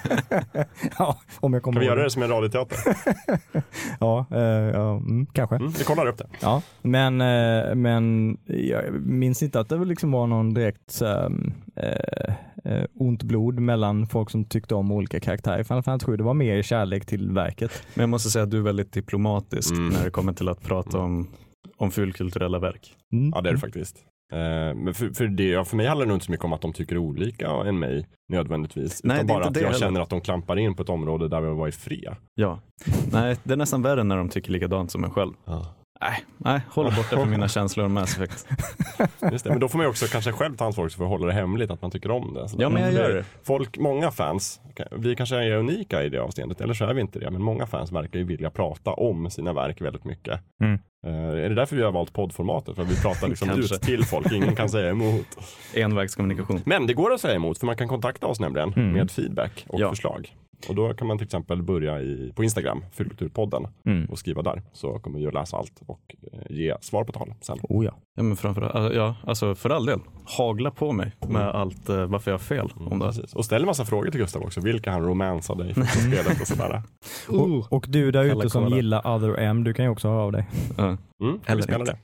ja, 0.97 1.19
om 1.39 1.53
jag 1.53 1.63
kommer 1.63 1.75
Kan 1.75 1.79
vi 1.79 1.85
göra 1.85 2.03
det 2.03 2.09
som 2.09 2.23
en 2.23 2.29
radioteater? 2.29 2.77
Ja, 3.99 4.25
eh, 4.31 4.39
ja 4.41 4.95
mm, 4.95 5.25
kanske. 5.25 5.55
Mm, 5.55 5.71
vi 5.71 5.83
kollar 5.83 6.07
upp 6.07 6.17
det. 6.17 6.27
Ja, 6.39 6.61
men, 6.81 7.21
eh, 7.21 7.75
men 7.75 8.37
jag 8.45 8.93
minns 8.93 9.43
inte 9.43 9.59
att 9.59 9.69
det 9.69 9.85
liksom 9.85 10.11
var 10.11 10.27
någon 10.27 10.53
direkt 10.53 10.91
här, 10.91 11.53
eh, 11.75 12.33
eh, 12.73 12.85
ont 12.95 13.23
blod 13.23 13.59
mellan 13.59 14.07
folk 14.07 14.29
som 14.29 14.45
tyckte 14.45 14.75
om 14.75 14.91
olika 14.91 15.19
karaktärer 15.19 15.59
i 15.59 15.63
Final 15.63 15.83
Fantasy 15.83 16.11
7. 16.11 16.17
Det 16.17 16.23
var 16.23 16.33
mer 16.33 16.61
kärlek 16.61 17.05
till 17.05 17.31
verket. 17.31 17.71
Men 17.93 18.01
jag 18.03 18.09
måste 18.09 18.29
säga 18.29 18.43
att 18.43 18.51
du 18.51 18.57
är 18.57 18.61
väldigt 18.61 18.91
diplomatisk 18.93 19.71
Mm. 19.71 19.89
när 19.89 20.03
det 20.03 20.11
kommer 20.11 20.33
till 20.33 20.49
att 20.49 20.61
prata 20.63 20.99
om, 20.99 21.27
om 21.77 21.91
fulkulturella 21.91 22.59
verk. 22.59 22.95
Mm. 23.13 23.31
Ja, 23.35 23.41
det 23.41 23.49
är 23.49 23.53
det 23.53 23.59
faktiskt. 23.59 23.97
Eh, 24.33 24.37
men 24.75 24.93
för, 24.93 25.09
för, 25.09 25.27
det, 25.27 25.47
ja, 25.47 25.65
för 25.65 25.77
mig 25.77 25.85
handlar 25.87 26.05
det 26.05 26.09
nog 26.09 26.15
inte 26.15 26.25
så 26.25 26.31
mycket 26.31 26.45
om 26.45 26.53
att 26.53 26.61
de 26.61 26.73
tycker 26.73 26.97
olika 26.97 27.49
än 27.49 27.79
mig 27.79 28.07
nödvändigvis. 28.33 29.01
Nej, 29.03 29.15
utan 29.15 29.27
det 29.27 29.33
är 29.33 29.35
bara 29.35 29.47
att 29.47 29.55
jag 29.55 29.63
heller. 29.63 29.79
känner 29.79 30.01
att 30.01 30.09
de 30.09 30.21
klampar 30.21 30.59
in 30.59 30.75
på 30.75 30.83
ett 30.83 30.89
område 30.89 31.27
där 31.27 31.41
vi 31.41 31.49
var 31.49 31.67
i 31.67 31.71
fred. 31.71 32.15
Ja, 32.35 32.59
nej, 33.11 33.37
det 33.43 33.53
är 33.53 33.57
nästan 33.57 33.81
värre 33.81 34.03
när 34.03 34.17
de 34.17 34.29
tycker 34.29 34.51
likadant 34.51 34.91
som 34.91 35.03
en 35.03 35.11
själv. 35.11 35.33
Nej, 36.01 36.25
nej 36.37 36.61
håll 36.69 36.85
borta 36.85 37.15
från 37.15 37.29
mina 37.29 37.47
känslor 37.57 37.85
om 37.85 37.93
Mass 37.93 38.17
Effect. 38.17 38.47
Just 39.31 39.43
det. 39.43 39.49
Men 39.49 39.59
då 39.59 39.69
får 39.69 39.77
man 39.77 39.85
ju 39.85 39.89
också 39.89 40.05
kanske 40.05 40.31
själv 40.31 40.55
ta 40.57 40.65
ansvar 40.65 40.89
för 40.89 41.03
att 41.03 41.09
hålla 41.09 41.25
det 41.27 41.33
hemligt 41.33 41.71
att 41.71 41.81
man 41.81 41.91
tycker 41.91 42.11
om 42.11 42.33
det. 42.33 42.49
Så 42.49 42.57
Ja, 42.59 42.69
men 42.69 42.81
jag 42.81 42.93
gör 42.93 43.13
det. 43.13 43.25
Folk, 43.43 43.77
många 43.77 44.11
fans, 44.11 44.61
vi 44.91 45.15
kanske 45.15 45.35
är 45.35 45.51
unika 45.51 46.03
i 46.03 46.09
det 46.09 46.17
avseendet, 46.21 46.61
eller 46.61 46.73
så 46.73 46.85
är 46.85 46.93
vi 46.93 47.01
inte 47.01 47.19
det, 47.19 47.31
men 47.31 47.41
många 47.43 47.65
fans 47.67 47.91
verkar 47.91 48.19
ju 48.19 48.25
vilja 48.25 48.49
prata 48.49 48.91
om 48.93 49.29
sina 49.29 49.53
verk 49.53 49.81
väldigt 49.81 50.03
mycket. 50.05 50.39
Mm. 50.63 50.79
Eh, 51.07 51.43
är 51.45 51.49
det 51.49 51.55
därför 51.55 51.75
vi 51.75 51.83
har 51.83 51.91
valt 51.91 52.13
poddformatet? 52.13 52.75
För 52.75 52.81
att 52.83 52.91
vi 52.91 52.95
pratar 53.01 53.27
liksom 53.27 53.49
ut 53.59 53.81
till 53.81 54.05
folk, 54.05 54.31
ingen 54.31 54.55
kan 54.55 54.69
säga 54.69 54.89
emot. 54.89 55.25
Envägskommunikation. 55.75 56.61
Men 56.65 56.87
det 56.87 56.93
går 56.93 57.13
att 57.13 57.21
säga 57.21 57.35
emot, 57.35 57.57
för 57.57 57.65
man 57.65 57.77
kan 57.77 57.87
kontakta 57.87 58.27
oss 58.27 58.39
nämligen 58.39 58.73
Mm. 58.73 58.91
med 58.91 59.11
feedback 59.11 59.65
och 59.69 59.79
Ja. 59.79 59.89
förslag. 59.89 60.35
Och 60.69 60.75
då 60.75 60.93
kan 60.93 61.07
man 61.07 61.17
till 61.17 61.25
exempel 61.25 61.63
börja 61.63 62.01
i, 62.01 62.33
på 62.35 62.43
Instagram, 62.43 62.83
Fyllkulturpodden, 62.91 63.67
Mm. 63.85 64.05
och 64.05 64.19
skriva 64.19 64.41
där. 64.41 64.61
Så 64.73 64.99
kommer 64.99 65.19
vi 65.19 65.27
att 65.27 65.33
läsa 65.33 65.57
allt 65.57 65.81
och 65.85 66.15
eh, 66.33 66.39
ge 66.49 66.75
svar 66.81 67.03
på 67.03 67.11
tal 67.11 67.33
sen. 67.41 67.57
Oh 67.63 67.85
ja. 67.85 67.91
Ja, 68.15 68.23
men 68.23 68.37
framförallt, 68.37 68.95
ja, 68.95 69.15
alltså 69.27 69.55
för 69.55 69.69
all 69.69 69.85
del. 69.85 69.99
Hagla 70.25 70.71
på 70.71 70.91
mig 70.91 71.11
med 71.27 71.47
allt 71.47 71.89
eh, 71.89 72.05
varför 72.05 72.31
jag 72.31 72.37
har 72.37 72.43
fel 72.43 72.69
om 72.75 72.99
det. 72.99 73.05
här. 73.05 73.11
Precis. 73.11 73.35
Och 73.35 73.45
ställ 73.45 73.61
en 73.61 73.65
massa 73.65 73.85
frågor 73.85 74.11
till 74.11 74.19
Gustav 74.19 74.41
också, 74.41 74.61
vilka 74.61 74.91
han 74.91 75.01
romansade 75.05 75.69
i 75.69 75.73
spelet 75.85 76.41
och 76.41 76.47
sådär. 76.47 76.81
Och, 77.29 77.73
och 77.73 77.85
du 77.89 78.11
där 78.11 78.23
ute 78.23 78.49
som 78.49 78.67
gillar 78.69 79.15
Other 79.15 79.39
M, 79.39 79.63
du 79.63 79.73
kan 79.73 79.85
ju 79.85 79.91
också 79.91 80.07
höra 80.07 80.21
av 80.21 80.31
dig. 80.31 80.47
Mm, 80.77 80.97
Eller 81.45 81.55
vi 81.55 81.61
spelar 81.61 81.85
det. 81.85 81.97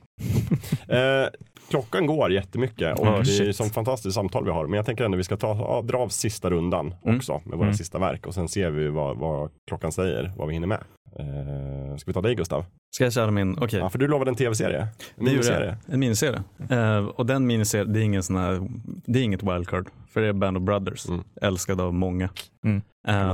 eh, 1.22 1.28
klockan 1.70 2.06
går 2.06 2.32
jättemycket 2.32 2.98
och 2.98 3.06
Ja, 3.06 3.22
det 3.24 3.48
är 3.48 3.52
som 3.52 3.70
fantastiskt 3.70 4.14
samtal 4.14 4.44
vi 4.44 4.50
har. 4.50 4.66
Men 4.66 4.76
jag 4.76 4.86
tänker 4.86 5.04
ändå 5.04 5.16
vi 5.16 5.24
ska 5.24 5.36
ta, 5.36 5.56
ja, 5.56 5.82
dra 5.82 5.98
av 5.98 6.08
sista 6.08 6.50
rundan 6.50 6.94
Mm. 7.04 7.16
också 7.16 7.40
med 7.44 7.58
våra 7.58 7.66
Mm. 7.66 7.76
sista 7.76 7.98
verk 7.98 8.26
och 8.26 8.34
sen 8.34 8.48
ser 8.48 8.70
vi 8.70 8.88
vad, 8.88 9.16
vad 9.16 9.50
klockan 9.68 9.92
säger, 9.92 10.32
vad 10.36 10.48
vi 10.48 10.54
hinner 10.54 10.66
med. 10.66 10.78
Eh, 11.18 11.96
ska 11.96 12.10
vi 12.10 12.12
ta 12.12 12.20
dig 12.22 12.34
Gustav? 12.34 12.64
Ska 12.94 13.04
jag 13.04 13.12
köra 13.12 13.30
min, 13.30 13.58
okej. 13.60 13.78
Ja, 13.78 13.88
för 13.90 13.98
du 13.98 14.08
lovade 14.08 14.30
en 14.30 14.34
tv-serie. 14.34 14.80
En 15.16 15.24
miniserie. 15.24 15.76
En 15.86 16.00
miniserie. 16.00 16.42
Eh, 16.70 17.04
och 17.06 17.26
den 17.26 17.46
miniserien, 17.46 17.92
det 17.92 18.00
är 18.00 18.02
ingen 18.02 18.22
sån 18.22 18.36
här, 18.36 18.68
det 19.06 19.18
är 19.18 19.22
inget 19.22 19.42
wildcard. 19.42 19.88
För 20.08 20.20
det 20.20 20.26
är 20.28 20.32
Band 20.32 20.56
of 20.56 20.62
Brothers. 20.62 21.08
Mm. 21.08 21.24
Älskad 21.42 21.80
av 21.80 21.94
många. 21.94 22.28
Mm, 22.64 22.82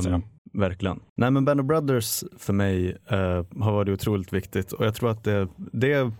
säga. 0.02 0.22
Verkligen. 0.54 1.00
Nej 1.16 1.30
men 1.30 1.44
Band 1.44 1.60
of 1.60 1.66
Brothers 1.66 2.24
för 2.38 2.52
mig 2.52 2.96
eh, 3.06 3.44
har 3.60 3.72
varit 3.72 3.88
otroligt 3.88 4.32
viktigt. 4.32 4.72
Och 4.72 4.86
jag 4.86 4.94
tror 4.94 5.10
att 5.10 5.24
det, 5.24 5.48
det 5.56 6.10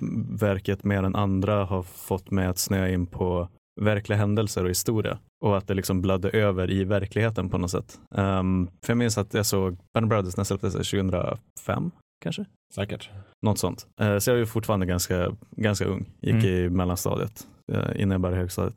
verket 0.40 0.84
mer 0.84 1.02
än 1.02 1.14
andra 1.16 1.64
har 1.64 1.82
fått 1.82 2.30
mig 2.30 2.46
att 2.46 2.58
snöa 2.58 2.88
in 2.88 3.06
på 3.06 3.48
verkliga 3.80 4.18
händelser 4.18 4.64
och 4.64 4.70
historia. 4.70 5.18
Och 5.44 5.56
att 5.56 5.66
det 5.66 5.74
liksom 5.74 6.02
blödde 6.02 6.30
över 6.30 6.70
i 6.70 6.84
verkligheten 6.84 7.48
på 7.50 7.58
något 7.58 7.70
sätt. 7.70 7.98
Ehm, 8.14 8.66
för 8.84 8.90
jag 8.92 8.96
minns 8.98 9.18
att 9.18 9.34
jag 9.34 9.46
såg 9.46 9.76
Band 9.94 10.04
of 10.06 10.08
Brothers 10.08 10.36
när 10.36 10.40
det 10.42 10.46
släpptes 10.46 10.72
2005 10.72 11.90
kanske. 12.22 12.44
Säkert. 12.74 13.10
Något 13.42 13.58
sånt. 13.58 13.86
Eh, 14.00 14.18
Så 14.18 14.30
jag 14.30 14.38
ju 14.38 14.46
fortfarande 14.46 14.86
ganska, 14.86 15.32
ganska 15.50 15.84
ung. 15.84 16.06
Gick 16.20 16.34
Mm. 16.34 16.46
i 16.46 16.68
mellanstadiet 16.68 17.46
eh, 17.72 17.90
innan 17.96 18.10
jag 18.10 18.20
började 18.20 18.40
högstadiet. 18.40 18.76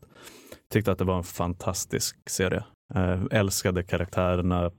Tyckte 0.74 0.92
att 0.92 0.98
det 0.98 1.06
var 1.06 1.18
en 1.18 1.24
fantastisk 1.24 2.30
serie. 2.30 2.64
Eh, 2.96 3.22
älskade 3.32 3.84
karaktärerna, 3.84 4.66
eh, 4.66 4.72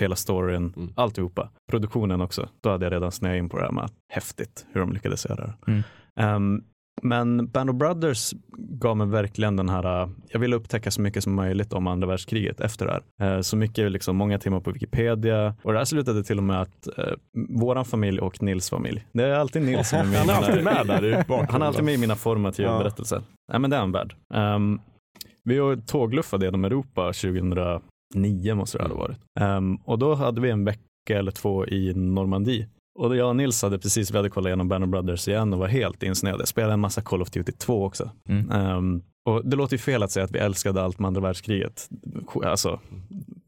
hela 0.00 0.16
storyn, 0.16 0.72
Mm. 0.76 0.92
alltihopa. 0.96 1.50
Produktionen 1.70 2.20
också. 2.20 2.48
Då 2.60 2.70
hade 2.70 2.86
jag 2.86 2.92
redan 2.92 3.12
snöat 3.12 3.36
in 3.38 3.48
på 3.48 3.56
det 3.58 3.64
här 3.64 3.72
med 3.72 3.84
att 3.84 3.94
häftigt 4.12 4.66
hur 4.72 4.80
de 4.80 4.92
lyckades 4.92 5.26
göra 5.26 5.46
det. 5.46 5.72
Mm. 5.72 5.82
Ehm, 6.20 6.62
men 7.02 7.46
Band 7.48 7.70
of 7.70 7.76
Brothers 7.76 8.32
gav 8.58 8.96
mig 8.96 9.06
verkligen 9.06 9.56
den 9.56 9.68
här, 9.68 10.02
eh, 10.02 10.08
jag 10.28 10.40
ville 10.40 10.56
upptäcka 10.56 10.90
så 10.90 11.00
mycket 11.00 11.24
som 11.24 11.34
möjligt 11.34 11.72
om 11.72 11.86
andra 11.86 12.08
världskriget 12.08 12.60
efter 12.60 12.86
det 12.86 13.00
här. 13.24 13.42
Så 13.42 13.56
mycket, 13.56 13.92
liksom, 13.92 14.16
många 14.16 14.38
timmar 14.38 14.60
på 14.60 14.70
Wikipedia 14.70 15.54
och 15.62 15.72
det 15.72 15.78
här 15.78 15.84
slutade 15.84 16.24
till 16.24 16.38
och 16.38 16.44
med 16.44 16.60
att 16.60 16.98
eh, 16.98 17.12
våran 17.60 17.84
familj 17.84 18.20
och 18.20 18.42
Nils 18.42 18.70
familj, 18.70 19.06
det 19.12 19.24
är 19.24 19.30
alltid 19.34 19.62
Nils 19.62 19.88
som 19.88 19.98
är 19.98 20.04
med. 20.10 20.18
Han 20.18 20.28
är 20.30 20.34
alltid 20.34 20.64
med 20.64 20.86
där 20.86 21.04
i 21.04 21.12
bakgrunden. 21.28 21.46
han 21.50 21.62
är 21.62 21.66
alltid 21.66 21.84
med 21.84 21.94
i 21.94 21.98
mina 21.98 22.16
formativa 22.16 22.70
Ja. 22.72 22.78
berättelser. 22.78 23.22
Nej, 23.52 23.60
men 23.60 23.70
det 23.70 23.76
är 23.76 23.80
han 23.80 23.92
värd. 23.92 24.14
Um, 24.34 24.80
vi 25.44 25.58
har 25.58 25.76
tågluffat 25.76 26.42
genom 26.42 26.64
Europa 26.64 27.12
2009 27.12 28.54
måste 28.54 28.78
det 28.78 28.84
ha 28.84 28.94
varit. 28.94 29.18
Um, 29.40 29.76
och 29.76 29.98
då 29.98 30.14
hade 30.14 30.40
vi 30.40 30.50
en 30.50 30.64
vecka 30.64 31.18
eller 31.18 31.30
två 31.30 31.66
i 31.66 31.94
Normandie. 31.94 32.68
Och 32.98 33.16
jag 33.16 33.28
och 33.28 33.36
Nils 33.36 33.62
hade 33.62 33.78
precis, 33.78 34.10
vi 34.10 34.16
hade 34.16 34.30
kollat 34.30 34.46
igenom 34.46 34.68
Band 34.68 34.84
of 34.84 34.90
Brothers 34.90 35.28
igen 35.28 35.52
och 35.52 35.58
var 35.58 35.68
helt 35.68 36.02
insnöade. 36.02 36.40
Jag 36.40 36.48
spelade 36.48 36.72
en 36.72 36.80
massa 36.80 37.02
Call 37.02 37.22
of 37.22 37.30
Duty 37.30 37.52
2 37.52 37.84
också. 37.84 38.10
Mm. 38.28 38.50
Um, 38.76 39.02
och 39.24 39.46
det 39.46 39.56
låter 39.56 39.74
ju 39.74 39.78
fel 39.78 40.02
att 40.02 40.10
säga 40.10 40.24
att 40.24 40.30
vi 40.30 40.38
älskade 40.38 40.82
allt 40.82 40.98
med 40.98 41.08
andra 41.08 41.20
världskriget. 41.20 41.88
Alltså, 42.44 42.80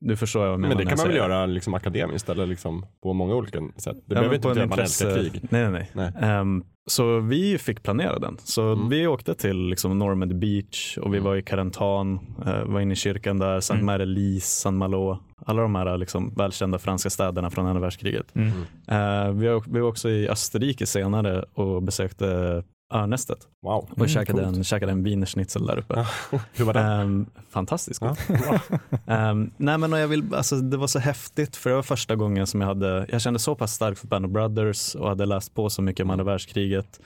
du 0.04 0.16
förstår 0.16 0.40
vad 0.40 0.48
jag 0.48 0.60
menar 0.60 0.74
Men 0.74 0.84
det 0.84 0.90
kan 0.90 0.98
man 0.98 1.06
väl 1.08 1.16
göra 1.16 1.46
liksom 1.46 1.74
akademiskt 1.74 2.28
eller 2.28 2.46
liksom 2.46 2.86
på 3.02 3.12
många 3.12 3.34
olika 3.34 3.58
sätt. 3.76 3.96
Det 4.06 4.14
Ja, 4.14 4.14
behöver 4.14 4.34
inte 4.34 4.48
betyda 4.48 4.64
att 4.64 4.70
man 4.70 4.78
älskar 4.78 5.14
krig. 5.14 5.40
Nej, 5.50 5.70
nej, 5.70 5.90
nej. 5.94 6.12
Ehm, 6.20 6.64
så 6.86 7.20
vi 7.20 7.58
fick 7.58 7.82
planera 7.82 8.18
den. 8.18 8.36
Så 8.44 8.62
Mm. 8.72 8.88
vi 8.88 9.06
åkte 9.06 9.34
till 9.34 9.56
liksom 9.68 9.98
Normandy 9.98 10.34
Beach 10.34 10.98
och 10.98 11.14
vi 11.14 11.18
Mm. 11.18 11.24
var 11.28 11.36
i 11.36 11.42
Carentan, 11.42 12.18
uh, 12.46 12.64
var 12.64 12.80
inne 12.80 12.92
i 12.92 12.96
kyrkan 12.96 13.38
där, 13.38 13.60
Saint 13.60 13.82
Mm. 13.82 13.86
Marie-Lise, 13.86 14.46
Saint 14.46 14.76
Malo, 14.78 15.18
alla 15.46 15.62
de 15.62 15.74
här 15.74 15.98
liksom, 15.98 16.34
välkända 16.36 16.78
franska 16.78 17.10
städerna 17.10 17.50
från 17.50 17.66
andra 17.66 17.80
världskriget. 17.80 18.34
Mm. 18.34 18.48
Eh, 18.88 19.32
vi, 19.32 19.48
var, 19.48 19.62
vi 19.72 19.80
var 19.80 19.88
också 19.88 20.08
i 20.10 20.28
Österrike 20.28 20.86
senare 20.86 21.44
och 21.54 21.82
besökte 21.82 22.62
Örnästet 22.94 23.38
Wow. 23.66 23.84
och 23.90 23.96
Mm, 23.98 24.08
käkade, 24.08 24.42
coolt. 24.42 24.56
en, 24.56 24.64
käkade 24.64 24.92
en 24.92 25.02
wienerschnitzel 25.02 25.66
där 25.66 25.78
uppe. 25.78 26.06
Hur 26.54 26.64
var 26.64 26.74
det? 26.74 26.80
Ehm, 26.80 27.26
fantastiskt 27.50 28.00
gott. 28.00 28.18
bra. 28.28 28.60
Ehm, 29.14 29.50
nej 29.56 29.78
men 29.78 29.92
jag 29.92 30.08
vill, 30.08 30.34
alltså, 30.34 30.56
det 30.56 30.76
var 30.76 30.86
så 30.86 30.98
häftigt 30.98 31.56
för 31.56 31.70
det 31.70 31.76
var 31.76 31.82
första 31.82 32.16
gången 32.16 32.46
som 32.46 32.60
jag 32.60 32.68
hade, 32.68 33.06
jag 33.08 33.20
kände 33.20 33.38
så 33.38 33.54
pass 33.54 33.72
starkt 33.74 33.98
för 34.00 34.06
Band 34.08 34.26
of 34.26 34.32
Brothers 34.32 34.94
och 34.94 35.08
hade 35.08 35.26
läst 35.26 35.54
på 35.54 35.70
så 35.70 35.82
mycket 35.82 36.04
om 36.04 36.10
andra 36.10 36.24
världskriget. 36.24 37.00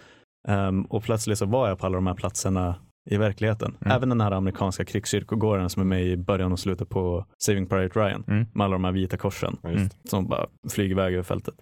Ehm, 0.49 0.83
och 0.83 1.03
plötsligt 1.03 1.39
så 1.39 1.47
var 1.47 1.69
jag 1.69 1.79
på 1.79 1.87
alla 1.87 1.95
de 1.97 2.07
här 2.07 2.15
platserna 2.15 2.75
i 3.11 3.17
verkligheten. 3.17 3.77
Mm. 3.81 3.97
Även 3.97 4.09
den 4.09 4.21
här 4.21 4.31
amerikanska 4.31 4.85
krigskyrkogården 4.85 5.71
som 5.71 5.81
är 5.83 5.87
med 5.87 6.03
i 6.07 6.17
början 6.17 6.53
och 6.53 6.59
slutet 6.59 6.89
på 6.89 7.25
Saving 7.45 7.67
Private 7.67 8.01
Ryan 8.01 8.25
Mm. 8.29 8.47
med 8.53 8.65
alla 8.65 8.73
de 8.73 8.85
här 8.85 8.93
vita 8.93 9.17
korsen 9.17 9.57
Ja, 9.63 9.71
som 10.11 10.27
bara 10.29 10.47
flyger 10.71 10.91
iväg 10.91 11.13
över 11.15 11.23
fältet. 11.23 11.55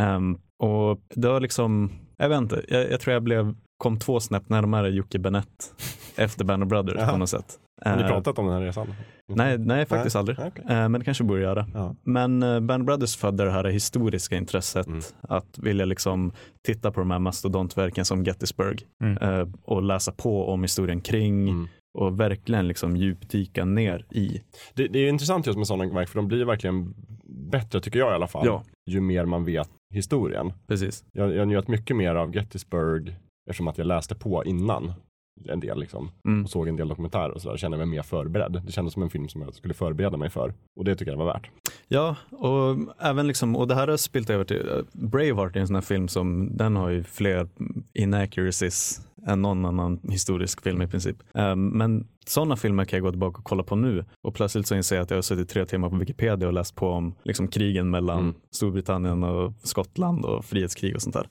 Ehm, 0.00 0.38
och 0.62 1.00
det 1.14 1.28
var 1.28 1.40
liksom, 1.40 1.92
jag 2.16 2.28
vet 2.28 2.38
inte, 2.38 2.64
jag, 2.68 2.90
jag 2.90 3.00
tror 3.00 3.14
jag 3.14 3.22
blev, 3.22 3.54
kom 3.78 3.98
två 3.98 4.20
snäpp 4.20 4.48
närmare 4.48 4.90
Jocke 4.90 5.18
Benett 5.18 5.74
efter 6.16 6.44
Band 6.44 6.62
of 6.62 6.68
Brothers 6.68 6.94
Jaha. 6.98 7.12
på 7.12 7.16
något 7.18 7.28
sätt. 7.30 7.58
Har 7.84 7.96
ni 7.96 8.02
Ehm, 8.02 8.08
pratat 8.08 8.38
om 8.38 8.46
den 8.46 8.54
här 8.54 8.62
resan? 8.62 8.94
Nej, 9.28 9.58
nej 9.58 9.86
faktiskt 9.86 10.16
aldrig. 10.16 10.38
Nej, 10.38 10.48
okej. 10.48 10.64
Eh, 10.68 10.88
Men 10.88 10.92
det 10.92 11.04
kanske 11.04 11.24
borde 11.24 11.40
göra. 11.40 11.66
Ja. 11.74 11.96
Men 12.02 12.42
eh, 12.42 12.60
Band 12.60 12.84
Brothers 12.84 13.16
födde 13.16 13.44
det 13.44 13.50
här 13.50 13.64
historiska 13.64 14.36
intresset 14.36 14.86
Mm. 14.86 15.00
att 15.20 15.58
vilja 15.58 15.84
liksom 15.84 16.32
titta 16.66 16.90
på 16.92 17.00
de 17.00 17.10
här 17.10 17.18
mastodontverken 17.18 18.04
som 18.04 18.24
Gettysburg 18.24 18.82
Mm. 19.04 19.18
eh, 19.40 19.48
och 19.62 19.82
läsa 19.82 20.12
på 20.12 20.48
om 20.48 20.62
historien 20.62 21.00
kring 21.00 21.48
Mm. 21.48 21.68
och 21.98 22.20
verkligen 22.20 22.68
liksom 22.68 22.96
djupdyka 22.96 23.64
ner 23.64 24.06
i. 24.10 24.40
Det, 24.74 24.88
det 24.88 24.98
är 24.98 25.08
intressant 25.08 25.46
just 25.46 25.58
med 25.58 25.66
sådana 25.66 25.94
verk 25.94 26.08
för 26.08 26.16
de 26.18 26.28
blir 26.28 26.44
verkligen 26.44 26.94
bättre 27.50 27.80
tycker 27.80 27.98
jag 27.98 28.10
i 28.10 28.14
alla 28.14 28.26
fall. 28.26 28.46
Ja. 28.46 28.62
Ju 28.90 29.00
mer 29.00 29.24
man 29.24 29.44
vet 29.44 29.68
historien. 29.94 30.52
Precis. 30.68 31.04
Jag, 31.12 31.34
jag 31.34 31.48
njöt 31.48 31.68
mycket 31.68 31.96
mer 31.96 32.14
av 32.14 32.34
Gettysburg 32.36 33.16
eftersom 33.46 33.68
att 33.68 33.78
jag 33.78 33.86
läste 33.86 34.14
på 34.14 34.44
innan 34.44 34.92
en 35.48 35.60
del 35.60 35.80
liksom. 35.80 36.10
Mm. 36.24 36.44
Och 36.44 36.50
såg 36.50 36.68
en 36.68 36.76
del 36.76 36.88
dokumentärer 36.88 37.30
och 37.30 37.42
sådär. 37.42 37.56
Kände 37.56 37.76
mig 37.76 37.86
mer 37.86 38.02
förberedd. 38.02 38.62
Det 38.66 38.72
kändes 38.72 38.94
som 38.94 39.02
en 39.02 39.10
film 39.10 39.28
som 39.28 39.42
jag 39.42 39.54
skulle 39.54 39.74
förbereda 39.74 40.16
mig 40.16 40.30
för. 40.30 40.54
Och 40.76 40.84
det 40.84 40.96
tycker 40.96 41.12
jag 41.12 41.18
var 41.18 41.26
värt. 41.26 41.50
Ja, 41.88 42.16
och 42.30 42.76
även 43.00 43.26
liksom, 43.26 43.56
och 43.56 43.68
det 43.68 43.74
här 43.74 43.88
har 43.88 43.96
spilt 43.96 44.30
över 44.30 44.44
till, 44.44 44.56
uh, 44.56 44.82
Braveheart 44.92 45.56
är 45.56 45.60
en 45.60 45.66
sån 45.66 45.76
här 45.76 45.82
film 45.82 46.08
som, 46.08 46.56
den 46.56 46.76
har 46.76 46.88
ju 46.88 47.02
fler 47.02 47.48
inaccuracies 47.94 49.00
än 49.26 49.42
någon 49.42 49.64
annan 49.64 50.00
historisk 50.10 50.62
film 50.62 50.82
i 50.82 50.86
princip. 50.86 51.16
Um, 51.32 51.68
men 51.68 52.06
sådana 52.26 52.56
filmer 52.56 52.84
kan 52.84 52.96
jag 52.96 53.04
gå 53.04 53.10
tillbaka 53.10 53.38
och 53.38 53.44
kolla 53.44 53.62
på 53.62 53.76
nu 53.76 54.04
och 54.22 54.34
plötsligt 54.34 54.66
så 54.66 54.74
inser 54.74 54.96
jag 54.96 55.02
att 55.02 55.10
jag 55.10 55.16
har 55.16 55.22
suttit 55.22 55.48
tre 55.48 55.66
timmar 55.66 55.90
på 55.90 55.96
Wikipedia 55.96 56.48
och 56.48 56.54
läst 56.54 56.74
på 56.74 56.88
om 56.88 57.14
liksom, 57.24 57.48
krigen 57.48 57.90
mellan 57.90 58.18
Mm. 58.18 58.34
Storbritannien 58.50 59.22
och 59.22 59.52
Skottland 59.62 60.24
och 60.24 60.44
frihetskrig 60.44 60.94
och 60.94 61.02
sånt 61.02 61.14
där. 61.14 61.28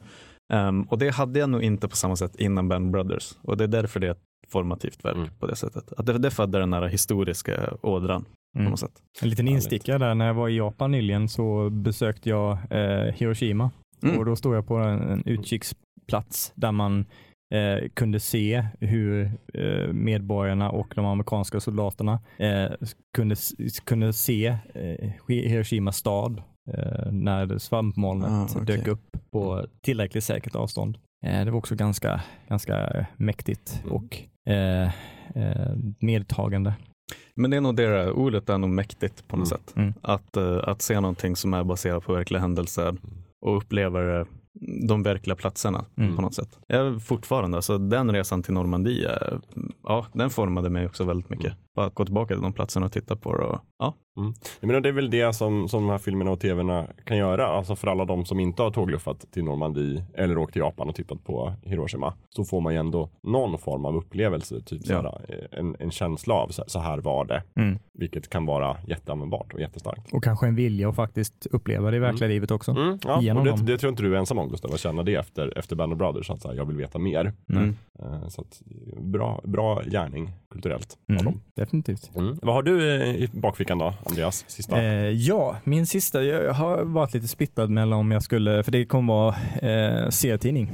Um, 0.54 0.82
och 0.84 0.98
det 0.98 1.10
hade 1.10 1.40
jag 1.40 1.50
nog 1.50 1.64
inte 1.64 1.88
på 1.88 1.96
samma 1.96 2.16
sätt 2.16 2.36
innan 2.36 2.70
Band 2.70 2.92
Brothers 2.92 3.32
och 3.42 3.58
det 3.58 3.64
är 3.64 3.68
därför 3.68 4.00
det 4.00 4.08
är 4.08 4.12
ett 4.12 4.24
formativt 4.48 5.06
verk 5.06 5.16
Mm. 5.16 5.30
på 5.40 5.48
det 5.48 5.56
sättet. 5.56 5.94
Att 5.98 6.06
det, 6.06 6.18
det 6.18 6.32
födde 6.32 6.60
den 6.60 6.74
här 6.74 6.88
historiska 6.88 7.74
ådran 7.82 8.24
på 8.54 8.60
Mm. 8.60 8.72
något 8.72 8.80
sätt. 8.80 8.92
En 9.22 9.30
liten 9.30 9.48
instickare 9.48 9.98
där, 9.98 10.16
när 10.16 10.28
jag 10.28 10.34
var 10.34 10.50
i 10.50 10.58
Japan 10.58 10.92
nyligen 10.92 11.30
så 11.30 11.70
besökte 11.70 12.30
jag 12.30 12.58
eh, 12.70 13.14
Hiroshima 13.14 13.72
Mm. 14.04 14.18
och 14.20 14.26
då 14.26 14.36
stod 14.36 14.56
jag 14.56 14.68
på 14.68 14.76
en, 14.76 15.02
en 15.02 15.24
utkiksplats 15.26 16.52
där 16.56 16.72
man 16.72 17.06
eh, 17.54 17.90
kunde 17.94 18.20
se 18.20 18.66
hur 18.80 19.32
eh, 19.54 19.94
medborgarna 19.94 20.70
och 20.70 20.94
de 20.96 21.06
amerikanska 21.06 21.60
soldaterna 21.60 22.20
eh, 22.38 22.72
kunde, 23.18 23.36
kunde 23.86 24.14
se 24.14 24.58
eh, 24.74 25.10
Hiroshima 25.28 25.92
stad 25.92 26.42
eh, 26.74 27.12
när 27.12 27.58
svampmolnet 27.58 28.30
Ah, 28.30 28.48
okej. 28.62 28.66
dök 28.78 28.88
upp 28.88 29.18
på 29.34 29.66
tillräckligt 29.82 30.24
säkert 30.24 30.56
avstånd. 30.56 30.98
Eh, 31.26 31.46
det 31.46 31.52
var 31.52 31.58
också 31.58 31.76
ganska, 31.76 32.22
ganska 32.50 33.06
mäktigt 33.18 33.82
Mm. 33.84 33.96
och 33.96 34.18
eh, 34.52 34.84
eh, 35.36 35.72
medtagande. 36.00 36.74
Men 37.36 37.52
det 37.52 37.58
är 37.58 37.62
nog 37.62 37.76
det 37.76 37.88
där, 37.90 38.12
ordet 38.12 38.50
är 38.50 38.58
nog 38.58 38.70
mäktigt 38.70 39.28
på 39.28 39.38
något 39.38 39.52
Mm. 39.52 39.60
sätt. 39.60 39.74
Mm. 39.76 39.94
Att, 40.02 40.38
att 40.38 40.82
se 40.82 41.00
någonting 41.00 41.36
som 41.36 41.54
är 41.54 41.64
baserat 41.64 42.04
på 42.06 42.14
verkliga 42.14 42.42
händelser 42.42 42.98
och 43.46 43.58
uppleva 43.58 44.26
de 44.88 45.04
verkliga 45.04 45.36
platserna 45.36 45.86
Mm. 45.98 46.16
på 46.16 46.22
något 46.22 46.34
sätt. 46.34 46.60
Jag 46.68 47.02
fortfarande, 47.04 47.58
alltså 47.58 47.78
den 47.78 48.12
resan 48.12 48.44
till 48.44 48.54
Normandie, 48.54 49.10
ja, 49.84 50.06
den 50.14 50.30
formade 50.30 50.70
mig 50.70 50.86
också 50.86 51.04
väldigt 51.04 51.30
mycket. 51.30 51.54
Mm. 51.76 51.86
Bara 51.86 51.86
att 51.88 51.96
gå 51.96 52.06
tillbaka 52.06 52.34
till 52.34 52.42
de 52.44 52.54
platserna 52.54 52.86
och 52.86 52.92
titta 52.92 53.16
på 53.16 53.38
det. 53.38 53.44
Och, 53.44 53.60
ja, 53.80 53.94
Jag 54.60 54.68
menar, 54.68 54.82
det 54.82 54.90
är 54.90 54.94
väl 54.94 55.10
det 55.10 55.34
som, 55.36 55.68
som 55.70 55.84
de 55.84 55.90
här 55.90 55.98
filmerna 55.98 56.32
och 56.32 56.40
tvna 56.40 56.88
kan 57.06 57.18
göra. 57.18 57.48
Alltså 57.48 57.76
för 57.76 57.88
alla 57.88 58.06
de 58.06 58.26
som 58.26 58.40
inte 58.40 58.62
har 58.64 58.72
tågluffat 58.72 59.26
till 59.32 59.44
Normandie 59.44 60.06
eller 60.14 60.38
åkt 60.38 60.54
till 60.54 60.60
Japan 60.60 60.90
och 60.90 60.96
tittat 60.96 61.24
på 61.24 61.54
Hiroshima. 61.64 62.14
Så 62.30 62.44
får 62.46 62.62
man 62.62 62.74
ju 62.74 62.80
ändå 62.80 63.10
någon 63.24 63.58
form 63.60 63.86
av 63.86 63.96
upplevelse. 63.96 64.62
Typ 64.62 64.82
Ja. 64.86 65.02
såhär, 65.02 65.48
en, 65.52 65.76
en 65.80 65.92
känsla 65.92 66.34
av 66.34 66.48
så, 66.48 66.64
så 66.68 66.80
här 66.80 66.98
var 66.98 67.26
det. 67.26 67.44
Mm. 67.56 67.80
Vilket 67.94 68.30
kan 68.30 68.46
vara 68.46 68.78
jätteanvändbart 68.88 69.54
och 69.54 69.60
jättestarkt. 69.60 70.14
Och 70.14 70.24
kanske 70.24 70.48
en 70.48 70.56
vilja 70.56 70.90
att 70.90 70.96
faktiskt 70.96 71.46
uppleva 71.52 71.92
det 71.92 71.98
i 71.98 72.00
verkliga 72.00 72.28
livet 72.28 72.52
också. 72.52 72.72
Mm, 72.72 73.00
ja, 73.04 73.22
Genom 73.22 73.40
och 73.40 73.46
det, 73.46 73.52
dem. 73.52 73.66
det 73.66 73.78
tror 73.78 73.88
jag 73.88 73.92
inte 73.92 74.04
du 74.04 74.14
är 74.16 74.20
ensam 74.20 74.38
om 74.40 74.50
Gustav, 74.50 74.74
att 74.74 74.80
känna 74.80 75.04
det 75.04 75.16
efter, 75.16 75.58
efter 75.58 75.76
Band 75.76 75.94
of 75.94 75.98
Brothers. 76.00 76.30
Att 76.30 76.42
så 76.42 76.48
här, 76.48 76.56
jag 76.56 76.66
vill 76.66 76.78
veta 76.78 77.00
mer. 77.00 77.34
Mm. 77.50 77.76
Eh, 78.00 78.28
Så 78.28 78.42
att, 78.42 78.62
bra, 79.02 79.42
bra 79.44 79.82
gärning 79.82 80.32
kulturellt 80.50 80.98
av 81.10 81.14
Mm. 81.16 81.26
dem. 81.26 81.42
Definitivt. 81.64 82.12
Mm. 82.16 82.38
Vad 82.42 82.56
har 82.56 82.64
du 82.64 83.02
eh, 83.02 83.16
i 83.16 83.30
bakfickan 83.34 83.78
då, 83.78 83.94
Andreas? 84.06 84.46
Sista? 84.48 84.82
Eh, 84.82 85.10
ja, 85.10 85.56
min 85.64 85.88
sista, 85.88 86.24
jag 86.24 86.54
har 86.54 86.84
varit 86.84 87.14
lite 87.14 87.28
splittad 87.28 87.68
mellan 87.68 88.00
om 88.00 88.12
jag 88.12 88.24
skulle, 88.24 88.64
för 88.64 88.72
det 88.72 88.86
kommer 88.86 89.14
vara 89.14 89.36
eh, 89.62 90.10
serietidning 90.10 90.70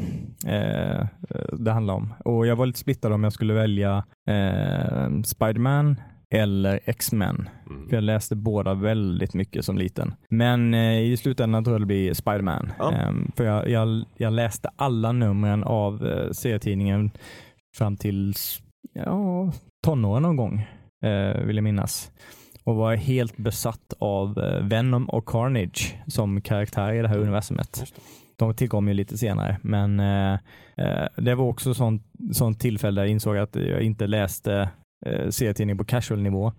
eh, 0.48 1.06
det 1.54 1.72
handlar 1.72 1.94
om. 1.94 2.14
Och 2.26 2.48
jag 2.48 2.56
var 2.56 2.66
lite 2.66 2.80
splittrad 2.80 3.14
om 3.14 3.24
jag 3.24 3.34
skulle 3.34 3.54
välja 3.54 4.04
eh, 4.30 5.22
Spiderman 5.24 5.96
eller 6.32 6.80
X-Men. 6.86 7.50
Mm. 7.70 7.90
För 7.90 7.96
jag 7.96 8.04
läste 8.04 8.36
båda 8.36 8.74
väldigt 8.74 9.34
mycket 9.34 9.66
som 9.66 9.78
liten. 9.78 10.14
Men 10.30 10.74
eh, 10.74 11.00
i 11.00 11.18
slutändan 11.18 11.64
tror 11.64 11.74
jag 11.74 11.82
det 11.82 11.86
blir 11.86 12.14
Spiderman. 12.14 12.72
Ja. 12.80 12.94
Eh, 12.94 13.12
för 13.36 13.44
jag, 13.44 13.70
jag, 13.70 14.04
jag 14.18 14.34
läste 14.34 14.70
alla 14.76 15.12
numren 15.12 15.64
av 15.64 16.08
eh, 16.08 16.32
serietidningen 16.32 17.12
fram 17.78 17.98
till 17.98 18.34
ja, 18.94 19.52
tonåren 19.84 20.24
någon 20.24 20.36
gång, 20.36 20.68
vill 21.46 21.56
jag 21.56 21.64
minnas. 21.64 22.12
Och 22.64 22.76
var 22.76 22.96
helt 22.96 23.38
besatt 23.38 23.94
av 24.00 24.40
eh, 24.40 24.64
Venom 24.68 25.10
och 25.10 25.26
Carnage 25.26 25.96
som 26.08 26.42
karaktär 26.42 26.94
i 26.94 27.02
det 27.02 27.08
här 27.08 27.18
universumet. 27.18 27.78
Just 27.80 27.96
det. 27.96 28.02
De 28.38 28.54
tillkom 28.56 28.88
ju 28.88 28.94
lite 28.94 29.18
senare, 29.18 29.58
men 29.62 30.00
eh, 30.00 30.34
eh, 30.78 31.08
det 31.18 31.36
var 31.36 31.46
också 31.46 31.74
sånt, 31.74 32.04
sånt 32.32 32.60
tillfälle 32.60 33.02
där 33.02 33.06
jag 33.06 33.12
insåg 33.12 33.38
att 33.38 33.56
jag 33.56 33.82
inte 33.82 34.08
läste 34.08 34.70
eh, 35.06 35.30
serietidning 35.30 35.78
på 35.78 35.84
casual 35.86 36.22
nivå, 36.22 36.54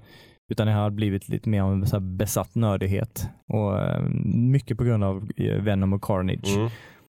utan 0.52 0.68
jag 0.68 0.76
har 0.76 0.90
blivit 0.90 1.28
lite 1.28 1.48
mer 1.48 1.62
av 1.62 1.72
en 1.72 2.16
besatt 2.16 2.54
nördighet. 2.54 3.28
Och 3.48 3.78
eh, 3.78 4.02
mycket 4.34 4.78
på 4.78 4.84
grund 4.84 5.04
av 5.04 5.28
eh, 5.36 5.62
Venom 5.62 5.92
och 5.92 6.02
Carnage 6.04 6.56
Mm. 6.56 6.70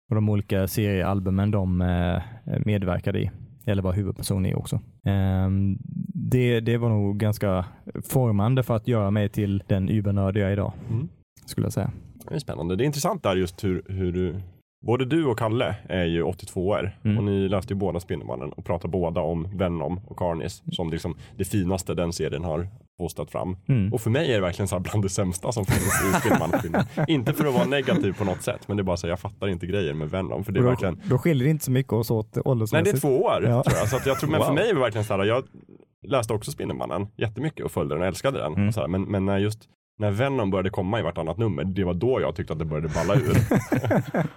och 0.10 0.16
de 0.16 0.30
olika 0.30 0.68
seriealbumen 0.68 1.52
de 1.52 1.82
eh, 1.82 2.22
medverkade 2.66 3.20
i, 3.20 3.32
eller 3.70 3.82
var 3.82 3.94
huvudperson 3.94 4.46
i 4.46 4.54
också. 4.56 4.80
Ehm, 5.06 5.78
det, 6.32 6.60
det 6.60 6.78
var 6.78 6.90
nog 6.90 7.18
ganska 7.18 7.66
formande 8.04 8.64
för 8.64 8.76
att 8.76 8.88
göra 8.88 9.12
mig 9.12 9.30
till 9.30 9.64
den 9.68 9.90
übernörd 9.90 10.38
jag 10.38 10.48
är 10.50 10.54
idag, 10.54 10.74
Mm. 10.90 11.08
skulle 11.46 11.66
jag 11.66 11.74
säga. 11.74 11.92
Det 12.30 12.36
är 12.36 12.40
spännande. 12.40 12.76
Det 12.76 12.84
är 12.84 12.86
intressant 12.86 13.24
där 13.24 13.36
just 13.36 13.64
hur, 13.64 13.84
hur 13.88 14.12
du, 14.12 14.36
både 14.86 15.06
du 15.06 15.26
och 15.26 15.38
Kalle 15.40 15.76
är 15.90 16.06
ju 16.06 16.24
82 16.24 16.68
år 16.68 16.92
Mm. 17.04 17.18
och 17.18 17.24
ni 17.24 17.50
läste 17.50 17.74
ju 17.74 17.80
båda 17.80 18.00
Spindelmannen 18.00 18.50
och 18.52 18.66
pratar 18.66 18.90
båda 18.90 19.22
om 19.22 19.48
Venom 19.58 20.00
och 20.08 20.18
Carnis 20.18 20.64
som 20.72 20.90
liksom 20.90 21.16
det 21.38 21.46
finaste 21.46 21.94
den 21.94 22.14
serien 22.14 22.44
har 22.44 22.68
postat 23.00 23.32
fram. 23.32 23.58
Mm. 23.68 23.94
Och 23.94 24.02
för 24.02 24.10
mig 24.10 24.30
är 24.32 24.36
det 24.36 24.42
verkligen 24.42 24.68
så 24.68 24.80
bland 24.80 25.04
det 25.04 25.10
sämsta 25.10 25.52
som 25.52 25.66
finns 25.66 25.86
i 25.88 26.20
Spindelmannen-filmen. 26.20 26.86
inte 27.08 27.34
för 27.34 27.46
att 27.46 27.54
vara 27.54 27.66
negativ 27.66 28.14
på 28.18 28.24
något 28.24 28.42
sätt, 28.44 28.68
men 28.68 28.78
det 28.78 28.82
är 28.82 28.86
bara 28.86 28.98
så 28.98 29.08
jag 29.08 29.20
fattar 29.20 29.48
inte 29.48 29.66
grejer 29.68 29.94
med 29.94 30.10
Venom. 30.10 30.44
För 30.44 30.52
det 30.52 30.60
är 30.60 30.64
då, 30.64 30.70
verkligen, 30.70 31.02
då 31.06 31.18
skiljer 31.18 31.44
det 31.46 31.52
inte 31.52 31.66
så 31.66 31.72
mycket 31.72 31.94
oss 31.94 32.12
åt 32.12 32.36
nej 32.36 32.42
åldersmässigt. 32.46 32.92
det 32.92 32.98
är 32.98 33.02
två 33.02 33.24
år 33.24 33.44
Ja. 33.44 33.64
tror 33.64 33.78
jag. 33.78 33.90
Så 33.90 33.96
att 33.96 34.06
jag 34.06 34.20
tror, 34.20 34.30
men 34.30 34.40
för 34.40 34.46
Wow. 34.48 34.56
mig 34.56 34.70
är 34.70 34.74
det 34.74 34.80
verkligen 34.80 35.06
så 35.06 35.18
här, 35.18 35.24
jag 35.24 35.44
läste 36.08 36.34
också 36.34 36.52
Spindelmannen 36.52 37.08
jättemycket 37.18 37.66
och 37.66 37.72
följde 37.72 37.96
den 37.96 38.02
och 38.02 38.08
älskade 38.08 38.38
den. 38.40 38.54
Mm. 38.54 38.68
Och 38.68 38.74
så 38.74 38.80
här, 38.82 38.88
men, 38.88 39.02
men 39.26 39.42
just 39.42 39.60
när 40.00 40.12
Venom 40.12 40.50
började 40.52 40.70
komma 40.70 41.00
i 41.00 41.02
vartannat 41.02 41.38
nummer, 41.38 41.64
det 41.64 41.84
var 41.84 41.94
då 41.94 42.22
jag 42.22 42.36
tyckte 42.36 42.54
att 42.54 42.60
det 42.60 42.66
började 42.66 42.88
balla 42.88 43.16
ur. 43.16 43.38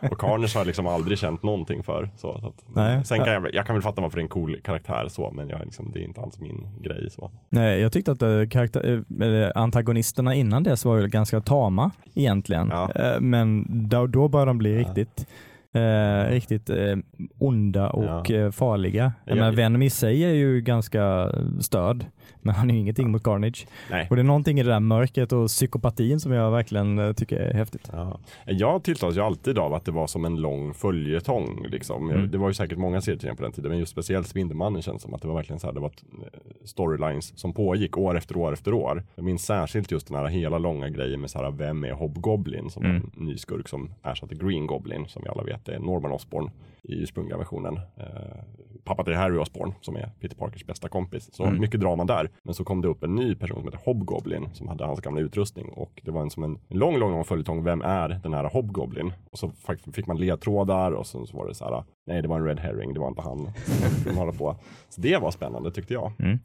och 0.13 0.19
Carnage 0.19 0.55
har 0.55 0.61
jag 0.61 0.67
liksom 0.67 0.87
aldrig 0.87 1.19
känt 1.19 1.43
någonting 1.43 1.83
för. 1.83 2.11
Så, 2.17 2.41
så 2.41 2.47
att, 2.47 2.65
Nej. 2.75 3.05
Sen 3.05 3.19
kan 3.19 3.33
jag, 3.33 3.55
jag 3.55 3.67
kan 3.67 3.75
väl 3.77 3.83
fatta 3.83 4.01
varför 4.03 4.17
det 4.17 4.21
är 4.21 4.23
en 4.23 4.29
cool 4.29 4.57
karaktär 4.65 5.07
så, 5.09 5.31
men 5.31 5.49
jag, 5.49 5.61
liksom, 5.65 5.91
det 5.93 5.99
är 6.01 6.05
inte 6.05 6.21
alls 6.21 6.41
min 6.41 6.67
grej. 6.83 7.11
Så. 7.11 7.31
Nej, 7.49 7.81
jag 7.81 7.93
tyckte 7.93 8.13
att 8.13 8.23
eh, 8.23 8.49
karaktär, 8.51 9.05
eh, 9.23 9.51
antagonisterna 9.63 10.35
innan 10.35 10.63
dess 10.63 10.85
var 10.85 10.97
ju 10.97 11.09
ganska 11.09 11.41
tama 11.41 11.91
egentligen. 12.15 12.69
Ja. 12.71 12.91
Eh, 12.95 13.21
men 13.21 13.67
då, 13.89 14.07
då 14.07 14.29
började 14.29 14.51
de 14.51 14.59
bli 14.59 14.73
Ja. 14.73 14.79
riktigt 14.81 15.27
eh, 15.75 16.31
riktigt 16.31 16.71
eh, 16.71 16.97
onda 17.39 17.91
och 17.91 18.31
Ja. 18.31 18.37
eh, 18.37 18.51
farliga. 18.51 19.13
Jag- 19.25 19.37
Men 19.39 19.55
Venom 19.57 19.83
i 19.83 19.91
sig 19.91 20.25
är 20.25 20.33
ju 20.35 20.61
ganska 20.61 21.31
störd, 21.61 22.05
men 22.43 22.55
han 22.55 22.71
är 22.71 22.75
ju 22.75 22.81
ingenting 22.81 23.11
mot 23.11 23.23
Carnage. 23.23 23.67
Nej. 23.91 24.07
Och 24.11 24.17
det 24.17 24.23
är 24.23 24.25
någonting 24.25 24.61
i 24.61 24.63
det 24.63 24.71
där 24.71 24.81
mörkret 24.81 25.33
och 25.33 25.49
psykopatin 25.49 26.21
som 26.21 26.33
jag 26.33 26.51
verkligen 26.51 26.99
eh, 26.99 27.13
tycker 27.13 27.37
är 27.37 27.55
häftigt. 27.55 27.91
Ja. 27.93 28.19
Jag 28.47 28.85
tilltalas 28.85 29.17
ju 29.17 29.21
alltid 29.21 29.59
av 29.59 29.75
att 29.75 29.85
det 29.85 29.93
var 29.93 30.07
som 30.07 30.25
en 30.25 30.37
lång 30.37 30.75
följetong. 30.75 31.67
Liksom. 31.71 32.11
Mm. 32.11 32.31
Det 32.31 32.39
var 32.39 32.49
ju 32.49 32.55
säkert 32.55 32.79
många 32.79 33.01
serietidningar 33.01 33.37
på 33.37 33.43
den 33.43 33.53
tiden, 33.53 33.71
men 33.71 33.79
just 33.79 33.93
speciellt 33.93 34.29
Spindelmannen 34.29 34.83
känns 34.83 35.03
som 35.03 35.15
att 35.15 35.23
det 35.23 35.29
var 35.29 35.35
verkligen 35.35 35.61
så 35.61 35.67
här, 35.67 35.75
det 35.75 35.81
var 35.81 35.93
eh, 36.23 36.27
storylines 36.65 37.39
som 37.39 37.53
pågick 37.53 37.99
år 37.99 38.17
efter 38.17 38.37
år 38.37 38.53
efter 38.53 38.75
år. 38.75 39.03
Jag 39.15 39.25
minns 39.25 39.45
särskilt 39.45 39.91
just 39.91 40.07
den 40.09 40.17
här 40.17 40.27
hela 40.27 40.59
långa 40.59 40.89
grejen 40.89 41.21
med 41.21 41.31
så 41.31 41.39
här, 41.39 41.51
vem 41.51 41.85
är 41.85 41.93
Hobgoblin 41.93 42.71
som 42.71 42.83
Mm. 42.85 42.97
en 42.97 43.27
ny 43.27 43.37
skurk 43.39 43.69
som 43.69 43.91
ersatte 44.03 44.35
Green 44.35 44.67
Goblin 44.67 45.07
som 45.09 45.23
vi 45.23 45.29
alla 45.29 45.43
vet 45.43 45.69
är 45.69 45.79
Norman 45.79 46.13
Osborn 46.13 46.51
i 46.89 46.95
ursprungliga 47.03 47.39
versionen. 47.39 47.77
Eh, 47.77 48.43
pappa 48.85 49.05
till 49.05 49.15
Harry 49.15 49.39
Osborn 49.39 49.75
som 49.81 49.97
är 49.97 50.11
Peter 50.21 50.37
Parkers 50.37 50.67
bästa 50.67 50.89
kompis. 50.89 51.29
Så 51.33 51.45
Mm. 51.45 51.61
mycket 51.61 51.81
drama 51.81 52.05
där. 52.05 52.31
Men 52.43 52.55
så 52.55 52.65
kom 52.65 52.81
det 52.83 52.89
upp 52.89 53.03
en 53.03 53.15
ny 53.15 53.35
person 53.35 53.57
som 53.59 53.65
heter 53.65 53.81
Hobgoblin 53.85 54.49
som 54.53 54.69
hade 54.69 54.85
hans 54.85 55.01
gamla 55.01 55.21
utrustning 55.21 55.69
och 55.73 56.01
det 56.05 56.11
var 56.11 56.23
en 56.23 56.31
som 56.31 56.43
en 56.45 56.59
lång, 56.69 56.97
lång, 56.99 57.11
lång 57.11 57.25
följetong. 57.25 57.65
Vem 57.65 57.83
är 57.83 58.09
den 58.23 58.35
här 58.35 58.45
Hobgoblin? 58.45 59.13
Och 59.31 59.39
så 59.39 59.51
fick- 59.95 60.07
man 60.07 60.17
ledtrådar 60.19 60.93
och 60.93 61.07
så, 61.07 61.27
så 61.27 61.37
var 61.37 61.49
det 61.49 61.55
så 61.55 61.65
här. 61.65 61.85
Nej, 62.07 62.23
det 62.23 62.29
var 62.29 62.39
en 62.39 62.45
red 62.47 62.61
herring. 62.61 62.95
Det 62.95 63.01
var 63.01 63.09
inte 63.09 63.23
han. 63.23 63.49
De 64.05 64.17
håller 64.17 64.33
på. 64.33 64.57
Så 64.89 65.01
det 65.01 65.17
var 65.17 65.31
spännande 65.31 65.71
tyckte 65.71 65.95
jag. 65.95 66.13
Mm. 66.19 66.39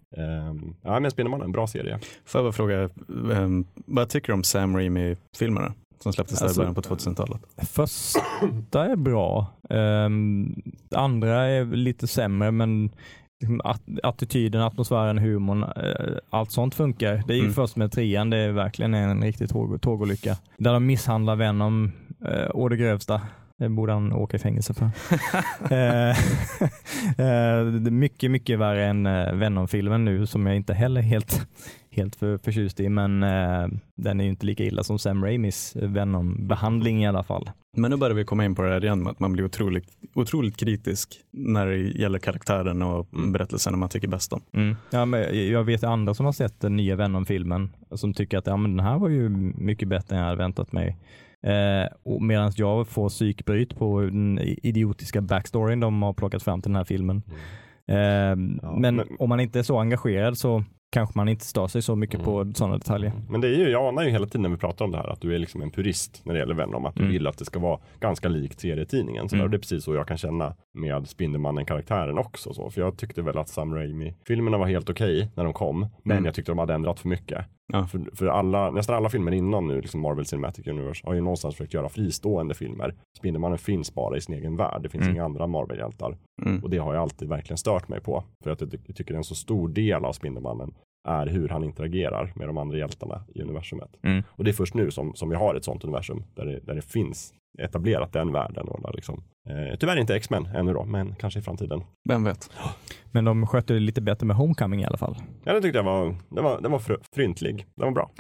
Um, 0.50 0.76
ja, 0.82 1.00
men 1.00 1.12
Spindelmannen, 1.12 1.46
en 1.46 1.52
bra 1.52 1.68
serie. 1.68 2.00
Får 2.26 2.40
jag 2.42 2.46
bara 2.46 2.52
fråga, 2.52 2.90
ehm, 3.34 3.66
vad 3.86 4.10
tycker 4.10 4.28
du 4.28 4.34
om 4.34 4.44
Sam 4.44 4.76
Raimi-filmerna 4.78 5.74
som 6.00 6.14
släpptes 6.14 6.40
där 6.40 6.46
i 6.46 6.48
Alltså, 6.48 6.62
början 6.62 6.76
på 6.76 6.82
2000-talet? 6.82 7.42
Första 7.58 8.86
är 8.86 8.96
bra. 8.96 9.48
Um, 9.70 10.62
andra 10.96 11.46
är 11.48 11.66
lite 11.66 12.08
sämre, 12.08 12.52
men 12.52 12.90
liksom 13.40 13.62
att, 13.64 13.82
attityden, 14.04 14.62
atmosfären, 14.62 15.18
humorn, 15.18 15.64
eh, 15.64 16.18
allt 16.30 16.52
sånt 16.52 16.76
funkar. 16.76 17.24
Det 17.28 17.34
är 17.34 17.38
ju 17.38 17.42
Mm. 17.42 17.54
först 17.54 17.76
med 17.76 17.92
trean 17.92 18.30
det 18.30 18.38
är 18.38 18.52
verkligen 18.52 18.94
en 18.94 19.24
riktig 19.24 19.50
tåg, 19.50 19.82
tågolycka. 19.82 20.38
Där 20.58 20.74
de 20.74 20.86
misshandlar 20.86 21.36
Venom 21.36 21.92
eh, 22.26 22.50
å 22.54 22.70
det 22.70 22.78
grövsta. 22.78 23.22
Det 23.60 23.70
borde 23.70 23.94
han 23.94 24.14
åka 24.14 24.38
i 24.38 24.40
fängelse 24.40 24.74
för. 24.74 24.90
Eh, 25.76 26.18
eh, 27.28 27.64
mycket, 27.92 28.32
mycket 28.32 28.60
värre 28.60 28.86
än 28.86 29.06
eh, 29.06 29.34
Venom-filmen 29.34 30.06
nu 30.06 30.26
som 30.26 30.46
jag 30.46 30.56
inte 30.56 30.74
heller 30.74 31.02
helt, 31.02 31.48
helt 31.98 32.16
för, 32.16 32.38
förtjust 32.38 32.80
i, 32.80 32.90
men 32.90 33.24
eh, 33.24 33.68
den 33.96 34.20
är 34.20 34.24
ju 34.24 34.30
inte 34.30 34.46
lika 34.46 34.64
illa 34.64 34.84
som 34.84 35.00
Sam 35.00 35.24
Raimis 35.24 35.76
Venom-behandling 35.76 37.04
i 37.04 37.08
alla 37.08 37.24
fall. 37.24 37.50
Men 37.78 37.92
nu 37.92 37.98
börjar 37.98 38.16
vi 38.16 38.26
komma 38.26 38.46
in 38.46 38.56
på 38.56 38.62
det 38.62 38.70
här 38.70 38.84
igen 38.86 39.04
med 39.04 39.12
att 39.12 39.20
man 39.20 39.34
blir 39.34 39.46
otroligt, 39.46 39.86
otroligt 40.16 40.58
kritisk 40.58 41.16
när 41.32 41.66
det 41.68 41.78
gäller 41.78 42.20
karaktären 42.20 42.82
och 42.82 43.08
Mm. 43.14 43.32
berättelsen 43.32 43.80
man 43.80 43.90
tycker 43.90 44.08
bäst 44.08 44.34
om. 44.34 44.42
Ja, 44.92 45.06
men 45.06 45.50
jag 45.50 45.64
vet 45.64 45.84
andra 45.84 46.14
som 46.14 46.26
har 46.26 46.34
sett 46.34 46.60
den 46.62 46.76
nya 46.76 46.96
Venom-filmen 46.96 47.70
som 47.92 48.14
tycker 48.14 48.38
att 48.38 48.48
ja, 48.48 48.58
men 48.58 48.78
den 48.78 48.86
här 48.86 48.98
var 49.00 49.10
ju 49.10 49.30
mycket 49.58 49.88
bättre 49.88 50.16
än 50.16 50.20
jag 50.22 50.26
hade 50.28 50.38
väntat 50.44 50.72
mig. 50.72 50.98
Eh, 51.48 51.88
och 52.04 52.22
Medan 52.24 52.52
jag 52.56 52.88
får 52.88 53.10
psykbryt 53.10 53.76
på 53.76 54.02
den 54.02 54.40
idiotiska 54.40 55.22
backstoryn 55.22 55.80
de 55.80 56.02
har 56.02 56.14
plockat 56.14 56.44
fram 56.44 56.62
till 56.62 56.70
den 56.72 56.76
här 56.76 56.84
filmen. 56.84 57.22
Eh, 57.88 57.98
Ja, 57.98 58.36
men, 58.36 58.96
men- 58.96 59.08
om 59.20 59.30
man 59.30 59.40
inte 59.40 59.60
är 59.60 59.64
så 59.64 59.80
engagerad 59.80 60.38
så 60.38 60.64
kanske 60.98 61.18
man 61.20 61.30
inte 61.30 61.46
stör 61.46 61.68
sig 61.68 61.82
så 61.82 61.96
mycket 61.96 62.16
Mm. 62.16 62.26
på 62.26 62.54
sådana 62.54 62.78
detaljer. 62.78 63.12
Men 63.30 63.42
det 63.42 63.48
är 63.48 63.58
ju, 63.58 63.70
jag 63.70 63.88
anar 63.88 64.04
ju 64.04 64.10
hela 64.10 64.26
tiden 64.26 64.42
när 64.42 64.50
vi 64.50 64.58
pratar 64.58 64.86
om 64.86 64.92
det 64.92 64.98
här 64.98 65.08
att 65.08 65.22
du 65.22 65.36
är 65.36 65.40
liksom 65.40 65.62
en 65.62 65.72
purist 65.72 66.22
när 66.26 66.34
det 66.34 66.40
gäller 66.40 66.56
Venom. 66.56 66.86
Att 66.86 66.96
du 66.96 67.02
Mm. 67.02 67.14
vill 67.14 67.28
att 67.28 67.38
det 67.38 67.46
ska 67.46 67.60
vara 67.60 67.80
ganska 68.00 68.28
likt 68.30 68.60
serietidningen. 68.60 69.30
Så 69.30 69.36
Mm. 69.36 69.52
det 69.52 69.58
är 69.58 69.60
precis 69.60 69.84
så 69.84 69.94
jag 69.96 70.08
kan 70.08 70.18
känna 70.18 70.54
med 70.74 71.08
Spindelmannen-karaktären 71.08 72.18
också. 72.18 72.54
Så. 72.54 72.70
För 72.70 72.82
jag 72.82 72.98
tyckte 72.98 73.22
väl 73.22 73.38
att 73.38 73.50
Sam 73.50 73.74
Raimi-filmerna 73.76 74.58
var 74.58 74.66
helt 74.68 74.90
okej 74.90 75.30
när 75.36 75.44
de 75.44 75.54
kom. 75.54 75.80
Men 76.04 76.12
Mm. 76.18 76.26
jag 76.26 76.36
tyckte 76.36 76.52
de 76.52 76.58
hade 76.60 76.74
ändrat 76.74 77.00
för 77.00 77.10
mycket. 77.10 77.46
Ja. 77.74 77.88
För, 77.88 78.02
för 78.16 78.26
alla, 78.28 78.72
nästan 78.72 78.96
alla 78.96 79.10
filmer 79.10 79.32
innan 79.32 79.68
nu, 79.68 79.82
liksom 79.82 80.02
Marvel 80.02 80.26
Cinematic 80.26 80.68
Universe, 80.68 81.08
har 81.08 81.14
ju 81.14 81.22
någonstans 81.22 81.56
försökt 81.56 81.74
göra 81.74 81.90
fristående 81.90 82.54
filmer. 82.54 82.94
Spindelmannen 83.18 83.58
finns 83.58 83.94
bara 83.94 84.18
i 84.18 84.22
sin 84.22 84.36
egen 84.36 84.56
värld. 84.58 84.80
Det 84.84 84.90
finns 84.90 85.02
Mm. 85.04 85.16
inga 85.16 85.26
andra 85.26 85.48
Marvel-hjältar. 85.48 86.18
Mm. 86.46 86.64
Och 86.64 86.70
det 86.70 86.78
har 86.78 86.94
jag 86.94 87.02
alltid 87.02 87.30
verkligen 87.30 87.58
stört 87.58 87.88
mig 87.88 88.02
på. 88.02 88.24
För 88.44 88.52
att 88.52 88.62
jag, 88.62 88.72
ty- 88.72 88.78
jag 88.88 88.96
tycker 88.96 89.14
en 89.14 89.24
så 89.24 89.36
stor 89.36 89.70
del 89.70 90.06
av 90.06 90.14
Spindelmannen 90.14 90.74
är 91.08 91.28
hur 91.28 91.50
han 91.50 91.64
interagerar 91.64 92.34
med 92.36 92.48
de 92.48 92.58
andra 92.58 92.78
hjältarna 92.78 93.22
i 93.36 93.42
universumet. 93.42 93.90
Mm. 94.02 94.24
Och 94.30 94.44
det 94.44 94.52
är 94.52 94.54
först 94.54 94.74
nu 94.74 94.92
som, 94.92 95.16
som 95.16 95.30
vi 95.30 95.36
har 95.36 95.56
ett 95.56 95.64
sånt 95.64 95.84
universum 95.84 96.24
där 96.36 96.46
det, 96.46 96.60
där 96.60 96.76
det 96.76 96.82
finns 96.82 97.34
etablerat 97.58 98.14
den 98.14 98.32
världen. 98.32 98.68
Och 98.68 98.96
liksom, 98.96 99.24
eh, 99.50 99.78
tyvärr 99.80 99.98
inte 99.98 100.16
X-Men 100.16 100.46
ännu 100.46 100.74
då, 100.74 100.86
men 100.86 101.16
kanske 101.16 101.40
i 101.40 101.44
framtiden. 101.44 101.82
Vem 102.10 102.24
vet? 102.24 102.50
Men 103.12 103.26
de 103.26 103.48
skötte 103.48 103.74
det 103.74 103.80
lite 103.80 104.02
bättre 104.02 104.26
med 104.28 104.36
Homecoming 104.36 104.82
i 104.82 104.86
alla 104.86 104.98
fall. 104.98 105.16
Ja, 105.44 105.54
det 105.54 105.62
tyckte 105.62 105.78
jag 105.80 105.84
var, 105.84 106.16
den 106.30 106.44
var, 106.44 106.62
den 106.62 106.72
var 106.72 106.80
fr- 106.80 107.00
fryntlig. 107.16 107.66
Den 107.76 107.86
var 107.86 107.92
bra. 107.94 108.12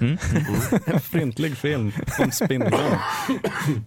En 0.93 0.99
fryntlig 1.01 1.57
film 1.57 1.91
om 2.23 2.31
Spindelmannen. 2.31 2.97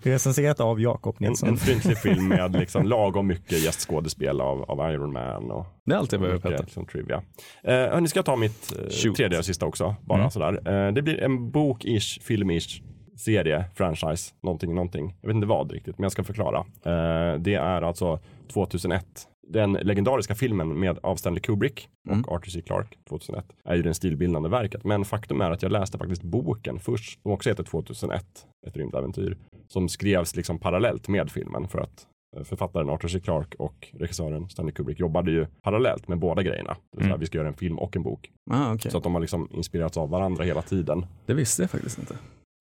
Recenserat 0.03 0.61
av 0.61 0.80
Jakob 0.80 1.16
En, 1.20 1.26
Nilsson. 1.26 1.48
en 1.48 1.57
fryntlig 1.57 1.98
film 1.98 2.28
med 2.28 2.53
liksom 2.53 2.86
lagom 2.86 3.26
mycket 3.26 3.64
gästskådespel 3.64 4.40
av, 4.40 4.62
av 4.70 4.92
Iron 4.92 5.12
Man 5.12 5.51
och 5.51 5.66
Det 5.84 5.92
är 5.94 5.98
vad 6.18 6.28
jag 6.28 6.34
mycket 6.34 6.42
petar. 6.42 6.64
liksom, 6.64 6.86
trivia. 6.86 7.22
Eh, 7.64 7.74
hörni, 7.74 8.09
ska 8.09 8.18
jag 8.18 8.24
ta 8.26 8.36
mitt 8.36 8.72
eh, 9.07 9.12
tredje 9.12 9.38
och 9.38 9.44
sista 9.44 9.66
också? 9.66 9.94
Bara 10.05 10.18
Mm. 10.18 10.30
sådär. 10.30 10.86
Eh, 10.86 10.92
det 10.92 11.03
blir 11.03 11.20
en 11.20 11.51
bok-ish, 11.53 12.20
film-ish 12.22 12.82
serie, 13.20 13.64
franchise, 13.74 14.34
någonting, 14.42 14.74
någonting. 14.74 15.14
Jag 15.20 15.28
vet 15.28 15.34
inte 15.34 15.46
vad 15.46 15.72
riktigt, 15.72 15.98
men 15.98 16.02
jag 16.02 16.12
ska 16.12 16.24
förklara. 16.24 16.58
Eh, 16.58 17.38
det 17.40 17.54
är 17.54 17.82
alltså 17.82 18.18
2001. 18.52 19.06
Den 19.48 19.72
legendariska 19.72 20.34
filmen 20.34 20.80
med 20.80 20.98
av 21.02 21.16
Stanley 21.16 21.40
Kubrick 21.40 21.88
och 22.08 22.12
Mm. 22.14 22.24
Arthur 22.28 22.50
C. 22.50 22.62
Clarke 22.66 22.96
2001 23.08 23.44
är 23.64 23.74
ju 23.76 23.82
den 23.82 23.94
stilbildande 23.94 24.48
verket. 24.48 24.84
Men 24.84 25.04
faktum 25.04 25.40
är 25.40 25.50
att 25.50 25.62
jag 25.62 25.72
läste 25.72 25.98
faktiskt 25.98 26.22
boken 26.22 26.78
först, 26.78 27.22
som 27.22 27.30
också 27.32 27.48
heter 27.48 27.64
2001, 27.64 28.24
ett 28.66 28.76
rymdäventyr, 28.76 29.36
som 29.68 29.88
skrevs 29.88 30.36
liksom 30.36 30.58
parallellt 30.58 31.08
med 31.08 31.30
filmen 31.30 31.68
för 31.68 31.78
att 31.80 32.06
eh, 32.36 32.42
författaren 32.44 32.90
Arthur 32.90 33.08
C. 33.08 33.20
Clarke 33.20 33.56
och 33.58 33.88
regissören 33.98 34.48
Stanley 34.48 34.72
Kubrick 34.74 35.00
jobbade 35.00 35.30
ju 35.30 35.46
parallellt 35.62 36.08
med 36.08 36.18
båda 36.18 36.42
grejerna. 36.42 36.76
Det 36.96 37.04
Mm. 37.04 37.20
vi 37.20 37.26
ska 37.26 37.38
göra 37.38 37.48
en 37.48 37.54
film 37.54 37.78
och 37.78 37.96
en 37.96 38.02
bok. 38.02 38.30
Ah, 38.50 38.74
okay. 38.74 38.90
Så 38.90 38.98
att 38.98 39.04
de 39.04 39.14
har 39.14 39.20
liksom 39.20 39.48
inspirerats 39.52 39.96
av 39.96 40.10
varandra 40.10 40.44
hela 40.44 40.62
tiden. 40.62 41.06
Det 41.26 41.34
visste 41.34 41.62
jag 41.62 41.70
faktiskt 41.70 41.98
inte. 41.98 42.14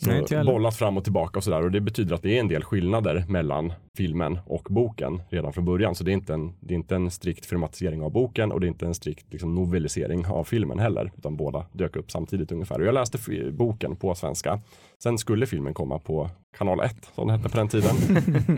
Nej, 0.06 0.45
bollat 0.45 0.76
fram 0.76 0.97
och 0.97 1.04
tillbaka 1.04 1.39
och 1.39 1.43
sådär. 1.43 1.64
Och 1.64 1.72
det 1.72 1.82
betyder 1.82 2.16
att 2.16 2.22
det 2.22 2.38
är 2.38 2.39
en 2.39 2.47
del 2.47 2.64
skillnader 2.64 3.26
mellan 3.28 3.74
filmen 3.97 4.39
och 4.45 4.68
boken 4.70 5.22
redan 5.30 5.54
från 5.54 5.66
början. 5.66 5.95
Så 5.95 6.04
det 6.04 6.12
är 6.12 6.14
inte 6.14 6.34
en, 6.34 6.54
det 6.60 6.74
är 6.74 6.76
inte 6.76 6.95
en 6.95 7.12
strikt 7.12 7.45
filmatisering 7.45 8.02
av 8.02 8.12
boken 8.12 8.52
och 8.52 8.60
det 8.60 8.66
är 8.66 8.70
inte 8.70 8.86
en 8.86 8.95
strikt 8.95 9.26
liksom, 9.32 9.56
novellisering 9.56 10.26
av 10.26 10.43
filmen 10.43 10.80
heller. 10.80 11.12
Utan 11.18 11.36
båda 11.36 11.66
dök 11.72 11.95
upp 11.95 12.12
samtidigt 12.12 12.52
ungefär. 12.52 12.80
Och 12.80 12.88
jag 12.88 12.93
läste 12.93 13.18
boken 13.52 13.95
på 13.95 14.16
svenska. 14.16 14.60
Sen 15.04 15.18
skulle 15.18 15.45
filmen 15.45 15.74
komma 15.74 16.00
på 16.00 16.30
kanal 16.58 16.80
1 16.80 17.12
som 17.16 17.28
det 17.28 17.34
hette 17.34 17.50
på 17.50 17.58
den 17.58 17.68
tiden. 17.68 17.95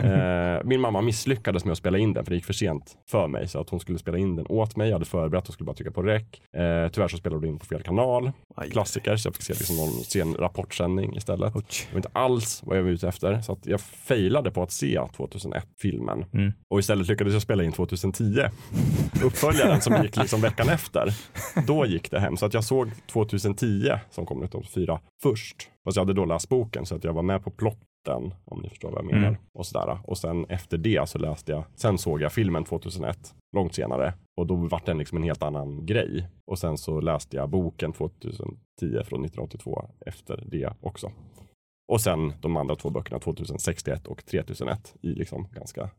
eh, 0.00 0.60
min 0.64 0.80
mamma 0.80 1.00
misslyckades 1.00 1.64
med 1.64 1.72
att 1.72 1.78
spela 1.78 1.98
in 1.98 2.12
den 2.12 2.24
för 2.24 2.30
det 2.30 2.36
gick 2.36 2.44
för 2.44 2.52
sent 2.52 2.96
för 3.10 3.28
mig. 3.28 3.48
Så 3.48 3.60
att 3.60 3.70
hon 3.70 3.80
skulle 3.80 3.98
spela 3.98 4.18
in 4.18 4.36
den 4.36 4.46
åt 4.48 4.76
mig. 4.76 4.88
Jag 4.88 4.94
hade 4.94 5.04
förberett 5.04 5.48
och 5.48 5.54
skulle 5.54 5.66
bara 5.66 5.76
trycka 5.76 5.90
på 5.90 6.02
rec. 6.02 6.22
Eh, 6.56 6.88
tyvärr 6.92 7.08
så 7.08 7.16
spelade 7.16 7.40
hon 7.40 7.48
in 7.48 7.58
på 7.58 7.66
fel 7.66 7.82
kanal. 7.82 8.32
Aj. 8.56 8.70
Klassiker. 8.70 9.16
Så 9.16 9.26
jag 9.26 9.34
fick 9.34 9.42
se 9.44 9.52
liksom 9.52 9.76
någon 9.76 9.90
sen 9.90 10.34
rapportsändning 10.34 11.16
istället. 11.16 11.56
Ouch. 11.56 11.86
Det 11.88 11.94
var 11.94 11.98
inte 11.98 12.10
alls 12.12 12.62
vad 12.64 12.78
jag 12.78 12.82
var 12.82 12.90
ute 12.90 13.08
efter. 13.08 13.40
Så 13.40 13.52
att 13.52 13.66
jag 13.66 13.80
failade 13.80 14.50
på 14.50 14.62
att 14.62 14.72
se 14.72 14.98
2001-filmen. 14.98 16.24
Mm. 16.32 16.52
Och 16.68 16.78
istället 16.78 17.08
lyckades 17.08 17.32
jag 17.32 17.42
spela 17.42 17.64
in 17.64 17.72
2010. 17.72 18.42
Uppföljaren 19.24 19.80
som 19.80 20.02
gick 20.02 20.16
liksom 20.16 20.40
veckan 20.40 20.68
efter. 20.68 21.14
Då 21.66 21.86
gick 21.86 22.10
det 22.10 22.20
hem. 22.20 22.36
Så 22.36 22.46
att 22.46 22.54
jag 22.54 22.64
såg 22.64 22.90
2010 23.12 23.92
som 24.10 24.26
kom 24.26 24.42
1984 24.42 25.00
först. 25.22 25.71
Fast 25.84 25.96
jag 25.96 26.02
hade 26.02 26.12
då 26.12 26.24
läst 26.24 26.48
boken 26.48 26.86
så 26.86 26.94
att 26.94 27.04
jag 27.04 27.12
var 27.12 27.22
med 27.22 27.44
på 27.44 27.50
plotten. 27.50 28.34
Om 28.44 28.60
ni 28.62 28.68
förstår 28.68 28.90
vad 28.90 28.98
jag 28.98 29.12
menar. 29.12 29.28
Mm. 29.28 29.40
Och, 29.54 29.66
sådär. 29.66 29.98
och 30.04 30.18
sen 30.18 30.46
efter 30.48 30.78
det 30.78 31.08
så 31.08 31.18
läste 31.18 31.52
jag. 31.52 31.64
Sen 31.74 31.98
såg 31.98 32.20
jag 32.20 32.32
filmen 32.32 32.64
2001. 32.64 33.34
Långt 33.56 33.74
senare. 33.74 34.14
Och 34.36 34.46
då 34.46 34.54
var 34.54 34.82
den 34.86 34.98
liksom 34.98 35.18
en 35.18 35.24
helt 35.24 35.42
annan 35.42 35.86
grej. 35.86 36.28
Och 36.46 36.58
sen 36.58 36.78
så 36.78 37.00
läste 37.00 37.36
jag 37.36 37.50
boken 37.50 37.92
2010 37.92 38.54
från 38.80 39.24
1982 39.24 39.90
efter 40.06 40.44
det 40.46 40.72
också. 40.80 41.12
Och 41.92 42.00
sen 42.00 42.32
de 42.40 42.56
andra 42.56 42.76
två 42.76 42.90
böckerna 42.90 43.18
2061 43.18 44.06
och 44.06 44.24
3001 44.24 44.94
i 45.02 45.08
liksom 45.08 45.48
ganska 45.52 45.90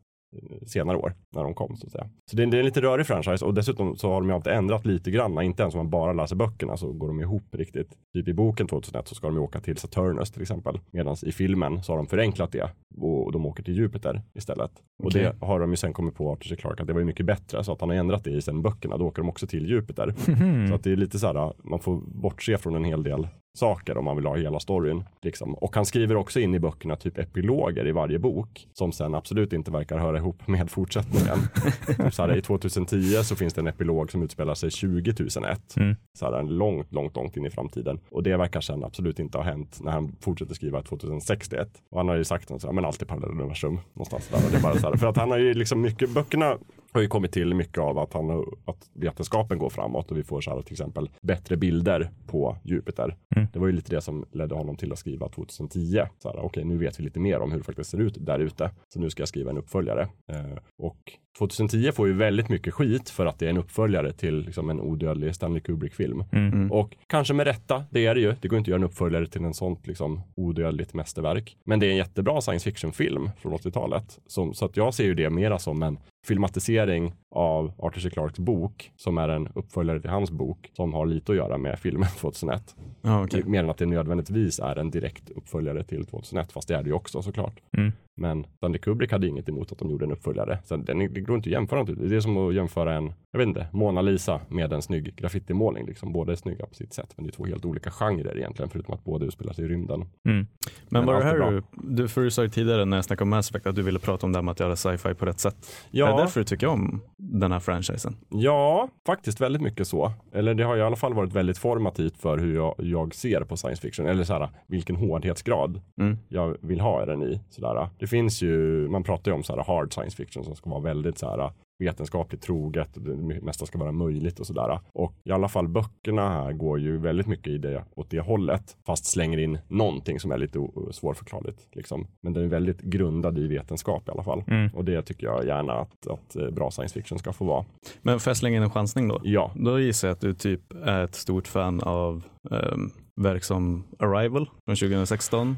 senare 0.66 0.96
år 0.96 1.14
när 1.32 1.42
de 1.42 1.54
kom 1.54 1.76
så 1.76 1.86
att 1.86 1.92
säga. 1.92 2.08
Så 2.30 2.36
det 2.36 2.42
är, 2.42 2.46
det 2.46 2.56
är 2.56 2.58
en 2.58 2.64
lite 2.64 2.80
rörig 2.80 3.06
franchise 3.06 3.44
och 3.44 3.54
dessutom 3.54 3.96
så 3.96 4.12
har 4.12 4.20
de 4.20 4.28
ju 4.28 4.34
alltid 4.34 4.52
ändrat 4.52 4.86
lite 4.86 5.10
grann. 5.10 5.42
Inte 5.42 5.62
ens 5.62 5.74
om 5.74 5.78
man 5.78 5.90
bara 5.90 6.12
läser 6.12 6.36
böckerna 6.36 6.76
så 6.76 6.92
går 6.92 7.08
de 7.08 7.20
ihop 7.20 7.54
riktigt. 7.54 7.88
Typ 8.14 8.28
i 8.28 8.34
boken 8.34 8.66
2001 8.66 9.08
så 9.08 9.14
ska 9.14 9.26
de 9.26 9.36
ju 9.36 9.42
åka 9.42 9.60
till 9.60 9.76
Saturnus 9.76 10.30
till 10.30 10.42
exempel. 10.42 10.80
Medan 10.90 11.16
i 11.22 11.32
filmen 11.32 11.82
så 11.82 11.92
har 11.92 11.96
de 11.96 12.06
förenklat 12.06 12.52
det 12.52 12.70
och 13.00 13.13
de 13.34 13.46
åker 13.46 13.62
till 13.62 13.74
Jupiter 13.74 14.22
istället. 14.34 14.70
Och 14.98 15.06
Okej. 15.06 15.22
det 15.22 15.46
har 15.46 15.60
de 15.60 15.70
ju 15.70 15.76
sen 15.76 15.92
kommit 15.92 16.14
på 16.14 16.32
Arthur 16.32 16.48
C. 16.48 16.56
Clarke 16.56 16.82
att 16.82 16.86
det 16.86 16.92
var 16.92 17.00
ju 17.00 17.06
mycket 17.06 17.26
bättre 17.26 17.64
så 17.64 17.72
att 17.72 17.80
han 17.80 17.90
har 17.90 17.96
ändrat 17.96 18.24
det 18.24 18.30
i 18.30 18.42
sen 18.42 18.62
böckerna. 18.62 18.96
Då 18.96 19.06
åker 19.06 19.22
de 19.22 19.28
också 19.28 19.46
till 19.46 19.66
Jupiter. 19.66 20.14
Mm. 20.28 20.68
Så 20.68 20.74
att 20.74 20.84
det 20.84 20.92
är 20.92 20.96
lite 20.96 21.18
så 21.18 21.26
här, 21.26 21.52
man 21.64 21.80
får 21.80 22.00
bortse 22.06 22.58
från 22.58 22.74
en 22.74 22.84
hel 22.84 23.02
del 23.02 23.28
saker 23.58 23.96
om 23.96 24.04
man 24.04 24.16
vill 24.16 24.26
ha 24.26 24.36
hela 24.36 24.60
storyn. 24.60 25.04
Liksom. 25.22 25.54
Och 25.54 25.76
han 25.76 25.86
skriver 25.86 26.16
också 26.16 26.40
in 26.40 26.54
i 26.54 26.58
böckerna 26.58 26.96
typ 26.96 27.18
epiloger 27.18 27.86
i 27.86 27.92
varje 27.92 28.18
bok 28.18 28.68
som 28.72 28.92
sen 28.92 29.14
absolut 29.14 29.52
inte 29.52 29.70
verkar 29.70 29.98
höra 29.98 30.18
ihop 30.18 30.46
med 30.48 30.70
fortsättningen. 30.70 31.38
typ 31.86 32.14
så 32.14 32.22
här, 32.22 32.36
I 32.36 32.42
2010 32.42 32.96
så 33.22 33.36
finns 33.36 33.54
det 33.54 33.60
en 33.60 33.66
epilog 33.66 34.10
som 34.10 34.22
utspelar 34.22 34.54
sig 34.54 34.70
2001. 34.70 35.76
Mm. 35.76 35.96
Så 36.18 36.24
här, 36.24 36.42
långt, 36.42 36.92
långt, 36.92 37.16
långt 37.16 37.36
in 37.36 37.46
i 37.46 37.50
framtiden. 37.50 38.00
Och 38.10 38.22
det 38.22 38.36
verkar 38.36 38.60
sen 38.60 38.84
absolut 38.84 39.18
inte 39.18 39.38
ha 39.38 39.44
hänt 39.44 39.78
när 39.82 39.92
han 39.92 40.16
fortsätter 40.20 40.54
skriva 40.54 40.82
2061. 40.82 41.68
Och 41.90 41.98
han 41.98 42.08
har 42.08 42.16
ju 42.16 42.24
sagt 42.24 42.50
att 42.50 42.74
men 42.74 42.84
allt 42.84 43.02
är 43.02 43.06
parallelluniversum 43.24 43.80
någonstans 43.92 44.28
där. 44.28 44.44
Och 44.44 44.50
det 44.50 44.56
är 44.56 44.62
bara 44.62 44.78
så 44.78 44.90
här, 44.90 44.96
för 44.96 45.06
att 45.06 45.16
han 45.16 45.30
har 45.30 45.38
ju 45.38 45.54
liksom 45.54 45.80
mycket, 45.80 46.10
böckerna 46.10 46.58
har 46.92 47.00
ju 47.00 47.08
kommit 47.08 47.32
till 47.32 47.54
mycket 47.54 47.78
av 47.78 47.98
att, 47.98 48.12
han, 48.12 48.30
att 48.64 48.90
vetenskapen 48.92 49.58
går 49.58 49.70
framåt 49.70 50.10
och 50.10 50.16
vi 50.16 50.22
får 50.22 50.40
så 50.40 50.50
här, 50.50 50.62
till 50.62 50.72
exempel 50.72 51.10
bättre 51.20 51.56
bilder 51.56 52.10
på 52.26 52.56
Jupiter. 52.62 53.16
Mm. 53.36 53.48
Det 53.52 53.58
var 53.58 53.66
ju 53.66 53.72
lite 53.72 53.94
det 53.94 54.00
som 54.00 54.24
ledde 54.32 54.54
honom 54.54 54.76
till 54.76 54.92
att 54.92 54.98
skriva 54.98 55.28
2010. 55.28 56.02
Så 56.18 56.28
här, 56.28 56.38
Okej, 56.38 56.64
nu 56.64 56.78
vet 56.78 57.00
vi 57.00 57.04
lite 57.04 57.20
mer 57.20 57.40
om 57.40 57.50
hur 57.50 57.58
det 57.58 57.64
faktiskt 57.64 57.90
ser 57.90 58.00
ut 58.00 58.16
där 58.20 58.38
ute. 58.38 58.70
Så 58.88 59.00
nu 59.00 59.10
ska 59.10 59.20
jag 59.20 59.28
skriva 59.28 59.50
en 59.50 59.58
uppföljare. 59.58 60.08
Eh, 60.32 60.58
och 60.78 61.12
2010 61.38 61.92
får 61.92 62.06
ju 62.06 62.12
väldigt 62.12 62.48
mycket 62.48 62.74
skit 62.74 63.10
för 63.10 63.26
att 63.26 63.38
det 63.38 63.46
är 63.46 63.50
en 63.50 63.58
uppföljare 63.58 64.12
till 64.12 64.40
liksom, 64.40 64.70
en 64.70 64.80
odödlig 64.80 65.34
Stanley 65.34 65.60
Kubrick-film. 65.60 66.24
Mm. 66.32 66.52
Mm. 66.52 66.72
Och 66.72 66.96
kanske 67.06 67.34
med 67.34 67.46
rätta, 67.46 67.84
det 67.90 68.06
är 68.06 68.14
det 68.14 68.20
ju. 68.20 68.34
Det 68.40 68.48
går 68.48 68.58
inte 68.58 68.68
att 68.68 68.70
göra 68.70 68.80
en 68.80 68.84
uppföljare 68.84 69.26
till 69.26 69.44
en 69.44 69.54
sånt 69.54 69.86
liksom 69.86 70.22
odödligt 70.34 70.94
mästerverk. 70.94 71.56
Men 71.64 71.80
det 71.80 71.86
är 71.86 71.90
en 71.90 71.96
jättebra 71.96 72.40
science 72.40 72.64
fiction-film 72.64 73.30
från 73.38 73.52
80-talet. 73.52 74.18
Som, 74.26 74.54
så 74.54 74.64
att 74.64 74.76
jag 74.76 74.94
ser 74.94 75.04
ju 75.04 75.14
det 75.14 75.30
mera 75.30 75.58
som 75.58 75.82
en 75.82 75.98
filmatisering 76.26 77.12
av 77.30 77.72
Arthur 77.78 78.00
C. 78.00 78.10
Clarkes 78.10 78.38
bok, 78.38 78.90
som 78.96 79.18
är 79.18 79.28
en 79.28 79.48
uppföljare 79.54 80.00
till 80.00 80.10
hans 80.10 80.30
bok, 80.30 80.70
som 80.72 80.94
har 80.94 81.06
lite 81.06 81.32
att 81.32 81.38
göra 81.38 81.58
med 81.58 81.78
filmen 81.78 82.08
2001. 82.20 82.76
Ja, 83.02 83.24
okej. 83.24 83.42
Mer 83.46 83.64
än 83.64 83.70
att 83.70 83.78
det 83.78 83.86
nödvändigtvis 83.86 84.58
är 84.58 84.76
en 84.76 84.90
direkt 84.90 85.30
uppföljare 85.30 85.84
till 85.84 86.06
2001, 86.06 86.52
fast 86.52 86.68
det 86.68 86.74
är 86.74 86.82
det 86.82 86.88
ju 86.88 86.94
också 86.94 87.22
såklart. 87.22 87.60
Mm. 87.76 87.92
Men 88.16 88.46
Stanley 88.56 88.78
Kubrick 88.78 89.12
hade 89.12 89.26
inget 89.26 89.48
emot 89.48 89.72
att 89.72 89.78
de 89.78 89.90
gjorde 89.90 90.04
en 90.04 90.12
uppföljare. 90.12 90.58
Så 90.64 90.76
den, 90.76 90.98
det 90.98 91.20
går 91.20 91.36
inte 91.36 91.48
att 91.48 91.52
jämföra. 91.52 91.84
Det 91.84 92.16
är 92.16 92.20
som 92.20 92.36
att 92.36 92.54
jämföra 92.54 92.94
en, 92.94 93.12
jag 93.32 93.38
vet 93.38 93.48
inte, 93.48 93.66
Mona 93.72 94.02
Lisa 94.02 94.40
med 94.48 94.72
en 94.72 94.82
snygg 94.82 95.16
graffitimålning. 95.16 95.86
Liksom. 95.86 96.12
Båda 96.12 96.32
är 96.32 96.36
snygga 96.36 96.66
på 96.66 96.74
sitt 96.74 96.92
sätt, 96.94 97.12
men 97.16 97.24
det 97.26 97.30
är 97.30 97.32
två 97.32 97.44
helt 97.46 97.64
olika 97.64 97.90
genrer 97.90 98.36
egentligen, 98.38 98.68
förutom 98.70 98.94
att 98.94 99.04
båda 99.04 99.26
utspelar 99.26 99.52
sig 99.52 99.64
i 99.64 99.68
rymden. 99.68 100.04
Mm. 100.28 100.46
Men 100.88 101.06
var 101.06 101.14
det 101.14 101.24
här 101.24 101.50
du, 101.50 101.62
du, 101.72 102.08
för 102.08 102.20
du 102.20 102.30
sa 102.30 102.42
ju 102.42 102.48
tidigare 102.48 102.84
när 102.84 102.96
jag 102.96 103.04
snackade 103.04 103.22
om 103.22 103.30
Mass 103.30 103.50
Effect 103.50 103.66
att 103.66 103.74
du 103.76 103.82
ville 103.82 103.98
prata 103.98 104.26
om 104.26 104.32
det 104.32 104.38
här 104.38 104.42
med 104.42 104.52
att 104.52 104.60
göra 104.60 104.76
sci-fi 104.76 105.14
på 105.14 105.26
rätt 105.26 105.40
sätt. 105.40 105.56
Är 105.56 105.92
det 105.92 105.98
Ja, 105.98 106.16
därför 106.16 106.40
du 106.40 106.44
tycker 106.44 106.66
om 106.66 107.00
den 107.16 107.52
här 107.52 107.60
franchisen? 107.60 108.16
ja, 108.28 108.88
faktiskt 109.06 109.40
väldigt 109.40 109.62
mycket 109.62 109.86
så. 109.88 110.12
Eller 110.32 110.54
det 110.54 110.64
har 110.64 110.76
i 110.76 110.82
alla 110.82 110.96
fall 110.96 111.14
varit 111.14 111.32
väldigt 111.32 111.58
formativt 111.58 112.18
för 112.18 112.38
hur 112.38 112.54
jag, 112.54 112.74
jag 112.78 113.14
ser 113.14 113.40
på 113.40 113.56
science 113.56 113.82
fiction. 113.82 114.06
Eller 114.06 114.24
så 114.24 114.32
här, 114.32 114.48
vilken 114.66 114.96
hårdhetsgrad 114.96 115.80
Mm. 116.00 116.18
jag 116.28 116.56
vill 116.60 116.80
ha 116.80 117.06
den 117.06 117.22
i. 117.22 117.40
Sådär. 117.50 117.88
Det 118.04 118.08
finns 118.08 118.42
ju, 118.42 118.88
man 118.88 119.02
pratar 119.02 119.30
ju 119.30 119.34
om 119.34 119.42
så 119.42 119.56
här 119.56 119.64
hard 119.64 119.92
science 119.92 120.16
fiction 120.16 120.44
som 120.44 120.56
ska 120.56 120.70
vara 120.70 120.80
väldigt 120.80 121.18
så 121.18 121.30
här 121.30 121.50
vetenskapligt 121.78 122.42
troget 122.42 122.96
och 122.96 123.02
det 123.02 123.16
mesta 123.42 123.66
ska 123.66 123.78
vara 123.78 123.92
möjligt 123.92 124.40
och 124.40 124.46
sådär. 124.46 124.80
Och 124.92 125.14
i 125.24 125.30
alla 125.30 125.48
fall 125.48 125.68
böckerna 125.68 126.28
här 126.28 126.52
går 126.52 126.80
ju 126.80 126.98
väldigt 126.98 127.26
mycket 127.26 127.46
i 127.46 127.58
det, 127.58 127.84
åt 127.94 128.10
det 128.10 128.20
hållet, 128.20 128.76
fast 128.86 129.06
slänger 129.06 129.38
in 129.38 129.58
någonting 129.68 130.20
som 130.20 130.32
är 130.32 130.38
lite 130.38 130.58
svårförklarligt. 130.90 131.68
Liksom. 131.72 132.06
Men 132.22 132.32
den 132.32 132.44
är 132.44 132.48
väldigt 132.48 132.80
grundad 132.80 133.38
i 133.38 133.46
vetenskap 133.46 134.08
i 134.08 134.10
alla 134.10 134.22
fall. 134.22 134.44
Mm. 134.46 134.70
Och 134.74 134.84
det 134.84 135.02
tycker 135.02 135.26
jag 135.26 135.46
gärna 135.46 135.72
att, 135.72 136.06
att 136.06 136.36
eh, 136.36 136.50
bra 136.50 136.70
science 136.70 136.94
fiction 136.94 137.18
ska 137.18 137.32
få 137.32 137.44
vara. 137.44 137.64
Men 138.02 138.20
får 138.20 138.30
jag 138.30 138.36
slänga 138.36 138.56
in 138.56 138.62
en 138.62 138.70
chansning 138.70 139.08
då? 139.08 139.20
Ja, 139.22 139.52
Då 139.54 139.80
gissar 139.80 140.08
jag 140.08 140.14
att 140.14 140.20
du 140.20 140.34
typ 140.34 140.72
är 140.84 141.04
ett 141.04 141.14
stort 141.14 141.48
fan 141.48 141.80
av 141.80 142.24
um, 142.50 142.90
verk 143.20 143.44
som 143.44 143.84
Arrival 143.98 144.50
från 144.64 144.76
2016. 144.76 145.56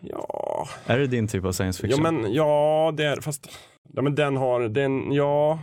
ja, 0.00 0.45
Är 0.86 0.98
det 0.98 1.06
din 1.06 1.28
typ 1.28 1.44
av 1.44 1.52
science 1.52 1.86
ja 1.86 1.88
fiction? 1.96 2.02
men 2.20 2.32
ja, 2.34 2.92
det 2.96 3.04
är 3.04 3.20
fast 3.20 3.48
Ja 3.94 4.02
men 4.02 4.14
den 4.14 4.36
har, 4.36 4.60
den, 4.60 5.12
ja. 5.12 5.58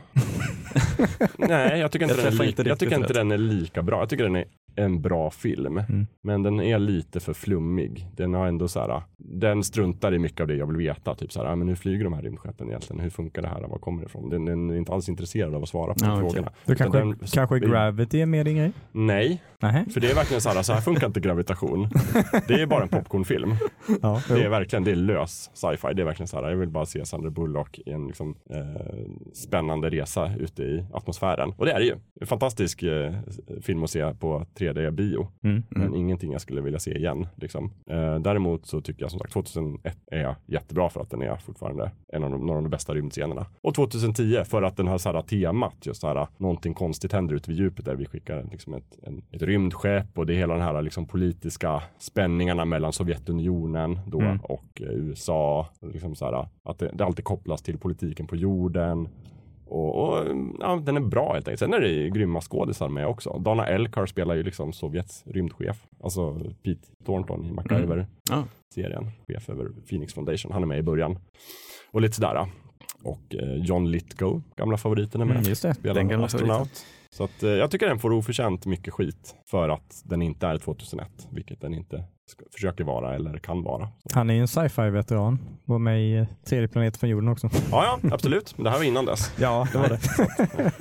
Nej, 1.38 1.80
jag 1.80 1.92
tycker 1.92 2.06
inte, 2.06 2.16
Jag 2.16 2.24
den, 2.26 2.34
är 2.40 2.44
li- 2.44 2.50
inte 2.50 2.62
jag 2.62 2.80
tycker 2.80 2.96
inte 2.96 3.14
den 3.14 3.32
är 3.32 3.38
lika 3.38 3.82
bra. 3.82 4.00
Jag 4.00 4.10
tycker 4.10 4.24
den 4.24 4.36
är 4.36 4.46
en 4.76 5.02
bra 5.02 5.32
film. 5.32 5.78
Mm. 5.78 6.08
Men 6.22 6.44
den 6.44 6.60
är 6.62 6.80
lite 6.80 7.20
för 7.20 7.34
flummig. 7.34 8.08
Den 8.16 8.34
har 8.34 8.48
ändå 8.48 8.68
så 8.68 8.80
här, 8.80 9.02
den 9.18 9.64
struntar 9.64 10.14
i 10.14 10.20
mycket 10.20 10.42
av 10.42 10.48
det 10.48 10.56
jag 10.56 10.68
vill 10.68 10.78
veta. 10.78 11.16
Typ 11.16 11.32
så 11.32 11.44
här, 11.44 11.52
ah, 11.52 11.56
men 11.56 11.68
hur 11.68 11.76
flyger 11.76 12.04
de 12.04 12.14
här 12.14 12.22
rymdskeppen 12.22 12.68
egentligen? 12.68 13.00
Hur 13.00 13.10
funkar 13.10 13.42
det 13.42 13.48
här? 13.48 13.62
Var 13.62 13.78
kommer 13.78 14.02
det 14.02 14.06
ifrån? 14.06 14.30
Den, 14.30 14.46
den 14.46 14.70
är 14.70 14.76
inte 14.78 14.92
alls 14.92 15.10
intresserad 15.10 15.56
av 15.56 15.64
att 15.64 15.70
svara 15.70 15.94
på 15.94 16.00
Ja, 16.02 16.08
de 16.08 16.14
okej. 16.18 16.30
frågorna. 16.32 16.52
Då 16.66 16.76
kanske, 16.76 16.98
den- 17.00 17.16
kanske 17.34 17.60
Gravity 17.60 18.22
är 18.22 18.26
mer 18.26 18.44
din 18.44 18.58
grej? 18.58 18.72
Nej, 18.92 19.44
Nej. 19.60 19.86
för 19.90 20.00
det 20.02 20.12
är 20.12 20.16
verkligen 20.16 20.42
så 20.42 20.50
här, 20.50 20.62
så 20.62 20.74
här 20.74 20.82
funkar 20.82 21.08
inte 21.08 21.20
gravitation. 21.20 21.90
Det 22.48 22.54
är 22.62 22.66
bara 22.66 22.84
en 22.84 22.90
popcornfilm. 22.90 23.56
Ja, 24.02 24.22
Det 24.30 24.44
är 24.44 24.50
verkligen, 24.50 24.84
det 24.84 24.92
är 24.92 24.96
lös 24.96 25.52
sci-fi. 25.54 25.94
Det 25.96 26.02
är 26.02 26.06
verkligen 26.06 26.28
så 26.28 26.42
här, 26.42 26.50
jag 26.50 26.58
vill 26.58 26.70
bara 26.70 26.86
se 26.86 27.06
Sandra 27.06 27.30
Bullock 27.30 27.80
i 27.86 27.92
en 27.92 28.08
liksom, 28.08 28.36
eh, 28.50 29.04
spännande 29.34 29.90
resa 29.90 30.32
ute 30.40 30.64
i 30.64 30.86
atmosfären. 30.94 31.54
Och 31.58 31.66
det 31.66 31.72
är 31.72 31.80
det 31.80 31.86
ju. 31.86 31.96
En 32.22 32.28
fantastisk 32.28 32.84
eh, 32.84 33.14
film 33.62 33.84
att 33.84 33.90
se 33.90 34.14
på 34.14 34.46
3D-bio. 34.72 35.28
Mm. 35.44 35.64
Men 35.70 35.96
ingenting 35.96 36.32
jag 36.32 36.42
skulle 36.42 36.62
vilja 36.62 36.80
se 36.80 36.98
igen. 36.98 37.28
Liksom. 37.36 37.72
Eh, 37.90 38.20
däremot 38.20 38.66
så 38.66 38.82
tycker 38.82 39.02
jag 39.02 39.12
som 39.12 39.20
sagt 39.20 39.34
2001 39.34 39.98
är 40.12 40.36
jättebra 40.46 40.90
för 40.90 41.02
att 41.02 41.10
den 41.10 41.22
är 41.22 41.36
fortfarande 41.36 41.92
en 42.14 42.24
av 42.24 42.32
de, 42.32 42.46
några 42.46 42.58
av 42.58 42.64
de 42.64 42.70
bästa 42.70 42.94
rymdscenerna. 42.94 43.46
Och 43.62 43.76
2010 43.76 44.44
för 44.46 44.62
att 44.64 44.78
den 44.78 44.88
har 44.88 44.98
så 44.98 45.12
här 45.12 45.22
temat, 45.22 45.76
just 45.86 46.02
så 46.02 46.08
här 46.08 46.28
någonting 46.38 46.74
konstigt 46.74 47.14
händer 47.14 47.36
ute 47.36 47.50
vid 47.50 47.60
djupet 47.60 47.86
där 47.86 47.96
vi 47.96 48.06
skickar 48.06 48.46
liksom 48.52 48.74
ett, 48.74 49.00
en, 49.04 49.22
ett 49.32 49.42
rymdskepp 49.42 50.18
och 50.18 50.26
det 50.26 50.34
är 50.34 50.38
hela 50.38 50.54
den 50.54 50.64
här 50.64 50.82
liksom 50.82 51.06
politiska 51.06 51.84
spänningarna 52.00 52.66
mellan 52.66 52.94
Sovjetunionen 52.94 54.00
då 54.08 54.24
Mm. 54.24 54.40
och 54.44 54.82
eh, 54.82 54.88
USA. 54.90 55.68
Liksom 55.82 56.16
så 56.16 56.26
här, 56.26 56.48
att 56.64 56.80
det, 56.80 56.92
det 56.94 57.06
alltid 57.06 57.26
kopplas 57.26 57.62
till 57.62 57.78
politiken 57.78 58.28
på 58.28 58.36
jorden. 58.36 59.08
Och, 59.66 60.04
och 60.04 60.28
ja, 60.60 60.82
den 60.84 60.98
är 60.98 61.02
bra 61.02 61.34
helt 61.34 61.48
enkelt. 61.48 61.60
Sen 61.60 61.74
är 61.74 61.80
det 61.80 61.90
ju 61.90 62.10
grymma 62.10 62.42
skådisar 62.42 62.90
med 62.90 63.08
också. 63.08 63.40
Dana 63.40 63.68
Elkar 63.68 64.06
spelar 64.06 64.36
ju 64.36 64.44
liksom 64.44 64.74
Sovjets 64.74 65.24
rymdchef. 65.26 65.86
Alltså 66.04 66.40
Pete 66.64 66.88
Thornton 67.06 67.46
i 67.46 67.52
MacGyver-serien. 67.52 69.12
Ja. 69.28 69.34
Chef 69.34 69.50
över 69.50 69.70
Phoenix 69.90 70.14
Foundation. 70.14 70.52
Han 70.52 70.64
är 70.64 70.68
med 70.68 70.80
i 70.80 70.84
början. 70.84 71.20
Och 71.92 72.02
lite 72.02 72.16
sådär. 72.16 72.48
Och 73.04 73.36
eh, 73.36 73.56
John 73.56 73.92
Lithgow, 73.92 74.42
gamla 74.56 74.78
favoriten 74.78 75.22
är 75.22 75.26
med. 75.26 75.36
Mm, 75.36 75.50
just 75.50 75.62
det. 75.62 75.74
Spelar 75.74 75.96
Den 75.96 76.08
gamla 76.08 76.26
astronaut. 76.26 76.86
Så 77.10 77.24
att, 77.24 77.44
eh, 77.44 77.50
jag 77.50 77.72
tycker 77.72 77.88
den 77.88 78.00
får 78.00 78.12
oförtjänt 78.12 78.66
mycket 78.66 78.94
skit 78.94 79.36
för 79.50 79.70
att 79.70 80.02
den 80.06 80.22
inte 80.22 80.48
är 80.48 80.58
2001, 80.58 81.28
vilket 81.32 81.62
den 81.62 81.74
inte 81.74 82.04
försöker 82.54 82.84
vara 82.84 83.16
eller 83.16 83.38
kan 83.38 83.64
vara. 83.64 83.88
Han 84.14 84.30
är 84.30 84.34
ju 84.34 84.40
en 84.42 84.48
sci-fi-veteran. 84.48 85.40
Var 85.66 85.80
med 85.80 86.02
i 86.02 86.18
eh, 86.18 86.26
Tredje 86.46 86.68
planeten 86.68 87.00
från 87.00 87.10
jorden 87.10 87.30
också. 87.30 87.50
Ja, 87.72 88.00
ja, 88.04 88.10
absolut. 88.12 88.58
Men 88.58 88.64
det 88.64 88.70
här 88.70 88.78
var 88.78 88.86
innan 88.86 89.06
dess. 89.06 89.34
Ja, 89.40 89.68
det 89.72 89.78
var 89.78 89.90
det. 89.90 90.00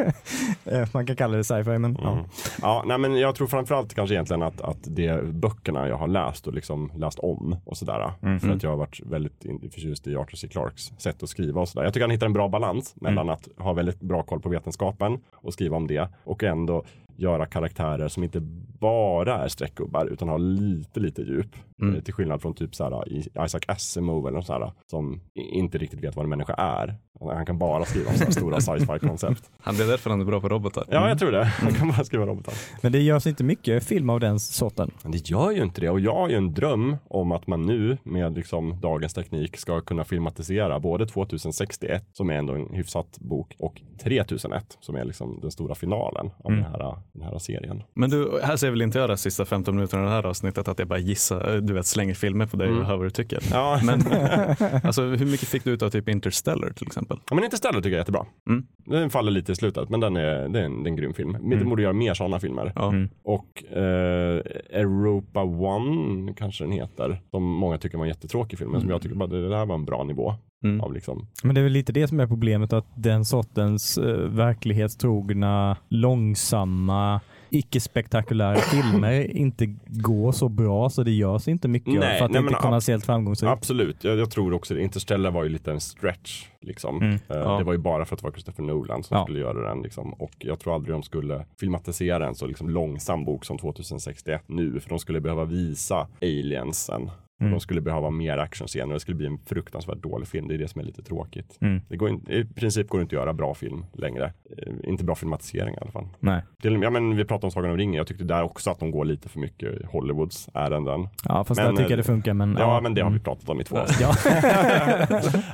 Eh, 0.65 0.89
Man 0.95 1.07
kan 1.07 1.17
kalla 1.17 1.37
det 1.37 1.45
sci-fi, 1.45 1.79
men 1.79 1.97
ja. 2.03 2.13
Mm. 2.13 2.25
Ja, 2.63 2.85
nej, 2.87 2.99
men 2.99 3.17
jag 3.17 3.35
tror 3.35 3.47
framförallt 3.47 3.95
kanske 3.95 4.15
egentligen 4.15 4.43
att, 4.43 4.61
att 4.61 4.79
det 4.83 5.07
är 5.07 5.23
böckerna 5.23 5.89
jag 5.89 5.97
har 5.97 6.09
läst 6.09 6.47
och 6.47 6.55
liksom 6.55 6.93
läst 6.97 7.19
om 7.19 7.57
och 7.65 7.77
sådär. 7.77 8.13
Mm. 8.23 8.41
För 8.41 8.49
att 8.49 8.63
jag 8.63 8.71
har 8.71 8.77
varit 8.77 9.01
väldigt 9.07 9.43
förtjust 9.75 10.07
i 10.07 10.17
Arthur 10.17 10.37
C. 10.37 10.49
Clarks 10.49 10.83
sätt 10.99 11.23
att 11.23 11.29
skriva 11.29 11.61
och 11.61 11.69
sådär. 11.69 11.85
Jag 11.85 11.95
tycker 11.95 12.05
han 12.05 12.11
hittar 12.11 12.27
en 12.27 12.33
bra 12.33 12.49
balans 12.49 12.95
mellan 12.97 13.31
att 13.31 13.49
ha 13.59 13.73
väldigt 13.73 14.01
bra 14.01 14.23
koll 14.23 14.41
på 14.41 14.49
vetenskapen 14.49 15.19
och 15.35 15.53
skriva 15.53 15.77
om 15.77 15.87
det 15.87 16.09
och 16.25 16.43
ändå 16.43 16.85
göra 17.17 17.47
karaktärer 17.47 18.09
som 18.09 18.23
inte 18.23 18.41
bara 18.81 19.45
är 19.45 19.49
streckgubbar 19.49 20.07
utan 20.07 20.29
har 20.29 20.39
lite, 20.39 21.01
lite 21.01 21.23
djup. 21.23 21.57
Mm. 21.83 21.95
Eh, 21.95 22.03
Till 22.03 22.15
skillnad 22.15 22.43
från 22.43 22.55
typ 22.55 22.75
såhär, 22.75 23.09
i- 23.09 23.29
Isaac 23.45 23.61
Asimov 23.69 24.27
eller 24.27 24.37
något 24.37 24.47
sådär, 24.47 24.73
som 24.91 25.21
i- 25.35 25.41
inte 25.59 25.79
riktigt 25.79 26.05
vet 26.05 26.17
vad 26.17 26.25
en 26.25 26.31
människa 26.31 26.55
är. 26.55 26.95
Han 27.21 27.47
kan 27.47 27.59
bara 27.59 27.85
skriva 27.85 28.11
om 28.11 28.17
sådana 28.17 28.33
stora 28.33 28.61
sci-fi 28.61 28.99
koncept. 29.07 29.51
Han 29.61 29.75
är 29.75 29.87
därför 29.87 30.11
han 30.11 30.21
är 30.21 30.25
bra 30.25 30.41
på 30.41 30.49
robotar. 30.49 30.85
Ja, 30.91 31.09
jag 31.09 31.19
tror 31.19 31.33
det. 31.33 31.45
Han 31.45 31.73
kan 31.75 31.89
bara 31.89 32.05
skriva 32.05 32.27
robotar. 32.27 32.55
Men 32.83 32.93
det 32.93 32.99
görs 33.03 33.27
inte 33.27 33.45
mycket 33.45 33.85
film 33.85 34.11
av 34.11 34.21
den 34.21 34.41
sorten. 34.41 34.91
Men 35.03 35.13
det 35.13 35.31
gör 35.31 35.51
ju 35.51 35.63
inte 35.63 35.81
det 35.81 35.91
och 35.91 36.01
jag 36.01 36.15
har 36.15 36.29
ju 36.29 36.35
en 36.37 36.55
dröm 36.55 36.97
om 37.09 37.33
att 37.33 37.47
man 37.47 37.63
nu 37.63 37.99
med 38.05 38.35
liksom 38.35 38.81
dagens 38.81 39.15
teknik 39.15 39.57
ska 39.57 39.81
kunna 39.81 40.05
filmatisera 40.05 40.81
både 40.81 41.07
2061 41.07 42.05
som 42.13 42.31
är 42.31 42.35
ändå 42.35 42.55
en 42.55 42.75
hyfsat 42.75 43.19
bok 43.21 43.55
och 43.59 43.83
3001 44.03 44.77
som 44.81 44.95
är 44.97 45.05
liksom 45.05 45.39
den 45.43 45.51
stora 45.51 45.75
finalen 45.75 46.31
av 46.45 46.51
Mm. 46.53 46.63
den, 46.63 46.73
här, 46.73 46.97
den 47.13 47.23
här 47.23 47.39
serien. 47.39 47.83
Men 47.95 48.11
du, 48.11 48.41
här 48.43 48.57
ser 48.57 48.71
väl 48.71 48.83
inte 48.83 48.99
jag 48.99 49.11
de 49.11 49.17
sista 49.17 49.45
15 49.45 49.75
minuterna 49.77 50.03
av 50.03 50.09
det 50.09 50.15
här 50.15 50.27
avsnittet 50.27 50.69
att 50.69 50.79
jag 50.79 50.89
bara 50.89 50.99
gissar, 50.99 51.61
du 51.73 51.77
vet 51.77 51.87
slänger 51.87 52.15
filmer 52.15 52.47
på 52.47 52.57
dig 52.57 52.69
Mm. 52.69 52.81
och 52.81 52.87
hör 52.87 52.97
vad 52.97 53.07
du 53.07 53.11
tycker. 53.11 53.39
Ja, 53.51 53.81
Men 53.85 54.01
alltså, 54.85 55.03
hur 55.03 55.27
mycket 55.27 55.49
fick 55.49 55.65
du 55.65 55.71
ut 55.71 55.83
av 55.83 55.91
typ 55.91 56.09
Interstellar 56.09 56.71
till 56.71 56.87
exempel? 56.87 57.19
ja 57.29 57.35
men 57.35 57.45
Interstellar 57.45 57.75
tycker 57.81 57.89
jag 57.89 57.95
är 57.95 57.99
jättebra. 58.01 58.27
Mm. 58.49 58.67
Den 58.87 59.11
faller 59.11 59.31
lite 59.33 59.53
i 59.53 59.55
slutet 59.57 59.89
men 59.89 60.01
den 60.01 60.17
är, 60.17 60.49
det 60.49 60.61
är, 60.61 60.65
en, 60.65 60.83
det 60.83 60.89
är 60.89 60.91
en 60.91 60.97
grym 60.97 61.15
film. 61.15 61.37
Vi 61.49 61.55
Mm. 61.57 61.69
borde 61.69 61.83
göra 61.83 61.93
mer 61.93 62.15
sådana 62.15 62.41
filmer. 62.41 62.73
Ja. 62.77 62.89
Mm. 62.89 63.09
Och 63.25 63.65
eh, 63.77 64.43
Europa 64.81 65.43
One 65.43 66.33
kanske 66.37 66.65
den 66.65 66.73
heter. 66.73 67.21
Som 67.31 67.43
många 67.45 67.79
tycker 67.79 67.99
var 67.99 68.05
en 68.05 68.09
jättetråkig 68.09 68.59
film 68.59 68.71
men 68.71 68.81
som 68.81 68.89
Mm. 68.89 68.95
jag 68.95 69.03
tycker 69.03 69.17
bara 69.17 69.29
det 69.29 69.49
där 69.49 69.67
var 69.67 69.75
en 69.75 69.85
bra 69.85 70.05
nivå 70.05 70.35
Mm. 70.65 70.81
av 70.81 70.93
liksom 70.93 71.27
Men 71.43 71.55
det 71.55 71.61
är 71.61 71.63
väl 71.63 71.73
lite 71.73 71.93
det 71.93 72.09
som 72.09 72.21
är 72.21 72.27
problemet, 72.27 72.73
att 72.73 72.87
den 72.95 73.25
sortens 73.25 73.99
eh, 73.99 74.05
verklighetstrogna, 74.17 75.77
långsamma, 75.89 77.21
icke-spektakulära 77.53 78.57
filmer 78.57 79.37
inte 79.37 79.67
går 79.87 80.33
så 80.33 80.49
bra 80.49 80.91
så 80.91 81.03
det 81.03 81.11
görs 81.11 81.49
inte 81.49 81.69
mycket 81.69 81.95
Nej, 81.95 82.19
för 82.19 82.25
att 82.25 82.31
nej, 82.31 82.43
det 82.43 82.47
inte 82.49 82.59
är 82.59 82.63
kommersiellt 82.63 83.07
framgångsrikt. 83.07 83.51
Absolut, 83.53 84.05
jag, 84.05 84.19
jag 84.19 84.31
tror 84.31 84.53
också 84.53 84.75
det. 84.75 84.83
Interstellar 84.83 85.31
var 85.31 85.43
ju 85.43 85.49
lite 85.49 85.71
en 85.73 85.81
stretch. 85.81 86.47
Liksom. 86.61 86.97
Mm. 86.97 87.15
Eh, 87.15 87.19
Ja. 87.29 87.59
Det 87.59 87.65
var 87.65 87.73
ju 87.73 87.79
bara 87.79 88.05
för 88.05 88.15
att 88.17 88.21
det 88.21 88.25
var 88.27 88.33
Christopher 88.33 88.63
Nolan 88.65 89.03
som 89.03 89.17
Ja. 89.17 89.25
skulle 89.25 89.39
göra 89.41 89.69
den. 89.69 89.83
Liksom. 89.83 90.13
Och 90.13 90.33
jag 90.39 90.59
tror 90.61 90.75
aldrig 90.75 90.95
de 90.95 91.03
skulle 91.03 91.45
filmatisera 91.61 92.27
en 92.29 92.35
så 92.35 92.47
liksom 92.47 92.71
långsam 92.71 93.25
bok 93.25 93.45
som 93.45 93.59
2061 93.59 94.43
nu. 94.47 94.81
För 94.81 94.89
de 94.89 94.99
skulle 94.99 95.21
behöva 95.21 95.45
visa 95.45 96.09
aliensen. 96.23 97.11
Mm. 97.43 97.53
De 97.53 97.61
skulle 97.61 97.81
behöva 97.81 98.11
mer 98.11 98.39
actionscener 98.39 98.87
och 98.87 98.93
det 98.93 99.01
skulle 99.01 99.15
bli 99.15 99.27
en 99.27 99.39
fruktansvärt 99.47 100.03
dålig 100.03 100.29
film. 100.29 100.49
Det 100.49 100.55
är 100.55 100.59
det 100.59 100.69
som 100.69 100.81
är 100.81 100.85
lite 100.85 101.03
tråkigt. 101.03 101.59
Mm. 101.61 101.81
Det 101.89 101.97
går 101.97 102.09
in, 102.09 102.31
I 102.31 102.45
princip 102.45 102.89
går 102.89 102.99
det 102.99 103.03
inte 103.03 103.17
att 103.17 103.23
göra 103.23 103.33
bra 103.33 103.55
film 103.55 103.85
längre. 103.93 104.33
Eh, 104.59 104.73
inte 104.85 105.05
bra 105.05 105.15
filmatisering 105.15 105.75
i 105.75 105.79
alla 105.81 105.91
fall. 105.91 106.09
Nej. 106.21 106.43
Till, 106.63 106.83
ja, 106.83 106.91
men 106.91 107.17
vi 107.17 107.25
pratade 107.25 107.47
om 107.47 107.51
Sagan 107.51 107.71
om 107.71 107.77
ringen. 107.77 107.95
Jag 107.95 108.07
tyckte 108.07 108.25
där 108.25 108.43
också 108.43 108.71
att 108.71 108.79
de 108.79 108.91
går 108.91 109.05
lite 109.05 109.29
för 109.29 109.41
mycket 109.41 109.81
i 109.81 109.87
Hollywoods 109.87 110.49
ärenden. 110.55 111.09
Ja, 111.25 111.45
fast 111.45 111.61
Men, 111.61 111.67
jag 111.67 111.77
tycker 111.77 111.91
eh, 111.91 111.97
det 111.97 112.03
funkar. 112.03 112.35
Men, 112.35 112.57
Ja, 112.59 112.81
men 112.81 112.95
det 112.95 113.01
har 113.01 113.11
vi 113.11 113.15
mm. 113.15 113.25
pratat 113.25 113.49
om 113.49 113.61
i 113.61 113.65
två 113.65 113.77
avsnitt. 113.79 114.01
Ja. 114.01 114.15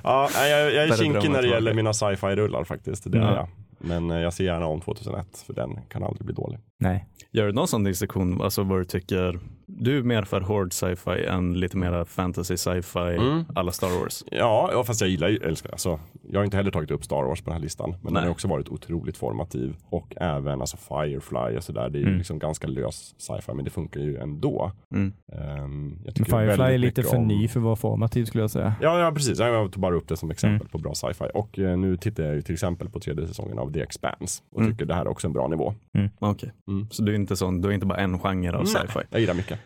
Ja, 0.04 0.46
jag, 0.48 0.74
jag 0.74 0.84
är 0.84 0.96
kinkig 0.96 1.30
när 1.30 1.42
det 1.42 1.48
gäller 1.48 1.74
mina 1.74 1.92
sci-fi 1.92 2.26
rullar 2.26 2.64
faktiskt. 2.64 3.12
Det 3.12 3.18
är 3.18 3.22
Ja. 3.22 3.34
jag. 3.34 3.48
Men 3.78 4.10
eh, 4.10 4.18
jag 4.18 4.32
ser 4.32 4.44
gärna 4.44 4.66
om 4.66 4.80
2001 4.80 5.44
för 5.46 5.54
den 5.54 5.78
kan 5.88 6.02
aldrig 6.02 6.24
bli 6.26 6.34
dålig. 6.34 6.58
Nej. 6.80 7.06
Gör 7.32 7.46
du 7.46 7.52
någon 7.52 7.68
sån 7.68 7.84
distinktion, 7.84 8.42
alltså 8.42 8.62
vad 8.62 8.80
du 8.80 8.84
tycker, 8.84 9.38
du 9.66 9.98
är 9.98 10.02
mer 10.02 10.22
för 10.22 10.40
hård 10.40 10.72
sci-fi 10.72 11.24
än 11.24 11.60
lite 11.60 11.76
mer 11.76 12.04
fantasy 12.04 12.56
sci-fi 12.56 12.98
Mm. 12.98 13.44
alla 13.54 13.72
Star 13.72 14.00
Wars? 14.00 14.24
Ja, 14.30 14.70
ja, 14.72 14.84
fast 14.84 15.00
jag 15.00 15.10
gillar 15.10 15.28
ju, 15.28 15.36
älskar, 15.36 15.70
alltså, 15.70 16.00
jag 16.30 16.40
har 16.40 16.44
inte 16.44 16.56
heller 16.56 16.70
tagit 16.70 16.90
upp 16.90 17.04
Star 17.04 17.22
Wars 17.22 17.40
på 17.40 17.44
den 17.50 17.52
här 17.54 17.60
listan. 17.62 17.90
Men 17.90 18.00
den 18.04 18.12
Nej. 18.14 18.22
har 18.22 18.30
också 18.30 18.48
varit 18.48 18.68
otroligt 18.68 19.16
formativ. 19.16 19.76
Och 19.90 20.14
även 20.16 20.60
alltså 20.60 20.76
Firefly 20.76 21.56
och 21.56 21.62
sådär. 21.64 21.88
Det 21.90 21.98
är 21.98 22.00
ju 22.00 22.06
Mm. 22.06 22.18
liksom 22.18 22.38
ganska 22.38 22.66
lös 22.66 23.14
sci-fi, 23.18 23.52
men 23.54 23.64
det 23.64 23.70
funkar 23.70 24.00
ju 24.00 24.16
ändå. 24.16 24.72
Mm. 24.94 25.12
Jag 25.26 25.68
Men 25.70 26.14
tycker 26.14 26.24
Firefly 26.24 26.64
är 26.74 26.78
lite 26.78 27.02
för 27.02 27.16
om- 27.16 27.28
ny 27.28 27.48
för 27.48 27.60
att 27.60 27.64
vara 27.64 27.76
formativ 27.76 28.24
skulle 28.24 28.42
jag 28.42 28.50
säga. 28.50 28.74
Ja, 28.80 28.98
ja 29.00 29.12
precis. 29.12 29.38
Jag 29.38 29.72
tog 29.72 29.80
bara 29.82 29.94
upp 29.96 30.08
det 30.08 30.16
som 30.16 30.30
exempel 30.30 30.54
Mm. 30.56 30.68
på 30.68 30.78
bra 30.78 30.94
sci-fi. 30.94 31.24
Och 31.34 31.58
eh, 31.58 31.78
nu 31.78 31.96
tittar 31.96 32.22
jag 32.22 32.34
ju 32.34 32.42
till 32.42 32.52
exempel 32.54 32.88
på 32.90 33.00
tredje 33.00 33.26
säsongen 33.26 33.58
av 33.58 33.72
The 33.72 33.80
Expanse. 33.82 34.42
Och 34.52 34.60
Mm. 34.60 34.72
tycker 34.72 34.86
det 34.86 34.94
här 34.94 35.02
är 35.04 35.08
också 35.08 35.26
en 35.26 35.32
bra 35.32 35.48
nivå. 35.48 35.74
Okej, 36.18 36.52
Mm. 36.68 36.86
så 36.90 37.02
du 37.02 37.12
är 37.12 37.16
inte 37.16 37.36
sån, 37.36 37.60
du 37.60 37.68
är 37.68 37.72
inte 37.72 37.86
bara 37.86 37.98
en 37.98 38.18
genre 38.18 38.52
av 38.58 38.64
sci-fi? 38.64 39.00
Jag 39.10 39.20
gillar 39.20 39.34
mycket. 39.34 39.58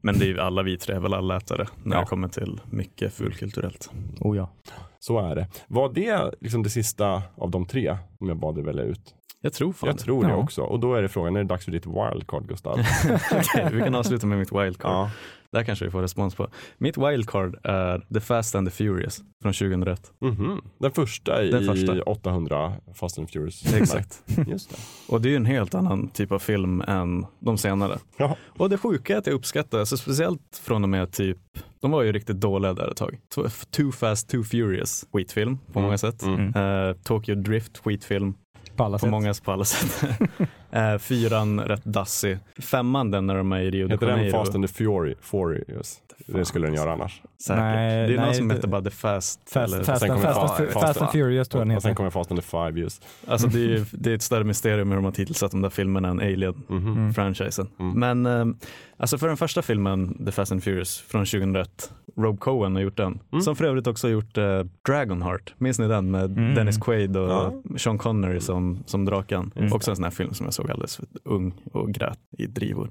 Men 0.00 0.18
det 0.18 0.24
är 0.24 0.28
ju 0.28 0.40
alla 0.40 0.62
vi 0.62 0.78
tre 0.78 0.94
är 0.94 1.00
väl 1.00 1.14
allätare 1.14 1.66
när 1.82 1.96
Ja. 1.96 2.00
det 2.00 2.06
kommer 2.06 2.28
till 2.28 2.60
mycket 2.70 3.14
fulkulturellt. 3.14 3.90
Oh 4.20 4.36
ja. 4.36 4.50
Så 4.98 5.18
är 5.30 5.34
det. 5.34 5.46
Var 5.68 5.88
det 5.92 6.34
liksom 6.40 6.62
det 6.62 6.70
sista 6.70 7.22
av 7.36 7.50
de 7.50 7.66
tre 7.66 7.96
som 8.18 8.28
jag 8.28 8.36
bad 8.40 8.54
dig 8.54 8.64
välja 8.64 8.82
ut? 8.84 9.14
Jag 9.42 9.52
tror 9.52 9.72
fan 9.72 9.86
Jag 9.88 9.96
det. 9.96 10.02
tror 10.02 10.22
det 10.24 10.30
Ja. 10.30 10.36
också. 10.36 10.62
Och 10.62 10.80
då 10.80 10.94
är 10.94 11.02
det 11.02 11.08
frågan, 11.08 11.36
är 11.36 11.40
det 11.40 11.46
dags 11.48 11.64
för 11.64 11.72
ditt 11.72 11.86
wildcard 11.86 12.48
Gustav? 12.48 12.78
Okej, 13.32 13.68
vi 13.72 13.80
kan 13.80 13.94
avsluta 13.94 14.26
med 14.26 14.38
mitt 14.38 14.52
wildcard. 14.52 14.90
ja. 14.90 15.10
Där 15.52 15.64
kanske 15.64 15.84
vi 15.84 15.90
får 15.90 16.02
respons 16.02 16.34
på. 16.34 16.48
Mitt 16.78 16.98
wildcard 16.98 17.58
är 17.64 18.06
The 18.14 18.20
Fast 18.20 18.54
and 18.54 18.66
the 18.66 18.70
Furious 18.70 19.20
från 19.42 19.52
2001. 19.52 20.12
Mhm. 20.20 20.60
Den 20.78 20.90
första 20.92 21.42
i 21.44 21.50
Den 21.50 21.64
första. 21.66 22.02
800 22.02 22.72
Fast 22.94 23.18
and 23.18 23.30
Furious. 23.30 23.74
Exakt. 23.74 24.22
Just 24.46 24.70
det. 24.70 24.76
Och 25.08 25.20
det 25.20 25.28
är 25.28 25.30
ju 25.30 25.36
en 25.36 25.46
helt 25.46 25.74
annan 25.74 26.08
typ 26.08 26.32
av 26.32 26.38
film 26.38 26.80
än 26.86 27.26
de 27.40 27.58
senare. 27.58 27.98
Ja. 28.16 28.36
Och 28.58 28.70
det 28.70 28.78
sjuka 28.78 29.14
är 29.14 29.18
att 29.18 29.26
jag 29.26 29.34
uppskattar, 29.34 29.78
alltså 29.78 29.96
speciellt 29.96 30.60
från 30.62 30.82
och 30.82 30.88
med 30.90 31.12
typ, 31.12 31.38
de 31.80 31.90
var 31.90 32.02
ju 32.02 32.12
riktigt 32.12 32.40
dåliga 32.40 32.72
där 32.74 32.90
ett 32.90 32.96
tag. 32.96 33.18
Too- 33.36 33.92
Fast, 33.92 34.28
Too 34.28 34.42
Furious, 34.44 35.06
skitfilm 35.12 35.58
på 35.72 35.78
Mm. 35.78 35.82
många 35.86 35.98
sätt. 35.98 36.22
Mm. 36.22 36.54
Eh, 36.88 36.96
Tokyo 37.04 37.34
Drift, 37.34 37.78
skitfilm 37.78 38.34
På 38.76 38.84
alla 38.84 38.94
på 38.94 38.98
sätt. 38.98 39.10
många 39.10 39.34
på 39.44 39.52
alla 39.52 39.64
sätt. 39.64 40.10
Eh, 40.72 40.98
fyran, 40.98 41.60
rätt 41.60 41.84
dassig. 41.84 42.38
Femman, 42.58 43.10
den 43.10 43.26
när 43.26 43.34
de 43.34 43.52
är 43.52 43.60
i 43.60 43.70
Rio 43.70 43.86
de 43.86 43.92
Heter 43.92 44.06
den 44.06 44.16
Janeiro. 44.16 44.38
Fast 44.38 44.54
and 44.54 44.68
the 44.68 44.72
Fury, 44.74 45.14
Furious? 45.20 45.98
Det 46.26 46.44
skulle 46.44 46.66
den 46.66 46.74
göra 46.74 46.92
annars. 46.92 47.22
Säkert. 47.46 47.62
Nej, 47.62 48.06
det 48.08 48.14
är 48.14 48.16
någon 48.16 48.26
nej, 48.26 48.34
som 48.34 48.48
det- 48.48 48.54
heter 48.54 48.68
bara 48.68 48.82
The 48.82 48.90
Fast. 48.90 49.40
Fast, 49.52 49.74
eller- 49.74 49.84
fast, 49.84 50.00
sen 50.00 50.10
and, 50.10 50.20
kommer 50.22 50.34
fast, 50.34 50.48
Fast- 50.50 50.60
and, 50.60 50.70
Fast- 50.70 50.86
fast 50.86 51.00
and 51.02 51.10
Furious 51.10 51.48
tror 51.48 51.60
jag 51.60 51.68
den 51.68 51.76
Och 51.76 51.82
sen 51.82 51.88
heter. 51.88 51.96
kommer 51.96 52.10
Fast 52.10 52.30
and 52.30 52.40
the 52.40 52.46
Five 52.46 52.80
just. 52.80 53.04
Alltså 53.26 53.46
det 53.48 53.74
är, 53.74 53.86
det 53.92 54.10
är 54.10 54.14
ett 54.14 54.22
större 54.22 54.44
mysterium 54.44 54.88
hur 54.88 54.96
de 54.96 55.04
har 55.04 55.12
titelsatt 55.12 55.50
de 55.50 55.62
där 55.62 55.70
filmerna 55.70 56.08
än 56.08 56.20
Alien-franchisen. 56.20 57.68
Mhm. 57.78 57.90
Mm. 58.00 58.20
Men 58.22 58.48
eh, 58.50 58.54
alltså 58.96 59.18
för 59.18 59.28
den 59.28 59.36
första 59.36 59.62
filmen, 59.62 60.24
The 60.26 60.32
Fast 60.32 60.52
and 60.52 60.62
Furious 60.64 60.98
från 61.08 61.26
2001, 61.26 61.92
Rob 62.16 62.40
Cohen 62.40 62.74
har 62.74 62.82
gjort 62.82 62.96
den. 62.96 63.18
Mm. 63.32 63.42
Som 63.42 63.56
för 63.56 63.64
övrigt 63.64 63.86
också 63.86 64.06
har 64.06 64.12
gjort 64.12 64.38
eh, 64.38 64.62
Dragonheart. 64.86 65.54
Minns 65.58 65.78
ni 65.78 65.88
den 65.88 66.10
med 66.10 66.38
Mm. 66.38 66.54
Dennis 66.54 66.78
Quaid 66.78 67.16
och 67.16 67.30
Ja. 67.30 67.52
Sean 67.76 67.98
Connery 67.98 68.40
som, 68.40 68.78
som 68.86 69.04
draken? 69.04 69.52
Mm. 69.56 69.72
Också 69.72 69.90
en 69.90 69.96
sån 69.96 70.04
här 70.04 70.10
film 70.10 70.34
som 70.34 70.44
jag 70.46 70.54
såg 70.54 70.70
alldeles 70.70 70.96
för 70.96 71.06
ung 71.24 71.54
och 71.72 71.90
grät 71.92 72.18
i 72.38 72.46
drivor. 72.46 72.90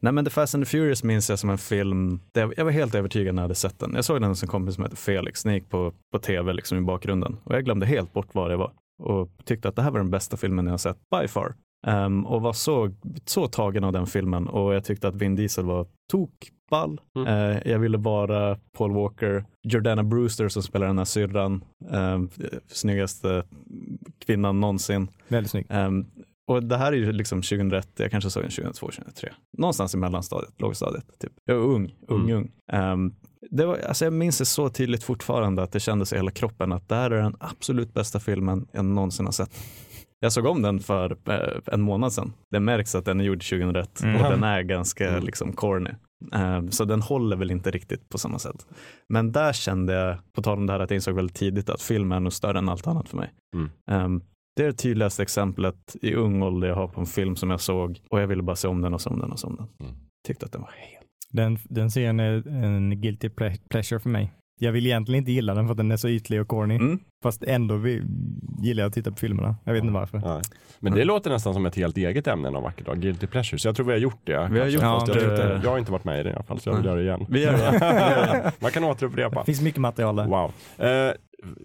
Nej 0.00 0.12
men 0.12 0.24
The 0.24 0.30
Fast 0.30 0.54
and 0.54 0.64
the 0.64 0.70
Furious 0.70 1.04
minns 1.04 1.30
jag 1.30 1.38
som 1.38 1.50
en 1.50 1.58
film, 1.58 2.20
där 2.32 2.52
jag, 2.56 2.64
var 2.64 2.72
helt 2.72 2.94
övertygad 2.94 3.34
när 3.34 3.42
jag 3.42 3.44
hade 3.44 3.54
sett 3.54 3.78
den. 3.78 3.92
Jag 3.94 4.04
såg 4.04 4.20
den 4.20 4.28
hos 4.30 4.42
en 4.42 4.48
kompis 4.48 4.74
som 4.74 4.84
heter 4.84 4.96
Felix, 4.96 5.42
den 5.42 5.54
gick 5.54 5.68
på, 5.70 5.92
på 6.12 6.18
tv 6.18 6.52
liksom 6.52 6.78
i 6.78 6.80
bakgrunden. 6.80 7.36
Och 7.44 7.54
jag 7.54 7.64
glömde 7.64 7.86
helt 7.86 8.12
bort 8.12 8.34
var 8.34 8.48
det 8.48 8.56
var. 8.56 8.72
Och 9.02 9.28
tyckte 9.44 9.68
att 9.68 9.76
det 9.76 9.82
här 9.82 9.90
var 9.90 9.98
den 9.98 10.10
bästa 10.10 10.36
filmen 10.36 10.64
jag 10.66 10.72
har 10.72 10.78
sett 10.78 10.98
by 11.20 11.28
far. 11.28 11.54
Ehm, 11.86 12.26
och 12.26 12.42
var 12.42 12.52
så, 12.52 12.90
så 13.24 13.46
tagen 13.46 13.84
av 13.84 13.92
den 13.92 14.06
filmen 14.06 14.48
och 14.48 14.74
jag 14.74 14.84
tyckte 14.84 15.08
att 15.08 15.14
Vin 15.14 15.36
Diesel 15.36 15.64
var 15.64 15.86
tokball. 16.10 17.00
Mm. 17.16 17.28
Eh, 17.28 17.58
jag 17.72 17.78
ville 17.78 17.98
vara 17.98 18.58
Paul 18.78 18.92
Walker, 18.94 19.44
Jordana 19.62 20.02
Brewster 20.04 20.48
som 20.48 20.62
spelar 20.62 20.86
den 20.86 20.98
här 20.98 21.04
syrran, 21.04 21.64
um, 21.90 22.30
snyggaste 22.66 23.44
kvinnan 24.26 24.60
någonsin. 24.60 25.08
Väldigt 25.28 25.50
snygg. 25.50 25.66
Ehm, 25.68 26.06
och 26.46 26.62
det 26.64 26.76
här 26.76 26.92
är 26.92 26.96
ju 26.96 27.12
liksom 27.12 27.42
2001, 27.42 27.88
jag 27.96 28.10
kanske 28.10 28.30
såg 28.30 28.42
den 28.42 28.50
2002, 28.50 28.86
2003. 28.86 29.32
Någonstans 29.58 29.94
i 29.94 29.96
mellanstadiet, 29.96 30.60
lågstadiet. 30.60 31.04
Typ. 31.20 31.32
Jag 31.44 31.54
var 31.56 31.64
ung, 31.64 31.94
ung, 32.08 32.20
Mm. 32.30 32.36
ung. 32.36 32.50
Ehm, 32.72 33.14
det 33.50 33.66
var, 33.66 33.78
alltså 33.78 34.04
jag 34.04 34.12
minns 34.12 34.38
det 34.38 34.44
så 34.44 34.68
tydligt 34.68 35.04
fortfarande 35.04 35.62
att 35.62 35.72
det 35.72 35.80
kändes 35.80 36.12
i 36.12 36.16
hela 36.16 36.30
kroppen 36.30 36.72
att 36.72 36.88
det 36.88 36.94
här 36.94 37.10
är 37.10 37.22
den 37.22 37.36
absolut 37.40 37.94
bästa 37.94 38.20
filmen 38.20 38.66
jag 38.72 38.84
någonsin 38.84 39.24
har 39.26 39.32
sett. 39.32 39.50
Jag 40.20 40.32
såg 40.32 40.46
om 40.46 40.62
den 40.62 40.80
för 40.80 41.16
eh, 41.28 41.60
en 41.74 41.80
månad 41.80 42.12
sedan. 42.12 42.32
Det 42.50 42.60
märks 42.60 42.94
att 42.94 43.04
den 43.04 43.20
är 43.20 43.24
gjord 43.24 43.38
2001 43.50 44.02
Mm. 44.02 44.16
och 44.16 44.30
den 44.30 44.42
är 44.44 44.62
ganska 44.62 45.08
Mm. 45.10 45.24
liksom 45.24 45.52
corny. 45.52 45.90
Ehm, 46.32 46.70
så 46.70 46.84
den 46.84 47.02
håller 47.02 47.36
väl 47.36 47.50
inte 47.50 47.70
riktigt 47.70 48.08
på 48.08 48.18
samma 48.18 48.38
sätt. 48.38 48.66
Men 49.08 49.32
där 49.32 49.52
kände 49.52 49.92
jag, 49.92 50.18
på 50.32 50.42
tal 50.42 50.58
om 50.58 50.66
det 50.66 50.72
här 50.72 50.80
att 50.80 50.90
jag 50.90 50.96
insåg 50.96 51.14
väldigt 51.14 51.36
tidigt 51.36 51.70
att 51.70 51.82
film 51.82 52.12
är 52.12 52.20
nog 52.20 52.32
större 52.32 52.58
än 52.58 52.68
allt 52.68 52.86
annat 52.86 53.08
för 53.08 53.16
mig. 53.16 53.30
Mm. 53.54 53.70
Ehm, 53.90 54.22
det 54.56 54.62
är 54.62 54.66
det 54.66 54.72
tydligaste 54.72 55.22
exemplet 55.22 55.96
i 56.02 56.14
ung 56.14 56.42
ålder 56.42 56.68
jag 56.68 56.74
har 56.74 56.88
på 56.88 57.00
en 57.00 57.06
film 57.06 57.36
som 57.36 57.50
jag 57.50 57.60
såg 57.60 58.00
och 58.10 58.20
jag 58.20 58.26
ville 58.26 58.42
bara 58.42 58.56
se 58.56 58.68
om 58.68 58.82
den 58.82 58.94
och 58.94 59.00
se 59.00 59.10
om 59.10 59.18
den 59.18 59.32
och 59.32 59.38
se 59.40 59.46
om 59.46 59.56
den. 59.56 59.66
Mm. 59.88 60.00
Tyckte 60.26 60.46
att 60.46 60.52
den 60.52 60.60
var 60.62 60.70
helt... 60.70 61.06
Den, 61.32 61.58
den 61.64 61.90
serien 61.90 62.20
är 62.20 62.48
en 62.48 63.00
guilty 63.00 63.28
ple- 63.28 63.60
pleasure 63.70 64.00
för 64.00 64.10
mig. 64.10 64.32
Jag 64.62 64.72
vill 64.72 64.86
egentligen 64.86 65.18
inte 65.18 65.32
gilla 65.32 65.54
den 65.54 65.66
för 65.66 65.70
att 65.72 65.76
den 65.76 65.90
är 65.90 65.96
så 65.96 66.08
ytlig 66.08 66.40
och 66.40 66.48
corny. 66.48 66.74
Mm. 66.74 66.98
Fast 67.22 67.42
ändå 67.42 67.76
vi, 67.76 68.02
gillar 68.62 68.82
jag 68.82 68.88
att 68.88 68.94
titta 68.94 69.10
på 69.10 69.16
filmerna. 69.16 69.56
Jag 69.64 69.72
vet 69.72 69.82
inte 69.82 69.94
varför. 69.94 70.18
Nej. 70.18 70.42
Men 70.78 70.94
det 70.94 71.04
låter 71.04 71.30
nästan 71.30 71.54
som 71.54 71.66
ett 71.66 71.76
helt 71.76 71.96
eget 71.96 72.26
ämne 72.26 72.48
en 72.48 72.54
vacker 72.54 72.84
dag, 72.84 73.00
Guilty 73.00 73.26
Pleasure. 73.26 73.58
Så 73.58 73.68
jag 73.68 73.76
tror 73.76 73.86
vi 73.86 73.92
har 73.92 73.98
gjort 73.98 74.20
det. 74.24 74.48
Vi 74.52 74.60
har 74.60 74.66
gjort 74.66 74.82
Fast 74.82 75.08
jag, 75.08 75.16
det. 75.16 75.22
inte, 75.22 75.60
jag 75.64 75.70
har 75.70 75.78
inte 75.78 75.92
varit 75.92 76.04
med 76.04 76.20
i 76.20 76.22
det 76.22 76.30
i 76.30 76.32
alla 76.32 76.42
fall, 76.42 76.60
så 76.60 76.70
jag 76.70 76.76
vill 76.76 76.84
göra 76.84 76.96
det 76.96 77.02
igen. 77.02 77.26
Vi 77.28 77.42
gör 77.42 77.52
det. 77.52 78.52
Man 78.58 78.70
kan 78.70 78.84
återupprepa. 78.84 79.40
Det 79.40 79.46
finns 79.46 79.62
mycket 79.62 79.80
material 79.80 80.16
där. 80.16 80.26
Wow. 80.26 80.52
Eh, 80.78 81.12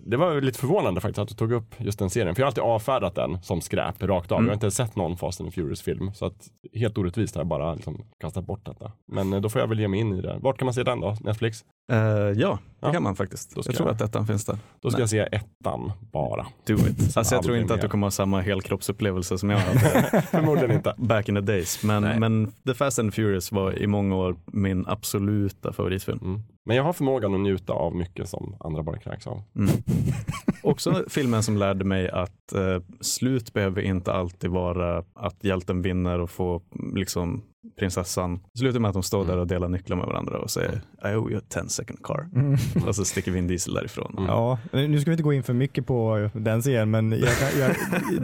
det 0.06 0.18
var 0.18 0.42
lite 0.42 0.60
förvånande 0.60 1.02
faktiskt 1.02 1.20
att 1.20 1.28
du 1.28 1.36
tog 1.36 1.52
upp 1.52 1.76
just 1.78 2.00
den 2.00 2.10
serien. 2.10 2.36
För 2.36 2.42
jag 2.42 2.46
har 2.46 2.50
alltid 2.50 2.64
avfärdat 2.64 3.16
den 3.16 3.42
som 3.44 3.62
skräp 3.62 4.04
rakt 4.04 4.32
av. 4.32 4.38
Mm. 4.38 4.46
Jag 4.48 4.52
har 4.52 4.56
inte 4.56 4.72
sett 4.72 4.96
någon 4.96 5.18
Fast 5.18 5.42
and 5.42 5.54
Furious 5.54 5.82
film. 5.82 6.14
Så 6.14 6.26
att 6.26 6.48
helt 6.74 6.98
orättvist 6.98 7.36
har 7.36 7.40
jag 7.40 7.48
bara 7.48 7.74
liksom 7.74 8.06
kastat 8.20 8.46
bort 8.46 8.66
detta. 8.66 8.92
Men 9.08 9.34
eh, 9.34 9.42
då 9.42 9.50
får 9.50 9.62
jag 9.62 9.68
väl 9.68 9.80
ge 9.80 9.88
mig 9.88 10.00
in 10.00 10.14
i 10.14 10.22
det. 10.22 10.38
Vart 10.42 10.58
kan 10.58 10.66
man 10.66 10.74
se 10.74 10.84
den 10.84 11.00
då? 11.00 11.18
Netflix? 11.22 11.66
Eh, 11.92 11.98
ja, 11.98 12.32
det 12.80 12.88
Ja. 12.88 12.92
kan 12.94 13.04
man 13.04 13.16
faktiskt. 13.16 13.54
Jag 13.56 13.66
tror 13.66 13.88
jag- 13.88 13.96
att 13.96 14.02
ettan 14.02 14.28
finns 14.28 14.46
där. 14.46 14.58
Då 14.82 14.90
ska 14.92 14.98
Nej. 14.98 15.02
jag 15.02 15.10
se 15.32 15.36
ettan 15.38 15.92
bara. 16.12 16.46
Do 16.68 16.74
it. 16.74 17.18
Alltså 17.18 17.36
jag 17.36 17.44
tror 17.44 17.58
inte 17.58 17.74
att 17.74 17.82
du 17.82 17.88
mer. 17.88 17.92
kommer 17.92 18.08
ha 18.08 18.12
samma 18.12 18.42
helkroppsupplevelse 18.42 19.38
som 19.38 19.50
jag 19.50 19.58
hade 19.58 19.80
Förmodligen 20.32 20.72
inte. 20.72 20.94
back 20.98 21.30
in 21.30 21.36
the 21.36 21.42
days. 21.42 21.84
Nej. 21.84 22.02
Men, 22.02 22.20
men 22.20 22.52
The 22.68 22.74
Fast 22.74 23.00
and 23.00 23.14
Furious 23.14 23.52
var 23.52 23.80
i 23.80 23.88
många 23.88 24.16
år 24.16 24.36
min 24.46 24.86
absoluta 24.88 25.74
favoritfilm. 25.74 26.20
Mm. 26.22 26.44
Men 26.66 26.78
jag 26.78 26.84
har 26.84 26.94
förmågan 26.94 27.34
att 27.34 27.40
njuta 27.40 27.74
av 27.74 27.96
mycket 27.96 28.30
som 28.30 28.56
andra 28.60 28.84
bara 28.84 28.98
kräks 28.98 29.28
av. 29.28 29.42
Mm. 29.56 29.70
Också 30.64 31.06
filmen 31.10 31.44
som 31.44 31.58
lärde 31.58 31.86
mig 31.86 32.10
att 32.10 32.54
eh, 32.54 32.82
slut 33.02 33.54
behöver 33.54 33.82
inte 33.82 34.14
alltid 34.14 34.50
vara 34.50 35.04
att 35.14 35.44
hjälten 35.44 35.82
vinner 35.82 36.20
och 36.20 36.30
får 36.30 36.62
liksom 36.96 37.44
prinsessan. 37.80 38.40
Det 38.54 38.60
slutar 38.60 38.80
med 38.80 38.90
att 38.90 38.94
de 38.94 39.04
står 39.04 39.22
Mm. 39.22 39.28
där 39.36 39.38
och 39.42 39.48
delar 39.48 39.68
nycklar 39.70 39.98
med 39.98 40.06
varandra 40.06 40.38
och 40.38 40.50
säger 40.50 40.82
I 41.04 41.08
owe 41.16 41.32
you 41.32 41.38
a 41.38 41.42
10 41.50 41.70
second 41.70 42.00
car. 42.04 42.30
Mm. 42.36 42.58
Och 42.88 42.96
så 42.96 43.06
sticker 43.06 43.32
Vin 43.32 43.48
Diesel 43.48 43.74
därifrån. 43.74 44.12
Mm. 44.18 44.26
Ja, 44.30 44.60
nu 44.72 45.00
ska 45.02 45.12
vi 45.12 45.14
inte 45.14 45.24
gå 45.24 45.34
in 45.34 45.44
för 45.44 45.54
mycket 45.54 45.88
på 45.88 46.30
den 46.34 46.64
serien, 46.64 46.92
men 46.92 47.12
jag, 47.12 47.20
kan- 47.38 47.60
jag, 47.60 47.72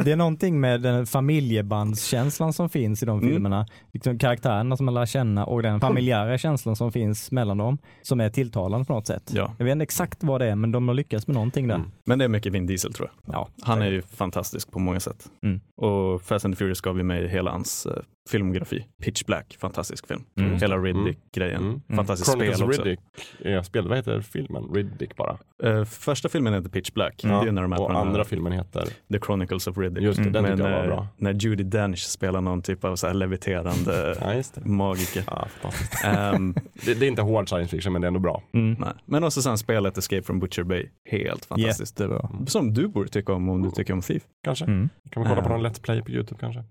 det 0.05 0.11
är 0.11 0.15
någonting 0.15 0.59
med 0.59 0.81
den 0.81 1.05
familjebandskänslan 1.05 2.53
som 2.53 2.69
finns 2.69 3.03
i 3.03 3.05
de 3.05 3.19
Mm. 3.19 3.29
filmerna. 3.33 3.65
Liksom 3.93 4.17
karaktärerna 4.19 4.77
som 4.77 4.85
man 4.85 4.93
lär 4.95 5.05
känna 5.05 5.45
och 5.45 5.63
den 5.63 5.79
familjära 5.79 6.37
känslan 6.37 6.75
som 6.75 6.91
finns 6.91 7.31
mellan 7.31 7.57
dem, 7.57 7.77
som 8.01 8.19
är 8.21 8.29
tilltalande 8.29 8.85
på 8.85 8.93
något 8.93 9.07
sätt. 9.07 9.31
Ja, 9.33 9.55
Jag 9.57 9.65
vet 9.65 9.71
inte 9.71 9.83
exakt 9.83 10.23
vad 10.23 10.41
det 10.41 10.47
är, 10.47 10.55
men 10.55 10.71
de 10.71 10.87
har 10.87 10.95
lyckats 10.95 11.27
med 11.27 11.33
någonting 11.33 11.67
där. 11.67 11.75
Mm. 11.75 11.91
men 12.05 12.19
det 12.19 12.25
är 12.25 12.29
mycket 12.29 12.53
Vin 12.53 12.65
Diesel 12.65 12.93
tror 12.93 13.09
jag. 13.25 13.35
Ja, 13.35 13.49
Han 13.61 13.81
är 13.81 13.91
ju 13.91 14.01
fantastisk 14.01 14.71
på 14.71 14.79
många 14.79 14.99
sätt. 14.99 15.25
Mm. 15.45 15.59
Och 15.77 16.21
Fast 16.21 16.45
and 16.45 16.57
Furious 16.57 16.81
gav 16.81 16.97
ju 16.97 17.03
mig 17.03 17.27
hela 17.27 17.51
hans 17.51 17.85
eh, 17.85 17.91
filmografi. 18.29 18.85
Pitch 19.03 19.23
Black, 19.31 19.57
fantastisk 19.59 20.07
film. 20.07 20.23
Mm. 20.37 20.53
Hela 20.57 20.77
Riddick-grejen. 20.77 21.61
Mm. 21.61 21.81
Fantastiskt 21.95 22.29
Chronicles 22.31 22.57
spel 22.57 22.69
också. 22.69 22.81
Riddick 22.83 22.99
är 23.39 23.61
spel. 23.61 23.87
Vad 23.87 23.97
heter 23.97 24.21
filmen? 24.21 24.63
Riddick 24.73 25.15
bara. 25.15 25.37
Eh, 25.63 25.83
första 25.85 26.29
filmen 26.29 26.53
heter 26.53 26.69
Pitch 26.69 26.91
Black. 26.93 27.19
Det 27.23 27.27
är 27.29 27.51
när 27.51 27.61
de 27.61 27.73
är 27.73 27.77
på 27.77 27.83
och 27.83 27.99
andra 27.99 28.23
filmen 28.25 28.51
heter? 28.53 28.83
The 29.11 29.19
Chronicles 29.19 29.67
of 29.67 29.77
Riddick. 29.77 30.03
Just 30.03 30.17
det, 30.17 30.21
Mm. 30.21 30.33
den 30.33 30.43
Men 30.43 30.51
tyckte 30.51 30.69
jag 30.69 30.75
var 30.77 30.81
när, 30.81 30.87
bra. 30.95 31.07
när 31.17 31.33
Judi 31.33 31.63
Dench 31.63 31.99
spelar 31.99 32.41
någon 32.41 32.61
typ 32.61 32.83
av 32.83 32.95
så 32.95 33.07
här 33.07 33.13
leviterande 33.13 34.15
Ja, 34.21 34.33
just 34.33 34.55
det. 34.55 34.65
magiker. 34.65 35.23
Ja, 35.27 35.47
fantastiskt. 35.61 36.03
Ehm, 36.05 36.55
Det, 36.85 36.93
det 36.93 37.05
är 37.05 37.07
inte 37.07 37.21
hård 37.21 37.49
science 37.49 37.69
fiction, 37.71 37.93
men 37.93 38.01
det 38.01 38.05
är 38.05 38.07
ändå 38.07 38.19
bra. 38.19 38.43
Mm. 38.53 38.75
nej. 38.79 38.93
Men 39.05 39.23
också 39.23 39.41
sen 39.41 39.57
spelet 39.57 39.97
Escape 39.97 40.21
from 40.21 40.39
Butcher 40.39 40.63
Bay. 40.63 40.85
Helt 41.09 41.45
fantastiskt. 41.45 41.99
Jättebra. 41.99 42.29
Som 42.47 42.73
du 42.73 42.87
borde 42.87 43.09
tycka 43.09 43.33
om 43.33 43.49
om 43.49 43.61
du 43.61 43.71
tycker 43.71 43.93
om 43.93 44.01
Thief. 44.01 44.23
Kanske. 44.43 44.65
Mm. 44.65 44.89
Kan 45.11 45.23
vi 45.23 45.29
kolla 45.29 45.41
på 45.41 45.49
Ja. 45.49 45.57
någon 45.57 45.65
Let's 45.67 45.81
Play 45.81 46.01
på 46.01 46.11
YouTube 46.11 46.39
kanske? 46.39 46.63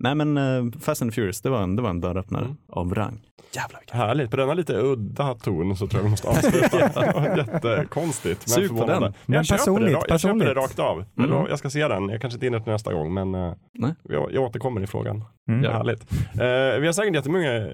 Nej 0.00 0.14
men 0.14 0.38
uh, 0.38 0.72
Fast 0.80 1.02
and 1.02 1.14
Furious, 1.14 1.40
det 1.40 1.50
var 1.50 1.62
en, 1.62 1.76
det 1.76 1.82
var 1.82 1.90
en 1.90 2.00
dörröppnare 2.00 2.44
Mm. 2.44 2.56
av 2.68 2.94
rang. 2.94 3.20
Jävlar 3.52 3.80
vilken 3.80 3.96
Härligt. 3.98 4.30
På 4.30 4.36
denna 4.36 4.54
lite 4.54 4.74
udda 4.74 5.34
ton 5.34 5.76
så 5.76 5.86
tror 5.86 5.98
jag 6.00 6.04
vi 6.04 6.10
måste 6.10 6.28
avsluta. 6.28 7.36
Jättekonstigt. 7.36 8.40
Men 8.46 8.54
Sug 8.54 8.68
på 8.68 8.76
förvånande. 8.76 9.06
den. 9.06 9.14
Men 9.26 9.36
jag, 9.36 9.46
köper 9.46 9.56
det, 9.58 9.64
personligt, 9.64 9.92
jag 10.08 10.20
köper 10.20 10.34
det 10.34 10.44
personligt. 10.44 10.56
rakt 10.56 10.78
av. 10.78 11.04
Mm. 11.18 11.46
Jag 11.48 11.58
ska 11.58 11.70
se 11.70 11.88
den. 11.88 12.08
Jag 12.08 12.20
kanske 12.20 12.36
inte 12.36 12.46
hinner 12.46 12.60
till 12.60 12.72
nästa 12.72 12.92
gång, 12.92 13.14
men 13.14 13.32
Nej. 13.32 13.94
jag, 14.02 14.32
jag 14.32 14.42
återkommer 14.42 14.80
i 14.82 14.86
frågan. 14.86 15.24
Mm. 15.48 15.64
Ja. 15.64 15.70
Härligt. 15.72 16.12
Eh, 16.32 16.80
vi 16.80 16.86
har 16.86 16.92
säkert 16.92 17.14
jättemånga 17.14 17.56
eh, 17.56 17.66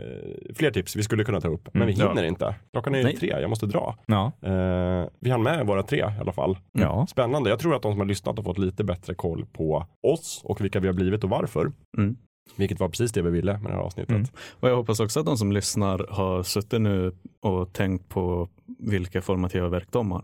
fler 0.55 0.71
tips 0.71 0.97
vi 0.97 1.03
skulle 1.03 1.25
kunna 1.25 1.41
ta 1.41 1.49
upp, 1.49 1.69
men 1.73 1.83
Mm, 1.83 1.95
vi 1.95 2.01
ja. 2.01 2.09
hinner 2.09 2.25
inte. 2.25 2.55
Klockan 2.73 2.95
är 2.95 2.99
ju 2.99 3.05
Nej. 3.05 3.17
tre, 3.17 3.29
jag 3.41 3.51
måste 3.51 3.67
dra. 3.67 3.97
Ja. 4.07 4.33
Eh, 4.43 5.09
vi 5.21 5.31
hann 5.31 5.43
med 5.43 5.67
våra 5.67 5.83
tre 5.83 5.99
i 5.99 6.21
alla 6.21 6.33
fall. 6.33 6.59
ja. 6.73 7.07
Spännande. 7.07 7.51
Jag 7.51 7.59
tror 7.59 7.77
att 7.77 7.83
de 7.83 7.93
som 7.93 7.99
har 8.01 8.07
lyssnat 8.07 8.37
har 8.37 8.45
fått 8.45 8.59
lite 8.59 8.85
bättre 8.85 9.15
koll 9.15 9.47
på 9.53 9.87
oss 10.03 10.41
och 10.45 10.61
vilka 10.61 10.81
vi 10.81 10.87
har 10.87 10.95
blivit 10.95 11.25
och 11.25 11.31
varför. 11.31 11.73
Mm. 11.99 12.17
Vilket 12.57 12.81
var 12.81 12.89
precis 12.89 13.13
det 13.13 13.23
vi 13.23 13.31
ville 13.31 13.53
med 13.59 13.71
det 13.71 13.75
här 13.75 13.83
avsnittet. 13.83 14.11
Mm. 14.17 14.27
Och 14.61 14.69
jag 14.69 14.77
hoppas 14.77 15.01
också 15.01 15.21
att 15.21 15.27
de 15.27 15.37
som 15.37 15.53
lyssnar 15.53 16.07
har 16.11 16.43
suttit 16.43 16.81
nu 16.81 17.13
och 17.43 17.73
tänkt 17.73 18.09
på 18.09 18.49
vilka 18.79 19.23
formativa 19.23 19.69
verk 19.69 19.87
de 19.91 20.11
har. 20.13 20.23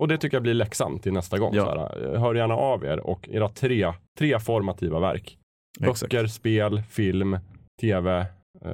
Och 0.00 0.08
det 0.08 0.18
tycker 0.18 0.36
jag 0.36 0.42
blir 0.42 0.54
läxan 0.54 0.98
till 0.98 1.12
nästa 1.12 1.38
gång. 1.38 1.54
Ja. 1.54 1.90
Hör 2.16 2.34
gärna 2.34 2.54
av 2.54 2.84
er 2.84 3.00
och 3.06 3.28
era 3.28 3.48
tre, 3.48 3.92
tre 4.18 4.40
formativa 4.40 5.00
verk. 5.00 5.38
Exakt. 5.80 6.00
Böcker, 6.12 6.26
spel, 6.26 6.82
film, 6.90 7.38
tv, 7.80 8.26
eh, 8.64 8.70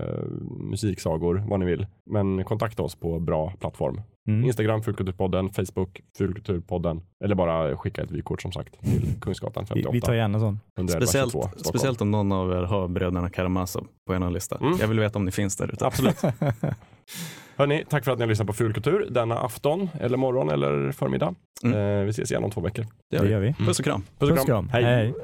musiksagor, 0.71 1.43
vad 1.49 1.61
ni 1.61 1.67
vill. 1.67 1.87
Men 2.11 2.45
kontakta 2.45 2.83
oss 2.83 2.95
på 2.95 3.19
bra 3.21 3.53
plattform. 3.61 4.01
Mm. 4.29 4.45
Instagram, 4.45 4.83
Fulkulturpodden, 4.83 5.51
Facebook, 5.53 6.01
Fulkulturpodden. 6.19 7.01
Eller 7.25 7.35
bara 7.35 7.77
skicka 7.77 8.03
ett 8.03 8.11
vykort 8.11 8.43
som 8.43 8.53
sagt 8.53 8.81
till 8.81 9.09
Kungsgatan 9.21 9.63
Vi, 9.65 9.67
58. 9.69 9.91
vi 9.93 10.01
tar 10.01 10.15
gärna 10.15 10.39
sån. 10.41 10.61
111 10.77 11.07
Speciellt, 11.07 11.33
22, 11.33 11.43
Stockholm. 11.43 11.65
speciellt 11.65 12.01
om 12.01 12.11
någon 12.11 12.33
av 12.33 12.53
er 12.53 12.63
har 12.63 12.89
bröderna 12.89 13.31
Karamazov 13.31 13.87
på 14.07 14.15
en 14.15 14.33
lista. 14.33 14.57
Mm. 14.61 14.77
Jag 14.81 14.89
vill 14.89 15.01
veta 15.01 15.19
om 15.19 15.25
ni 15.25 15.31
finns 15.31 15.57
där 15.57 15.73
ute. 15.73 15.87
Absolut. 15.87 16.17
Hörni, 17.57 17.85
tack 17.89 18.05
för 18.05 18.13
att 18.13 18.19
ni 18.19 18.23
har 18.23 18.29
lyssnat 18.29 18.47
på 18.47 18.53
Fulkultur 18.53 19.07
denna 19.11 19.39
afton, 19.39 19.89
eller 20.01 20.17
morgon 20.17 20.51
eller 20.51 20.93
förmiddag. 20.93 21.35
Mm. 21.65 21.79
Eh, 21.79 22.05
vi 22.05 22.11
ses 22.11 22.31
igen 22.31 22.45
om 22.45 22.51
två 22.51 22.61
veckor. 22.61 22.87
Det 23.11 23.17
gör 23.17 23.23
Det 23.23 23.29
vi. 23.29 23.33
gör 23.35 23.41
vi. 23.59 23.65
Puss 23.67 23.79
och 23.79 23.85
kram. 23.85 24.03
Puss 24.19 24.31
och 24.31 24.37
Puss 24.37 24.47
kram. 24.47 24.69
kram. 24.69 24.83
Hej. 24.85 25.15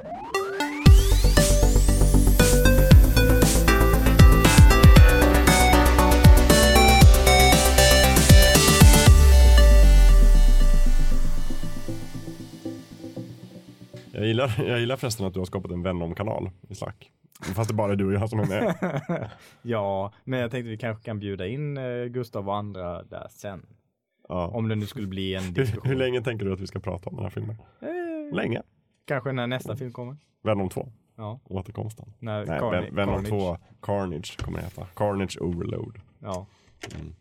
Jag 14.19 14.27
gillar, 14.27 14.55
jag 14.69 14.81
gillar 14.81 14.97
förresten 14.97 15.27
att 15.27 15.35
du 15.35 15.41
har 15.41 15.45
skapat 15.45 15.71
en 15.71 15.83
Venom-kanal 15.83 16.51
i 16.69 16.75
Slack. 16.75 17.13
Fast 17.55 17.69
det 17.71 17.73
är 17.73 17.77
bara 17.77 17.95
du 17.95 18.07
och 18.07 18.13
jag 18.13 18.31
som 18.31 18.41
är 18.41 18.47
med. 18.47 19.31
ja, 19.63 20.13
men 20.25 20.41
jag 20.41 20.51
tänkte 20.51 20.69
vi 20.71 20.77
kanske 20.79 21.05
kan 21.05 21.19
bjuda 21.19 21.47
in 21.47 21.77
eh, 21.77 22.05
Gustav 22.05 22.49
och 22.49 22.57
andra 22.57 23.03
där 23.03 23.27
sen. 23.31 23.67
Ja. 24.29 24.47
Om 24.47 24.69
det 24.69 24.75
nu 24.75 24.87
skulle 24.87 25.07
bli 25.07 25.35
en 25.35 25.43
Hur, 25.45 25.53
diskussion. 25.53 25.89
hur 25.91 25.97
länge 25.97 26.21
tänker 26.23 26.47
du 26.47 26.53
att 26.53 26.61
vi 26.61 26.67
ska 26.67 26.81
prata 26.81 27.11
om 27.11 27.17
den 27.17 27.25
här 27.25 27.31
filmen? 27.31 27.57
Eh, 27.83 28.37
Länge. 28.37 28.63
Kanske 29.05 29.33
när 29.33 29.47
nästa 29.47 29.77
film 29.77 29.93
kommer. 29.93 30.17
Venom 30.43 30.69
2, 30.69 30.93
Ja, 31.17 31.41
återkomsten. 31.45 32.13
när 32.19 32.47
Nej, 32.47 32.61
Carni- 32.61 32.71
Ven- 32.85 32.95
Venom 32.95 33.15
Carnage. 33.25 33.29
2, 33.29 33.59
Carnage 33.83 34.37
kommer 34.45 34.59
det 34.59 34.65
heta. 34.65 34.87
Carnage 34.97 35.39
Overload. 35.41 36.01
Ja. 36.19 36.47
Mm. 37.01 37.15